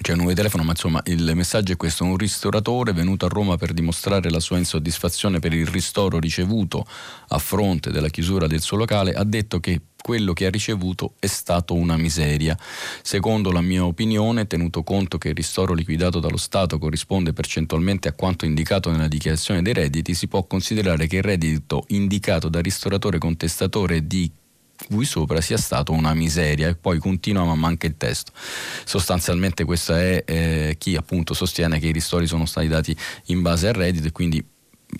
c'è 0.00 0.12
un 0.12 0.26
di 0.26 0.34
telefono, 0.34 0.62
ma 0.62 0.70
insomma 0.70 1.00
il 1.06 1.32
messaggio 1.34 1.72
è 1.72 1.76
questo: 1.76 2.04
un 2.04 2.16
ristoratore 2.16 2.92
venuto 2.92 3.26
a 3.26 3.28
Roma 3.28 3.56
per 3.56 3.72
dimostrare 3.72 4.30
la 4.30 4.40
sua 4.40 4.58
insoddisfazione 4.58 5.38
per 5.38 5.52
il 5.54 5.66
ristoro 5.66 6.18
ricevuto 6.18 6.86
a 7.28 7.38
fronte 7.38 7.90
della 7.90 8.08
chiusura 8.08 8.46
del 8.46 8.60
suo 8.60 8.76
locale 8.76 9.12
ha 9.12 9.24
detto 9.24 9.58
che 9.58 9.80
quello 10.06 10.34
che 10.34 10.46
ha 10.46 10.50
ricevuto 10.50 11.14
è 11.18 11.26
stato 11.26 11.74
una 11.74 11.96
miseria. 11.96 12.56
Secondo 13.02 13.50
la 13.50 13.60
mia 13.60 13.84
opinione, 13.84 14.46
tenuto 14.46 14.84
conto 14.84 15.18
che 15.18 15.30
il 15.30 15.34
ristoro 15.34 15.74
liquidato 15.74 16.20
dallo 16.20 16.36
Stato 16.36 16.78
corrisponde 16.78 17.32
percentualmente 17.32 18.06
a 18.06 18.12
quanto 18.12 18.44
indicato 18.44 18.90
nella 18.90 19.08
dichiarazione 19.08 19.62
dei 19.62 19.72
redditi, 19.72 20.14
si 20.14 20.28
può 20.28 20.44
considerare 20.44 21.08
che 21.08 21.16
il 21.16 21.22
reddito 21.22 21.86
indicato 21.88 22.48
dal 22.48 22.62
ristoratore 22.62 23.18
contestatore 23.18 24.06
di 24.06 24.30
cui 24.88 25.04
sopra 25.04 25.40
sia 25.40 25.56
stato 25.56 25.92
una 25.92 26.14
miseria 26.14 26.68
e 26.68 26.76
poi 26.76 26.98
continua 26.98 27.44
ma 27.44 27.54
manca 27.54 27.86
il 27.86 27.96
testo. 27.96 28.32
Sostanzialmente 28.84 29.64
questo 29.64 29.94
è 29.94 30.22
eh, 30.24 30.76
chi 30.78 30.96
appunto 30.96 31.34
sostiene 31.34 31.78
che 31.78 31.88
i 31.88 31.92
ristori 31.92 32.26
sono 32.26 32.46
stati 32.46 32.68
dati 32.68 32.96
in 33.26 33.42
base 33.42 33.68
al 33.68 33.74
reddito 33.74 34.08
e 34.08 34.12
quindi 34.12 34.44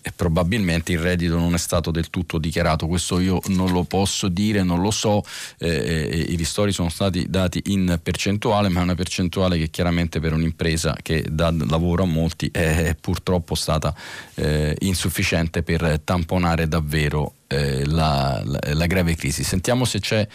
e 0.03 0.13
probabilmente 0.15 0.93
il 0.93 0.99
reddito 0.99 1.39
non 1.39 1.55
è 1.55 1.59
stato 1.59 1.91
del 1.91 2.11
tutto 2.11 2.39
dichiarato, 2.39 2.87
questo 2.87 3.19
io 3.19 3.41
non 3.49 3.73
lo 3.73 3.85
posso 3.85 4.29
dire, 4.29 4.63
non 4.63 4.81
lo 4.81 4.91
so, 4.91 5.23
eh, 5.59 5.69
eh, 5.69 6.27
i 6.31 6.37
ristori 6.37 6.73
sono 6.73 6.89
stati 6.89 7.29
dati 7.29 7.63
in 7.67 7.99
percentuale, 8.03 8.69
ma 8.69 8.81
è 8.81 8.83
una 8.83 8.95
percentuale 8.95 9.59
che 9.59 9.69
chiaramente 9.71 10.21
per 10.21 10.33
un'impresa 10.33 10.97
che 11.03 11.25
dà 11.29 11.51
lavoro 11.51 12.05
a 12.05 12.07
molti 12.07 12.49
è 12.53 12.97
purtroppo 13.01 13.55
stata 13.55 13.95
eh, 14.35 14.77
insufficiente 14.81 15.63
per 15.63 16.01
tamponare 16.05 16.69
davvero 16.69 17.35
eh, 17.47 17.85
la, 17.87 18.43
la, 18.45 18.59
la, 18.75 18.87
grave 18.87 19.15
crisi. 19.15 19.43
Sentiamo 19.43 19.85
se 19.85 20.01
c'è 20.01 20.27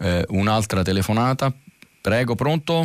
eh, 0.00 0.24
un'altra 0.28 0.82
telefonata, 0.82 1.52
prego, 2.00 2.34
pronto? 2.34 2.84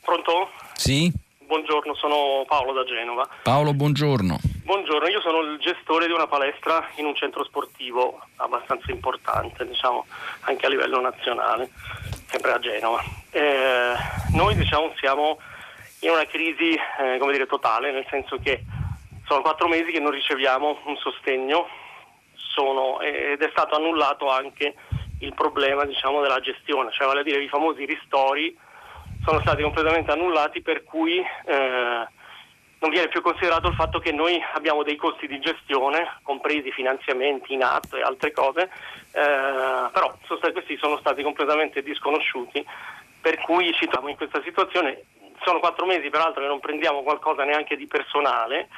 Pronto? 0.00 0.50
Sì? 0.74 1.12
Buongiorno, 1.46 1.94
sono 1.94 2.44
Paolo 2.44 2.72
da 2.72 2.82
Genova. 2.82 3.24
Paolo, 3.44 3.72
buongiorno. 3.72 4.36
Buongiorno, 4.64 5.06
io 5.06 5.20
sono 5.20 5.42
il 5.42 5.58
gestore 5.58 6.06
di 6.06 6.12
una 6.12 6.26
palestra 6.26 6.88
in 6.96 7.06
un 7.06 7.14
centro 7.14 7.44
sportivo 7.44 8.20
abbastanza 8.36 8.90
importante, 8.90 9.64
diciamo, 9.64 10.06
anche 10.40 10.66
a 10.66 10.68
livello 10.68 11.00
nazionale, 11.00 11.70
sempre 12.26 12.50
a 12.50 12.58
Genova. 12.58 13.00
Eh, 13.30 13.92
noi 14.32 14.56
diciamo, 14.56 14.92
siamo 14.96 15.38
in 16.00 16.10
una 16.10 16.26
crisi 16.26 16.74
eh, 16.74 17.18
come 17.18 17.30
dire, 17.30 17.46
totale, 17.46 17.92
nel 17.92 18.06
senso 18.10 18.38
che 18.38 18.64
sono 19.24 19.40
quattro 19.42 19.68
mesi 19.68 19.92
che 19.92 20.00
non 20.00 20.10
riceviamo 20.10 20.80
un 20.86 20.96
sostegno 20.96 21.68
sono, 22.34 23.00
ed 23.00 23.40
è 23.40 23.48
stato 23.52 23.76
annullato 23.76 24.28
anche 24.28 24.74
il 25.20 25.32
problema 25.32 25.84
diciamo, 25.84 26.20
della 26.22 26.40
gestione, 26.40 26.90
cioè 26.90 27.06
vale 27.06 27.20
a 27.20 27.22
dire 27.22 27.40
i 27.40 27.48
famosi 27.48 27.84
ristori 27.84 28.65
sono 29.26 29.40
stati 29.40 29.60
completamente 29.60 30.12
annullati 30.12 30.62
per 30.62 30.84
cui 30.84 31.18
eh, 31.18 32.06
non 32.78 32.90
viene 32.90 33.08
più 33.08 33.20
considerato 33.22 33.66
il 33.66 33.74
fatto 33.74 33.98
che 33.98 34.12
noi 34.12 34.40
abbiamo 34.54 34.84
dei 34.84 34.94
costi 34.94 35.26
di 35.26 35.40
gestione, 35.40 36.18
compresi 36.22 36.70
finanziamenti 36.70 37.52
in 37.52 37.64
atto 37.64 37.96
e 37.96 38.02
altre 38.02 38.30
cose, 38.30 38.70
eh, 39.12 39.90
però 39.92 40.16
questi 40.52 40.76
sono 40.76 40.96
stati 40.98 41.24
completamente 41.24 41.82
disconosciuti, 41.82 42.64
per 43.20 43.38
cui 43.40 43.72
ci 43.72 43.86
troviamo 43.86 44.10
in 44.10 44.16
questa 44.16 44.40
situazione. 44.42 45.02
Sono 45.42 45.58
quattro 45.58 45.86
mesi 45.86 46.08
peraltro 46.08 46.42
che 46.42 46.48
non 46.48 46.60
prendiamo 46.60 47.02
qualcosa 47.02 47.42
neanche 47.42 47.76
di 47.76 47.88
personale, 47.88 48.68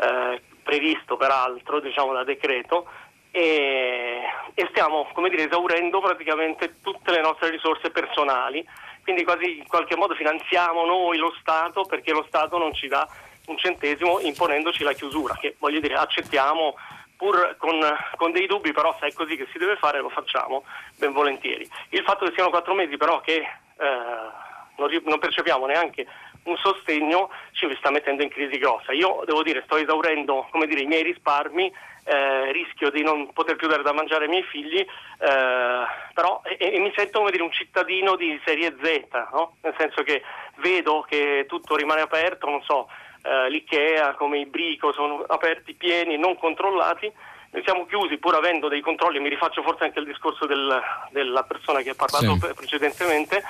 eh, 0.00 0.40
previsto 0.62 1.18
peraltro 1.18 1.78
diciamo, 1.78 2.14
da 2.14 2.24
decreto, 2.24 2.88
e, 3.30 4.22
e 4.54 4.66
stiamo 4.70 5.06
dire, 5.28 5.44
esaurendo 5.44 6.00
praticamente 6.00 6.76
tutte 6.80 7.10
le 7.12 7.20
nostre 7.20 7.50
risorse 7.50 7.90
personali, 7.90 8.66
quindi 9.02 9.24
quasi 9.24 9.58
in 9.58 9.66
qualche 9.66 9.96
modo 9.96 10.14
finanziamo 10.14 10.84
noi 10.84 11.18
lo 11.18 11.34
Stato 11.40 11.84
perché 11.84 12.12
lo 12.12 12.24
Stato 12.26 12.58
non 12.58 12.74
ci 12.74 12.88
dà 12.88 13.06
un 13.46 13.58
centesimo 13.58 14.20
imponendoci 14.20 14.82
la 14.82 14.92
chiusura, 14.92 15.34
che 15.34 15.56
voglio 15.58 15.80
dire 15.80 15.94
accettiamo 15.94 16.76
pur 17.16 17.56
con, 17.58 17.78
con, 18.16 18.32
dei 18.32 18.46
dubbi, 18.46 18.72
però 18.72 18.96
se 18.98 19.08
è 19.08 19.12
così 19.12 19.36
che 19.36 19.46
si 19.52 19.58
deve 19.58 19.76
fare 19.76 20.00
lo 20.00 20.08
facciamo 20.08 20.64
ben 20.96 21.12
volentieri. 21.12 21.68
Il 21.90 22.02
fatto 22.02 22.24
che 22.24 22.32
siano 22.32 22.50
quattro 22.50 22.74
mesi 22.74 22.96
però 22.96 23.20
che 23.20 23.34
eh, 23.36 23.46
non, 24.76 25.00
non, 25.04 25.18
percepiamo 25.18 25.66
neanche 25.66 26.06
un 26.44 26.56
sostegno 26.56 27.30
ci 27.52 27.66
sta 27.78 27.90
mettendo 27.90 28.22
in 28.22 28.30
crisi 28.30 28.58
grossa. 28.58 28.92
Io 28.92 29.22
devo 29.26 29.42
dire 29.42 29.62
sto 29.64 29.76
esaurendo 29.76 30.48
dire, 30.66 30.82
i 30.82 30.86
miei 30.86 31.02
risparmi, 31.02 31.72
eh, 32.04 32.52
rischio 32.52 32.90
di 32.90 33.02
non 33.02 33.32
poter 33.32 33.56
più 33.56 33.68
dare 33.68 33.82
da 33.82 33.92
mangiare 33.92 34.24
ai 34.24 34.30
miei 34.30 34.42
figli, 34.42 34.78
eh, 34.78 35.84
però 36.14 36.40
e, 36.44 36.56
e 36.58 36.78
mi 36.78 36.92
sento 36.96 37.28
dire, 37.30 37.42
un 37.42 37.52
cittadino 37.52 38.16
di 38.16 38.40
serie 38.44 38.74
Z, 38.82 39.08
no? 39.32 39.56
nel 39.62 39.74
senso 39.78 40.02
che 40.02 40.22
vedo 40.56 41.04
che 41.08 41.46
tutto 41.48 41.76
rimane 41.76 42.00
aperto, 42.00 42.48
non 42.48 42.62
so, 42.62 42.88
eh, 43.22 43.50
l'IKEA, 43.50 44.14
come 44.14 44.38
i 44.38 44.46
Brico, 44.46 44.92
sono 44.92 45.24
aperti, 45.26 45.74
pieni, 45.74 46.16
non 46.16 46.38
controllati. 46.38 47.12
Noi 47.52 47.62
siamo 47.64 47.84
chiusi 47.86 48.16
pur 48.18 48.36
avendo 48.36 48.68
dei 48.68 48.80
controlli, 48.80 49.18
mi 49.18 49.28
rifaccio 49.28 49.62
forse 49.62 49.82
anche 49.82 49.98
al 49.98 50.04
discorso 50.04 50.46
del, 50.46 50.80
della 51.10 51.42
persona 51.42 51.80
che 51.80 51.90
ha 51.90 51.94
parlato 51.96 52.36
sì. 52.36 52.54
precedentemente, 52.54 53.42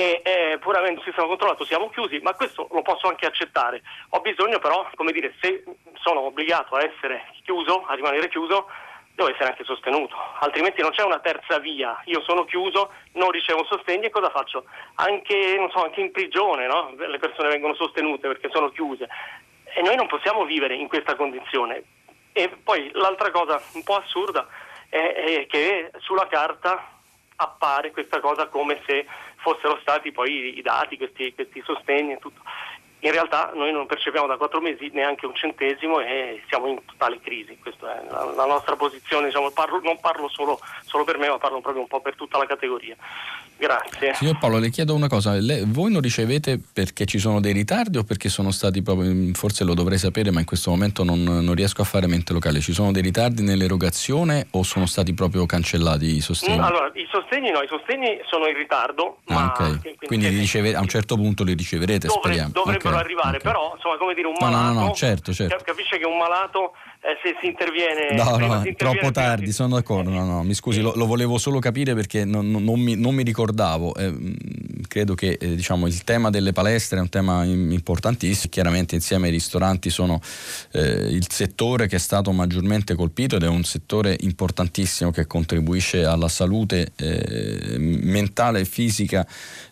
e 0.00 0.22
eh, 0.24 0.58
pur 0.58 0.76
avendo 0.76 1.00
il 1.00 1.04
sistema 1.04 1.26
controllato 1.26 1.64
siamo 1.66 1.90
chiusi, 1.90 2.18
ma 2.20 2.32
questo 2.32 2.66
lo 2.72 2.80
posso 2.80 3.06
anche 3.08 3.26
accettare. 3.26 3.82
Ho 4.10 4.20
bisogno 4.20 4.58
però, 4.58 4.88
come 4.94 5.12
dire, 5.12 5.34
se 5.40 5.62
sono 6.00 6.20
obbligato 6.20 6.74
a 6.74 6.82
essere 6.82 7.32
chiuso, 7.42 7.84
a 7.86 7.94
rimanere 7.94 8.30
chiuso, 8.30 8.66
devo 9.14 9.28
essere 9.28 9.50
anche 9.50 9.64
sostenuto, 9.64 10.16
altrimenti 10.38 10.80
non 10.80 10.92
c'è 10.92 11.02
una 11.02 11.18
terza 11.18 11.58
via. 11.58 12.00
Io 12.06 12.22
sono 12.22 12.46
chiuso, 12.46 12.92
non 13.12 13.30
ricevo 13.30 13.64
sostegno 13.64 14.06
e 14.06 14.10
cosa 14.10 14.30
faccio? 14.30 14.64
Anche, 14.94 15.58
so, 15.70 15.82
anche 15.82 16.00
in 16.00 16.12
prigione 16.12 16.66
no? 16.66 16.94
le 16.96 17.18
persone 17.18 17.48
vengono 17.48 17.74
sostenute 17.74 18.26
perché 18.26 18.48
sono 18.50 18.70
chiuse 18.70 19.06
e 19.64 19.82
noi 19.82 19.96
non 19.96 20.06
possiamo 20.06 20.44
vivere 20.44 20.74
in 20.74 20.88
questa 20.88 21.14
condizione. 21.14 21.82
E 22.32 22.48
poi 22.48 22.90
l'altra 22.94 23.30
cosa 23.30 23.60
un 23.74 23.82
po' 23.82 23.96
assurda 23.96 24.46
è, 24.88 24.96
è 24.96 25.46
che 25.46 25.90
sulla 25.98 26.26
carta 26.26 26.98
appare 27.40 27.90
questa 27.90 28.20
cosa 28.20 28.48
come 28.48 28.80
se 28.86 29.06
fossero 29.40 29.78
stati 29.80 30.12
poi 30.12 30.58
i 30.58 30.62
dati, 30.62 30.96
questi, 30.96 31.34
questi 31.34 31.62
sostegni 31.64 32.12
e 32.12 32.18
tutto 32.18 32.42
in 33.00 33.12
realtà 33.12 33.52
noi 33.54 33.72
non 33.72 33.86
percepiamo 33.86 34.26
da 34.26 34.36
quattro 34.36 34.60
mesi 34.60 34.90
neanche 34.92 35.26
un 35.26 35.34
centesimo 35.34 36.00
e 36.00 36.42
siamo 36.48 36.66
in 36.66 36.78
totale 36.84 37.18
crisi, 37.20 37.56
questa 37.60 38.00
è 38.00 38.10
la, 38.10 38.32
la 38.36 38.46
nostra 38.46 38.76
posizione, 38.76 39.26
diciamo, 39.26 39.50
parlo, 39.50 39.80
non 39.82 39.98
parlo 40.00 40.28
solo, 40.28 40.60
solo, 40.84 41.04
per 41.04 41.18
me 41.18 41.28
ma 41.28 41.38
parlo 41.38 41.60
proprio 41.60 41.82
un 41.82 41.88
po' 41.88 42.00
per 42.00 42.14
tutta 42.14 42.38
la 42.38 42.46
categoria. 42.46 42.96
Grazie. 43.56 44.14
Signor 44.14 44.38
Paolo, 44.38 44.58
le 44.58 44.70
chiedo 44.70 44.94
una 44.94 45.08
cosa, 45.08 45.34
Le, 45.34 45.64
voi 45.66 45.92
non 45.92 46.00
ricevete 46.00 46.58
perché 46.72 47.04
ci 47.04 47.18
sono 47.18 47.40
dei 47.40 47.52
ritardi 47.52 47.98
o 47.98 48.04
perché 48.04 48.30
sono 48.30 48.50
stati 48.50 48.82
proprio, 48.82 49.12
forse 49.34 49.64
lo 49.64 49.74
dovrei 49.74 49.98
sapere 49.98 50.30
ma 50.30 50.40
in 50.40 50.46
questo 50.46 50.70
momento 50.70 51.04
non, 51.04 51.22
non 51.22 51.54
riesco 51.54 51.82
a 51.82 51.84
fare 51.84 52.06
mente 52.06 52.32
locale, 52.32 52.60
ci 52.60 52.72
sono 52.72 52.90
dei 52.90 53.02
ritardi 53.02 53.42
nell'erogazione 53.42 54.46
o 54.52 54.62
sono 54.62 54.86
stati 54.86 55.12
proprio 55.12 55.44
cancellati 55.44 56.16
i 56.16 56.20
sostegni? 56.20 56.58
Mm, 56.58 56.62
allora, 56.62 56.90
i 56.94 57.06
sostegni 57.10 57.50
no, 57.50 57.60
i 57.60 57.68
sostegni 57.68 58.18
sono 58.26 58.46
in 58.46 58.56
ritardo, 58.56 59.18
ah, 59.26 59.52
okay. 59.54 59.78
quindi, 59.78 60.06
quindi 60.06 60.28
riceve, 60.28 60.74
a 60.74 60.80
un 60.80 60.88
certo 60.88 61.16
punto 61.16 61.44
li 61.44 61.52
riceverete, 61.52 62.06
dovre, 62.06 62.20
speriamo. 62.22 62.50
Dovrebbero 62.52 62.89
okay, 62.94 63.04
arrivare, 63.04 63.36
okay. 63.38 63.52
però 63.52 63.72
insomma 63.74 63.96
come 63.96 64.14
dire 64.14 64.26
un 64.26 64.36
malato, 64.38 64.72
no, 64.72 64.72
no, 64.72 64.86
no, 64.86 64.92
certo, 64.92 65.32
certo. 65.32 65.56
capisce 65.64 65.98
che 65.98 66.06
un 66.06 66.18
malato 66.18 66.72
eh, 67.02 67.16
se 67.22 67.34
si 67.40 67.46
interviene... 67.46 68.14
No, 68.14 68.36
no, 68.36 68.62
si 68.62 68.74
troppo 68.74 69.10
tardi, 69.10 69.46
si... 69.46 69.52
sono 69.52 69.76
d'accordo, 69.76 70.10
no, 70.10 70.24
no, 70.24 70.42
mi 70.42 70.52
scusi, 70.52 70.82
lo, 70.82 70.92
lo 70.94 71.06
volevo 71.06 71.38
solo 71.38 71.58
capire 71.58 71.94
perché 71.94 72.26
non, 72.26 72.50
non, 72.50 72.78
mi, 72.78 72.94
non 72.94 73.14
mi, 73.14 73.22
ricordavo, 73.22 73.94
eh, 73.94 74.14
credo 74.86 75.14
che 75.14 75.38
eh, 75.40 75.54
diciamo, 75.54 75.86
il 75.86 76.04
tema 76.04 76.28
delle 76.28 76.52
palestre 76.52 76.98
è 76.98 77.00
un 77.00 77.08
tema 77.08 77.42
importantissimo, 77.44 78.50
chiaramente 78.50 78.94
insieme 78.94 79.28
ai 79.28 79.32
ristoranti 79.32 79.88
sono 79.88 80.20
eh, 80.72 80.80
il 80.82 81.26
settore 81.30 81.86
che 81.86 81.96
è 81.96 82.00
stato 82.00 82.32
maggiormente 82.32 82.94
colpito 82.94 83.36
ed 83.36 83.44
è 83.44 83.48
un 83.48 83.64
settore 83.64 84.16
importantissimo 84.20 85.10
che 85.10 85.26
contribuisce 85.26 86.04
alla 86.04 86.28
salute 86.28 86.92
eh, 86.96 87.76
mentale 87.78 88.60
e 88.60 88.64
fisica 88.66 89.26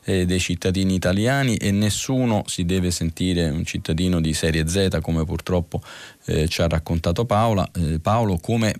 eh, 0.09 0.25
dei 0.25 0.41
cittadini 0.41 0.95
italiani 0.95 1.57
e 1.57 1.71
nessuno 1.71 2.45
si 2.47 2.65
deve 2.65 2.91
sentire 2.91 3.51
un 3.51 3.65
cittadino 3.65 4.21
di 4.21 4.33
serie 4.33 4.67
Z 4.67 4.99
come 5.03 5.25
purtroppo 5.25 5.83
eh, 6.25 6.49
ci 6.49 6.63
ha 6.63 6.67
raccontato 6.67 7.27
Paola, 7.27 7.69
eh, 7.75 7.99
Paolo 8.01 8.39
come 8.39 8.75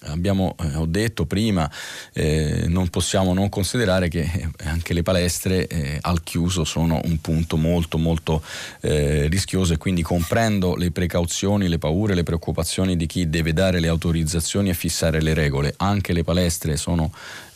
abbiamo 0.00 0.54
eh, 0.60 0.74
ho 0.76 0.86
detto 0.86 1.26
prima, 1.26 1.70
eh, 2.12 2.64
non 2.68 2.88
possiamo 2.88 3.32
non 3.32 3.48
considerare 3.48 4.08
che 4.08 4.20
eh, 4.20 4.50
anche 4.64 4.92
le 4.92 5.02
palestre 5.02 5.66
eh, 5.66 5.98
al 6.00 6.22
chiuso 6.22 6.64
sono 6.64 7.00
un 7.04 7.20
punto 7.20 7.56
molto 7.56 7.98
molto 7.98 8.42
eh, 8.80 9.28
rischioso 9.28 9.72
e 9.72 9.78
quindi 9.78 10.02
comprendo 10.02 10.74
le 10.76 10.90
precauzioni, 10.90 11.68
le 11.68 11.78
paure, 11.78 12.14
le 12.14 12.22
preoccupazioni 12.22 12.96
di 12.96 13.06
chi 13.06 13.28
deve 13.28 13.52
dare 13.52 13.80
le 13.80 13.88
autorizzazioni 13.88 14.68
e 14.68 14.74
fissare 14.74 15.20
le 15.20 15.34
regole. 15.34 15.74
Anche 15.78 16.12
le 16.12 16.24
palestre 16.24 16.76
sono 16.76 17.10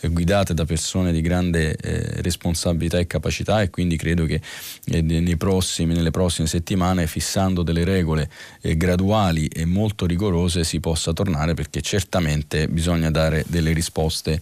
guidate 0.08 0.54
da 0.54 0.64
persone 0.64 1.12
di 1.12 1.20
grande 1.20 1.76
eh, 1.76 2.22
responsabilità 2.22 2.98
e 2.98 3.06
capacità 3.06 3.60
e 3.62 3.70
quindi 3.70 3.96
credo 3.96 4.24
che 4.24 4.40
eh, 4.86 5.36
prossimi, 5.36 5.94
nelle 5.94 6.10
prossime 6.10 6.46
settimane 6.46 7.06
fissando 7.06 7.62
delle 7.62 7.84
regole 7.84 8.30
eh, 8.60 8.76
graduali 8.76 9.46
e 9.48 9.64
molto 9.64 10.06
rigorose 10.06 10.64
si 10.64 10.80
possa 10.80 11.12
tornare 11.12 11.54
perché 11.54 11.80
certamente 11.80 12.68
bisogna 12.68 13.10
dare 13.10 13.44
delle 13.46 13.72
risposte 13.72 14.40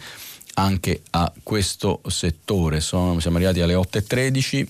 anche 0.55 1.03
a 1.11 1.33
questo 1.43 2.01
settore. 2.07 2.81
Sono, 2.81 3.21
siamo 3.21 3.37
arrivati 3.37 3.61
alle 3.61 3.75
8.13 3.75 4.67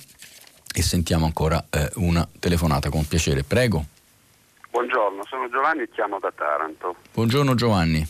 e 0.74 0.82
sentiamo 0.82 1.24
ancora 1.24 1.64
eh, 1.70 1.90
una 1.94 2.26
telefonata 2.38 2.90
con 2.90 3.06
piacere. 3.06 3.42
Prego. 3.42 3.84
Buongiorno, 4.70 5.24
sono 5.28 5.48
Giovanni 5.48 5.82
e 5.82 5.88
chiamo 5.90 6.18
da 6.20 6.30
Taranto. 6.34 6.96
Buongiorno 7.12 7.54
Giovanni. 7.54 8.06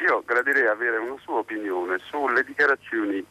Io 0.00 0.22
gradirei 0.24 0.66
avere 0.66 0.98
una 0.98 1.18
sua 1.22 1.38
opinione 1.38 1.98
sulle 1.98 2.44
dichiarazioni 2.44 3.24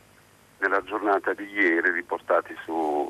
nella 0.59 0.83
giornata 0.83 1.33
di 1.33 1.49
ieri 1.49 1.91
riportate 1.91 2.55
su, 2.65 3.09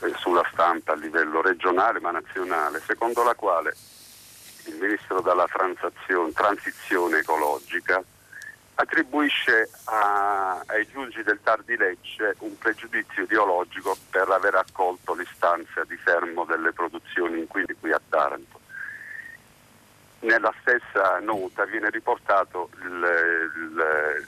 eh, 0.00 0.12
sulla 0.16 0.46
stampa 0.52 0.92
a 0.92 0.96
livello 0.96 1.40
regionale 1.40 2.00
ma 2.00 2.10
nazionale, 2.10 2.80
secondo 2.80 3.22
la 3.22 3.34
quale 3.34 3.74
il 4.66 4.76
Ministro 4.78 5.22
della 5.22 5.46
Transizione 5.46 7.18
Ecologica 7.18 8.02
attribuisce 8.74 9.70
a, 9.84 10.62
ai 10.66 10.86
giudici 10.90 11.22
del 11.22 11.40
TAR 11.42 11.62
Lecce 11.66 12.34
un 12.40 12.56
pregiudizio 12.58 13.22
ideologico 13.22 13.96
per 14.10 14.28
aver 14.28 14.54
accolto 14.54 15.14
l'istanza 15.14 15.84
di 15.84 15.96
fermo 15.96 16.44
delle 16.44 16.72
produzioni 16.72 17.40
inquine 17.40 17.74
qui 17.78 17.92
a 17.92 18.00
Taranto. 18.08 18.59
Nella 20.20 20.52
stessa 20.60 21.18
nota 21.20 21.64
viene 21.64 21.88
riportato 21.90 22.70
il, 22.82 23.50
il, 23.56 24.26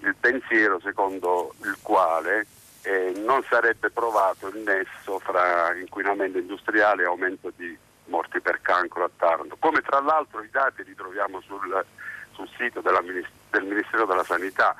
il 0.00 0.14
pensiero 0.20 0.78
secondo 0.80 1.54
il 1.62 1.76
quale 1.80 2.46
eh, 2.82 3.12
non 3.16 3.42
sarebbe 3.48 3.90
provato 3.90 4.48
il 4.48 4.58
nesso 4.58 5.18
fra 5.20 5.74
inquinamento 5.74 6.38
industriale 6.38 7.02
e 7.02 7.06
aumento 7.06 7.52
di 7.56 7.76
morti 8.06 8.40
per 8.40 8.60
cancro 8.60 9.04
a 9.04 9.10
Taranto, 9.16 9.56
come 9.58 9.80
tra 9.80 10.00
l'altro 10.00 10.42
i 10.42 10.50
dati 10.50 10.84
li 10.84 10.94
troviamo 10.94 11.40
sul, 11.40 11.84
sul 12.32 12.48
sito 12.58 12.80
del 12.80 13.64
Ministero 13.64 14.04
della 14.04 14.24
Sanità 14.24 14.74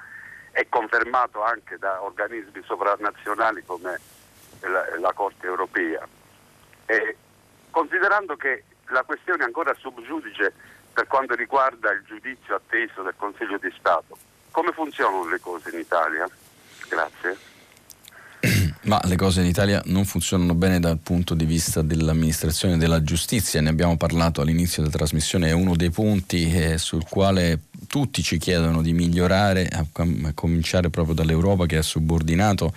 è 0.51 0.67
confermato 0.69 1.43
anche 1.43 1.79
da 1.79 2.03
organismi 2.03 2.63
sovranazionali 2.65 3.65
come 3.65 3.99
la, 4.61 4.99
la 4.99 5.13
Corte 5.13 5.47
europea. 5.47 6.07
E 6.85 7.17
considerando 7.71 8.37
che 8.37 8.65
la 8.89 9.03
questione 9.03 9.43
è 9.43 9.47
ancora 9.47 9.75
sub 9.79 10.03
giudice 10.05 10.53
per 10.93 11.07
quanto 11.07 11.35
riguarda 11.35 11.91
il 11.93 12.03
giudizio 12.07 12.55
atteso 12.55 13.03
del 13.03 13.15
Consiglio 13.17 13.59
di 13.59 13.73
Stato, 13.79 14.17
come 14.51 14.73
funzionano 14.73 15.29
le 15.29 15.41
cose 15.41 15.71
in 15.73 15.81
Italia? 15.81 16.29
Grazie. 16.89 17.51
Ma 18.83 19.01
le 19.05 19.17
cose 19.17 19.41
in 19.41 19.47
Italia 19.47 19.81
non 19.87 20.05
funzionano 20.05 20.55
bene 20.55 20.81
dal 20.81 20.99
punto 20.99 21.35
di 21.35 21.45
vista 21.45 21.81
dell'amministrazione 21.83 22.77
della 22.77 23.03
giustizia, 23.03 23.61
ne 23.61 23.71
abbiamo 23.71 23.97
parlato 23.97 24.41
all'inizio 24.41 24.83
della 24.83 24.95
trasmissione, 24.95 25.49
è 25.49 25.53
uno 25.53 25.77
dei 25.77 25.91
punti 25.91 26.53
eh, 26.53 26.79
sul 26.79 27.05
quale 27.09 27.61
tutti 27.87 28.23
ci 28.23 28.39
chiedono 28.39 28.83
di 28.83 28.93
migliorare, 28.93 29.69
a, 29.69 29.85
a 29.85 30.33
cominciare 30.35 30.91
proprio 30.91 31.15
dall'Europa 31.15 31.67
che 31.67 31.77
ha 31.77 31.83
subordinato 31.83 32.75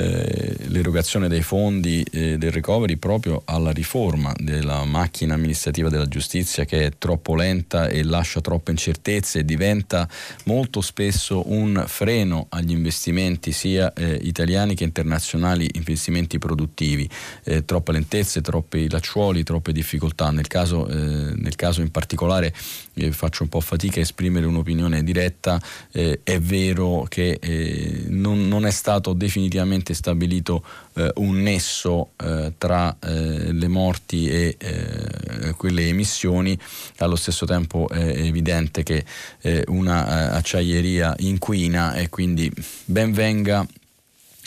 eh, 0.00 0.56
l'erogazione 0.68 1.28
dei 1.28 1.42
fondi 1.42 2.02
eh, 2.10 2.38
del 2.38 2.50
recovery 2.52 2.96
proprio 2.96 3.42
alla 3.44 3.70
riforma 3.70 4.32
della 4.34 4.82
macchina 4.84 5.34
amministrativa 5.34 5.90
della 5.90 6.08
giustizia 6.08 6.64
che 6.64 6.86
è 6.86 6.92
troppo 6.96 7.34
lenta 7.34 7.86
e 7.86 8.02
lascia 8.02 8.40
troppe 8.40 8.70
incertezze 8.70 9.40
e 9.40 9.44
diventa 9.44 10.08
molto 10.44 10.80
spesso 10.80 11.50
un 11.52 11.84
freno 11.86 12.46
agli 12.48 12.70
investimenti 12.70 13.52
sia 13.52 13.92
eh, 13.92 14.18
italiani 14.22 14.74
che 14.74 14.84
internazionali, 14.84 15.68
investimenti 15.74 16.38
produttivi, 16.38 17.06
eh, 17.44 17.66
troppe 17.66 17.92
lentezze, 17.92 18.40
troppi 18.40 18.88
lacciuoli, 18.88 19.42
troppe 19.42 19.72
difficoltà. 19.72 20.30
Nel 20.30 20.46
caso, 20.46 20.88
eh, 20.88 20.94
nel 20.94 21.56
caso 21.56 21.82
in 21.82 21.90
particolare 21.90 22.54
faccio 23.10 23.44
un 23.44 23.48
po' 23.48 23.60
fatica 23.60 23.98
a 23.98 24.02
esprimere 24.02 24.44
un'opinione 24.46 25.02
diretta, 25.02 25.60
è 25.90 26.38
vero 26.38 27.06
che 27.08 27.38
non, 28.08 28.46
non 28.46 28.66
è 28.66 28.70
stato 28.70 29.14
definitivamente 29.14 29.89
finalmente 29.90 29.94
stabilito 29.94 30.64
eh, 30.94 31.10
un 31.16 31.42
nesso 31.42 32.10
eh, 32.16 32.52
tra 32.56 32.96
eh, 33.00 33.52
le 33.52 33.68
morti 33.68 34.28
e 34.28 34.56
eh, 34.58 35.54
quelle 35.56 35.88
emissioni, 35.88 36.58
allo 36.98 37.16
stesso 37.16 37.46
tempo 37.46 37.88
è 37.88 38.22
evidente 38.22 38.82
che 38.82 39.04
eh, 39.40 39.64
una 39.68 40.32
acciaieria 40.32 41.14
inquina 41.18 41.94
e 41.94 42.08
quindi 42.08 42.50
ben 42.84 43.12
venga 43.12 43.66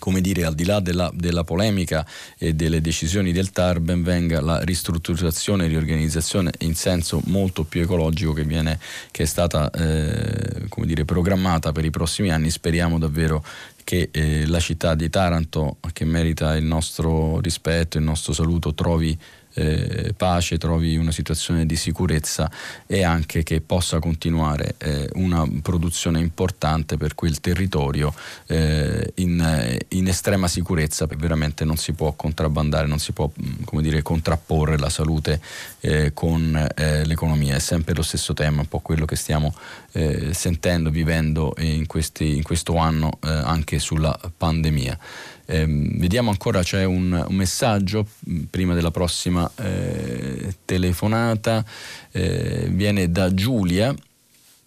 come 0.03 0.19
dire, 0.19 0.43
al 0.43 0.53
di 0.53 0.65
là 0.65 0.81
della, 0.81 1.09
della, 1.13 1.45
polemica 1.45 2.05
e 2.37 2.53
delle 2.53 2.81
decisioni 2.81 3.31
del 3.31 3.51
TAR, 3.51 3.79
ben 3.79 4.03
venga 4.03 4.41
la 4.41 4.61
ristrutturazione 4.61 5.63
e 5.63 5.67
riorganizzazione 5.69 6.51
in 6.59 6.75
senso 6.75 7.21
molto 7.27 7.63
più 7.63 7.79
ecologico 7.79 8.33
che, 8.33 8.43
viene, 8.43 8.77
che 9.11 9.23
è 9.23 9.25
stata 9.25 9.71
eh, 9.71 10.67
dire, 10.83 11.05
programmata 11.05 11.71
per 11.71 11.85
i 11.85 11.89
prossimi 11.89 12.31
anni. 12.31 12.49
Speriamo 12.49 12.99
davvero 12.99 13.45
che 13.83 14.09
eh, 14.11 14.45
la 14.47 14.59
città 14.59 14.95
di 14.95 15.09
Taranto, 15.09 15.77
che 15.91 16.05
merita 16.05 16.55
il 16.55 16.65
nostro 16.65 17.39
rispetto, 17.39 17.97
il 17.97 18.03
nostro 18.03 18.33
saluto, 18.33 18.73
trovi 18.73 19.17
eh, 19.53 20.13
pace, 20.15 20.57
trovi 20.57 20.97
una 20.97 21.11
situazione 21.11 21.65
di 21.65 21.75
sicurezza 21.75 22.49
e 22.85 23.03
anche 23.03 23.43
che 23.43 23.61
possa 23.61 23.99
continuare 23.99 24.75
eh, 24.77 25.09
una 25.13 25.47
produzione 25.61 26.19
importante 26.19 26.97
per 26.97 27.15
quel 27.15 27.39
territorio 27.39 28.13
eh, 28.47 29.11
in, 29.15 29.77
in, 29.89 30.07
estrema 30.07 30.47
sicurezza, 30.47 31.07
perché 31.07 31.21
veramente 31.21 31.65
non 31.65 31.77
si 31.77 31.93
può 31.93 32.13
contrabbandare, 32.13 32.87
non 32.87 32.99
si 32.99 33.11
può 33.11 33.29
mm, 33.29 33.79
dire, 33.79 34.01
contrapporre 34.01 34.77
la 34.77 34.89
salute 34.89 35.39
eh, 35.81 36.11
con 36.13 36.55
eh, 36.75 37.05
l'economia. 37.05 37.55
È 37.55 37.59
sempre 37.59 37.93
lo 37.93 38.03
stesso 38.03 38.33
tema, 38.33 38.61
un 38.61 38.67
po' 38.67 38.79
quello 38.79 39.05
che 39.05 39.15
stiamo 39.15 39.55
eh, 39.91 40.33
sentendo, 40.33 40.89
vivendo 40.89 41.53
in, 41.59 41.85
questi, 41.87 42.35
in 42.35 42.43
questo 42.43 42.77
anno 42.77 43.17
anche 43.21 43.79
sulla 43.79 44.17
pandemia. 44.35 44.97
Eh, 45.45 45.65
vediamo 45.67 46.29
ancora, 46.29 46.63
c'è 46.63 46.83
un, 46.85 47.25
un, 47.27 47.35
messaggio 47.35 48.07
mm, 48.29 48.43
prima 48.49 48.73
della 48.73 48.91
prossima 48.91 49.49
eh, 49.55 50.55
telefonata, 50.65 51.65
eh, 52.11 52.67
viene 52.69 53.11
da 53.11 53.33
Giulia. 53.33 53.93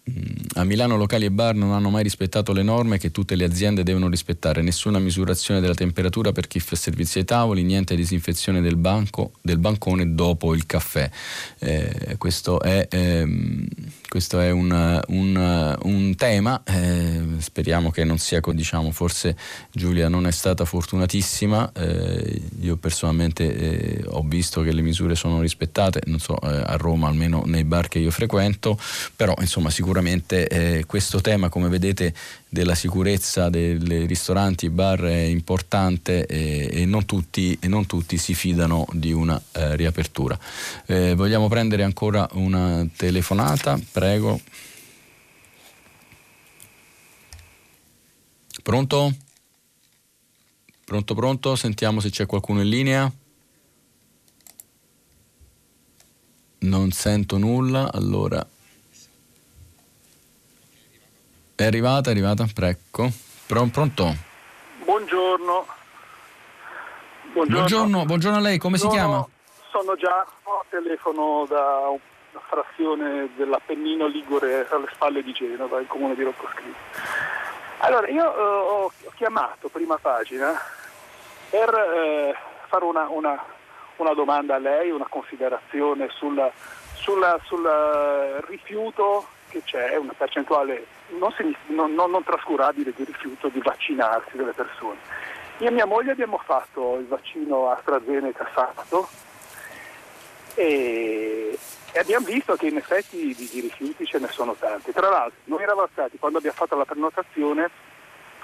Mm, 0.09 0.35
a 0.55 0.63
Milano 0.63 0.95
locali 0.95 1.25
e 1.25 1.31
bar 1.31 1.55
non 1.55 1.71
hanno 1.71 1.89
mai 1.89 2.03
rispettato 2.03 2.53
le 2.53 2.63
norme 2.63 2.97
che 2.97 3.11
tutte 3.11 3.35
le 3.35 3.43
aziende 3.43 3.83
devono 3.83 4.07
rispettare, 4.07 4.61
nessuna 4.61 4.99
misurazione 4.99 5.59
della 5.59 5.73
temperatura 5.73 6.31
per 6.31 6.47
chi 6.47 6.59
fa 6.59 6.75
servizi 6.75 7.17
ai 7.17 7.25
tavoli, 7.25 7.63
niente 7.63 7.95
disinfezione 7.95 8.61
del, 8.61 8.77
banco, 8.77 9.31
del 9.41 9.57
bancone 9.57 10.13
dopo 10.13 10.53
il 10.53 10.65
caffè. 10.65 11.09
Eh, 11.59 12.15
questo 12.17 12.61
è 12.61 12.87
ehm, 12.89 13.67
questo 14.07 14.39
è 14.39 14.51
un, 14.51 15.01
un, 15.07 15.77
un 15.83 16.15
tema, 16.15 16.61
eh, 16.63 17.21
speriamo 17.39 17.91
che 17.91 18.03
non 18.03 18.17
sia, 18.17 18.39
diciamo, 18.43 18.91
forse 18.91 19.35
Giulia 19.71 20.07
non 20.07 20.25
è 20.25 20.31
stata 20.31 20.65
fortunatissima, 20.65 21.71
eh, 21.73 22.41
io 22.61 22.77
personalmente 22.77 23.55
eh, 23.55 24.03
ho 24.07 24.23
visto 24.23 24.61
che 24.61 24.71
le 24.71 24.81
misure 24.81 25.15
sono 25.15 25.41
rispettate, 25.41 26.01
non 26.05 26.19
so, 26.19 26.39
eh, 26.41 26.47
a 26.47 26.75
Roma 26.77 27.07
almeno 27.07 27.43
nei 27.45 27.63
bar 27.63 27.89
che 27.89 27.99
io 27.99 28.11
frequento, 28.11 28.79
però 29.15 29.33
insomma 29.39 29.69
sicuramente 29.69 30.47
eh, 30.47 30.85
questo 30.85 31.19
tema 31.21 31.49
come 31.49 31.67
vedete 31.67 32.13
della 32.49 32.75
sicurezza 32.75 33.49
dei 33.49 34.05
ristoranti, 34.05 34.69
bar 34.69 35.01
è 35.01 35.23
importante 35.23 36.25
e, 36.25 36.69
e, 36.71 36.85
non, 36.85 37.05
tutti, 37.05 37.57
e 37.59 37.67
non, 37.67 37.85
tutti, 37.85 38.17
si 38.17 38.33
fidano 38.33 38.85
di 38.91 39.11
una 39.11 39.41
eh, 39.51 39.75
riapertura. 39.75 40.37
vogliamo 40.87 41.47
prendere 41.47 41.83
ancora 41.83 42.27
una 42.33 42.87
telefonata? 42.95 43.79
Prego. 43.91 44.39
Pronto? 48.63 49.13
Pronto, 50.83 51.15
pronto? 51.15 51.55
Sentiamo 51.55 51.99
se 51.99 52.09
c'è 52.09 52.25
qualcuno 52.25 52.61
in 52.61 52.69
linea. 52.69 53.11
Non 56.59 56.91
sento 56.91 57.37
nulla, 57.37 57.91
allora... 57.91 58.45
È 61.57 61.65
arrivata, 61.65 62.09
è 62.09 62.11
arrivata, 62.11 62.45
precco. 62.53 63.09
pronto? 63.47 64.13
Buongiorno. 64.83 65.65
Buongiorno. 67.33 67.57
Buongiorno, 67.57 68.05
buongiorno 68.05 68.37
a 68.37 68.41
lei, 68.41 68.59
come 68.59 68.77
sono, 68.77 68.91
si 68.91 68.95
chiama? 68.95 69.27
Sono 69.71 69.95
già, 69.95 70.23
telefono 70.69 71.47
da 71.49 71.87
un 71.89 71.97
frazione 72.47 73.29
dell'Appennino 73.35 74.05
Ligure 74.05 74.67
alle 74.69 74.87
spalle 74.93 75.23
di 75.23 75.31
Genova, 75.31 75.79
il 75.79 75.87
comune 75.87 76.13
di 76.13 76.21
Roccoscrivo. 76.21 76.75
Allora, 77.79 78.07
io 78.07 78.23
eh, 78.23 78.39
ho, 78.39 78.91
chiamato 79.15 79.67
prima 79.69 79.97
pagina 79.97 80.53
per 81.49 81.73
eh, 81.73 82.35
fare 82.67 82.85
una, 82.85 83.07
una, 83.09 83.43
una, 83.95 84.13
domanda 84.13 84.53
a 84.53 84.59
lei, 84.59 84.91
una 84.91 85.07
considerazione 85.09 86.07
sul 86.19 86.39
rifiuto 88.47 89.29
che 89.57 89.63
c'è, 89.63 89.95
una 89.95 90.13
percentuale 90.15 90.85
non, 91.17 91.33
non, 91.67 91.93
non, 91.93 92.23
trascurabile 92.23 92.93
di 92.95 93.03
rifiuto 93.03 93.49
di 93.49 93.59
vaccinarsi 93.59 94.35
delle 94.37 94.53
persone. 94.53 94.97
Io 95.59 95.67
e 95.67 95.71
mia 95.71 95.85
moglie 95.85 96.11
abbiamo 96.11 96.39
fatto 96.43 96.97
il 96.97 97.07
vaccino 97.07 97.71
AstraZeneca 97.71 98.47
sabato 98.53 99.07
e, 100.53 101.57
e 101.91 101.99
abbiamo 101.99 102.25
visto 102.25 102.55
che 102.55 102.67
in 102.67 102.77
effetti 102.77 103.33
di, 103.33 103.49
di, 103.51 103.61
rifiuti 103.61 104.05
ce 104.05 104.19
ne 104.19 104.27
sono 104.27 104.53
tanti. 104.53 104.91
Tra 104.91 105.09
l'altro 105.09 105.39
noi 105.45 105.63
eravamo 105.63 105.87
stati, 105.91 106.17
quando 106.19 106.37
abbiamo 106.37 106.57
fatto 106.57 106.75
la 106.75 106.85
prenotazione, 106.85 107.69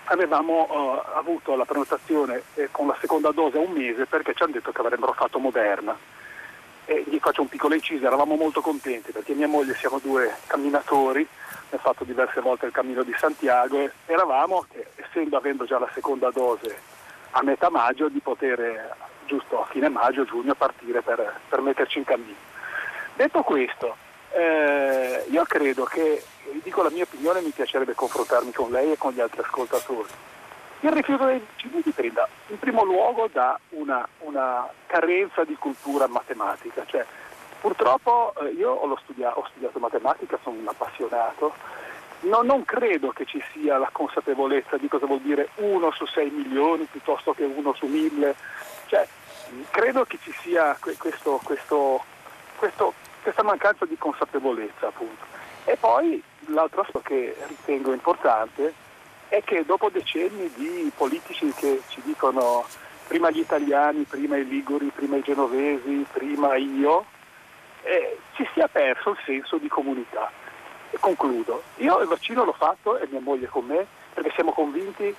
avevamo 0.05 0.68
uh, 0.70 1.18
avuto 1.18 1.55
la 1.55 1.66
prenotazione 1.66 2.43
eh, 2.55 2.68
con 2.72 2.88
la 2.88 2.97
seconda 2.99 3.32
dose 3.32 3.57
a 3.57 3.61
un 3.61 3.72
mese 3.72 4.05
perché 4.05 4.34
ci 4.34 4.43
hanno 4.43 4.53
detto 4.53 4.72
che 4.72 4.82
avrebbero 4.82 5.14
fatto 5.14 5.39
Moderna. 5.39 5.95
E 6.86 7.03
gli 7.07 7.17
faccio 7.19 7.41
un 7.41 7.47
piccolo 7.47 7.75
inciso, 7.75 8.05
eravamo 8.05 8.36
molto 8.36 8.59
contenti 8.61 9.11
perché 9.11 9.34
mia 9.34 9.47
moglie 9.47 9.73
siamo 9.75 9.99
due 9.99 10.36
camminatori, 10.47 11.25
abbiamo 11.65 11.84
fatto 11.84 12.03
diverse 12.03 12.41
volte 12.41 12.65
il 12.65 12.73
cammino 12.73 13.03
di 13.03 13.13
Santiago 13.17 13.79
e 13.79 13.91
eravamo, 14.05 14.65
essendo 14.95 15.38
avendo 15.38 15.65
già 15.65 15.79
la 15.79 15.89
seconda 15.93 16.29
dose 16.29 16.77
a 17.31 17.43
metà 17.43 17.69
maggio, 17.69 18.09
di 18.09 18.19
poter 18.19 18.95
giusto 19.25 19.61
a 19.61 19.65
fine 19.65 19.89
maggio, 19.89 20.25
giugno 20.25 20.55
partire 20.55 21.01
per, 21.01 21.39
per 21.47 21.61
metterci 21.61 21.99
in 21.99 22.03
cammino. 22.03 22.36
Detto 23.15 23.41
questo, 23.43 23.95
eh, 24.31 25.23
io 25.29 25.43
credo 25.45 25.86
che, 25.86 26.23
dico 26.63 26.84
la 26.84 26.89
mia 26.89 27.03
opinione, 27.03 27.41
mi 27.41 27.51
piacerebbe 27.51 27.93
confrontarmi 27.93 28.51
con 28.51 28.71
lei 28.71 28.91
e 28.91 28.97
con 28.97 29.13
gli 29.13 29.21
altri 29.21 29.41
ascoltatori. 29.41 30.09
Il 30.84 30.91
rifiuto 30.91 31.23
dei 31.23 31.39
vaccini 31.39 31.81
dipenda 31.81 32.27
in 32.47 32.59
primo 32.59 32.84
luogo 32.84 33.29
da 33.31 33.57
una, 33.69 34.05
una 34.19 34.67
carenza 34.86 35.45
di 35.45 35.55
cultura 35.55 36.07
matematica. 36.07 36.84
Cioè, 36.86 37.05
purtroppo 37.61 38.34
eh, 38.41 38.49
io 38.49 38.71
ho, 38.71 38.97
studia- 38.97 39.31
ho, 39.38 39.45
studiato 39.51 39.79
matematica, 39.79 40.38
sono 40.43 40.57
un 40.59 40.67
appassionato, 40.67 41.53
no, 42.21 42.41
non 42.41 42.65
credo 42.65 43.11
che 43.11 43.23
ci 43.23 43.41
sia 43.53 43.77
la 43.77 43.88
consapevolezza 43.93 44.75
di 44.75 44.89
cosa 44.89 45.05
vuol 45.05 45.21
dire 45.21 45.51
uno 45.55 45.89
su 45.91 46.05
6 46.05 46.29
milioni 46.31 46.84
piuttosto 46.84 47.31
che 47.31 47.45
uno 47.45 47.73
su 47.73 47.86
mille. 47.86 48.36
Cioè, 48.88 49.07
credo 49.69 50.03
che 50.03 50.19
ci 50.21 50.34
sia 50.41 50.77
questo, 50.81 51.39
questo, 51.41 52.03
questo 52.57 52.93
questa 53.21 53.43
mancanza 53.43 53.86
di 53.86 53.97
consapevolezza 53.97 54.88
appunto. 54.88 55.23
E 55.63 55.77
poi 55.77 56.21
l'altro 56.47 56.81
aspetto 56.81 56.99
che 56.99 57.38
ritengo 57.47 57.93
importante 57.93 58.81
è 59.34 59.43
che 59.43 59.65
dopo 59.65 59.89
decenni 59.89 60.47
di 60.53 60.91
politici 60.95 61.51
che 61.53 61.81
ci 61.88 62.01
dicono 62.03 62.65
prima 63.07 63.31
gli 63.31 63.39
italiani, 63.39 64.03
prima 64.03 64.38
i 64.38 64.47
liguri, 64.47 64.91
prima 64.93 65.17
i 65.17 65.23
genovesi, 65.23 66.05
prima 66.11 66.55
io, 66.55 67.05
eh, 67.81 68.19
ci 68.36 68.47
sia 68.53 68.67
perso 68.67 69.09
il 69.09 69.17
senso 69.25 69.57
di 69.57 69.67
comunità. 69.67 70.31
E 70.91 70.97
concludo, 70.99 71.63
io 71.77 71.99
il 72.01 72.07
vaccino 72.07 72.43
l'ho 72.43 72.53
fatto 72.53 72.99
e 72.99 73.07
mia 73.09 73.21
moglie 73.21 73.47
con 73.47 73.65
me 73.65 73.88
perché 74.13 74.29
siamo 74.36 74.51
convinti 74.51 75.15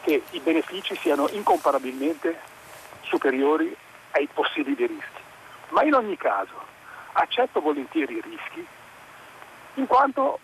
che 0.00 0.22
i 0.30 0.40
benefici 0.40 0.96
siano 0.96 1.28
incomparabilmente 1.28 2.40
superiori 3.02 3.76
ai 4.12 4.26
possibili 4.32 4.86
rischi. 4.86 5.20
Ma 5.68 5.82
in 5.84 5.92
ogni 5.92 6.16
caso, 6.16 6.54
accetto 7.12 7.60
volentieri 7.60 8.14
i 8.14 8.22
rischi 8.22 8.66
in 9.74 9.86
quanto 9.86 10.38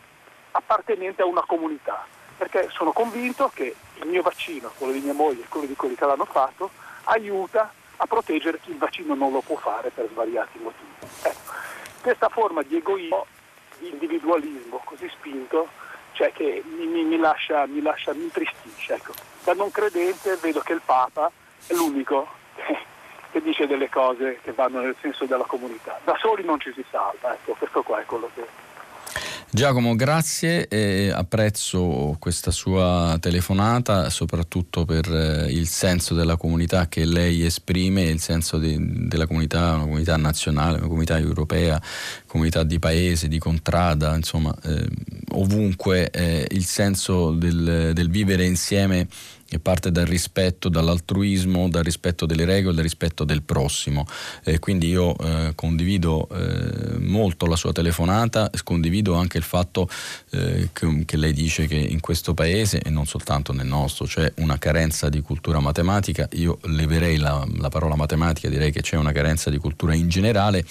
appartenente 0.50 1.22
a 1.22 1.26
una 1.26 1.44
comunità, 1.46 2.06
perché 2.36 2.68
sono 2.72 2.92
convinto 2.92 3.50
che 3.54 3.74
il 3.94 4.06
mio 4.06 4.22
vaccino, 4.22 4.72
quello 4.76 4.92
di 4.92 5.00
mia 5.00 5.14
moglie 5.14 5.42
e 5.42 5.48
quello 5.48 5.66
di 5.66 5.74
quelli 5.74 5.94
che 5.94 6.04
l'hanno 6.04 6.24
fatto, 6.24 6.70
aiuta 7.04 7.72
a 7.96 8.06
proteggere 8.06 8.60
chi 8.60 8.70
il 8.70 8.78
vaccino 8.78 9.14
non 9.14 9.32
lo 9.32 9.40
può 9.40 9.56
fare 9.56 9.90
per 9.90 10.08
svariati 10.10 10.58
motivi. 10.58 10.94
Ecco, 11.22 11.52
questa 12.02 12.28
forma 12.28 12.62
di 12.62 12.76
egoismo, 12.76 13.26
di 13.78 13.88
individualismo 13.88 14.80
così 14.84 15.08
spinto, 15.08 15.68
cioè 16.12 16.32
che 16.32 16.62
mi, 16.64 16.86
mi, 16.86 17.04
mi, 17.04 17.18
lascia, 17.18 17.66
mi 17.66 17.80
lascia, 17.80 18.12
mi 18.12 18.24
intristisce. 18.24 18.94
Ecco. 18.94 19.12
Da 19.44 19.54
non 19.54 19.70
credente 19.70 20.36
vedo 20.36 20.60
che 20.60 20.72
il 20.72 20.82
Papa 20.84 21.30
è 21.66 21.72
l'unico 21.72 22.28
che 23.30 23.42
dice 23.42 23.66
delle 23.66 23.90
cose 23.90 24.40
che 24.42 24.52
vanno 24.52 24.80
nel 24.80 24.96
senso 25.00 25.24
della 25.24 25.44
comunità. 25.44 26.00
Da 26.04 26.16
soli 26.18 26.44
non 26.44 26.58
ci 26.58 26.72
si 26.72 26.84
salva, 26.90 27.34
ecco, 27.34 27.52
questo 27.52 27.82
qua 27.82 28.00
è 28.00 28.04
quello 28.04 28.30
che... 28.34 28.46
Giacomo, 29.48 29.94
grazie 29.94 30.66
e 30.66 31.08
apprezzo 31.08 32.16
questa 32.18 32.50
sua 32.50 33.16
telefonata, 33.20 34.10
soprattutto 34.10 34.84
per 34.84 35.06
eh, 35.10 35.50
il 35.50 35.68
senso 35.68 36.14
della 36.14 36.36
comunità 36.36 36.88
che 36.88 37.04
lei 37.04 37.44
esprime, 37.44 38.02
il 38.02 38.20
senso 38.20 38.58
di, 38.58 38.76
della 39.06 39.26
comunità, 39.26 39.74
una 39.74 39.84
comunità 39.84 40.16
nazionale, 40.16 40.78
una 40.78 40.88
comunità 40.88 41.16
europea, 41.16 41.80
comunità 42.26 42.64
di 42.64 42.80
paese, 42.80 43.28
di 43.28 43.38
contrada, 43.38 44.16
insomma, 44.16 44.54
eh, 44.64 44.88
ovunque 45.30 46.10
eh, 46.10 46.46
il 46.50 46.64
senso 46.64 47.30
del, 47.30 47.92
del 47.94 48.10
vivere 48.10 48.44
insieme 48.44 49.06
che 49.48 49.58
parte 49.60 49.92
dal 49.92 50.06
rispetto, 50.06 50.68
dall'altruismo, 50.68 51.68
dal 51.68 51.84
rispetto 51.84 52.26
delle 52.26 52.44
regole, 52.44 52.74
dal 52.74 52.82
rispetto 52.82 53.24
del 53.24 53.42
prossimo. 53.42 54.04
Eh, 54.44 54.58
quindi 54.58 54.88
io 54.88 55.16
eh, 55.18 55.52
condivido 55.54 56.28
eh, 56.28 56.98
molto 56.98 57.46
la 57.46 57.56
sua 57.56 57.72
telefonata, 57.72 58.50
condivido 58.64 59.14
anche 59.14 59.38
il 59.38 59.44
fatto 59.44 59.88
eh, 60.30 60.70
che, 60.72 61.04
che, 61.04 61.16
lei 61.16 61.32
dice 61.32 61.66
che 61.66 61.76
in 61.76 62.00
questo 62.00 62.34
paese, 62.34 62.80
e 62.80 62.90
non 62.90 63.06
soltanto 63.06 63.52
nel 63.52 63.66
nostro, 63.66 64.06
c'è 64.06 64.32
una 64.38 64.58
carenza 64.58 65.08
di 65.08 65.20
cultura 65.20 65.60
matematica. 65.60 66.28
Io 66.32 66.58
leverei 66.62 67.16
la, 67.16 67.46
la 67.58 67.68
parola 67.68 67.94
matematica, 67.94 68.48
direi 68.48 68.72
che 68.72 68.82
c'è 68.82 68.96
una 68.96 69.12
carenza 69.12 69.48
di 69.50 69.58
cultura 69.58 69.94
in 69.94 70.08
generale 70.08 70.64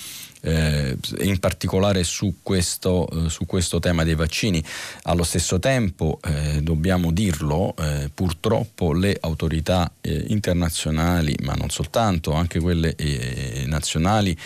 eh, 0.46 0.96
in 1.22 1.40
particolare 1.40 2.04
su 2.04 2.36
questo, 2.44 3.08
eh, 3.10 3.30
su 3.30 3.46
questo, 3.46 3.80
tema 3.80 4.04
dei 4.04 4.16
vaccini. 4.16 4.64
Allo 5.04 5.24
stesso 5.24 5.60
tempo, 5.60 6.20
eh, 6.24 6.62
dobbiamo 6.62 7.12
dirlo, 7.12 7.74
eh, 7.78 8.10
purtroppo 8.14 8.94
le 8.94 9.18
autorità 9.20 9.92
eh, 10.02 10.26
internazionali, 10.30 11.36
ma 11.42 11.54
non 11.54 11.70
soltanto, 11.70 12.34
anche 12.34 12.60
quelle 12.60 12.96
nazionali, 13.66 14.38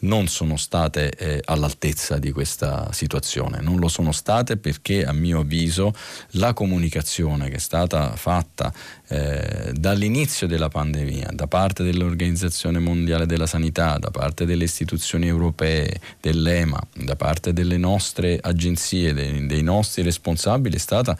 non 0.00 0.28
sono 0.28 0.56
state 0.56 1.10
eh, 1.10 1.42
all'altezza 1.44 2.18
di 2.18 2.30
questa 2.30 2.92
situazione. 2.92 3.60
Non 3.60 3.78
lo 3.78 3.88
sono 3.88 4.12
state 4.12 4.56
perché 4.56 5.04
a 5.04 5.12
mio 5.12 5.40
avviso 5.40 5.92
la 6.32 6.52
comunicazione 6.52 7.48
che 7.48 7.56
è 7.56 7.60
stata 7.60 8.14
fatta 8.16 8.72
eh, 9.08 9.72
dall'inizio 9.74 10.46
della 10.46 10.68
pandemia 10.68 11.30
da 11.32 11.46
parte 11.46 11.82
dell'Organizzazione 11.82 12.78
Mondiale 12.78 13.26
della 13.26 13.46
Sanità, 13.46 13.98
da 13.98 14.10
parte 14.10 14.44
delle 14.44 14.64
istituzioni 14.64 15.26
europee, 15.26 16.00
dell'EMA, 16.20 16.80
da 16.94 17.16
parte 17.16 17.52
delle 17.52 17.76
nostre 17.76 18.38
agenzie, 18.40 19.12
dei, 19.12 19.46
dei 19.46 19.62
nostri 19.62 20.02
responsabili 20.02 20.76
è 20.76 20.78
stata 20.78 21.16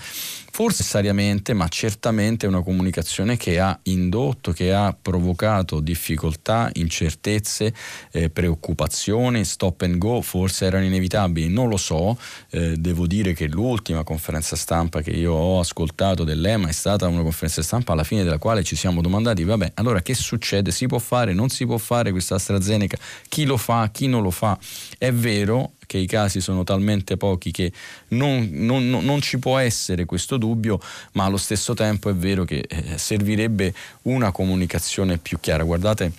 forse 0.59 0.87
necessariamente, 0.89 1.53
ma 1.53 1.69
certamente 1.69 2.47
una 2.47 2.63
comunicazione 2.63 3.37
che 3.37 3.61
ha 3.61 3.79
indotto, 3.85 4.53
che 4.53 4.73
ha 4.73 4.97
provocato 5.01 5.81
difficoltà, 5.81 6.71
incertezze, 6.75 7.75
eh, 8.11 8.31
preoccupazioni, 8.31 9.45
stop 9.45 9.83
and 9.83 9.99
go, 9.99 10.23
forse 10.23 10.65
erano 10.65 10.85
inevitabili, 10.87 11.49
non 11.49 11.69
lo 11.69 11.77
so, 11.77 12.17
eh, 12.51 12.75
devo 12.77 13.07
dire 13.07 13.35
che 13.35 13.49
l'ultima 13.49 14.03
conferenza 14.03 14.57
stampa 14.57 15.03
che 15.03 15.11
io 15.11 15.35
ho 15.35 15.61
ascoltato 15.61 16.25
dell'EMA 16.25 16.69
è 16.69 16.73
stata 16.73 17.07
una 17.07 17.23
conferenza 17.23 17.61
stampa 17.61 17.93
alla 17.93 18.05
fine 18.05 18.25
della 18.25 18.39
quale 18.39 18.65
ci 18.65 18.77
siamo 18.77 19.03
domandati, 19.03 19.45
vabbè, 19.45 19.73
allora 19.75 20.01
che 20.01 20.15
succede? 20.15 20.71
Si 20.71 20.87
può 20.87 20.99
fare, 20.99 21.35
non 21.35 21.51
si 21.51 21.67
può 21.67 21.77
fare 21.77 22.13
questa 22.13 22.37
AstraZeneca? 22.37 22.97
Chi 23.29 23.45
lo 23.45 23.59
fa, 23.59 23.91
chi 23.93 24.07
non 24.07 24.23
lo 24.23 24.31
fa? 24.31 24.59
È 24.97 25.13
vero, 25.13 25.73
che 25.89 25.97
i 25.99 26.07
casi 26.07 26.43
sono 26.43 26.65
talmente 26.65 27.17
pochi 27.17 27.51
che 27.51 27.73
non, 28.09 28.47
non, 28.53 28.89
non, 28.89 29.21
ci 29.23 29.39
può 29.39 29.57
essere 29.57 30.05
questo 30.05 30.37
dubbio, 30.37 30.79
ma 31.13 31.25
allo 31.25 31.39
stesso 31.39 31.73
tempo 31.73 32.11
è 32.11 32.15
vero 32.15 32.45
che 32.45 32.63
eh, 32.69 32.99
servirebbe 32.99 33.73
una 34.03 34.31
comunicazione 34.31 35.17
più 35.17 35.41
chiara. 35.41 35.65
Guardate 35.65 36.13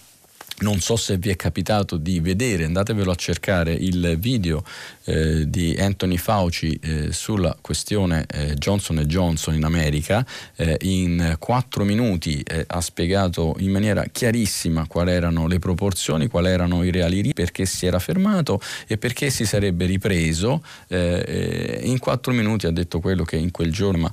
non 0.62 0.80
so 0.80 0.96
se 0.96 1.18
vi 1.18 1.30
è 1.30 1.36
capitato 1.36 1.98
di 1.98 2.20
vedere, 2.20 2.66
andatevelo 2.66 3.12
a 3.12 3.16
cercare 3.16 3.74
il 3.74 4.18
video 4.20 4.64
eh, 5.06 5.50
di 5.50 5.76
Anthony 5.80 6.18
Fauci 6.18 6.80
eh, 6.82 7.12
sulla 7.12 7.58
questione 7.60 8.26
eh, 8.28 8.54
Johnson 8.56 8.98
Johnson 9.06 9.54
in 9.56 9.64
America. 9.64 10.26
Eh, 10.56 10.78
in 10.82 11.36
quattro 11.40 11.84
minuti 11.84 12.42
eh, 12.42 12.64
ha 12.68 12.82
spiegato 12.82 13.56
in 13.60 13.72
maniera 13.72 14.04
chiarissima 14.12 14.86
quali 14.88 15.12
erano 15.12 15.48
le 15.48 15.60
proporzioni, 15.60 16.28
quali 16.28 16.50
erano 16.50 16.84
i 16.84 16.92
reali 16.92 17.22
rischi, 17.22 17.34
perché 17.34 17.66
si 17.66 17.86
era 17.86 18.00
fermato 18.00 18.62
e 18.88 18.98
perché 18.98 19.30
si 19.30 19.46
sarebbe 19.46 19.86
ripreso. 19.86 20.64
Eh, 20.88 21.82
in 21.84 22.00
quattro 22.00 22.34
minuti 22.34 22.68
ha 22.68 22.72
detto 22.72 23.00
quello 23.00 23.24
che 23.24 23.36
in 23.36 23.52
quel 23.52 23.72
giorno, 23.72 23.98
ma 24.00 24.12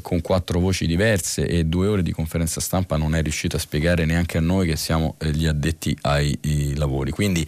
con 0.00 0.20
quattro 0.20 0.60
voci 0.60 0.86
diverse 0.86 1.46
e 1.46 1.64
due 1.64 1.86
ore 1.88 2.02
di 2.02 2.12
conferenza 2.12 2.60
stampa, 2.60 2.96
non 2.96 3.14
è 3.14 3.22
riuscito 3.22 3.56
a 3.56 3.58
spiegare 3.58 4.04
neanche 4.04 4.38
a 4.38 4.40
noi 4.40 4.66
che 4.68 4.76
siamo 4.76 5.16
gli 5.18 5.46
addetti 5.46 5.85
addetti 5.86 5.96
ai 6.02 6.74
lavori. 6.76 7.10
Quindi 7.10 7.46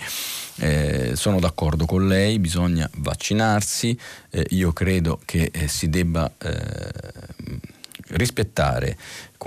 eh, 0.56 1.12
sono 1.14 1.40
d'accordo 1.40 1.86
con 1.86 2.06
lei, 2.06 2.38
bisogna 2.38 2.88
vaccinarsi, 2.96 3.98
eh, 4.30 4.46
io 4.50 4.72
credo 4.72 5.20
che 5.24 5.50
eh, 5.52 5.68
si 5.68 5.88
debba 5.88 6.30
eh, 6.38 6.90
rispettare 8.08 8.96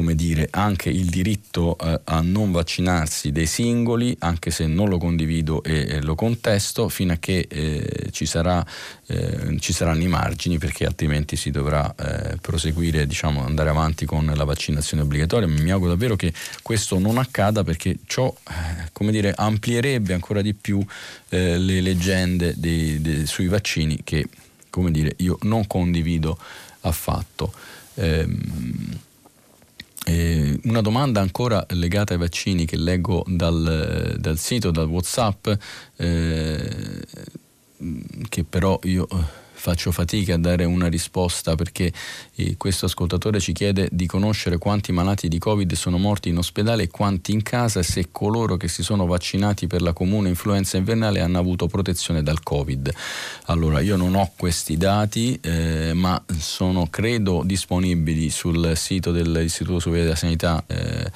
come 0.01 0.15
dire, 0.15 0.47
anche 0.49 0.89
il 0.89 1.05
diritto 1.11 1.77
eh, 1.77 2.01
a 2.05 2.21
non 2.21 2.51
vaccinarsi 2.51 3.31
dei 3.31 3.45
singoli, 3.45 4.15
anche 4.17 4.49
se 4.49 4.65
non 4.65 4.89
lo 4.89 4.97
condivido 4.97 5.61
e, 5.61 5.85
e 5.87 6.01
lo 6.01 6.15
contesto, 6.15 6.89
fino 6.89 7.13
a 7.13 7.17
che 7.17 7.45
eh, 7.47 8.07
ci, 8.09 8.25
sarà, 8.25 8.65
eh, 9.05 9.59
ci, 9.59 9.71
saranno 9.73 10.01
i 10.01 10.07
margini, 10.07 10.57
perché 10.57 10.87
altrimenti 10.87 11.35
si 11.35 11.51
dovrà 11.51 11.93
eh, 11.95 12.37
proseguire, 12.41 13.05
diciamo, 13.05 13.45
andare 13.45 13.69
avanti 13.69 14.07
con 14.07 14.25
la 14.25 14.43
vaccinazione 14.43 15.03
obbligatoria. 15.03 15.47
Mi 15.47 15.69
auguro 15.69 15.91
davvero 15.91 16.15
che 16.15 16.33
questo 16.63 16.97
non 16.97 17.19
accada 17.19 17.63
perché 17.63 17.97
ciò, 18.07 18.35
eh, 18.49 18.89
come 18.93 19.11
dire, 19.11 19.35
amplierebbe 19.37 20.15
ancora 20.15 20.41
di 20.41 20.55
più 20.55 20.83
eh, 21.29 21.59
le 21.59 21.79
leggende 21.79 22.55
dei, 22.57 22.99
dei, 23.01 23.27
sui 23.27 23.47
vaccini 23.47 24.01
che, 24.03 24.27
come 24.71 24.89
dire, 24.89 25.13
io 25.17 25.37
non 25.43 25.67
condivido 25.67 26.39
affatto. 26.79 27.53
Ehm, 27.93 29.09
Eh, 30.05 30.59
una 30.63 30.81
domanda 30.81 31.21
ancora 31.21 31.65
legata 31.69 32.13
ai 32.13 32.19
vaccini 32.19 32.65
che 32.65 32.75
leggo 32.75 33.23
dal, 33.27 34.15
dal 34.17 34.37
sito, 34.37 34.71
dal 34.71 34.87
Whatsapp, 34.87 35.47
eh, 35.97 37.05
che 38.29 38.43
però 38.43 38.79
io 38.83 39.07
faccio 39.61 39.91
fatica 39.91 40.33
a 40.33 40.37
dare 40.39 40.65
una 40.65 40.87
risposta 40.87 41.53
perché 41.53 41.93
eh, 42.33 42.57
questo 42.57 42.87
ascoltatore 42.87 43.39
ci 43.39 43.53
chiede 43.53 43.89
di 43.91 44.07
conoscere 44.07 44.57
quanti 44.57 44.91
malati 44.91 45.27
di 45.27 45.37
Covid 45.37 45.71
sono 45.73 45.99
morti 45.99 46.29
in 46.29 46.39
ospedale 46.39 46.83
e 46.83 46.87
quanti 46.87 47.31
in 47.31 47.43
casa 47.43 47.79
e 47.81 47.83
se 47.83 48.07
coloro 48.11 48.57
che 48.57 48.67
si 48.67 48.81
sono 48.81 49.05
vaccinati 49.05 49.67
per 49.67 49.83
la 49.83 49.93
comune 49.93 50.29
influenza 50.29 50.77
invernale 50.77 51.21
hanno 51.21 51.37
avuto 51.37 51.67
protezione 51.67 52.23
dal 52.23 52.41
Covid. 52.41 52.91
Allora, 53.45 53.81
io 53.81 53.97
non 53.97 54.15
ho 54.15 54.31
questi 54.35 54.77
dati, 54.77 55.37
eh, 55.39 55.91
ma 55.93 56.19
sono 56.39 56.87
credo 56.89 57.43
disponibili 57.45 58.31
sul 58.31 58.73
sito 58.75 59.11
dell'Istituto 59.11 59.77
Superiore 59.77 60.05
della 60.05 60.17
Sanità 60.17 60.63
eh, 60.65 61.11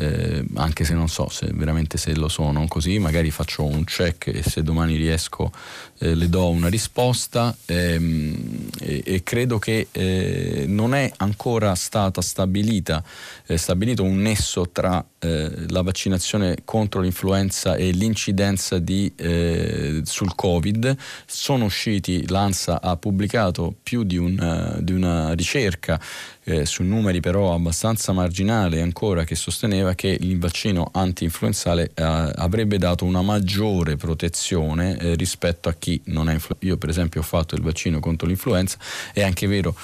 eh, 0.00 0.44
anche 0.54 0.84
se 0.84 0.94
non 0.94 1.08
so 1.08 1.28
se 1.28 1.50
veramente 1.52 1.98
se 1.98 2.14
lo 2.14 2.28
sono 2.28 2.66
così, 2.66 2.98
magari 2.98 3.30
faccio 3.30 3.64
un 3.64 3.84
check 3.84 4.28
e 4.28 4.42
se 4.42 4.62
domani 4.62 4.96
riesco 4.96 5.52
eh, 5.98 6.14
le 6.14 6.28
do 6.30 6.48
una 6.48 6.68
risposta. 6.68 7.54
Ehm, 7.66 8.70
e, 8.80 9.02
e, 9.04 9.22
credo 9.22 9.58
che 9.58 9.88
eh, 9.92 10.64
non 10.66 10.94
è 10.94 11.12
ancora 11.18 11.74
stata 11.74 12.22
stabilita, 12.22 13.04
eh, 13.46 13.58
stabilito 13.58 14.02
un 14.02 14.16
nesso 14.22 14.70
tra 14.70 15.04
eh, 15.20 15.66
la 15.68 15.82
vaccinazione 15.82 16.58
contro 16.64 17.00
l'influenza 17.00 17.76
e 17.76 17.90
l'incidenza 17.90 18.78
di, 18.78 19.12
eh, 19.16 20.00
sul 20.04 20.34
Covid. 20.34 20.96
Sono 21.26 21.66
usciti, 21.66 22.26
l'ANSA 22.28 22.80
ha 22.80 22.96
pubblicato 22.96 23.74
più 23.82 24.02
di, 24.02 24.16
un, 24.16 24.78
di 24.80 24.92
una 24.92 25.32
ricerca 25.34 26.00
eh, 26.44 26.64
su 26.64 26.82
numeri 26.82 27.20
però 27.20 27.54
abbastanza 27.54 28.12
marginali 28.12 28.80
ancora 28.80 29.24
che 29.24 29.34
sosteneva 29.34 29.94
che 29.94 30.08
il 30.08 30.38
vaccino 30.38 30.88
anti-influenzale 30.92 31.92
eh, 31.94 32.02
avrebbe 32.02 32.78
dato 32.78 33.04
una 33.04 33.22
maggiore 33.22 33.96
protezione 33.96 34.98
eh, 34.98 35.14
rispetto 35.14 35.68
a 35.68 35.74
chi 35.78 36.00
non 36.06 36.28
è 36.28 36.32
influenza. 36.32 36.66
Io 36.66 36.76
per 36.76 36.88
esempio 36.88 37.20
ho 37.20 37.24
fatto 37.24 37.54
il 37.54 37.62
vaccino 37.62 38.00
contro 38.00 38.26
l'influenza, 38.26 38.78
è 39.12 39.22
anche 39.22 39.46
vero 39.46 39.76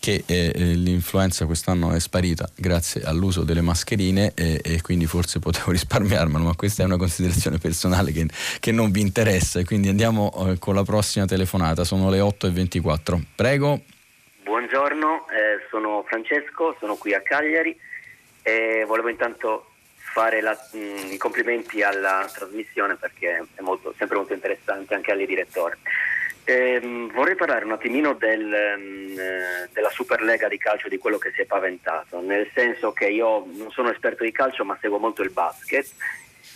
che 0.00 0.24
eh, 0.26 0.52
eh, 0.54 0.74
l'influenza 0.74 1.46
quest'anno 1.46 1.92
è 1.92 2.00
sparita 2.00 2.48
grazie 2.54 3.02
all'uso 3.02 3.44
delle 3.44 3.60
mascherine 3.60 4.32
e, 4.34 4.60
e, 4.62 4.80
quindi 4.82 5.06
forse 5.06 5.38
potevo 5.38 5.70
risparmiarmelo, 5.72 6.44
ma 6.44 6.54
questa 6.54 6.82
è 6.82 6.86
una 6.86 6.96
considerazione 6.96 7.58
personale 7.58 8.12
che, 8.12 8.26
che 8.60 8.72
non 8.72 8.90
vi 8.90 9.00
interessa. 9.00 9.62
Quindi 9.64 9.88
andiamo 9.88 10.32
eh, 10.48 10.58
con 10.58 10.74
la 10.74 10.82
prossima 10.82 11.26
telefonata, 11.26 11.84
sono 11.84 12.10
le 12.10 12.20
8.24. 12.20 13.22
Prego. 13.34 13.82
Buongiorno, 14.44 15.26
eh, 15.28 15.66
sono 15.70 16.04
Francesco, 16.06 16.76
sono 16.80 16.96
qui 16.96 17.14
a 17.14 17.20
Cagliari 17.20 17.76
e 18.42 18.84
volevo 18.86 19.08
intanto 19.08 19.72
fare 20.18 20.40
la, 20.40 20.56
mh, 20.72 20.78
mm, 20.78 21.12
i 21.12 21.16
complimenti 21.16 21.82
alla 21.82 22.28
trasmissione 22.32 22.96
perché 22.96 23.44
è 23.54 23.60
molto, 23.60 23.94
sempre 23.96 24.16
molto 24.16 24.32
interessante 24.32 24.94
anche 24.94 25.12
alle 25.12 25.26
direttore. 25.26 25.78
Eh, 26.50 26.80
vorrei 27.12 27.34
parlare 27.34 27.66
un 27.66 27.72
attimino 27.72 28.14
del, 28.14 28.40
mh, 28.40 28.80
mm, 28.80 29.18
eh, 29.18 29.68
della 29.70 29.90
Superlega 29.90 30.48
di 30.48 30.56
calcio, 30.56 30.88
di 30.88 30.96
quello 30.96 31.18
che 31.18 31.30
si 31.34 31.42
è 31.42 31.44
paventato, 31.44 32.22
nel 32.22 32.48
senso 32.54 32.90
che 32.92 33.04
io 33.04 33.44
non 33.52 33.70
sono 33.70 33.90
esperto 33.90 34.24
di 34.24 34.32
calcio 34.32 34.64
ma 34.64 34.78
seguo 34.80 34.96
molto 34.96 35.20
il 35.20 35.28
basket 35.30 35.86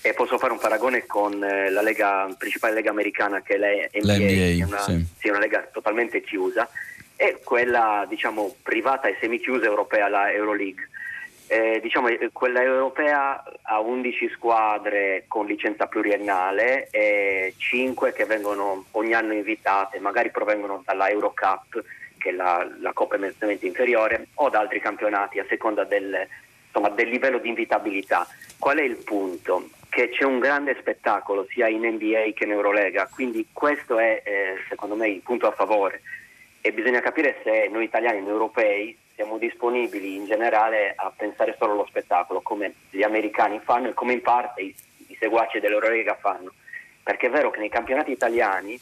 e 0.01 0.15
posso 0.15 0.39
fare 0.39 0.55
un 0.55 0.59
paragone 0.59 1.05
con 1.05 1.45
eh, 1.45 1.69
la 1.69 1.83
lega, 1.83 2.27
principale 2.39 2.73
lega 2.73 2.89
americana 2.89 3.43
che 3.43 3.57
è 3.57 3.59
la 3.59 3.69
NBA, 3.69 4.61
NBA 4.61 4.67
una, 4.67 4.81
sì. 4.81 5.07
Sì, 5.19 5.29
una 5.29 5.41
lega 5.41 5.69
totalmente 5.71 6.23
chiusa 6.23 6.67
e 7.15 7.41
quella 7.45 8.07
diciamo, 8.09 8.57
privata 8.63 9.09
e 9.09 9.19
semichiusa 9.21 9.67
europea, 9.67 10.09
la 10.09 10.33
Euroleague. 10.33 10.89
Eh, 11.53 11.81
diciamo, 11.83 12.09
eh, 12.09 12.31
quella 12.33 12.63
europea 12.63 13.45
ha 13.61 13.79
11 13.79 14.31
squadre 14.31 15.25
con 15.29 15.45
licenza 15.45 15.87
pluriennale 15.87 16.89
e 16.91 17.53
5 17.59 18.15
che 18.15 18.25
vengono 18.25 18.87
ogni 18.93 19.13
anno 19.13 19.35
invitate, 19.35 19.99
magari 19.99 20.31
provengono 20.31 20.83
dalla 20.83 21.11
Eurocup, 21.11 21.85
che 22.17 22.31
è 22.31 22.33
la, 22.33 22.67
la 22.81 22.95
Coppa 22.95 23.17
immensamente 23.17 23.67
inferiore, 23.67 24.29
o 24.37 24.49
da 24.49 24.61
altri 24.61 24.81
campionati 24.81 25.41
a 25.41 25.47
seconda 25.47 25.85
del, 25.85 26.27
insomma, 26.65 26.89
del 26.89 27.11
livello 27.11 27.37
di 27.37 27.51
invitabilità. 27.51 28.27
Qual 28.59 28.79
è 28.79 28.83
il 28.83 28.97
punto? 29.05 29.69
Che 29.91 30.09
c'è 30.09 30.25
un 30.25 30.39
grande 30.39 30.75
spettacolo 30.81 31.47
sia 31.51 31.69
in 31.69 31.85
NBA 31.85 32.33
che 32.35 32.45
in 32.45 32.53
Eurolega, 32.53 33.11
quindi 33.13 33.49
questo 33.53 33.99
è 33.99 34.23
eh, 34.25 34.55
secondo 34.71 34.95
me 34.95 35.11
il 35.11 35.21
punto 35.21 35.49
a 35.49 35.53
favore 35.53 36.01
e 36.63 36.73
bisogna 36.73 37.01
capire 37.01 37.41
se 37.45 37.69
noi 37.71 37.85
italiani 37.85 38.25
e 38.25 38.31
europei 38.31 38.97
siamo 39.23 39.39
disponibili 39.39 40.17
in 40.17 40.27
generale 40.27 40.95
a 40.97 41.13
pensare 41.15 41.55
solo 41.57 41.73
allo 41.73 41.87
spettacolo 41.87 42.41
come 42.41 42.75
gli 42.91 43.05
americani 43.05 43.61
fanno 43.63 43.89
e 43.89 43.95
come 43.95 44.15
in 44.15 44.21
parte 44.21 44.63
i, 44.63 44.75
i 45.07 45.17
seguaci 45.19 45.61
dell'Eurolega 45.61 46.17
fanno. 46.17 46.53
Perché 47.05 47.29
è 47.29 47.31
vero 47.31 47.51
che 47.51 47.61
nei 47.61 47.69
campionati 47.69 48.11
italiani, 48.11 48.79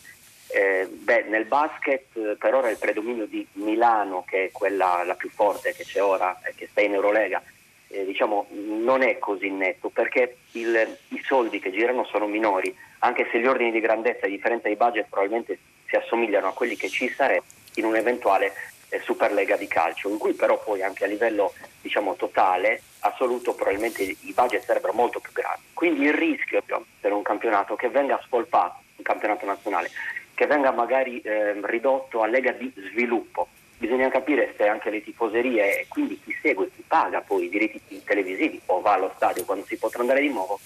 eh, 0.49 0.89
beh, 0.91 1.25
nel 1.29 1.45
basket 1.45 2.37
per 2.37 2.55
ora 2.55 2.71
il 2.71 2.79
predominio 2.79 3.27
di 3.27 3.47
Milano, 3.53 4.25
che 4.27 4.47
è 4.47 4.51
quella 4.51 5.03
la 5.05 5.15
più 5.15 5.29
forte 5.29 5.75
che 5.75 5.85
c'è 5.85 6.03
ora 6.03 6.41
e 6.43 6.55
che 6.55 6.69
sta 6.71 6.81
in 6.81 6.95
Eurolega, 6.95 7.43
eh, 7.89 8.07
diciamo, 8.07 8.47
non 8.51 9.03
è 9.03 9.19
così 9.19 9.51
netto 9.51 9.91
perché 9.91 10.39
il, 10.53 10.97
i 11.09 11.23
soldi 11.23 11.61
che 11.61 11.71
girano 11.71 12.05
sono 12.05 12.27
minori, 12.27 12.75
anche 13.01 13.29
se 13.31 13.39
gli 13.39 13.47
ordini 13.47 13.73
di 13.73 13.81
grandezza, 13.81 14.25
a 14.25 14.31
differenza 14.31 14.69
di 14.69 14.77
budget, 14.77 15.07
probabilmente 15.11 15.59
si 15.87 15.97
assomigliano 15.97 16.49
a 16.49 16.53
quelli 16.55 16.77
che 16.77 16.89
ci 16.89 17.11
sarebbero 17.11 17.59
in 17.75 17.85
un'eventuale 17.85 18.53
eh, 18.91 19.01
Superlega 19.01 19.57
di 19.57 19.67
calcio, 19.67 20.09
in 20.09 20.19
cui 20.19 20.35
però 20.35 20.63
poi 20.63 20.83
anche 20.83 21.05
a 21.05 21.09
livello 21.09 21.55
diciamo, 21.81 22.15
totale, 22.17 22.83
assoluto, 23.01 23.55
probabilmente 23.55 24.03
i 24.03 24.33
budget 24.35 24.65
sarebbero 24.65 24.93
molto 24.93 25.21
più 25.21 25.33
grandi. 25.33 25.63
Quindi 25.73 26.05
il 26.05 26.13
rischio 26.13 26.63
per 27.01 27.13
un 27.13 27.23
campionato 27.23 27.75
che 27.77 27.89
venga 27.89 28.21
spolpato, 28.23 28.81
un 28.97 29.05
campionato 29.05 29.47
nazionale, 29.47 29.91
che 30.35 30.47
venga 30.47 30.71
magari 30.71 31.21
eh, 31.21 31.55
ridotto 31.63 32.23
a 32.23 32.27
lega 32.27 32.53
di 32.53 32.73
sviluppo. 32.91 33.49
Bisogna 33.79 34.11
capire 34.11 34.53
se 34.59 34.69
anche 34.69 34.91
le 34.91 35.03
tifoserie 35.03 35.81
e 35.81 35.87
quindi 35.89 36.21
chi 36.23 36.37
segue, 36.43 36.71
chi 36.75 36.85
paga 36.87 37.23
poi 37.23 37.45
i 37.45 37.49
diritti 37.49 38.03
televisivi 38.05 38.61
o 38.67 38.81
va 38.83 38.93
allo 38.93 39.13
stadio 39.17 39.45
quando 39.47 39.65
si 39.65 39.79
potrà 39.79 40.01
andare 40.01 40.21
di 40.21 40.29
nuovo, 40.29 40.61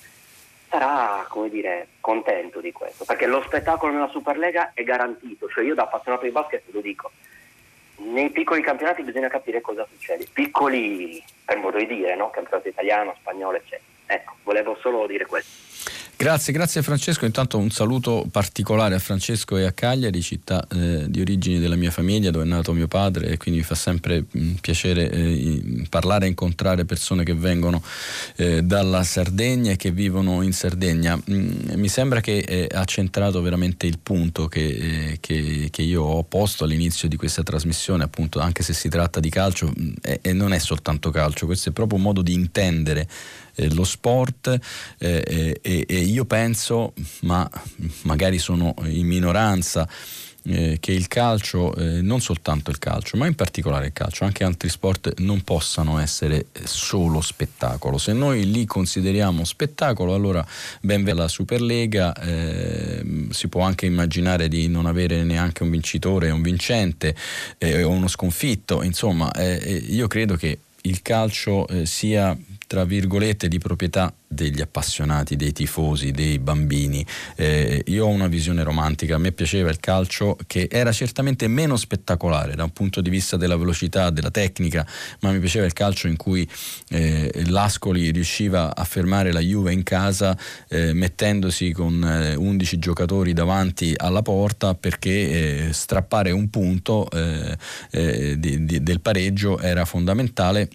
sarà 0.68 1.25
come 1.29 1.49
dire, 1.49 1.87
contento 2.01 2.61
di 2.61 2.72
questo, 2.72 3.05
perché 3.05 3.27
lo 3.27 3.41
spettacolo 3.43 3.93
nella 3.93 4.09
Superlega 4.09 4.72
è 4.75 4.83
garantito, 4.83 5.49
cioè 5.49 5.62
io 5.62 5.75
da 5.75 5.85
appassionato 5.85 6.25
di 6.25 6.33
basket 6.33 6.62
lo 6.72 6.81
dico, 6.81 7.12
nei 8.05 8.31
piccoli 8.31 8.63
campionati 8.63 9.03
bisogna 9.03 9.29
capire 9.29 9.61
cosa 9.61 9.87
succede, 9.91 10.27
piccoli 10.33 11.23
per 11.45 11.59
modo 11.59 11.79
di 11.79 11.87
dire, 11.87 12.15
no? 12.17 12.31
campionato 12.31 12.69
italiano, 12.69 13.15
spagnolo, 13.19 13.57
eccetera. 13.57 13.94
Ecco, 14.07 14.37
volevo 14.43 14.77
solo 14.81 15.07
dire 15.07 15.27
questo. 15.27 15.65
Grazie, 16.17 16.53
grazie 16.53 16.81
Francesco. 16.81 17.25
Intanto 17.25 17.59
un 17.59 17.71
saluto 17.71 18.25
particolare 18.31 18.95
a 18.95 18.99
Francesco 18.99 19.57
e 19.57 19.65
a 19.65 19.73
Cagliari, 19.73 20.23
città 20.23 20.65
eh, 20.73 21.05
di 21.09 21.21
origini 21.21 21.59
della 21.59 21.75
mia 21.75 21.91
famiglia, 21.91 22.31
dove 22.31 22.45
è 22.45 22.49
nato 22.49 22.73
mio 22.73 22.87
padre 22.87 23.27
e 23.27 23.37
quindi 23.37 23.61
mi 23.61 23.67
fa 23.67 23.75
sempre 23.75 24.25
mh, 24.31 24.41
mm, 24.41 24.55
piacere 24.55 25.11
eh, 25.11 25.87
parlare 25.91 26.27
e 26.27 26.29
incontrare 26.29 26.85
persone 26.85 27.25
che 27.25 27.35
vengono 27.35 27.83
eh, 28.37 28.63
dalla 28.63 29.03
Sardegna 29.03 29.73
e 29.73 29.77
che 29.77 29.91
vivono 29.91 30.43
in 30.43 30.53
Sardegna. 30.53 31.21
Mm, 31.31 31.73
mi 31.75 31.89
sembra 31.89 32.21
che 32.21 32.39
eh, 32.39 32.69
ha 32.73 32.85
centrato 32.85 33.43
veramente 33.43 33.87
il 33.87 33.99
punto 33.99 34.47
che, 34.47 34.67
eh, 34.67 35.17
che, 35.21 35.69
che, 35.71 35.83
io 35.83 36.03
ho 36.05 36.23
posto 36.23 36.63
all'inizio 36.63 37.09
di 37.09 37.17
questa 37.17 37.43
trasmissione, 37.43 38.05
appunto, 38.05 38.39
anche 38.39 38.63
se 38.63 38.73
si 38.73 38.89
tratta 38.89 39.19
di 39.19 39.31
calcio, 39.31 39.67
mh, 39.67 39.83
mm, 39.83 39.93
e 40.23 40.33
non 40.33 40.53
è 40.53 40.59
soltanto 40.59 41.11
calcio, 41.11 41.45
questo 41.47 41.71
è 41.71 41.73
proprio 41.73 41.99
un 41.99 42.05
modo 42.05 42.23
di 42.23 42.33
intendere 42.33 43.09
eh, 43.55 43.73
lo 43.73 43.85
sport 43.85 44.59
eh, 44.99 45.25
eh, 45.27 45.59
e, 45.61 45.85
e, 45.89 45.99
io 45.99 46.25
penso, 46.25 46.93
ma 47.23 47.49
magari 48.03 48.39
sono 48.39 48.75
in 48.85 49.07
minoranza, 49.07 49.89
eh, 50.47 50.77
che 50.79 50.93
il 50.93 51.09
calcio, 51.09 51.75
eh, 51.75 52.03
non 52.03 52.21
soltanto 52.21 52.71
il 52.71 52.79
calcio, 52.79 53.17
ma 53.17 53.27
in 53.27 53.35
particolare 53.35 53.87
il 53.87 53.93
calcio, 53.93 54.25
anche 54.25 54.45
altri 54.45 54.69
sport 54.69 55.21
non 55.21 55.43
possano 55.43 55.99
essere 55.99 56.47
solo 56.65 57.21
spettacolo. 57.21 57.97
Se 57.97 58.13
noi 58.13 58.51
li 58.51 58.67
consideriamo 58.67 59.45
spettacolo, 59.45 60.15
allora 60.15 60.47
ben 60.81 61.03
la 61.15 61.29
Superlega, 61.29 62.15
eh, 62.15 63.27
si 63.31 63.49
può 63.49 63.63
anche 63.63 63.87
immaginare 63.87 64.49
di 64.49 64.69
non 64.69 64.87
avere 64.87 65.23
neanche 65.23 65.63
un 65.63 65.71
vincitore 65.71 66.31
un 66.31 66.43
vincente 66.43 67.15
eh, 67.59 67.83
o 67.83 67.91
uno 67.91 68.09
sconfitto, 68.09 68.83
insomma, 68.83 69.33
eh, 69.33 69.57
io 69.89 70.09
credo 70.09 70.37
che 70.37 70.59
il 70.83 71.01
calcio 71.01 71.67
sia 71.85 72.37
tra 72.75 72.85
virgolette 72.85 73.47
di 73.47 73.59
proprietà 73.59 74.12
degli 74.27 74.61
appassionati, 74.61 75.37
dei 75.37 75.53
tifosi, 75.53 76.11
dei 76.11 76.41
bambini. 76.41 77.07
Eh, 77.37 77.85
io 77.87 78.07
ho 78.07 78.09
una 78.09 78.27
visione 78.27 78.64
romantica, 78.64 79.14
a 79.14 79.18
me 79.18 79.31
piaceva 79.31 79.70
il 79.70 79.79
calcio 79.79 80.37
che 80.49 80.66
era 80.68 80.91
certamente 80.91 81.47
meno 81.47 81.77
spettacolare 81.77 82.57
da 82.57 82.64
un 82.64 82.72
punto 82.72 83.01
di 83.01 83.11
vista 83.11 83.37
della 83.37 83.57
velocità, 83.57 84.11
della 84.11 84.33
tecnica, 84.33 84.85
ma 85.20 85.31
mi 85.31 85.39
piaceva 85.39 85.66
il 85.66 85.72
calcio 85.72 86.09
in 86.09 86.16
cui 86.16 86.49
eh, 86.89 87.45
l'Ascoli 87.47 88.11
riusciva 88.11 88.75
a 88.75 88.83
fermare 88.83 89.31
la 89.31 89.39
Juve 89.39 89.72
in 89.72 89.85
casa 89.85 90.37
eh, 90.66 90.93
mettendosi 90.93 91.70
con 91.70 92.03
11 92.03 92.75
eh, 92.75 92.79
giocatori 92.81 93.33
davanti 93.35 93.95
alla 93.97 94.22
porta 94.22 94.75
perché 94.75 95.68
eh, 95.68 95.72
strappare 95.72 96.33
un 96.33 96.51
punto 96.51 97.09
eh, 97.11 98.37
di, 98.37 98.64
di, 98.64 98.83
del 98.83 99.01
pareggio 99.01 99.61
era 99.61 99.85
fondamentale 99.85 100.68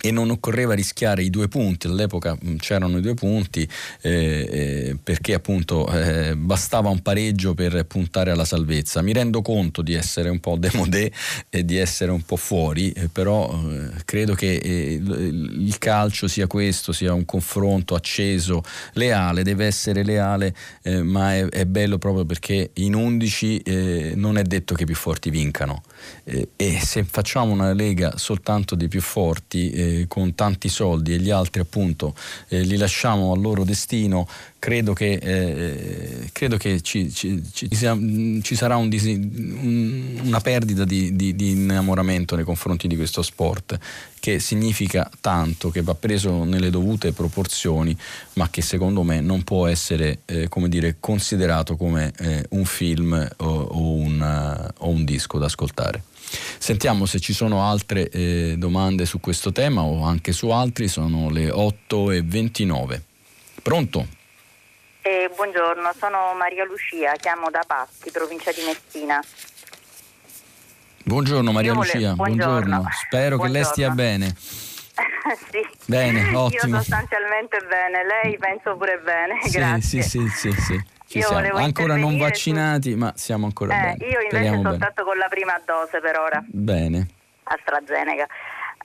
e 0.00 0.10
non 0.10 0.30
occorreva 0.30 0.74
rischiare 0.74 1.22
i 1.22 1.30
due 1.30 1.48
punti, 1.48 1.86
all'epoca 1.86 2.36
c'erano 2.58 2.98
i 2.98 3.00
due 3.00 3.14
punti 3.14 3.68
eh, 4.00 4.10
eh, 4.10 4.96
perché 5.02 5.34
appunto 5.34 5.86
eh, 5.92 6.34
bastava 6.36 6.88
un 6.88 7.00
pareggio 7.00 7.54
per 7.54 7.84
puntare 7.84 8.30
alla 8.30 8.44
salvezza. 8.44 9.02
Mi 9.02 9.12
rendo 9.12 9.42
conto 9.42 9.82
di 9.82 9.94
essere 9.94 10.28
un 10.30 10.40
po' 10.40 10.56
demodé 10.58 11.12
e 11.50 11.64
di 11.64 11.76
essere 11.76 12.10
un 12.10 12.22
po' 12.22 12.36
fuori, 12.36 12.90
eh, 12.92 13.08
però 13.08 13.52
eh, 13.52 13.90
credo 14.04 14.34
che 14.34 14.54
eh, 14.54 14.94
il 14.94 15.76
calcio 15.78 16.28
sia 16.28 16.46
questo, 16.46 16.92
sia 16.92 17.12
un 17.12 17.24
confronto 17.24 17.94
acceso, 17.94 18.62
leale, 18.94 19.42
deve 19.42 19.66
essere 19.66 20.02
leale, 20.02 20.54
ma 21.02 21.34
è, 21.34 21.46
è, 21.46 21.64
bello 21.66 21.98
proprio 21.98 22.24
perché 22.24 22.70
in 22.74 22.94
11 22.94 24.12
non 24.14 24.38
è 24.38 24.42
detto 24.42 24.74
che 24.74 24.82
i 24.82 24.86
più 24.86 24.94
forti 24.94 25.30
vincano 25.30 25.82
e 26.24 26.80
se 26.80 27.04
facciamo 27.04 27.52
una 27.52 27.72
lega 27.72 28.16
soltanto 28.16 28.74
dei 28.74 28.88
più 28.88 29.00
forti 29.00 30.04
con 30.08 30.34
tanti 30.34 30.68
soldi 30.68 31.14
e 31.14 31.18
gli 31.18 31.30
altri 31.30 31.60
appunto 31.60 32.14
eh, 32.48 32.62
li 32.62 32.76
lasciamo 32.76 33.32
al 33.32 33.40
loro 33.40 33.64
destino, 33.64 34.28
credo 34.60 34.92
che, 34.92 35.14
eh, 35.14 36.28
credo 36.32 36.58
che 36.58 36.82
ci, 36.82 37.10
ci, 37.10 37.42
ci, 37.52 37.68
ci, 37.68 38.54
sarà 38.54 38.76
un 38.76 38.90
un, 38.92 40.20
una 40.22 40.40
perdita 40.40 40.84
di, 40.84 41.16
di, 41.16 41.34
di, 41.34 41.50
innamoramento 41.50 42.36
nei 42.36 42.44
confronti 42.44 42.86
di 42.86 42.94
questo 42.94 43.22
sport, 43.22 43.78
che 44.20 44.38
significa 44.38 45.10
tanto, 45.20 45.70
che 45.70 45.80
va 45.80 45.94
preso 45.94 46.44
nelle 46.44 46.70
dovute 46.70 47.12
proporzioni, 47.12 47.96
ma 48.34 48.50
che 48.50 48.60
secondo 48.60 49.02
me 49.02 49.20
non 49.20 49.42
può 49.42 49.66
essere 49.66 50.20
eh, 50.26 50.48
come 50.48 50.68
dire, 50.68 50.96
considerato 51.00 51.76
come 51.76 52.12
eh, 52.18 52.44
un 52.50 52.66
film 52.66 53.28
o, 53.38 53.46
o, 53.46 53.92
un, 53.94 54.20
uh, 54.20 54.84
o 54.84 54.90
un 54.90 55.04
disco 55.04 55.38
da 55.38 55.46
ascoltare. 55.46 56.04
Sentiamo 56.58 57.06
se 57.06 57.18
ci 57.18 57.32
sono 57.32 57.64
altre 57.64 58.10
eh, 58.10 58.54
domande 58.58 59.06
su 59.06 59.20
questo 59.20 59.52
tema 59.52 59.82
o 59.82 60.04
anche 60.04 60.32
su 60.32 60.50
altri, 60.50 60.86
sono 60.86 61.30
le 61.30 61.50
8 61.50 62.10
e 62.10 62.22
29. 62.22 63.02
Pronto? 63.62 64.18
Eh, 65.10 65.28
buongiorno, 65.34 65.90
sono 65.98 66.34
Maria 66.34 66.64
Lucia, 66.64 67.14
chiamo 67.14 67.50
da 67.50 67.64
Patti, 67.66 68.12
provincia 68.12 68.52
di 68.52 68.62
Messina. 68.62 69.20
Buongiorno 71.02 71.50
Maria 71.50 71.72
vole... 71.72 71.90
Lucia, 71.92 72.12
buongiorno. 72.14 72.60
buongiorno. 72.60 72.88
Spero 72.92 73.36
buongiorno. 73.36 73.42
che 73.42 73.50
lei 73.50 73.64
stia 73.64 73.90
bene. 73.90 74.32
sì. 74.38 75.68
Bene, 75.86 76.32
ottimo. 76.32 76.62
Io 76.62 76.76
sostanzialmente 76.76 77.58
bene, 77.68 78.04
lei 78.06 78.38
penso 78.38 78.76
pure 78.76 79.00
bene, 79.00 79.40
sì, 79.42 79.50
grazie. 79.50 80.02
Sì, 80.02 80.28
sì, 80.28 80.52
sì, 80.52 80.60
sì. 80.60 80.84
Ci 81.08 81.22
siamo. 81.22 81.56
Ancora 81.56 81.96
non 81.96 82.16
vaccinati, 82.16 82.92
su... 82.92 82.96
ma 82.96 83.12
siamo 83.16 83.46
ancora 83.46 83.74
eh, 83.74 83.80
bene. 83.80 84.12
Io 84.12 84.20
invece 84.20 84.28
Speriamo 84.28 84.62
soltanto 84.62 85.02
bene. 85.02 85.08
con 85.08 85.18
la 85.18 85.28
prima 85.28 85.60
dose 85.66 85.98
per 85.98 86.18
ora. 86.20 86.44
Bene. 86.46 87.08
AstraZeneca. 87.42 88.28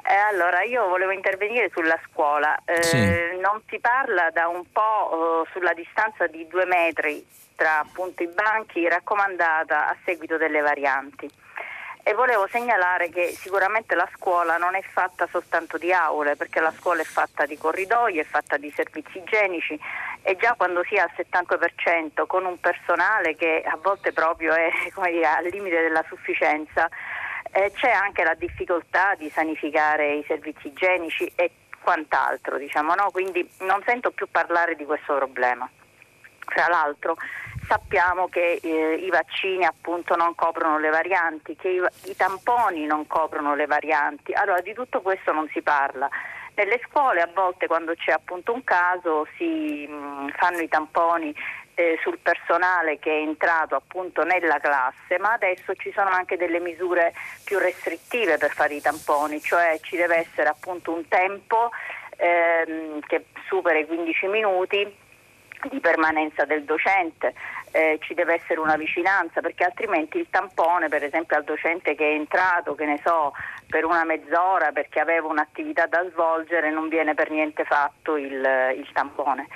Eh, 0.08 0.14
allora, 0.14 0.62
io 0.64 0.88
volevo 0.88 1.12
intervenire 1.12 1.70
sulla 1.74 2.00
scuola. 2.10 2.56
Eh, 2.66 2.84
sì. 2.84 2.98
Non 3.40 3.62
si 3.68 3.80
parla 3.80 4.30
da 4.32 4.48
un 4.48 4.64
po' 4.72 5.44
eh, 5.46 5.50
sulla 5.52 5.74
distanza 5.74 6.28
di 6.28 6.48
due 6.48 6.66
metri 6.66 7.26
tra 7.56 7.80
appunto 7.80 8.22
i 8.22 8.28
banchi 8.28 8.88
raccomandata 8.88 9.88
a 9.88 9.96
seguito 10.04 10.38
delle 10.38 10.60
varianti 10.60 11.30
e 12.08 12.14
volevo 12.14 12.46
segnalare 12.48 13.10
che 13.10 13.30
sicuramente 13.30 13.96
la 13.96 14.08
scuola 14.14 14.58
non 14.58 14.76
è 14.76 14.82
fatta 14.84 15.28
soltanto 15.32 15.80
di 15.80 15.92
aule, 15.92 16.36
perché 16.36 16.60
la 16.60 16.72
scuola 16.72 17.02
è 17.02 17.04
fatta 17.04 17.48
di 17.48 17.58
corridoi, 17.58 18.20
è 18.20 18.24
fatta 18.24 18.58
di 18.58 18.72
servizi 18.76 19.18
igienici 19.18 19.80
e 20.22 20.36
già 20.36 20.54
quando 20.56 20.84
si 20.84 20.94
è 20.94 21.00
al 21.00 21.10
70% 21.16 22.28
con 22.28 22.46
un 22.46 22.60
personale 22.60 23.36
che 23.36 23.64
a 23.66 23.76
volte 23.82 24.14
proprio 24.14 24.54
è 24.54 24.70
dire, 25.10 25.26
al 25.26 25.46
limite 25.46 25.82
della 25.82 26.06
sufficienza, 26.08 26.88
eh, 27.56 27.72
c'è 27.74 27.90
anche 27.90 28.24
la 28.24 28.34
difficoltà 28.34 29.16
di 29.16 29.30
sanificare 29.30 30.16
i 30.16 30.26
servizi 30.28 30.68
igienici 30.68 31.32
e 31.36 31.52
quant'altro, 31.82 32.58
diciamo, 32.58 32.94
no? 32.96 33.12
quindi 33.12 33.50
non 33.60 33.82
sento 33.86 34.12
più 34.12 34.28
parlare 34.30 34.76
di 34.76 34.84
questo 34.84 35.16
problema. 35.16 35.70
Tra 36.44 36.68
l'altro 36.68 37.16
sappiamo 37.66 38.28
che 38.28 38.60
eh, 38.62 38.96
i 38.96 39.10
vaccini 39.10 39.64
appunto 39.64 40.18
non 40.18 40.36
coprono 40.36 40.80
le 40.80 40.90
varianti, 40.90 41.56
che 41.56 41.70
i, 41.70 42.10
i, 42.10 42.16
tamponi 42.18 42.86
non 42.86 43.08
coprono 43.08 43.56
le 43.56 43.68
varianti. 43.68 44.34
Allora 44.34 44.60
di 44.60 44.74
tutto 44.74 45.02
questo 45.02 45.32
non 45.32 45.48
si 45.54 45.62
parla. 45.62 46.10
Nelle 46.56 46.82
scuole 46.90 47.22
a 47.22 47.30
volte 47.34 47.68
quando 47.68 47.94
c'è 47.96 48.12
appunto 48.12 48.54
un 48.54 48.66
caso 48.66 49.28
si 49.38 49.88
mh, 49.88 50.32
fanno 50.36 50.60
i 50.60 50.68
tamponi 50.68 51.34
eh, 51.76 52.00
sul 52.02 52.18
personale 52.20 52.98
che 53.00 53.12
è 53.12 53.22
entrato 53.22 53.76
appunto 53.76 54.24
nella 54.24 54.60
classe, 54.60 55.20
ma 55.20 55.34
adesso 55.34 55.76
ci 55.76 55.92
sono 55.94 56.10
anche 56.10 56.38
delle 56.38 56.60
misure 56.60 57.14
più 57.44 57.60
restrittive 57.60 58.38
per 58.38 58.52
fare 58.52 58.76
i 58.76 58.82
tamponi, 58.82 59.40
cioè 59.42 59.78
ci 59.82 59.96
deve 59.96 60.18
essere 60.18 60.50
appunto 60.50 60.94
un 60.94 61.08
tempo 61.08 61.70
ehm, 62.18 63.02
che 63.02 63.26
supera 63.48 63.78
i 63.78 63.86
15 63.86 64.28
minuti 64.28 65.04
di 65.70 65.80
permanenza 65.80 66.46
del 66.46 66.64
docente, 66.64 67.34
eh, 67.72 67.98
ci 68.02 68.14
deve 68.14 68.36
essere 68.36 68.60
una 68.60 68.78
vicinanza 68.78 69.42
perché 69.42 69.64
altrimenti 69.64 70.18
il 70.18 70.28
tampone 70.30 70.88
per 70.88 71.04
esempio 71.04 71.36
al 71.36 71.44
docente 71.44 71.96
che 71.96 72.08
è 72.08 72.14
entrato, 72.14 72.76
che 72.76 72.86
ne 72.86 73.00
so, 73.04 73.34
per 73.68 73.84
una 73.84 74.04
mezz'ora 74.06 74.72
perché 74.72 75.00
aveva 75.00 75.28
un'attività 75.28 75.88
da 75.88 76.06
svolgere 76.10 76.72
non 76.72 76.88
viene 76.88 77.14
per 77.14 77.32
niente 77.32 77.64
fatto 77.66 78.16
il, 78.16 78.32
il 78.78 78.90
tampone. 78.94 79.48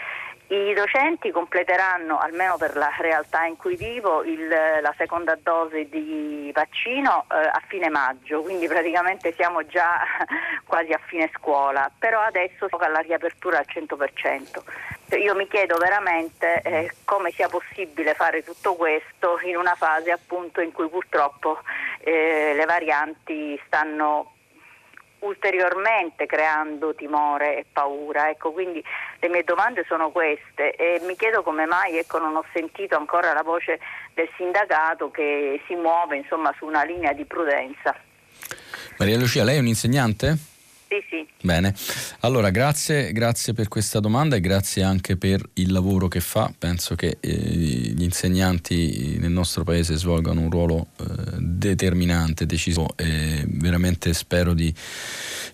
I 0.52 0.74
docenti 0.74 1.30
completeranno, 1.30 2.18
almeno 2.18 2.58
per 2.58 2.76
la 2.76 2.92
realtà 2.98 3.46
in 3.46 3.56
cui 3.56 3.76
vivo, 3.76 4.24
il, 4.24 4.48
la 4.48 4.94
seconda 4.98 5.38
dose 5.40 5.88
di 5.88 6.52
vaccino 6.52 7.26
eh, 7.32 7.36
a 7.36 7.62
fine 7.68 7.88
maggio, 7.90 8.42
quindi 8.42 8.68
praticamente 8.68 9.32
siamo 9.36 9.64
già 9.68 10.02
quasi 10.66 10.92
a 10.92 11.00
fine 11.06 11.30
scuola, 11.36 11.92
però 12.00 12.22
adesso 12.22 12.68
tocca 12.68 12.88
la 12.88 12.98
riapertura 12.98 13.60
al 13.60 13.68
100%. 13.68 15.20
Io 15.20 15.36
mi 15.36 15.48
chiedo 15.48 15.78
veramente 15.78 16.62
eh, 16.64 16.96
come 17.06 17.30
sia 17.30 17.48
possibile 17.48 18.16
fare 18.16 18.44
tutto 18.44 18.74
questo 18.74 19.40
in 19.44 19.56
una 19.56 19.76
fase 19.76 20.10
appunto 20.10 20.62
in 20.62 20.72
cui 20.72 20.90
purtroppo 20.90 21.60
eh, 22.00 22.54
le 22.56 22.66
varianti 22.66 23.60
stanno 23.68 24.34
ulteriormente 25.20 26.26
creando 26.26 26.96
timore 26.96 27.58
e 27.58 27.66
paura. 27.72 28.30
Ecco, 28.30 28.52
quindi 28.52 28.84
le 29.20 29.30
mie 29.30 29.44
domande 29.44 29.86
sono 29.88 30.12
queste 30.12 30.76
e 30.76 31.00
mi 31.06 31.16
chiedo 31.16 31.44
come 31.44 31.66
mai 31.66 31.98
ecco, 31.98 32.20
non 32.20 32.36
ho 32.36 32.46
sentito 32.54 32.96
ancora 32.96 33.34
la 33.34 33.44
voce 33.44 33.80
del 34.14 34.30
sindacato 34.38 35.12
che 35.12 35.62
si 35.68 35.76
muove 35.76 36.18
insomma, 36.18 36.54
su 36.58 36.66
una 36.66 36.84
linea 36.84 37.14
di 37.14 37.26
prudenza. 37.26 37.96
Maria 38.98 39.18
Lucia, 39.18 39.44
lei 39.44 39.58
è 39.58 39.60
un 39.60 39.68
insegnante? 39.68 40.59
Sì, 40.90 40.96
sì. 41.08 41.28
Bene, 41.44 41.76
allora 42.22 42.50
grazie, 42.50 43.12
grazie, 43.12 43.54
per 43.54 43.68
questa 43.68 44.00
domanda 44.00 44.36
e 44.36 44.40
grazie 44.40 44.82
anche 44.82 45.18
per 45.18 45.48
il 45.54 45.72
lavoro 45.72 46.08
che 46.08 46.20
fa. 46.20 46.52
Penso 46.58 46.96
che 46.96 47.18
eh, 47.20 47.32
gli 47.32 48.02
insegnanti 48.02 49.18
nel 49.20 49.30
nostro 49.30 49.64
paese 49.64 49.96
svolgano 49.98 50.42
un 50.42 50.50
ruolo 50.50 50.88
eh, 50.98 51.04
determinante, 51.38 52.48
deciso 52.48 52.88
e 52.96 53.46
veramente 53.48 54.16
spero 54.16 54.56
di, 54.56 54.74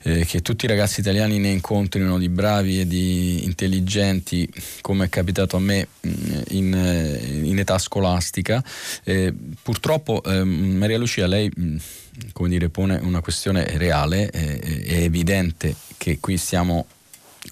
eh, 0.04 0.24
che 0.24 0.42
tutti 0.42 0.64
i 0.64 0.70
ragazzi 0.70 1.02
italiani 1.02 1.38
ne 1.38 1.50
incontrino 1.50 2.18
di 2.18 2.30
bravi 2.30 2.80
e 2.80 2.88
di 2.88 3.44
intelligenti 3.44 4.50
come 4.80 5.08
è 5.08 5.10
capitato 5.10 5.58
a 5.58 5.60
me 5.60 5.86
mm, 6.08 6.42
in, 6.52 6.74
eh, 6.74 7.40
in 7.44 7.60
età 7.60 7.78
scolastica. 7.78 8.64
Eh, 9.04 9.34
purtroppo 9.62 10.24
ehm, 10.24 10.48
Maria 10.78 10.98
Lucia, 10.98 11.28
lei 11.28 11.52
mm, 11.60 11.78
come 12.32 12.50
dire, 12.50 12.70
pone 12.70 12.98
una 13.02 13.22
questione 13.22 13.78
reale, 13.78 14.30
è, 14.30 14.60
è 14.60 15.02
evidente 15.02 15.76
che 15.98 16.20
qui 16.20 16.38
stiamo 16.38 16.88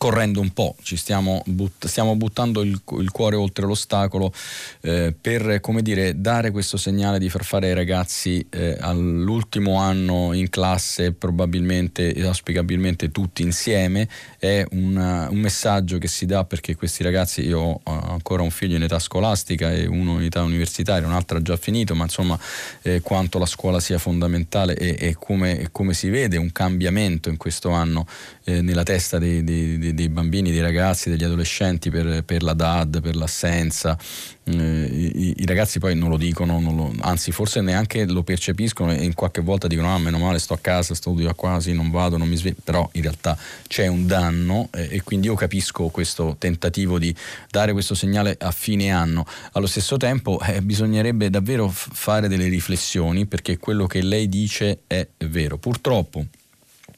correndo 0.04 0.42
un 0.42 0.52
po', 0.52 0.76
ci 0.82 0.98
stiamo, 0.98 1.42
but- 1.46 1.88
stiamo 1.88 2.18
buttando 2.18 2.62
il, 2.62 2.78
il, 3.00 3.10
cuore 3.10 3.38
oltre 3.38 3.66
l'ostacolo 3.66 4.34
eh, 4.82 5.16
per 5.20 5.62
come 5.62 5.82
dire, 5.82 6.20
dare 6.20 6.52
questo 6.52 6.76
segnale 6.76 7.20
di 7.20 7.30
far 7.30 7.46
fare 7.46 7.68
ai 7.68 7.74
ragazzi 7.74 8.46
eh, 8.50 8.76
all'ultimo 8.82 9.78
anno 9.78 10.34
in 10.34 10.50
classe, 10.50 11.14
probabilmente 11.14 12.14
e 12.14 12.26
auspicabilmente 12.26 13.12
tutti 13.12 13.44
insieme, 13.44 14.10
è 14.40 14.66
una, 14.72 15.30
un 15.30 15.40
messaggio 15.40 15.98
che 16.00 16.10
si 16.10 16.26
dà 16.26 16.44
perché 16.44 16.76
questi 16.76 17.02
ragazzi, 17.02 17.40
io 17.40 17.62
ho 17.62 17.82
ancora 17.86 18.42
un 18.42 18.52
figlio 18.52 18.76
in 18.76 18.84
età 18.84 19.00
scolastica 19.00 19.72
e 19.72 19.86
uno 19.86 20.20
in 20.20 20.26
età 20.26 20.42
universitaria, 20.42 21.08
un 21.08 21.14
altro 21.14 21.38
ha 21.38 21.42
già 21.42 21.56
finito, 21.56 21.96
ma 21.96 22.04
insomma 22.04 22.38
eh, 22.82 23.00
quanto 23.00 23.40
la 23.40 23.46
scuola 23.46 23.80
sia 23.80 24.00
fondamentale 24.00 24.76
e, 24.76 24.98
e, 25.00 25.16
come, 25.18 25.60
e, 25.60 25.72
come, 25.72 25.94
si 25.94 26.10
vede 26.10 26.36
un 26.36 26.52
cambiamento 26.52 27.30
in 27.30 27.38
questo 27.38 27.70
anno 27.70 28.06
eh, 28.44 28.62
nella 28.62 28.84
testa 28.84 29.18
dei, 29.18 29.46
dei 29.46 29.78
dei, 29.78 29.93
dei, 29.94 30.10
bambini, 30.10 30.52
dei 30.52 30.62
ragazzi, 30.62 31.10
degli 31.10 31.24
adolescenti 31.24 31.90
per, 31.90 32.24
per 32.24 32.44
la 32.44 32.54
DAD, 32.54 33.02
per 33.02 33.16
l'assenza. 33.16 33.98
Eh, 34.46 34.54
i, 34.54 35.34
i, 35.38 35.46
ragazzi 35.46 35.80
poi 35.80 35.96
non 35.96 36.10
lo 36.10 36.18
dicono, 36.18 36.60
non 36.60 36.76
lo, 36.76 36.94
anzi 37.00 37.32
forse 37.32 37.62
neanche 37.62 38.06
lo 38.06 38.24
percepiscono 38.24 38.92
e 38.92 39.04
in 39.04 39.14
qualche 39.14 39.42
volta 39.42 39.68
dicono 39.68 39.94
ah 39.94 39.98
meno 39.98 40.18
male 40.18 40.40
sto 40.40 40.54
a 40.54 40.58
casa, 40.60 40.94
studio 40.94 41.34
quasi, 41.34 41.74
non 41.74 41.90
vado, 41.92 42.18
non 42.18 42.28
mi 42.28 42.36
sveglio, 42.36 42.58
però 42.64 42.90
in 42.94 43.02
realtà 43.04 43.38
c'è 43.68 43.88
un 43.88 44.06
danno 44.06 44.68
eh, 44.74 44.90
e 44.92 45.02
quindi 45.04 45.28
io 45.28 45.36
capisco 45.36 45.88
questo 45.88 46.36
tentativo 46.38 47.00
di 47.00 47.16
dare 47.50 47.72
questo 47.72 47.96
segnale 47.96 48.36
a 48.40 48.52
fine 48.52 48.92
anno. 48.92 49.26
Allo 49.54 49.68
stesso 49.68 49.98
tempo 49.98 50.40
eh, 50.42 50.62
bisognerebbe 50.62 51.30
davvero 51.30 51.70
f- 51.70 51.90
fare 51.94 52.28
delle 52.28 52.48
riflessioni 52.48 53.26
perché 53.26 53.58
quello 53.58 53.88
che 53.88 54.02
lei 54.02 54.28
dice 54.28 54.80
è 54.88 55.08
vero. 55.18 55.58
Purtroppo 55.58 56.26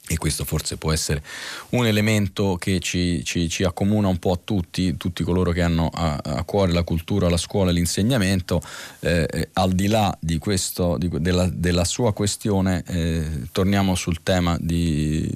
e 0.07 0.17
questo 0.17 0.45
forse 0.45 0.77
può 0.77 0.91
essere 0.91 1.23
un 1.69 1.87
elemento 1.87 2.57
che 2.57 2.79
ci, 2.79 3.23
ci, 3.23 3.49
ci, 3.49 3.63
accomuna 3.63 4.07
un 4.07 4.17
po' 4.19 4.33
a 4.33 4.39
tutti, 4.43 4.97
tutti 4.97 5.23
coloro 5.23 5.51
che 5.51 5.61
hanno 5.61 5.89
a, 5.91 6.19
a 6.23 6.43
cuore 6.43 6.73
la 6.73 6.83
cultura, 6.83 7.27
la 7.27 7.37
scuola 7.37 7.71
e 7.71 7.73
l'insegnamento, 7.73 8.61
eh, 8.99 9.27
eh, 9.29 9.49
al 9.53 9.73
di 9.73 9.87
là 9.87 10.15
di 10.19 10.37
questo, 10.37 10.97
di, 10.97 11.09
della, 11.19 11.49
della, 11.51 11.85
sua 11.85 12.13
questione, 12.13 12.83
eh, 12.85 13.47
torniamo 13.51 13.95
sul 13.95 14.21
tema 14.21 14.57
di, 14.59 15.27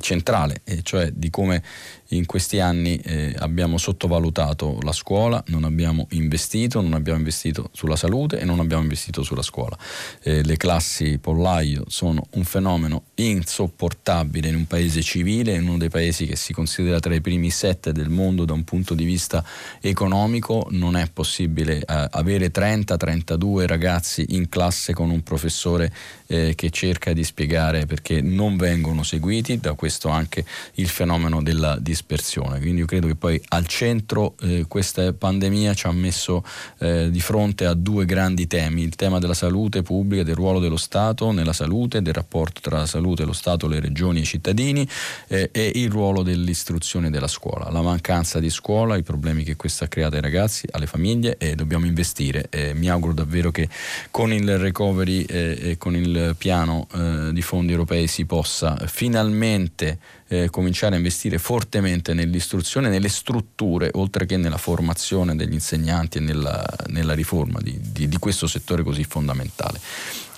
centrale, 0.00 0.60
e 0.64 0.80
cioè 0.82 1.10
di 1.12 1.30
come 1.30 1.62
in 2.10 2.26
questi 2.26 2.58
anni 2.58 2.96
eh, 2.96 3.34
abbiamo 3.38 3.78
sottovalutato 3.78 4.78
la 4.82 4.92
scuola, 4.92 5.42
non 5.48 5.64
abbiamo 5.64 6.06
investito, 6.10 6.80
non 6.80 6.94
abbiamo 6.94 7.18
investito 7.18 7.68
sulla 7.72 7.96
salute 7.96 8.40
e 8.40 8.44
non 8.44 8.58
abbiamo 8.58 8.82
investito 8.82 9.22
sulla 9.22 9.42
scuola. 9.42 9.76
Eh, 10.22 10.42
le 10.42 10.56
classi 10.56 11.18
pollaio 11.18 11.84
sono 11.88 12.26
un 12.32 12.44
fenomeno 12.44 13.04
insopportabile 13.14 14.48
in 14.48 14.56
un 14.56 14.66
paese 14.66 15.02
civile, 15.02 15.54
in 15.54 15.68
uno 15.68 15.78
dei 15.78 15.88
paesi 15.88 16.26
che 16.26 16.36
si 16.36 16.52
considera 16.52 16.98
tra 16.98 17.14
i 17.14 17.20
primi 17.20 17.50
sette 17.50 17.92
del 17.92 18.08
mondo 18.08 18.44
da 18.44 18.54
un 18.54 18.64
punto 18.64 18.94
di 18.94 19.04
vista 19.04 19.44
economico, 19.80 20.66
non 20.70 20.96
è 20.96 21.08
possibile 21.12 21.78
eh, 21.78 21.84
avere 22.10 22.50
30-32 22.50 23.66
ragazzi 23.66 24.26
in 24.30 24.48
classe 24.48 24.92
con 24.92 25.10
un 25.10 25.22
professore 25.22 25.92
eh, 26.26 26.54
che 26.56 26.70
cerca 26.70 27.12
di 27.12 27.22
spiegare 27.22 27.86
perché 27.86 28.20
non 28.20 28.56
vengono 28.56 29.02
seguiti, 29.04 29.58
da 29.58 29.74
questo 29.74 30.08
anche 30.08 30.44
il 30.74 30.88
fenomeno 30.88 31.40
della 31.42 31.76
disabilità 31.76 31.98
dispersione. 32.00 32.58
Quindi 32.58 32.80
io 32.80 32.86
credo 32.86 33.06
che 33.06 33.14
poi 33.14 33.40
al 33.48 33.66
centro 33.66 34.34
eh, 34.40 34.64
questa 34.66 35.12
pandemia 35.12 35.74
ci 35.74 35.86
ha 35.86 35.92
messo 35.92 36.42
eh, 36.78 37.10
di 37.10 37.20
fronte 37.20 37.66
a 37.66 37.74
due 37.74 38.06
grandi 38.06 38.46
temi, 38.46 38.82
il 38.82 38.96
tema 38.96 39.18
della 39.18 39.34
salute 39.34 39.82
pubblica, 39.82 40.22
del 40.22 40.34
ruolo 40.34 40.58
dello 40.58 40.78
Stato 40.78 41.30
nella 41.30 41.52
salute, 41.52 42.00
del 42.00 42.14
rapporto 42.14 42.60
tra 42.60 42.78
la 42.78 42.86
salute, 42.86 43.24
lo 43.24 43.32
Stato, 43.32 43.68
le 43.68 43.80
regioni 43.80 44.20
e 44.20 44.22
i 44.22 44.26
cittadini 44.26 44.88
eh, 45.28 45.50
e 45.52 45.72
il 45.74 45.90
ruolo 45.90 46.22
dell'istruzione 46.22 47.10
della 47.10 47.28
scuola, 47.28 47.70
la 47.70 47.82
mancanza 47.82 48.40
di 48.40 48.50
scuola, 48.50 48.96
i 48.96 49.02
problemi 49.02 49.44
che 49.44 49.56
questo 49.56 49.84
ha 49.84 49.88
creato 49.88 50.16
ai 50.16 50.22
ragazzi, 50.22 50.66
alle 50.70 50.86
famiglie 50.86 51.36
e 51.36 51.54
dobbiamo 51.54 51.86
investire. 51.86 52.48
mi 52.74 52.88
auguro 52.88 53.12
davvero 53.12 53.50
che 53.50 53.68
con 54.10 54.32
il 54.32 54.58
recovery 54.58 55.22
eh, 55.22 55.58
e 55.70 55.78
con 55.78 55.94
il 55.94 56.34
piano 56.38 56.86
eh, 56.94 57.32
di 57.32 57.42
fondi 57.42 57.72
europei 57.72 58.06
si 58.06 58.24
possa 58.24 58.76
finalmente 58.86 59.98
eh, 60.32 60.48
cominciare 60.48 60.94
a 60.94 60.98
investire 60.98 61.38
fortemente 61.38 62.14
nell'istruzione, 62.14 62.88
nelle 62.88 63.08
strutture, 63.08 63.90
oltre 63.94 64.26
che 64.26 64.36
nella 64.36 64.58
formazione 64.58 65.34
degli 65.34 65.54
insegnanti 65.54 66.18
e 66.18 66.20
nella, 66.20 66.64
nella 66.86 67.14
riforma 67.14 67.58
di, 67.60 67.76
di, 67.80 68.06
di, 68.06 68.16
questo 68.18 68.46
settore 68.46 68.84
così 68.84 69.02
fondamentale. 69.02 69.80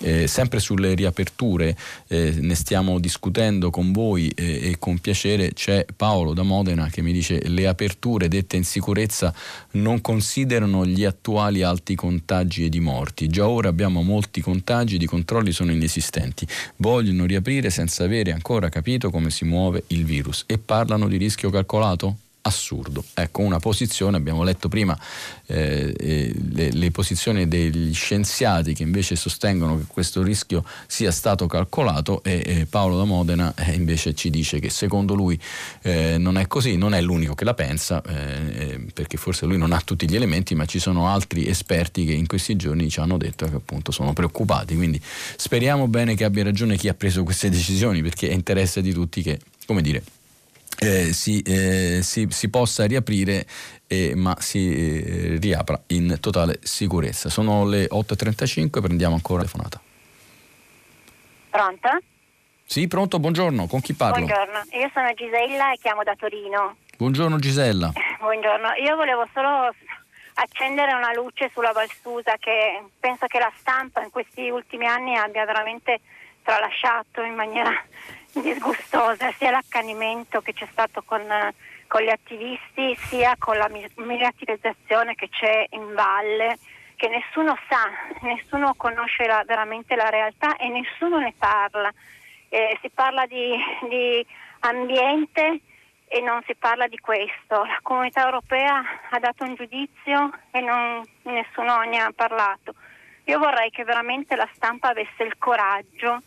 Eh, 0.03 0.27
sempre 0.27 0.59
sulle 0.59 0.95
riaperture 0.95 1.75
eh, 2.07 2.35
ne 2.37 2.55
stiamo 2.55 2.99
discutendo 2.99 3.69
con 3.69 3.93
voi 3.93 4.27
eh, 4.35 4.71
e 4.71 4.75
con 4.77 4.99
piacere 4.99 5.53
c'è 5.53 5.85
Paolo 5.95 6.33
da 6.33 6.43
Modena 6.43 6.89
che 6.89 7.01
mi 7.01 7.13
dice 7.13 7.47
le 7.47 7.67
aperture 7.67 8.27
dette 8.27 8.57
in 8.57 8.65
sicurezza 8.65 9.33
non 9.71 10.01
considerano 10.01 10.85
gli 10.85 11.05
attuali 11.05 11.61
alti 11.61 11.95
contagi 11.95 12.65
e 12.65 12.69
di 12.69 12.81
morti. 12.81 13.27
Già 13.27 13.47
ora 13.47 13.69
abbiamo 13.69 14.01
molti 14.01 14.41
contagi, 14.41 15.01
i 15.01 15.05
controlli 15.05 15.51
sono 15.51 15.71
inesistenti. 15.71 16.45
Vogliono 16.77 17.25
riaprire 17.25 17.69
senza 17.69 18.03
avere 18.03 18.31
ancora 18.31 18.69
capito 18.69 19.09
come 19.09 19.29
si 19.29 19.45
muove 19.45 19.83
il 19.87 20.03
virus 20.03 20.43
e 20.47 20.57
parlano 20.57 21.07
di 21.07 21.17
rischio 21.17 21.49
calcolato? 21.49 22.22
Assurdo. 22.43 23.03
Ecco, 23.13 23.41
una 23.41 23.59
posizione, 23.59 24.17
abbiamo 24.17 24.43
letto 24.43 24.67
prima 24.69 24.97
eh, 25.45 25.93
eh, 25.97 26.35
le, 26.51 26.71
le, 26.71 26.91
posizioni 26.91 27.47
degli 27.47 27.93
scienziati 27.93 28.73
che 28.73 28.83
invece 28.83 29.15
sostengono 29.15 29.77
che 29.77 29.85
questo 29.87 30.21
rischio 30.21 30.63
sia 30.87 31.11
stato 31.11 31.47
calcolato 31.47 32.21
e 32.23 32.43
eh, 32.45 32.65
Paolo 32.65 32.97
da 32.97 33.05
Modena 33.05 33.53
eh, 33.55 33.71
invece 33.73 34.13
ci 34.13 34.29
dice 34.29 34.59
che 34.59 34.69
secondo 34.69 35.13
lui 35.13 35.39
eh, 35.83 36.17
non 36.17 36.37
è 36.37 36.47
così, 36.47 36.75
non 36.75 36.93
è 36.93 37.01
l'unico 37.01 37.33
che 37.33 37.45
la 37.45 37.53
pensa, 37.53 38.01
eh, 38.01 38.85
perché 38.93 39.17
forse 39.17 39.45
lui 39.45 39.57
non 39.57 39.71
ha 39.71 39.81
tutti 39.83 40.07
gli 40.09 40.15
elementi, 40.15 40.53
ma 40.53 40.65
ci 40.65 40.79
sono 40.79 41.07
altri 41.07 41.47
esperti 41.47 42.05
che 42.05 42.13
in 42.13 42.27
questi 42.27 42.55
giorni 42.55 42.89
ci 42.89 42.99
hanno 42.99 43.17
detto 43.17 43.45
che 43.45 43.55
appunto 43.55 43.91
sono 43.91 44.11
preoccupati, 44.13 44.75
quindi 44.75 45.01
speriamo 45.37 45.87
bene 45.87 46.15
che 46.15 46.25
abbia 46.25 46.43
ragione 46.43 46.75
chi 46.75 46.89
ha 46.89 46.93
preso 46.93 47.23
queste 47.23 47.49
decisioni, 47.49 48.01
perché 48.01 48.27
è 48.29 48.33
interesse 48.33 48.81
di 48.81 48.91
tutti 48.91 49.21
che, 49.21 49.39
come 49.65 49.81
dire, 49.81 50.03
eh, 50.79 51.13
si, 51.13 51.41
eh, 51.41 51.99
si, 52.01 52.27
si, 52.29 52.49
possa 52.49 52.85
riaprire 52.85 53.45
eh, 53.87 54.13
ma 54.15 54.35
si 54.39 54.73
eh, 54.73 55.37
riapra 55.39 55.79
in 55.87 56.17
totale 56.19 56.59
sicurezza. 56.61 57.29
Sono 57.29 57.65
le 57.65 57.87
8.35, 57.87 58.81
prendiamo 58.81 59.15
ancora 59.15 59.41
la 59.41 59.47
telefonata. 59.47 59.81
Pronto? 61.49 61.89
Sì, 62.65 62.87
pronto, 62.87 63.19
buongiorno, 63.19 63.67
con 63.67 63.81
chi 63.81 63.93
parlo? 63.93 64.25
Buongiorno, 64.25 64.63
io 64.71 64.89
sono 64.93 65.13
Gisella 65.13 65.73
e 65.73 65.77
chiamo 65.79 66.03
da 66.03 66.15
Torino. 66.15 66.77
Buongiorno 66.97 67.37
Gisella. 67.37 67.91
Buongiorno, 68.19 68.69
io 68.83 68.95
volevo 68.95 69.27
solo 69.33 69.73
accendere 70.35 70.93
una 70.93 71.13
luce 71.13 71.51
sulla 71.53 71.71
Valsusa 71.71 72.37
che 72.39 72.81
penso 72.99 73.27
che 73.27 73.37
la 73.37 73.51
stampa 73.57 74.01
in 74.01 74.09
questi 74.09 74.49
ultimi 74.49 74.87
anni 74.87 75.15
abbia 75.15 75.45
veramente 75.45 75.99
tralasciato 76.41 77.21
in 77.21 77.35
maniera 77.35 77.71
disgustosa, 78.33 79.31
sia 79.37 79.51
l'accanimento 79.51 80.41
che 80.41 80.53
c'è 80.53 80.67
stato 80.71 81.03
con, 81.03 81.21
con 81.87 82.01
gli 82.01 82.09
attivisti, 82.09 82.95
sia 83.07 83.35
con 83.37 83.57
la 83.57 83.69
mediatizzazione 83.95 85.15
che 85.15 85.29
c'è 85.29 85.67
in 85.71 85.93
valle, 85.93 86.57
che 86.95 87.07
nessuno 87.09 87.57
sa, 87.67 87.89
nessuno 88.21 88.73
conosce 88.75 89.25
la, 89.25 89.43
veramente 89.45 89.95
la 89.95 90.09
realtà 90.09 90.55
e 90.57 90.69
nessuno 90.69 91.19
ne 91.19 91.33
parla. 91.37 91.91
Eh, 92.49 92.77
si 92.81 92.89
parla 92.89 93.25
di, 93.25 93.55
di 93.89 94.25
ambiente 94.59 95.59
e 96.07 96.21
non 96.21 96.41
si 96.45 96.55
parla 96.55 96.87
di 96.87 96.99
questo. 96.99 97.63
La 97.63 97.79
comunità 97.81 98.23
europea 98.23 98.83
ha 99.09 99.19
dato 99.19 99.43
un 99.43 99.55
giudizio 99.55 100.31
e 100.51 100.61
non, 100.61 101.03
nessuno 101.23 101.81
ne 101.81 101.97
ha 101.97 102.11
parlato. 102.15 102.75
Io 103.25 103.39
vorrei 103.39 103.71
che 103.71 103.83
veramente 103.83 104.35
la 104.35 104.47
stampa 104.53 104.89
avesse 104.89 105.23
il 105.23 105.37
coraggio 105.37 106.21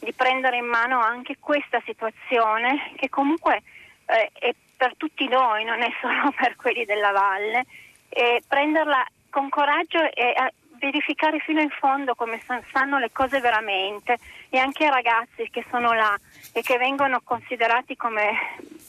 di 0.00 0.12
prendere 0.12 0.56
in 0.58 0.66
mano 0.66 1.00
anche 1.00 1.36
questa 1.40 1.80
situazione 1.84 2.92
che 2.96 3.08
comunque 3.08 3.62
eh, 4.06 4.30
è 4.32 4.54
per 4.76 4.94
tutti 4.96 5.26
noi, 5.28 5.64
non 5.64 5.82
è 5.82 5.90
solo 6.00 6.32
per 6.38 6.56
quelli 6.56 6.84
della 6.84 7.10
valle, 7.10 7.66
e 8.08 8.42
prenderla 8.46 9.04
con 9.28 9.48
coraggio 9.48 9.98
e 10.14 10.34
verificare 10.78 11.40
fino 11.40 11.60
in 11.60 11.70
fondo 11.70 12.14
come 12.14 12.40
sanno 12.72 12.98
le 12.98 13.10
cose 13.12 13.40
veramente. 13.40 14.16
E 14.48 14.58
anche 14.58 14.84
ai 14.84 14.90
ragazzi 14.90 15.48
che 15.50 15.64
sono 15.70 15.92
là 15.92 16.18
e 16.52 16.62
che 16.62 16.78
vengono 16.78 17.20
considerati 17.22 17.96
come 17.96 18.30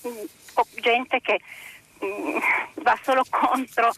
mm, 0.08 0.26
gente 0.80 1.20
che 1.20 1.42
mm, 2.06 2.38
va 2.76 2.98
solo 3.02 3.24
contro 3.30 3.92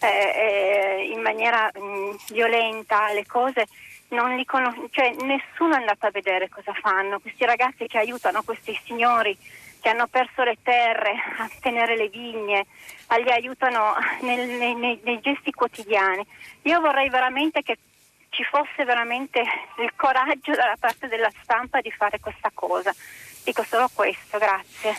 eh, 0.00 0.06
eh, 0.06 1.10
in 1.12 1.20
maniera 1.20 1.70
mm, 1.76 2.14
violenta 2.28 3.12
le 3.12 3.26
cose 3.26 3.66
non 4.08 4.34
li 4.36 4.44
conos- 4.44 4.90
cioè, 4.90 5.14
nessuno 5.22 5.74
è 5.74 5.78
andato 5.78 6.06
a 6.06 6.10
vedere 6.10 6.48
cosa 6.48 6.72
fanno, 6.72 7.20
questi 7.20 7.44
ragazzi 7.44 7.86
che 7.86 7.98
aiutano 7.98 8.42
questi 8.42 8.78
signori 8.84 9.36
che 9.80 9.88
hanno 9.90 10.06
perso 10.08 10.42
le 10.42 10.56
terre 10.62 11.14
a 11.38 11.48
tenere 11.60 11.96
le 11.96 12.08
vigne, 12.08 12.66
li 13.22 13.30
aiutano 13.30 13.94
nel, 14.22 14.48
nei, 14.48 14.74
nei, 14.74 15.00
nei 15.02 15.20
gesti 15.20 15.52
quotidiani. 15.52 16.26
Io 16.62 16.80
vorrei 16.80 17.08
veramente 17.08 17.62
che 17.62 17.78
ci 18.30 18.44
fosse 18.44 18.84
veramente 18.84 19.40
il 19.40 19.92
coraggio 19.96 20.52
dalla 20.52 20.76
parte 20.78 21.08
della 21.08 21.30
stampa 21.42 21.80
di 21.80 21.90
fare 21.90 22.20
questa 22.20 22.50
cosa. 22.52 22.92
Dico 23.44 23.62
solo 23.62 23.88
questo, 23.92 24.38
grazie. 24.38 24.96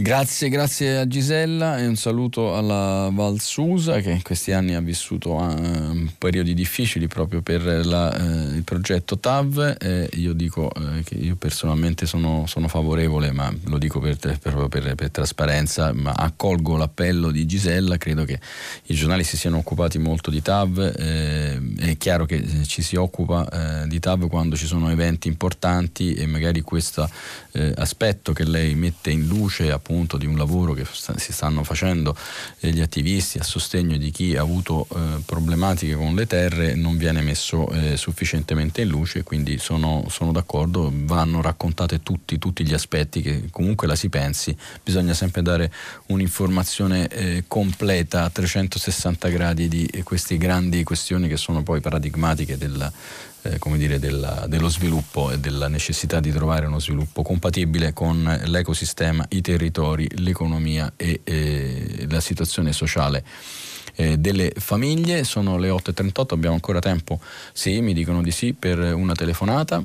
Grazie, 0.00 0.48
grazie 0.48 0.96
a 0.96 1.06
Gisella 1.06 1.76
e 1.76 1.86
un 1.86 1.94
saluto 1.94 2.56
alla 2.56 3.10
Val 3.12 3.38
Susa 3.38 4.00
che 4.00 4.10
in 4.12 4.22
questi 4.22 4.50
anni 4.50 4.72
ha 4.72 4.80
vissuto 4.80 5.34
uh, 5.34 6.08
periodi 6.16 6.54
difficili 6.54 7.06
proprio 7.06 7.42
per 7.42 7.84
la, 7.84 8.08
uh, 8.18 8.54
il 8.54 8.62
progetto 8.64 9.18
TAV. 9.18 9.76
Eh, 9.78 10.08
io 10.14 10.32
dico 10.32 10.72
uh, 10.74 11.02
che 11.04 11.16
io 11.16 11.36
personalmente 11.36 12.06
sono, 12.06 12.44
sono, 12.46 12.66
favorevole, 12.66 13.30
ma 13.32 13.54
lo 13.64 13.76
dico 13.76 14.00
per, 14.00 14.16
per, 14.16 14.38
per, 14.70 14.94
per, 14.94 15.10
trasparenza, 15.10 15.92
ma 15.92 16.12
accolgo 16.12 16.78
l'appello 16.78 17.30
di 17.30 17.44
Gisella, 17.44 17.98
credo 17.98 18.24
che 18.24 18.40
i 18.84 18.94
giornali 18.94 19.22
si 19.22 19.36
siano 19.36 19.58
occupati 19.58 19.98
molto 19.98 20.30
di 20.30 20.40
TAV, 20.40 20.94
eh, 20.96 21.60
è 21.76 21.96
chiaro 21.98 22.24
che 22.24 22.42
ci 22.64 22.80
si 22.80 22.96
occupa 22.96 23.84
di 23.86 24.00
TAV 24.00 24.28
quando 24.28 24.56
ci 24.56 24.66
sono 24.66 24.90
eventi 24.90 25.28
importanti 25.28 26.14
e 26.14 26.24
magari 26.26 26.62
questo 26.62 27.08
aspetto 27.74 28.32
che 28.32 28.44
lei 28.44 28.74
mette 28.74 29.10
in 29.10 29.26
luce 29.26 29.70
appunto 29.70 29.89
appunto 29.90 30.16
di 30.16 30.26
un 30.26 30.36
lavoro 30.36 30.72
che 30.72 30.86
si 31.16 31.32
stanno 31.32 31.64
facendo 31.64 32.16
gli 32.60 32.80
attivisti 32.80 33.38
a 33.38 33.42
sostegno 33.42 33.96
di 33.96 34.12
chi 34.12 34.36
ha 34.36 34.40
avuto 34.40 34.86
eh, 34.94 35.20
problematiche 35.26 35.96
con 35.96 36.14
le 36.14 36.26
terre 36.26 36.76
non 36.76 36.96
viene 36.96 37.20
messo 37.22 37.68
eh, 37.70 37.96
sufficientemente 37.96 38.82
in 38.82 38.88
luce, 38.88 39.24
quindi 39.24 39.58
sono, 39.58 40.04
sono 40.08 40.30
d'accordo, 40.30 40.92
vanno 40.94 41.42
raccontate 41.42 42.02
tutti, 42.02 42.38
tutti, 42.38 42.64
gli 42.64 42.72
aspetti 42.72 43.20
che 43.20 43.48
comunque 43.50 43.88
la 43.88 43.96
si 43.96 44.08
pensi, 44.08 44.56
bisogna 44.82 45.12
sempre 45.12 45.42
dare 45.42 45.72
un'informazione 46.06 47.08
eh, 47.08 47.44
completa 47.48 48.24
a 48.24 48.30
360 48.30 49.28
gradi 49.28 49.68
di 49.68 50.02
queste 50.04 50.36
grandi 50.36 50.84
questioni 50.84 51.26
che 51.26 51.36
sono 51.36 51.62
poi 51.64 51.80
paradigmatiche 51.80 52.56
del, 52.56 52.92
eh, 53.42 53.58
come 53.58 53.78
dire, 53.78 53.98
della, 53.98 54.46
dello 54.48 54.68
sviluppo 54.68 55.30
e 55.30 55.38
della 55.38 55.68
necessità 55.68 56.20
di 56.20 56.30
trovare 56.30 56.66
uno 56.66 56.78
sviluppo 56.78 57.22
compatibile 57.22 57.92
con 57.92 58.40
l'ecosistema, 58.46 59.24
i 59.30 59.40
territori, 59.40 60.08
l'economia 60.18 60.92
e 60.96 61.20
eh, 61.24 62.06
la 62.08 62.20
situazione 62.20 62.72
sociale 62.72 63.24
eh, 63.94 64.18
delle 64.18 64.52
famiglie. 64.56 65.24
Sono 65.24 65.58
le 65.58 65.70
8.38, 65.70 66.34
abbiamo 66.34 66.54
ancora 66.54 66.78
tempo? 66.80 67.20
Sì, 67.52 67.80
mi 67.80 67.92
dicono 67.92 68.22
di 68.22 68.30
sì 68.30 68.52
per 68.52 68.78
una 68.78 69.14
telefonata. 69.14 69.82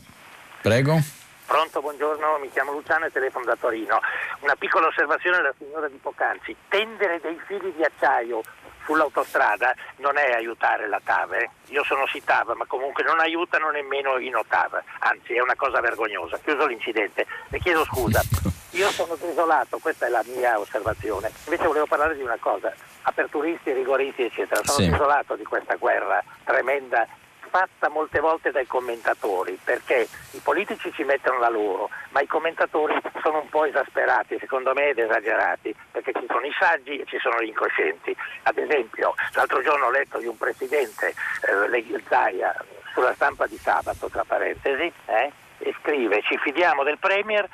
Prego. 0.62 1.25
Pronto, 1.46 1.80
buongiorno, 1.80 2.40
mi 2.40 2.50
chiamo 2.50 2.72
Luciano 2.72 3.06
e 3.06 3.12
telefono 3.12 3.46
da 3.46 3.56
Torino. 3.56 4.00
Una 4.40 4.56
piccola 4.56 4.88
osservazione 4.88 5.38
alla 5.38 5.54
signora 5.58 5.88
di 5.88 5.98
Poc'anzi. 5.98 6.56
Tendere 6.68 7.20
dei 7.22 7.40
fili 7.46 7.72
di 7.76 7.84
acciaio 7.84 8.42
sull'autostrada 8.84 9.76
non 9.98 10.18
è 10.18 10.34
aiutare 10.34 10.88
la 10.88 11.00
TAV, 11.04 11.34
eh. 11.34 11.50
io 11.68 11.84
sono 11.84 12.08
sì 12.08 12.24
TAV, 12.24 12.54
ma 12.56 12.66
comunque 12.66 13.04
non 13.04 13.20
aiutano 13.20 13.70
nemmeno 13.70 14.18
i 14.18 14.30
no 14.30 14.44
TAV, 14.48 14.82
anzi 15.00 15.34
è 15.34 15.42
una 15.42 15.56
cosa 15.56 15.80
vergognosa. 15.82 16.40
Chiuso 16.40 16.66
l'incidente, 16.66 17.26
le 17.50 17.60
chiedo 17.60 17.84
scusa, 17.86 18.22
io 18.72 18.90
sono 18.90 19.16
desolato, 19.16 19.78
questa 19.80 20.08
è 20.08 20.10
la 20.10 20.24
mia 20.26 20.60
osservazione, 20.60 21.32
invece 21.46 21.66
volevo 21.66 21.86
parlare 21.86 22.16
di 22.16 22.22
una 22.22 22.38
cosa, 22.40 22.74
aperturisti, 23.04 23.72
rigoristi 23.72 24.24
eccetera, 24.24 24.62
sono 24.64 24.86
sì. 24.86 24.90
desolato 24.90 25.36
di 25.36 25.44
questa 25.44 25.76
guerra 25.76 26.24
tremenda 26.44 27.08
fatta 27.56 27.88
molte 27.88 28.20
volte 28.20 28.52
dai 28.52 28.68
commentatori, 28.68 29.58
perché 29.64 30.10
i 30.32 30.40
politici 30.44 30.92
ci 30.92 31.06
mettono 31.06 31.40
la 31.40 31.48
loro, 31.48 31.90
ma 32.10 32.20
i 32.20 32.28
commentatori 32.28 32.94
sono 33.22 33.40
un 33.40 33.48
po' 33.48 33.64
esasperati, 33.64 34.38
secondo 34.40 34.74
me 34.74 34.90
ed 34.90 35.00
esagerati, 35.00 35.74
perché 35.90 36.12
ci 36.12 36.26
sono 36.28 36.46
i 36.46 36.54
saggi 36.60 36.98
e 36.98 37.06
ci 37.06 37.18
sono 37.18 37.42
gli 37.42 37.48
incoscienti. 37.48 38.14
Ad 38.44 38.58
esempio, 38.58 39.16
l'altro 39.36 39.62
giorno 39.62 39.86
ho 39.86 39.90
letto 39.90 40.18
di 40.18 40.28
un 40.28 40.38
presidente, 40.38 41.14
eh, 41.14 42.02
Zaia, 42.10 42.54
sulla 42.94 43.14
stampa 43.14 43.48
di 43.48 43.58
sabato, 43.58 44.10
tra 44.10 44.26
parentesi, 44.26 44.92
eh, 45.06 45.32
e 45.60 45.74
scrive 45.80 46.22
ci 46.24 46.38
fidiamo 46.38 46.84
del 46.84 46.98
Premier. 47.00 47.48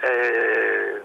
Eh, 0.00 1.02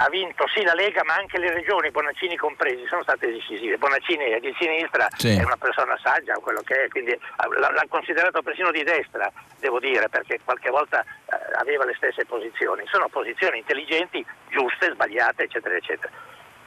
ha 0.00 0.08
vinto 0.10 0.46
sì 0.48 0.62
la 0.62 0.74
Lega 0.74 1.02
ma 1.04 1.14
anche 1.14 1.38
le 1.38 1.52
regioni, 1.52 1.90
Bonaccini 1.90 2.36
compresi, 2.36 2.86
sono 2.86 3.02
state 3.02 3.32
decisive. 3.32 3.78
Bonaccini 3.78 4.24
è 4.26 4.38
di 4.38 4.54
sinistra, 4.58 5.08
sì. 5.16 5.36
è 5.36 5.42
una 5.42 5.56
persona 5.56 5.98
saggia, 6.00 6.34
quello 6.34 6.60
che 6.62 6.84
è, 6.84 6.88
quindi 6.88 7.18
l'ha 7.58 7.84
considerato 7.88 8.42
persino 8.42 8.70
di 8.70 8.84
destra, 8.84 9.30
devo 9.58 9.80
dire, 9.80 10.08
perché 10.08 10.38
qualche 10.44 10.70
volta 10.70 11.00
eh, 11.00 11.36
aveva 11.58 11.84
le 11.84 11.94
stesse 11.96 12.24
posizioni. 12.26 12.84
Sono 12.86 13.08
posizioni 13.08 13.58
intelligenti, 13.58 14.24
giuste, 14.50 14.92
sbagliate, 14.92 15.44
eccetera, 15.44 15.74
eccetera. 15.74 16.12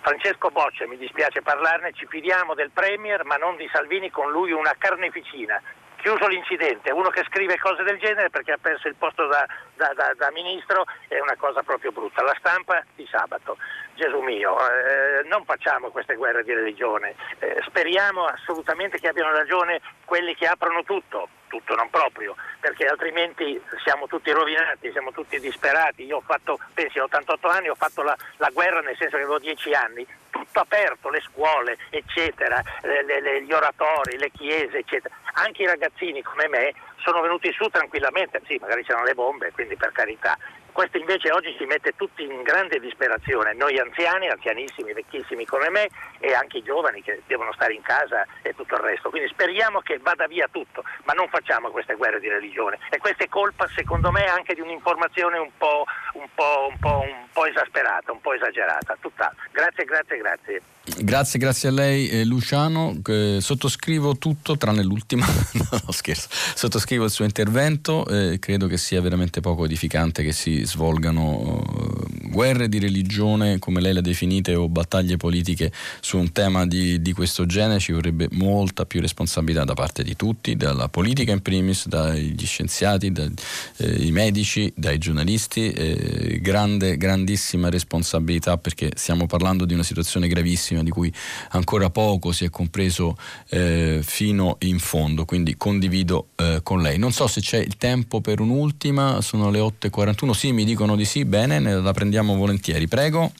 Francesco 0.02 0.50
Boccia, 0.50 0.88
mi 0.88 0.98
dispiace 0.98 1.42
parlarne, 1.42 1.94
ci 1.94 2.08
fidiamo 2.08 2.54
del 2.54 2.72
Premier 2.72 3.24
ma 3.24 3.36
non 3.36 3.56
di 3.56 3.70
Salvini, 3.72 4.10
con 4.10 4.30
lui 4.32 4.52
una 4.52 4.76
carneficina 4.78 5.62
chiuso 6.02 6.28
l'incidente, 6.28 6.92
uno 6.92 7.10
che 7.10 7.24
scrive 7.30 7.58
cose 7.58 7.84
del 7.84 8.00
genere 8.00 8.30
perché 8.30 8.52
ha 8.52 8.58
perso 8.60 8.88
il 8.88 8.96
posto 8.96 9.28
da, 9.28 9.46
da, 9.76 9.94
da, 9.96 10.14
da 10.18 10.32
ministro 10.32 10.84
è 11.08 11.20
una 11.20 11.36
cosa 11.38 11.62
proprio 11.62 11.92
brutta. 11.92 12.24
La 12.24 12.36
stampa 12.38 12.84
di 12.96 13.08
sabato, 13.10 13.58
Gesù 13.96 14.20
mio, 14.20 14.58
eh, 14.60 15.24
non 15.26 15.46
facciamo 15.46 15.90
queste 15.90 16.16
guerre 16.16 16.44
di 16.44 16.54
religione, 16.54 17.16
eh, 17.40 17.62
speriamo 17.66 18.26
assolutamente 18.26 19.00
che 19.00 19.08
abbiano 19.08 19.32
ragione 19.32 19.80
quelli 20.04 20.36
che 20.36 20.48
aprono 20.48 20.84
tutto, 20.84 21.30
tutto 21.48 21.76
non 21.76 21.90
proprio, 21.90 22.36
perché 22.60 22.86
altrimenti 22.86 23.62
siamo 23.84 24.08
tutti 24.08 24.32
rovinati, 24.32 24.92
siamo 24.92 25.12
tutti 25.12 25.40
disperati. 25.40 26.04
Io 26.06 26.18
ho 26.18 26.22
fatto, 26.22 26.60
pensi, 26.74 26.98
a 26.98 27.04
88 27.04 27.48
anni, 27.48 27.70
ho 27.70 27.76
fatto 27.76 28.02
la, 28.02 28.16
la 28.38 28.50
guerra 28.52 28.82
nel 28.82 28.98
senso 28.98 29.18
che 29.18 29.24
avevo 29.24 29.40
10 29.40 29.74
anni, 29.74 30.06
tutto 30.46 30.60
aperto, 30.62 31.10
le 31.10 31.22
scuole, 31.22 31.78
eccetera, 31.90 32.62
le, 32.82 33.04
le, 33.04 33.44
gli 33.44 33.54
oratori, 33.54 34.18
le 34.18 34.32
chiese, 34.32 34.80
eccetera. 34.80 35.14
Anche 35.34 35.64
i 35.64 35.68
ragazzini 35.68 36.22
come 36.22 36.48
me 36.48 36.74
sono 36.98 37.22
venuti 37.22 37.52
su 37.54 37.68
tranquillamente, 37.70 38.42
sì, 38.46 38.58
magari 38.60 38.84
c'erano 38.84 39.06
le 39.06 39.14
bombe, 39.14 39.52
quindi 39.52 39.76
per 39.76 39.92
carità, 39.92 40.38
questo 40.72 40.98
invece 40.98 41.32
oggi 41.32 41.56
ci 41.58 41.66
mette 41.66 41.94
tutti 41.96 42.24
in 42.24 42.42
grande 42.44 42.80
disperazione, 42.80 43.54
noi 43.54 43.78
anziani, 43.80 44.28
anzianissimi, 44.28 44.94
vecchissimi 44.94 45.46
come 45.46 45.70
me 45.70 45.90
e 46.20 46.34
anche 46.34 46.58
i 46.58 46.64
giovani 46.64 47.02
che 47.02 47.22
devono 47.28 47.52
stare 47.54 47.74
in 47.74 47.82
casa 47.82 48.26
e 48.42 48.54
tutto 48.56 48.76
il 48.76 48.82
resto. 48.82 49.10
Quindi 49.10 49.30
speriamo 49.30 49.82
che 49.82 49.98
vada 50.00 50.28
via 50.28 50.48
tutto, 50.52 50.84
ma 51.04 51.14
non 51.14 51.28
facciamo 51.30 51.70
queste 51.70 51.96
guerre 51.96 52.20
di 52.20 52.30
religione. 52.30 52.80
E 52.90 52.98
questa 52.98 53.24
è 53.24 53.30
colpa 53.30 53.68
secondo 53.68 54.12
me 54.12 54.26
anche 54.26 54.54
di 54.54 54.62
un'informazione 54.62 55.38
un 55.38 55.52
po', 55.58 55.86
un 56.14 56.28
po', 56.34 56.68
un 56.70 56.80
po', 56.80 57.02
un 57.02 57.28
po 57.32 57.46
esasperata, 57.46 58.12
un 58.12 58.22
po' 58.22 58.34
esagerata. 58.34 58.98
Tutta. 59.00 59.34
Grazie, 59.52 59.86
grazie, 59.86 60.18
grazie. 60.18 60.62
Grazie, 60.84 61.38
grazie 61.38 61.70
a 61.70 61.72
lei 61.72 62.10
eh, 62.10 62.26
Luciano. 62.26 63.00
Eh, 63.08 63.38
sottoscrivo 63.40 64.18
tutto 64.18 64.58
tranne 64.58 64.82
l'ultima, 64.82 65.26
no, 65.54 65.92
scherzo. 65.92 66.28
Sottoscrivo 66.56 67.06
il 67.06 67.12
suo 67.12 67.24
intervento, 67.24 68.06
eh, 68.08 68.40
credo 68.40 68.66
che 68.66 68.78
sia 68.78 69.00
veramente 69.00 69.42
poco 69.42 69.66
edificante 69.66 70.24
che 70.24 70.32
si 70.32 70.64
svolgano 70.66 71.62
eh, 71.62 72.21
guerre 72.32 72.70
di 72.70 72.80
religione, 72.80 73.60
come 73.60 73.82
lei 73.82 73.94
le 73.94 74.02
definite, 74.02 74.56
o 74.56 74.70
battaglie 74.70 75.18
politiche 75.18 75.72
su 76.00 76.18
un 76.18 76.32
tema 76.32 76.66
di, 76.66 77.02
di 77.02 77.14
questo 77.14 77.46
genere. 77.46 77.80
Ci 77.80 77.92
vorrebbe 77.92 78.28
molta 78.32 78.86
più 78.86 79.02
responsabilità 79.02 79.64
da 79.64 79.74
parte 79.74 80.04
di 80.04 80.16
tutti, 80.16 80.56
dalla 80.56 80.90
politica 80.90 81.32
in 81.32 81.42
primis, 81.42 81.88
dagli 81.88 82.46
scienziati, 82.46 83.12
dai 83.12 83.32
eh, 83.78 84.12
medici, 84.12 84.72
dai 84.76 84.98
giornalisti. 84.98 85.72
Eh, 85.72 86.40
grande, 86.42 86.98
grandissima 86.98 87.70
responsabilità 87.70 88.58
perché 88.58 88.92
stiamo 88.96 89.26
parlando 89.28 89.66
di 89.66 89.74
una 89.74 89.84
situazione 89.84 90.28
gravissima 90.28 90.40
gravissima 90.42 90.84
di 90.84 90.90
cui 90.90 91.12
ancora 91.50 91.90
poco 91.90 92.32
si 92.32 92.46
è 92.46 92.50
compreso 92.50 93.18
eh, 93.50 94.00
fino 94.04 94.58
in 94.62 94.80
fondo, 94.80 95.26
quindi 95.26 95.56
condivido 95.58 96.30
eh, 96.36 96.60
con 96.64 96.82
lei. 96.82 96.98
Non 96.98 97.12
so 97.12 97.28
se 97.28 97.42
c'è 97.42 97.58
il 97.58 97.78
tempo 97.78 98.22
per 98.22 98.40
un'ultima, 98.40 99.22
sono 99.22 99.50
le 99.50 99.60
8.41, 99.60 100.32
sì 100.32 100.52
mi 100.52 100.66
dicono 100.66 100.96
di 100.96 101.06
sì, 101.06 101.26
bene, 101.26 101.60
la 101.60 101.94
prendiamo 101.94 102.21
volentieri, 102.24 102.88
prego. 102.88 103.32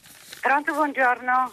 Pronto, 0.42 0.74
buongiorno. 0.74 1.52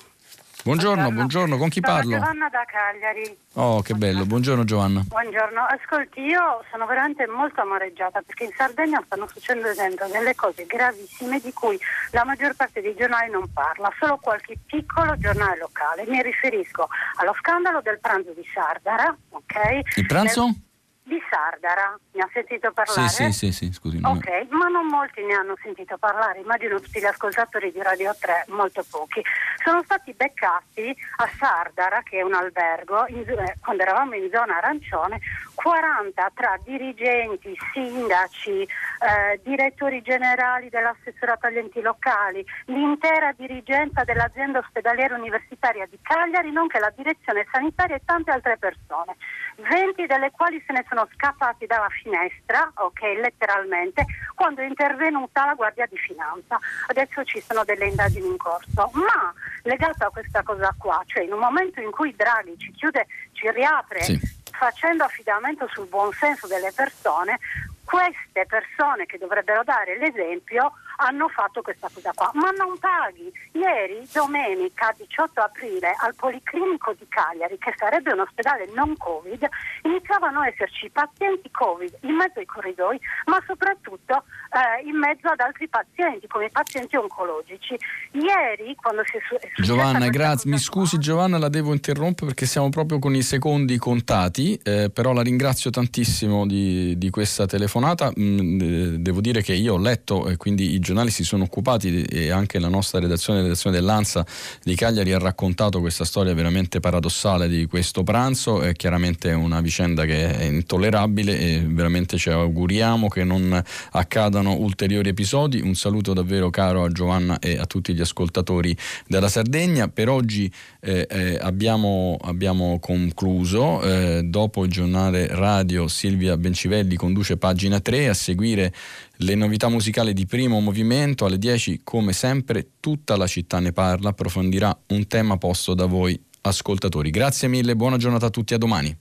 Buongiorno, 0.64 1.12
buongiorno, 1.12 1.56
con 1.56 1.68
chi 1.68 1.80
sono 1.82 1.96
parlo? 1.96 2.16
Giovanna 2.16 2.48
da 2.48 2.64
Cagliari. 2.66 3.38
Oh, 3.54 3.80
che 3.80 3.94
bello, 3.94 4.26
buongiorno 4.26 4.64
Giovanna. 4.64 5.02
Buongiorno, 5.06 5.60
ascolti, 5.62 6.20
io 6.20 6.62
sono 6.70 6.84
veramente 6.84 7.26
molto 7.26 7.60
amareggiata 7.60 8.20
perché 8.20 8.44
in 8.44 8.50
Sardegna 8.56 9.00
stanno 9.06 9.28
succedendo 9.32 9.68
delle 10.10 10.34
cose 10.34 10.66
gravissime 10.66 11.38
di 11.40 11.52
cui 11.52 11.78
la 12.10 12.24
maggior 12.24 12.54
parte 12.54 12.82
dei 12.82 12.94
giornali 12.96 13.30
non 13.30 13.50
parla, 13.52 13.90
solo 13.98 14.18
qualche 14.18 14.58
piccolo 14.66 15.16
giornale 15.16 15.58
locale. 15.58 16.04
Mi 16.06 16.20
riferisco 16.20 16.88
allo 17.16 17.34
scandalo 17.38 17.80
del 17.80 17.98
pranzo 18.00 18.32
di 18.32 18.44
Sardara, 18.52 19.16
ok? 19.30 19.96
Il 19.96 20.06
pranzo? 20.06 20.44
Del 20.44 20.67
di 21.08 21.18
Sardara, 21.28 21.98
mi 22.12 22.20
ha 22.20 22.28
sentito 22.32 22.70
parlare? 22.70 23.08
Sì, 23.08 23.32
sì, 23.32 23.50
sì, 23.50 23.52
sì 23.52 23.72
scusi. 23.72 23.98
Ok, 24.04 24.46
ma 24.50 24.68
non 24.68 24.86
molti 24.86 25.24
ne 25.24 25.34
hanno 25.34 25.56
sentito 25.62 25.96
parlare, 25.96 26.40
immagino 26.40 26.78
tutti 26.78 27.00
gli 27.00 27.04
ascoltatori 27.04 27.72
di 27.72 27.82
Radio 27.82 28.14
3, 28.18 28.44
molto 28.48 28.84
pochi. 28.88 29.22
Sono 29.64 29.82
stati 29.82 30.12
beccati 30.12 30.94
a 31.16 31.28
Sardara, 31.38 32.02
che 32.02 32.18
è 32.18 32.22
un 32.22 32.34
albergo, 32.34 33.06
in, 33.08 33.24
eh, 33.26 33.56
quando 33.60 33.82
eravamo 33.82 34.14
in 34.14 34.28
zona 34.30 34.58
arancione, 34.58 35.18
40 35.54 36.30
tra 36.34 36.58
dirigenti, 36.62 37.56
sindaci, 37.72 38.62
eh, 38.62 39.40
direttori 39.42 40.02
generali 40.02 40.68
dell'assessorato 40.68 41.46
agli 41.46 41.58
enti 41.58 41.80
locali, 41.80 42.44
l'intera 42.66 43.32
dirigenza 43.32 44.04
dell'azienda 44.04 44.58
ospedaliera 44.58 45.16
universitaria 45.16 45.86
di 45.86 45.98
Cagliari, 46.02 46.52
nonché 46.52 46.78
la 46.78 46.92
direzione 46.94 47.46
sanitaria 47.50 47.96
e 47.96 48.02
tante 48.04 48.30
altre 48.30 48.58
persone. 48.58 49.16
20 49.56 50.06
delle 50.06 50.30
quali 50.30 50.62
se 50.64 50.72
ne 50.72 50.84
sono 50.88 50.97
scappati 51.14 51.66
dalla 51.66 51.88
finestra, 51.88 52.70
ok, 52.74 53.00
letteralmente, 53.20 54.04
quando 54.34 54.62
è 54.62 54.64
intervenuta 54.64 55.44
la 55.44 55.54
Guardia 55.54 55.86
di 55.86 55.96
Finanza. 55.98 56.58
Adesso 56.86 57.24
ci 57.24 57.40
sono 57.40 57.64
delle 57.64 57.86
indagini 57.86 58.26
in 58.26 58.36
corso, 58.36 58.90
ma 58.94 59.32
legato 59.62 60.04
a 60.04 60.10
questa 60.10 60.42
cosa 60.42 60.74
qua, 60.78 61.02
cioè 61.06 61.24
in 61.24 61.32
un 61.32 61.40
momento 61.40 61.80
in 61.80 61.90
cui 61.90 62.14
Draghi 62.16 62.56
ci 62.58 62.72
chiude, 62.72 63.06
ci 63.32 63.50
riapre 63.50 64.02
sì. 64.02 64.20
facendo 64.52 65.04
affidamento 65.04 65.68
sul 65.68 65.86
buonsenso 65.86 66.46
delle 66.46 66.72
persone, 66.74 67.38
queste 67.84 68.44
persone 68.46 69.06
che 69.06 69.16
dovrebbero 69.16 69.62
dare 69.64 69.96
l'esempio 69.96 70.72
hanno 71.00 71.28
fatto 71.28 71.62
questa 71.62 71.88
cosa 71.92 72.12
qua, 72.14 72.30
ma 72.34 72.50
non 72.50 72.78
paghi. 72.78 73.30
Ieri, 73.52 74.06
domenica 74.12 74.94
18 74.96 75.40
aprile, 75.40 75.94
al 76.00 76.14
Policlinico 76.14 76.94
di 76.98 77.06
Cagliari, 77.08 77.58
che 77.58 77.74
sarebbe 77.76 78.12
un 78.12 78.20
ospedale 78.20 78.68
non 78.74 78.96
Covid, 78.96 79.46
iniziavano 79.82 80.40
a 80.40 80.48
esserci 80.48 80.90
pazienti 80.90 81.50
Covid 81.50 81.98
in 82.02 82.14
mezzo 82.14 82.38
ai 82.38 82.46
corridoi, 82.46 82.98
ma 83.26 83.42
soprattutto 83.46 84.24
eh, 84.50 84.88
in 84.88 84.96
mezzo 84.96 85.28
ad 85.28 85.40
altri 85.40 85.68
pazienti, 85.68 86.26
come 86.26 86.46
i 86.46 86.50
pazienti 86.50 86.96
oncologici. 86.96 87.78
Ieri, 88.12 88.74
quando 88.74 89.02
si 89.04 89.16
è, 89.16 89.20
su- 89.28 89.36
è 89.36 89.62
Giovanna, 89.62 90.08
grazie. 90.08 90.50
Mi 90.50 90.58
scusi 90.58 90.96
qua, 90.96 91.04
Giovanna, 91.04 91.38
la 91.38 91.48
devo 91.48 91.72
interrompere 91.72 92.26
perché 92.26 92.46
siamo 92.46 92.70
proprio 92.70 92.98
con 92.98 93.14
i 93.14 93.22
secondi 93.22 93.78
contati, 93.78 94.58
eh, 94.64 94.90
però 94.92 95.12
la 95.12 95.22
ringrazio 95.22 95.70
tantissimo 95.70 96.44
di, 96.46 96.98
di 96.98 97.10
questa 97.10 97.46
telefonata. 97.46 98.10
Mm, 98.18 98.60
eh, 98.60 98.98
devo 98.98 99.20
dire 99.20 99.42
che 99.42 99.52
io 99.52 99.74
ho 99.74 99.78
letto, 99.78 100.28
e 100.28 100.36
quindi 100.36 100.74
i 100.74 100.80
giornali 100.88 101.10
si 101.10 101.22
sono 101.22 101.44
occupati 101.44 102.02
e 102.04 102.30
anche 102.30 102.58
la 102.58 102.68
nostra 102.68 102.98
redazione, 102.98 103.40
la 103.40 103.44
redazione 103.44 103.76
dell'ANSA 103.76 104.24
di 104.62 104.74
Cagliari 104.74 105.12
ha 105.12 105.18
raccontato 105.18 105.80
questa 105.80 106.06
storia 106.06 106.32
veramente 106.32 106.80
paradossale 106.80 107.46
di 107.46 107.66
questo 107.66 108.02
pranzo, 108.04 108.62
è 108.62 108.72
chiaramente 108.72 109.32
una 109.32 109.60
vicenda 109.60 110.06
che 110.06 110.34
è 110.34 110.44
intollerabile 110.44 111.38
e 111.38 111.64
veramente 111.66 112.16
ci 112.16 112.30
auguriamo 112.30 113.08
che 113.08 113.22
non 113.22 113.62
accadano 113.90 114.54
ulteriori 114.54 115.10
episodi. 115.10 115.60
Un 115.60 115.74
saluto 115.74 116.14
davvero 116.14 116.48
caro 116.48 116.84
a 116.84 116.88
Giovanna 116.88 117.38
e 117.38 117.58
a 117.58 117.66
tutti 117.66 117.92
gli 117.92 118.00
ascoltatori 118.00 118.74
della 119.06 119.28
Sardegna. 119.28 119.88
Per 119.88 120.08
oggi 120.08 120.50
eh, 120.80 121.06
eh, 121.10 121.38
abbiamo, 121.38 122.16
abbiamo, 122.22 122.78
concluso, 122.80 123.82
eh, 123.82 124.22
dopo 124.24 124.64
il 124.64 124.70
giornale 124.70 125.26
radio 125.26 125.86
Silvia 125.86 126.38
Bencivelli 126.38 126.96
conduce 126.96 127.36
pagina 127.36 127.78
3 127.78 128.08
a 128.08 128.14
seguire 128.14 128.72
le 129.18 129.34
novità 129.34 129.68
musicali 129.68 130.12
di 130.12 130.26
primo 130.26 130.60
movimento 130.60 131.24
alle 131.24 131.38
10 131.38 131.80
come 131.82 132.12
sempre 132.12 132.72
tutta 132.80 133.16
la 133.16 133.26
città 133.26 133.58
ne 133.58 133.72
parla, 133.72 134.10
approfondirà 134.10 134.76
un 134.88 135.06
tema 135.06 135.36
posto 135.38 135.74
da 135.74 135.86
voi 135.86 136.20
ascoltatori. 136.42 137.10
Grazie 137.10 137.48
mille, 137.48 137.74
buona 137.74 137.96
giornata 137.96 138.26
a 138.26 138.30
tutti, 138.30 138.54
a 138.54 138.58
domani. 138.58 138.96